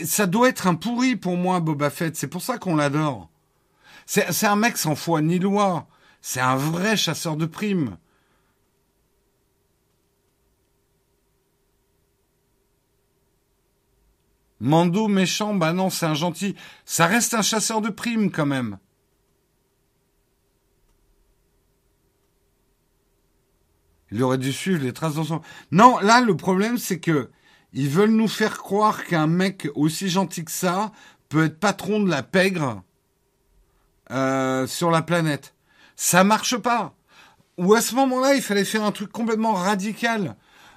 Ça 0.05 0.27
doit 0.27 0.49
être 0.49 0.67
un 0.67 0.75
pourri 0.75 1.17
pour 1.17 1.37
moi, 1.37 1.61
Boba 1.61 1.91
Fett. 1.91 2.17
C'est 2.17 2.29
pour 2.29 2.43
ça 2.43 2.59
qu'on 2.59 2.77
l'adore. 2.77 3.29
C'est 4.07 4.47
un 4.47 4.57
mec 4.57 4.77
sans 4.77 4.95
foi 4.95 5.21
ni 5.21 5.39
loi. 5.39 5.87
C'est 6.21 6.41
un 6.41 6.57
vrai 6.57 6.97
chasseur 6.97 7.37
de 7.37 7.47
primes. 7.47 7.97
Mando 14.61 15.09
méchant, 15.09 15.55
bah 15.55 15.73
non, 15.73 15.91
c'est 15.91 16.07
un 16.07 16.15
gentil. 16.15 16.55
Ça 16.85 17.07
reste 17.07 17.35
un 17.35 17.43
chasseur 17.43 17.81
de 17.81 17.89
primes 17.89 18.31
quand 18.31 18.47
même. 18.47 18.79
Il 24.13 24.23
aurait 24.23 24.39
dû 24.39 24.53
suivre 24.53 24.83
les 24.83 24.93
traces 24.93 25.15
son... 25.15 25.41
Non, 25.71 25.99
là, 26.01 26.21
le 26.21 26.37
problème, 26.37 26.79
c'est 26.79 26.99
que 26.99 27.31
ils 27.73 27.89
veulent 27.89 28.11
nous 28.11 28.29
faire 28.29 28.59
croire 28.59 29.05
qu'un 29.05 29.27
mec 29.27 29.69
aussi 29.75 30.09
gentil 30.09 30.45
que 30.45 30.51
ça 30.51 30.93
peut 31.29 31.45
être 31.45 31.61
patron 31.61 32.01
de 32.01 32.11
la 32.11 32.23
pègre 32.23 32.83
euh, 34.11 34.67
sur 34.67 34.91
la 34.91 35.03
planète. 35.03 35.55
Ça 35.97 36.25
marche 36.25 36.57
pas. 36.57 36.95
Ou 37.59 37.75
à 37.75 37.81
ce 37.81 37.95
moment-là, 37.95 38.35
il 38.35 38.43
fallait 38.43 38.65
faire 38.65 38.83
un 38.83 38.91
truc 38.91 39.13
complètement 39.13 39.53
radical. 39.53 40.35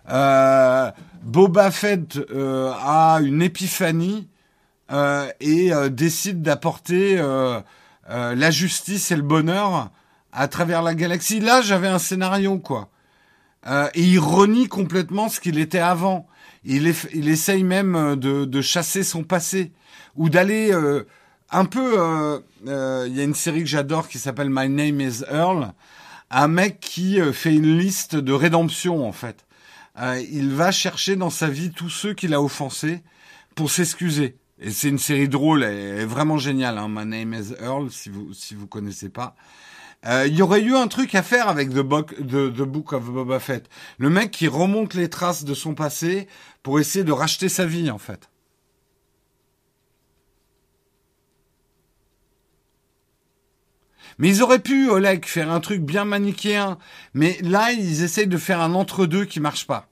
Euh, 0.10 0.92
Boba 1.24 1.72
Fett 1.72 2.18
euh, 2.18 2.74
a 2.78 3.20
une 3.22 3.42
épiphanie 3.42 4.28
euh, 4.92 5.30
et 5.40 5.72
décide 5.90 6.42
d'apporter 6.42 7.16
la 8.10 8.52
justice 8.52 9.12
et 9.12 9.16
le 9.16 9.22
bonheur 9.22 9.92
à 10.32 10.48
travers 10.48 10.82
la 10.82 10.94
galaxie. 10.94 11.40
Là, 11.40 11.62
j'avais 11.62 11.88
un 11.88 12.00
scénario, 12.00 12.60
quoi. 12.60 12.90
et 13.94 14.02
il 14.02 14.20
renie 14.20 14.68
complètement 14.68 15.30
ce 15.30 15.40
qu'il 15.40 15.60
était 15.60 15.80
avant. 15.80 16.28
Il, 16.66 16.94
il 17.14 17.30
essaye 17.30 17.64
même 17.64 18.16
de, 18.16 18.46
de, 18.46 18.62
chasser 18.62 19.04
son 19.04 19.24
passé 19.24 19.72
ou 20.16 20.30
d'aller 20.30 20.72
un 21.50 21.66
peu. 21.66 22.42
Il 22.66 23.16
y 23.16 23.20
a 23.20 23.24
une 23.24 23.36
série 23.36 23.62
que 23.62 23.70
j'adore 23.70 24.08
qui 24.08 24.20
s'appelle 24.20 24.50
My 24.50 24.70
Name 24.70 25.02
Is 25.02 25.24
Earl. 25.30 25.74
Un 26.30 26.48
mec 26.48 26.80
qui 26.80 27.20
fait 27.34 27.54
une 27.54 27.78
liste 27.78 28.16
de 28.16 28.34
rédemption 28.34 29.08
en 29.08 29.12
fait. 29.12 29.46
Euh, 30.00 30.22
il 30.32 30.52
va 30.52 30.72
chercher 30.72 31.16
dans 31.16 31.30
sa 31.30 31.50
vie 31.50 31.72
tous 31.72 31.90
ceux 31.90 32.14
qu'il 32.14 32.34
a 32.34 32.42
offensés 32.42 33.04
pour 33.56 33.70
s'excuser. 33.70 34.38
Et 34.60 34.72
c'est 34.72 34.90
une 34.90 35.00
série 35.00 35.30
drôle, 35.30 35.64
est 35.64 36.06
vraiment 36.06 36.38
géniale. 36.38 36.78
Hein. 36.78 36.88
My 36.90 37.06
Name 37.06 37.34
is 37.34 37.54
Earl, 37.60 37.92
si 37.92 38.10
vous 38.10 38.34
si 38.34 38.56
vous 38.56 38.68
connaissez 38.68 39.10
pas. 39.10 39.36
Euh, 40.06 40.28
il 40.28 40.36
y 40.36 40.42
aurait 40.42 40.62
eu 40.62 40.76
un 40.76 40.88
truc 40.88 41.16
à 41.16 41.24
faire 41.24 41.48
avec 41.48 41.70
The 41.70 41.80
Book, 41.80 42.94
of 42.94 43.04
Boba 43.06 43.40
Fett. 43.40 43.70
Le 43.98 44.10
mec 44.10 44.32
qui 44.32 44.48
remonte 44.48 44.94
les 44.94 45.10
traces 45.10 45.46
de 45.46 45.54
son 45.54 45.76
passé 45.76 46.28
pour 46.62 46.80
essayer 46.80 47.06
de 47.06 47.12
racheter 47.12 47.50
sa 47.50 47.66
vie, 47.66 47.90
en 47.90 47.98
fait. 47.98 48.30
Mais 54.18 54.30
ils 54.30 54.44
auraient 54.44 54.60
pu, 54.60 54.90
Oleg, 54.90 55.26
faire 55.26 55.52
un 55.52 55.60
truc 55.60 55.82
bien 55.82 56.06
manichéen. 56.06 56.78
Mais 57.14 57.38
là, 57.42 57.72
ils 57.72 58.04
essayent 58.04 58.28
de 58.28 58.38
faire 58.38 58.62
un 58.62 58.74
entre-deux 58.74 59.26
qui 59.26 59.40
marche 59.40 59.66
pas. 59.66 59.88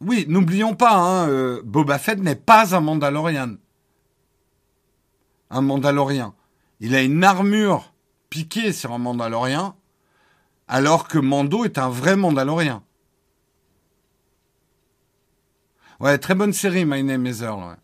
Oui, 0.00 0.26
n'oublions 0.28 0.74
pas, 0.76 0.94
hein, 0.94 1.28
euh, 1.28 1.60
Boba 1.64 1.98
Fett 1.98 2.18
n'est 2.20 2.36
pas 2.36 2.74
un 2.76 2.80
Mandalorian. 2.80 3.56
Un 5.50 5.62
Mandalorien. 5.62 6.34
Il 6.80 6.94
a 6.94 7.02
une 7.02 7.24
armure 7.24 7.92
piquée 8.30 8.72
sur 8.72 8.92
un 8.92 8.98
Mandalorien, 8.98 9.74
alors 10.68 11.08
que 11.08 11.18
Mando 11.18 11.64
est 11.64 11.78
un 11.78 11.88
vrai 11.88 12.16
Mandalorien. 12.16 12.82
Ouais, 16.00 16.18
très 16.18 16.34
bonne 16.34 16.52
série, 16.52 16.84
My 16.84 17.02
Name 17.02 17.26
is 17.26 17.42
Earl. 17.42 17.76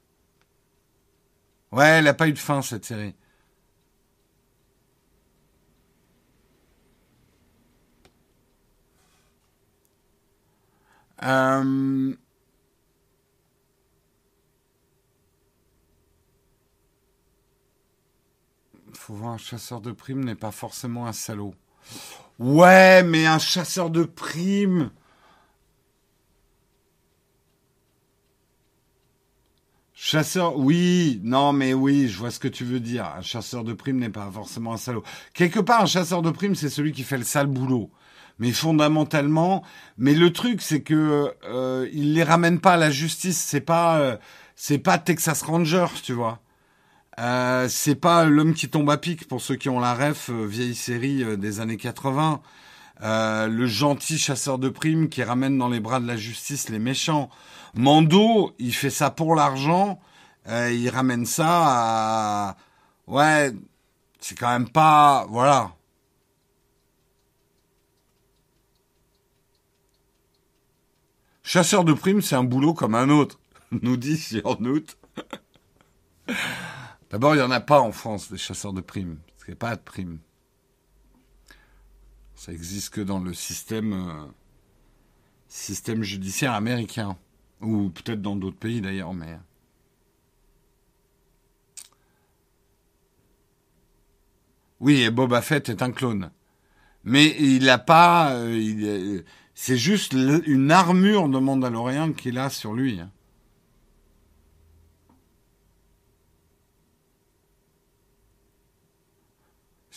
Ouais, 1.73 1.86
elle 1.86 2.05
n'a 2.05 2.15
pas 2.15 2.28
eu 2.28 2.32
de 2.32 2.39
fin, 2.39 2.62
cette 2.62 2.85
série. 2.85 3.15
Euh... 11.23 12.15
Un 19.10 19.36
chasseur 19.36 19.81
de 19.81 19.93
primes 19.93 20.24
n'est 20.24 20.35
pas 20.35 20.51
forcément 20.51 21.06
un 21.06 21.12
salaud. 21.12 21.55
Ouais, 22.39 23.02
mais 23.02 23.26
un 23.26 23.39
chasseur 23.39 23.90
de 23.90 24.05
primes. 24.05 24.90
Chasseur, 29.93 30.59
oui, 30.59 31.20
non, 31.22 31.52
mais 31.52 31.74
oui, 31.74 32.09
je 32.09 32.18
vois 32.18 32.31
ce 32.31 32.39
que 32.39 32.48
tu 32.48 32.64
veux 32.64 32.81
dire. 32.81 33.06
Un 33.16 33.20
chasseur 33.20 33.62
de 33.62 33.74
primes 33.74 33.98
n'est 33.98 34.10
pas 34.10 34.31
forcément 34.32 34.72
un 34.72 34.78
salaud. 34.78 35.02
Quelque 35.35 35.60
part, 35.60 35.82
un 35.82 35.86
chasseur 35.86 36.22
de 36.22 36.31
primes, 36.31 36.55
c'est 36.55 36.70
celui 36.70 36.93
qui 36.93 37.02
fait 37.02 37.18
le 37.18 37.24
sale 37.24 37.47
boulot. 37.47 37.90
Mais 38.39 38.52
fondamentalement, 38.52 39.62
mais 39.98 40.14
le 40.14 40.32
truc, 40.32 40.62
c'est 40.62 40.82
que 40.82 41.35
euh, 41.44 41.89
il 41.93 42.14
les 42.14 42.24
ramène 42.24 42.59
pas 42.60 42.72
à 42.72 42.76
la 42.76 42.90
justice. 42.90 43.39
C'est 43.39 43.60
pas, 43.60 43.98
euh, 43.98 44.16
c'est 44.56 44.78
pas 44.78 44.98
Texas 44.98 45.43
Rangers, 45.43 46.01
tu 46.02 46.14
vois. 46.14 46.40
Euh, 47.19 47.69
c'est 47.69 47.95
pas 47.95 48.24
l'homme 48.24 48.55
qui 48.55 48.69
tombe 48.69 48.91
à 48.91 48.99
pic 48.99 49.28
pour 49.28 49.41
ceux 49.41 49.57
qui 49.57 49.69
ont 49.69 49.78
la 49.81 49.95
ref, 49.95 50.31
euh, 50.31 50.47
vieille 50.47 50.74
série 50.74 51.36
des 51.36 51.61
années 51.61 51.77
80. 51.77 52.41
le 53.01 53.66
gentil 53.66 54.19
chasseur 54.19 54.59
de 54.59 54.69
primes 54.69 55.09
qui 55.09 55.23
ramène 55.23 55.59
dans 55.59 55.69
les 55.69 55.81
bras 55.81 56.01
de 56.01 56.07
la 56.07 56.16
justice 56.16 56.69
les 56.69 56.78
méchants. 56.78 57.31
Mando, 57.74 58.55
il 58.59 58.73
fait 58.73 58.91
ça 58.91 59.11
pour 59.11 59.35
l'argent, 59.35 60.01
euh, 60.49 60.70
il 60.73 60.89
ramène 60.89 61.27
ça 61.27 61.47
à... 61.49 62.57
Ouais, 63.07 63.53
c'est 64.20 64.39
quand 64.39 64.49
même 64.49 64.69
pas... 64.69 65.27
Voilà. 65.28 65.74
Chasseur 71.43 71.85
de 71.85 71.93
primes, 71.93 72.23
c'est 72.23 72.36
un 72.36 72.45
boulot 72.45 72.74
comme 72.74 72.95
un 72.95 73.11
autre, 73.11 73.41
nous 73.73 73.97
dit 73.97 74.16
sur 74.16 74.61
août. 74.61 74.97
D'abord, 77.15 77.36
il 77.36 77.39
n'y 77.39 77.45
en 77.45 77.53
a 77.53 77.61
pas 77.61 77.81
en 77.81 77.93
France, 77.93 78.32
des 78.32 78.39
chasseurs 78.39 78.73
de 78.73 78.81
primes, 78.81 79.19
parce 79.28 79.45
qu'il 79.45 79.53
n'y 79.53 79.59
a 79.59 79.61
pas 79.61 79.77
de 79.77 79.81
primes. 79.81 80.19
Ça 82.35 82.53
existe 82.53 82.93
que 82.93 83.01
dans 83.01 83.20
le 83.20 83.32
système, 83.32 83.93
euh, 85.49 86.03
judiciaire 86.03 86.55
américain. 86.55 87.16
Ou 87.61 87.91
peut-être 87.91 88.20
dans 88.20 88.35
d'autres 88.35 88.57
pays 88.57 88.81
d'ailleurs, 88.81 89.15
mais. 89.15 89.39
Oui, 94.81 95.03
et 95.03 95.11
Boba 95.12 95.41
Fett 95.41 95.69
est 95.69 95.82
un 95.82 95.93
clone. 95.93 96.32
Mais 97.05 97.36
il 97.39 97.66
n'a 97.66 97.78
pas. 97.78 98.32
Euh, 98.32 99.23
c'est 99.55 99.77
juste 99.77 100.15
une 100.15 100.73
armure 100.73 101.28
de 101.28 101.39
Mandalorian 101.39 102.12
qu'il 102.12 102.39
a 102.39 102.51
sur 102.51 102.73
lui. 102.73 102.99
Hein. 102.99 103.12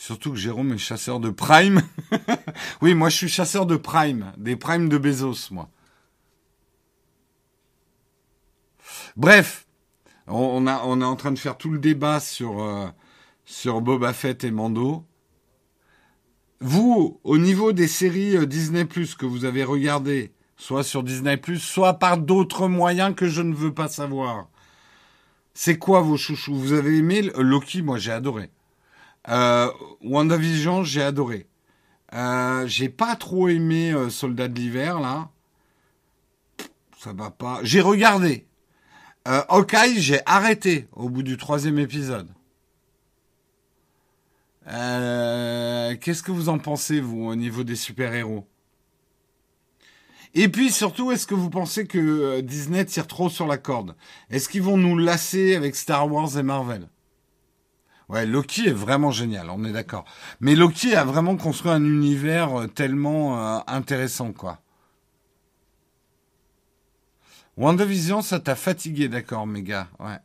Surtout 0.08 0.30
que 0.30 0.38
Jérôme 0.38 0.72
est 0.72 0.78
chasseur 0.78 1.20
de 1.20 1.28
Prime. 1.28 1.82
oui, 2.80 2.94
moi 2.94 3.10
je 3.10 3.16
suis 3.18 3.28
chasseur 3.28 3.66
de 3.66 3.76
Prime, 3.76 4.32
des 4.38 4.56
Prime 4.56 4.88
de 4.88 4.96
Bezos, 4.96 5.50
moi. 5.50 5.68
Bref, 9.18 9.66
on, 10.26 10.66
est 10.66 11.04
en 11.04 11.16
train 11.16 11.30
de 11.30 11.38
faire 11.38 11.58
tout 11.58 11.68
le 11.68 11.78
débat 11.78 12.20
sur, 12.20 12.58
euh, 12.62 13.80
Boba 13.82 14.14
Fett 14.14 14.44
et 14.44 14.50
Mando. 14.50 15.04
Vous, 16.60 17.20
au 17.22 17.36
niveau 17.36 17.74
des 17.74 17.86
séries 17.86 18.34
euh, 18.34 18.46
Disney 18.46 18.86
Plus 18.86 19.14
que 19.14 19.26
vous 19.26 19.44
avez 19.44 19.62
regardées, 19.62 20.32
soit 20.56 20.84
sur 20.84 21.02
Disney 21.02 21.38
soit 21.58 21.98
par 21.98 22.16
d'autres 22.16 22.66
moyens 22.66 23.14
que 23.14 23.28
je 23.28 23.42
ne 23.42 23.54
veux 23.54 23.74
pas 23.74 23.88
savoir, 23.88 24.48
c'est 25.52 25.76
quoi 25.76 26.00
vos 26.00 26.16
chouchous? 26.16 26.56
Vous 26.56 26.72
avez 26.72 26.96
aimé 26.96 27.30
Loki? 27.36 27.82
Moi, 27.82 27.98
j'ai 27.98 28.12
adoré. 28.12 28.50
Euh, 29.28 29.70
WandaVision, 30.02 30.84
j'ai 30.84 31.02
adoré. 31.02 31.46
Euh, 32.14 32.66
j'ai 32.66 32.88
pas 32.88 33.14
trop 33.16 33.48
aimé 33.48 33.92
euh, 33.92 34.08
Soldat 34.08 34.48
de 34.48 34.58
l'hiver 34.58 35.00
là. 35.00 35.28
Ça 36.98 37.12
va 37.12 37.30
pas. 37.30 37.60
J'ai 37.62 37.80
regardé. 37.80 38.46
Euh, 39.26 39.42
j'ai 39.96 40.20
arrêté 40.24 40.88
au 40.92 41.10
bout 41.10 41.22
du 41.22 41.36
troisième 41.36 41.78
épisode. 41.78 42.28
Euh, 44.68 45.94
Qu'est-ce 46.00 46.22
que 46.22 46.32
vous 46.32 46.48
en 46.48 46.58
pensez 46.58 47.00
vous 47.00 47.26
au 47.26 47.34
niveau 47.36 47.62
des 47.62 47.76
super 47.76 48.14
héros 48.14 48.48
Et 50.34 50.48
puis 50.48 50.70
surtout, 50.70 51.12
est-ce 51.12 51.26
que 51.26 51.34
vous 51.34 51.50
pensez 51.50 51.86
que 51.86 52.40
Disney 52.40 52.84
tire 52.86 53.06
trop 53.06 53.28
sur 53.28 53.46
la 53.46 53.58
corde? 53.58 53.94
Est-ce 54.30 54.48
qu'ils 54.48 54.62
vont 54.62 54.78
nous 54.78 54.96
lasser 54.96 55.54
avec 55.54 55.76
Star 55.76 56.10
Wars 56.10 56.38
et 56.38 56.42
Marvel? 56.42 56.88
Ouais, 58.08 58.24
Loki 58.24 58.68
est 58.68 58.72
vraiment 58.72 59.10
génial, 59.10 59.50
on 59.50 59.64
est 59.64 59.72
d'accord. 59.72 60.04
Mais 60.40 60.54
Loki 60.54 60.94
a 60.94 61.04
vraiment 61.04 61.36
construit 61.36 61.72
un 61.72 61.84
univers 61.84 62.60
euh, 62.60 62.66
tellement 62.66 63.38
euh, 63.38 63.60
intéressant, 63.66 64.32
quoi. 64.32 64.60
WandaVision, 67.58 68.22
ça 68.22 68.40
t'a 68.40 68.54
fatigué, 68.54 69.08
d'accord, 69.08 69.46
mes 69.46 69.62
gars, 69.62 69.88
ouais. 69.98 70.18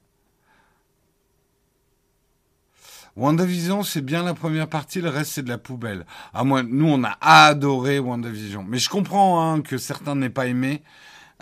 WandaVision, 3.15 3.83
c'est 3.83 4.01
bien 4.01 4.23
la 4.23 4.33
première 4.33 4.67
partie, 4.69 5.01
le 5.01 5.09
reste, 5.09 5.33
c'est 5.33 5.43
de 5.43 5.49
la 5.49 5.57
poubelle. 5.57 6.05
Ah, 6.33 6.43
moi, 6.43 6.63
nous, 6.63 6.87
on 6.87 7.03
a 7.03 7.17
adoré 7.21 7.99
WandaVision. 7.99 8.63
Mais 8.63 8.79
je 8.79 8.89
comprends 8.89 9.53
hein, 9.53 9.61
que 9.61 9.77
certains 9.77 10.15
n'aient 10.15 10.29
pas 10.29 10.47
aimé, 10.47 10.83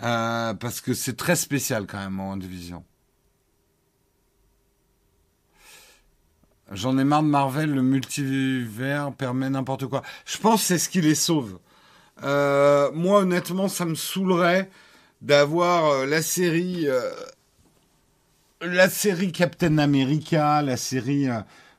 euh, 0.02 0.54
parce 0.54 0.80
que 0.80 0.92
c'est 0.92 1.16
très 1.16 1.36
spécial 1.36 1.86
quand 1.86 1.98
même, 1.98 2.18
WandaVision. 2.20 2.84
J'en 6.74 6.96
ai 6.96 7.04
marre 7.04 7.22
de 7.22 7.28
Marvel, 7.28 7.70
le 7.70 7.82
multivers 7.82 9.12
permet 9.12 9.50
n'importe 9.50 9.86
quoi. 9.86 10.02
Je 10.24 10.38
pense 10.38 10.60
que 10.60 10.66
c'est 10.68 10.78
ce 10.78 10.88
qui 10.88 11.02
les 11.02 11.14
sauve. 11.14 11.58
Euh, 12.24 12.90
moi, 12.94 13.20
honnêtement, 13.20 13.68
ça 13.68 13.84
me 13.84 13.94
saoulerait 13.94 14.70
d'avoir 15.20 15.86
euh, 15.86 16.06
la 16.06 16.22
série, 16.22 16.88
euh, 16.88 17.10
la 18.62 18.88
série 18.88 19.32
Captain 19.32 19.76
America, 19.78 20.62
la 20.62 20.78
série, 20.78 21.26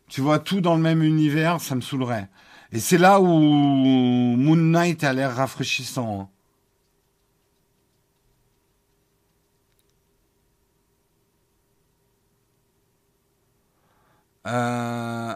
tu 0.10 0.22
vois, 0.22 0.38
tout 0.38 0.62
dans 0.62 0.76
le 0.76 0.82
même 0.82 1.02
univers, 1.02 1.60
ça 1.60 1.74
me 1.74 1.82
saoulerait. 1.82 2.30
Et 2.72 2.80
c'est 2.80 2.98
là 2.98 3.20
où 3.20 3.28
Moon 3.28 4.56
Knight 4.56 5.04
a 5.04 5.14
l'air 5.14 5.36
rafraîchissant. 5.36 6.22
Hein. 6.22 6.33
Euh... 14.48 15.36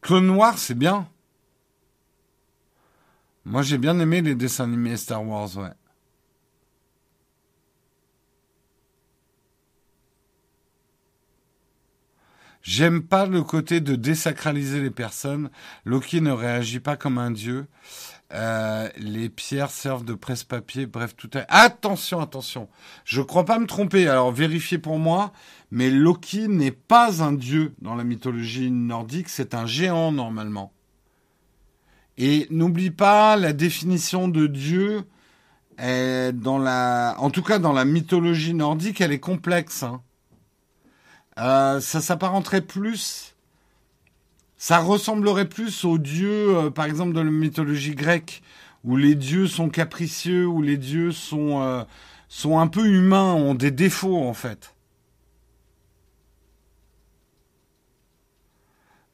Clone 0.00 0.26
Noir, 0.26 0.58
c'est 0.58 0.74
bien. 0.74 1.08
Moi, 3.44 3.62
j'ai 3.62 3.78
bien 3.78 3.98
aimé 3.98 4.22
les 4.22 4.34
dessins 4.34 4.64
animés 4.64 4.96
Star 4.96 5.26
Wars, 5.26 5.56
ouais. 5.56 5.70
J'aime 12.62 13.02
pas 13.02 13.26
le 13.26 13.42
côté 13.42 13.80
de 13.80 13.94
désacraliser 13.94 14.80
les 14.80 14.90
personnes. 14.90 15.50
Loki 15.84 16.20
ne 16.20 16.30
réagit 16.30 16.80
pas 16.80 16.96
comme 16.96 17.18
un 17.18 17.30
dieu. 17.30 17.66
Euh, 18.32 18.88
les 18.96 19.28
pierres 19.28 19.70
servent 19.70 20.04
de 20.04 20.14
presse-papier, 20.14 20.86
bref, 20.86 21.16
tout 21.16 21.36
est... 21.36 21.44
Attention, 21.48 22.20
attention. 22.20 22.68
Je 23.04 23.22
crois 23.22 23.44
pas 23.44 23.58
me 23.58 23.66
tromper, 23.66 24.06
alors 24.06 24.30
vérifiez 24.30 24.78
pour 24.78 24.98
moi, 24.98 25.32
mais 25.72 25.90
Loki 25.90 26.46
n'est 26.46 26.70
pas 26.70 27.24
un 27.24 27.32
dieu 27.32 27.74
dans 27.80 27.96
la 27.96 28.04
mythologie 28.04 28.70
nordique, 28.70 29.28
c'est 29.28 29.54
un 29.54 29.66
géant 29.66 30.12
normalement. 30.12 30.72
Et 32.18 32.46
n'oublie 32.50 32.90
pas 32.90 33.36
la 33.36 33.52
définition 33.52 34.28
de 34.28 34.46
dieu, 34.46 35.04
dans 35.78 36.58
la... 36.58 37.16
en 37.18 37.30
tout 37.30 37.42
cas 37.42 37.58
dans 37.58 37.72
la 37.72 37.84
mythologie 37.84 38.54
nordique, 38.54 39.00
elle 39.00 39.12
est 39.12 39.18
complexe. 39.20 39.82
Hein. 39.82 40.02
Euh, 41.38 41.80
ça 41.80 42.00
s'apparenterait 42.00 42.60
plus 42.60 43.34
ça 44.60 44.78
ressemblerait 44.80 45.48
plus 45.48 45.86
aux 45.86 45.96
dieux, 45.96 46.54
euh, 46.54 46.70
par 46.70 46.84
exemple, 46.84 47.14
de 47.14 47.20
la 47.20 47.30
mythologie 47.30 47.94
grecque, 47.94 48.42
où 48.84 48.94
les 48.94 49.14
dieux 49.14 49.46
sont 49.46 49.70
capricieux, 49.70 50.46
où 50.46 50.60
les 50.60 50.76
dieux 50.76 51.12
sont, 51.12 51.62
euh, 51.62 51.82
sont 52.28 52.58
un 52.58 52.66
peu 52.66 52.86
humains, 52.86 53.32
ont 53.32 53.54
des 53.54 53.70
défauts 53.70 54.22
en 54.22 54.34
fait. 54.34 54.74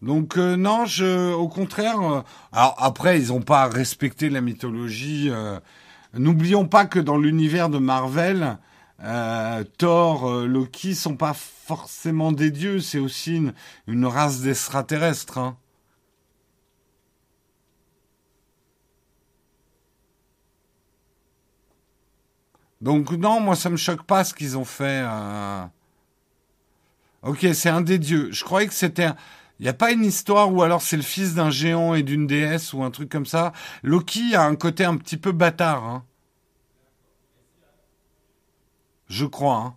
Donc 0.02 0.36
euh, 0.36 0.56
non, 0.56 0.84
je, 0.84 1.32
au 1.32 1.46
contraire. 1.46 2.24
alors 2.50 2.74
après, 2.78 3.20
ils 3.20 3.28
n'ont 3.28 3.40
pas 3.40 3.68
respecté 3.68 4.28
la 4.28 4.40
mythologie. 4.40 5.30
N'oublions 6.12 6.66
pas 6.66 6.86
que 6.86 6.98
dans 6.98 7.18
l'univers 7.18 7.68
de 7.68 7.78
Marvel, 7.78 8.58
euh, 9.02 9.64
Thor, 9.78 10.26
euh, 10.28 10.46
Loki 10.46 10.94
sont 10.94 11.16
pas 11.16 11.34
forcément 11.34 12.32
des 12.32 12.50
dieux, 12.50 12.80
c'est 12.80 12.98
aussi 12.98 13.52
une, 13.86 14.06
race 14.06 14.40
d'extraterrestres. 14.40 15.38
Hein. 15.38 15.56
Donc 22.80 23.10
non, 23.12 23.40
moi 23.40 23.56
ça 23.56 23.70
me 23.70 23.76
choque 23.76 24.02
pas 24.04 24.24
ce 24.24 24.32
qu'ils 24.34 24.56
ont 24.56 24.64
fait. 24.64 25.02
Euh. 25.04 25.64
Ok, 27.22 27.46
c'est 27.54 27.68
un 27.68 27.80
des 27.80 27.98
dieux. 27.98 28.30
Je 28.32 28.44
croyais 28.44 28.66
que 28.68 28.74
c'était 28.74 29.08
Il 29.58 29.64
n'y 29.64 29.68
a 29.68 29.74
pas 29.74 29.92
une 29.92 30.04
histoire 30.04 30.52
où 30.52 30.62
alors 30.62 30.82
c'est 30.82 30.96
le 30.96 31.02
fils 31.02 31.34
d'un 31.34 31.50
géant 31.50 31.94
et 31.94 32.02
d'une 32.02 32.26
déesse 32.26 32.72
ou 32.72 32.82
un 32.84 32.90
truc 32.90 33.08
comme 33.10 33.26
ça. 33.26 33.52
Loki 33.82 34.34
a 34.34 34.44
un 34.44 34.56
côté 34.56 34.84
un 34.84 34.96
petit 34.96 35.16
peu 35.16 35.32
bâtard. 35.32 35.84
Hein. 35.84 36.04
Je 39.08 39.24
crois. 39.24 39.56
Hein. 39.56 39.76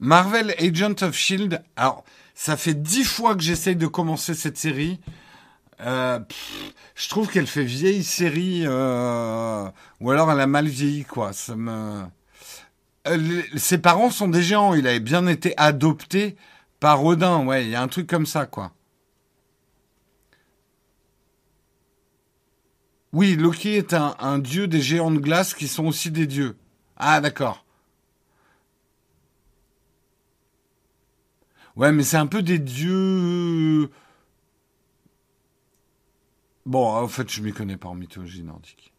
Marvel 0.00 0.54
Agent 0.58 1.02
of 1.02 1.14
Shield. 1.16 1.62
Alors, 1.76 2.04
ça 2.34 2.56
fait 2.56 2.74
dix 2.74 3.04
fois 3.04 3.34
que 3.34 3.42
j'essaye 3.42 3.76
de 3.76 3.86
commencer 3.86 4.34
cette 4.34 4.56
série. 4.56 5.00
Euh, 5.80 6.18
je 6.94 7.08
trouve 7.08 7.28
qu'elle 7.28 7.46
fait 7.46 7.64
vieille 7.64 8.02
série, 8.02 8.62
euh, 8.64 9.68
ou 10.00 10.10
alors 10.10 10.30
elle 10.30 10.40
a 10.40 10.46
mal 10.46 10.66
vieilli, 10.66 11.04
quoi. 11.04 11.30
Euh, 11.50 13.42
ses 13.56 13.78
parents 13.78 14.10
sont 14.10 14.28
des 14.28 14.42
géants. 14.42 14.74
Il 14.74 14.86
avait 14.86 15.00
bien 15.00 15.26
été 15.26 15.54
adopté 15.56 16.36
par 16.80 17.04
Odin. 17.04 17.44
Ouais, 17.44 17.64
il 17.64 17.70
y 17.70 17.74
a 17.74 17.82
un 17.82 17.88
truc 17.88 18.06
comme 18.06 18.26
ça, 18.26 18.46
quoi. 18.46 18.72
Oui, 23.12 23.36
Loki 23.36 23.76
est 23.76 23.94
un, 23.94 24.38
dieu 24.38 24.66
des 24.68 24.80
géants 24.80 25.10
de 25.10 25.18
glace 25.18 25.54
qui 25.54 25.68
sont 25.68 25.86
aussi 25.86 26.10
des 26.10 26.26
dieux. 26.26 26.56
Ah, 26.96 27.20
d'accord. 27.20 27.64
Ouais, 31.76 31.92
mais 31.92 32.02
c'est 32.02 32.16
un 32.16 32.26
peu 32.26 32.42
des 32.42 32.58
dieux. 32.58 33.90
Bon, 36.66 36.86
en 36.86 37.08
fait, 37.08 37.28
je 37.30 37.42
m'y 37.42 37.52
connais 37.52 37.76
pas 37.76 37.88
en 37.88 37.94
mythologie 37.94 38.42
nordique. 38.44 38.92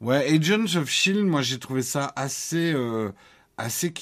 Ouais, 0.00 0.32
Agents 0.32 0.76
of 0.76 0.88
Shield, 0.88 1.26
moi 1.26 1.42
j'ai 1.42 1.58
trouvé 1.58 1.82
ça 1.82 2.12
assez, 2.14 2.72
euh, 2.72 3.12
assez 3.56 3.92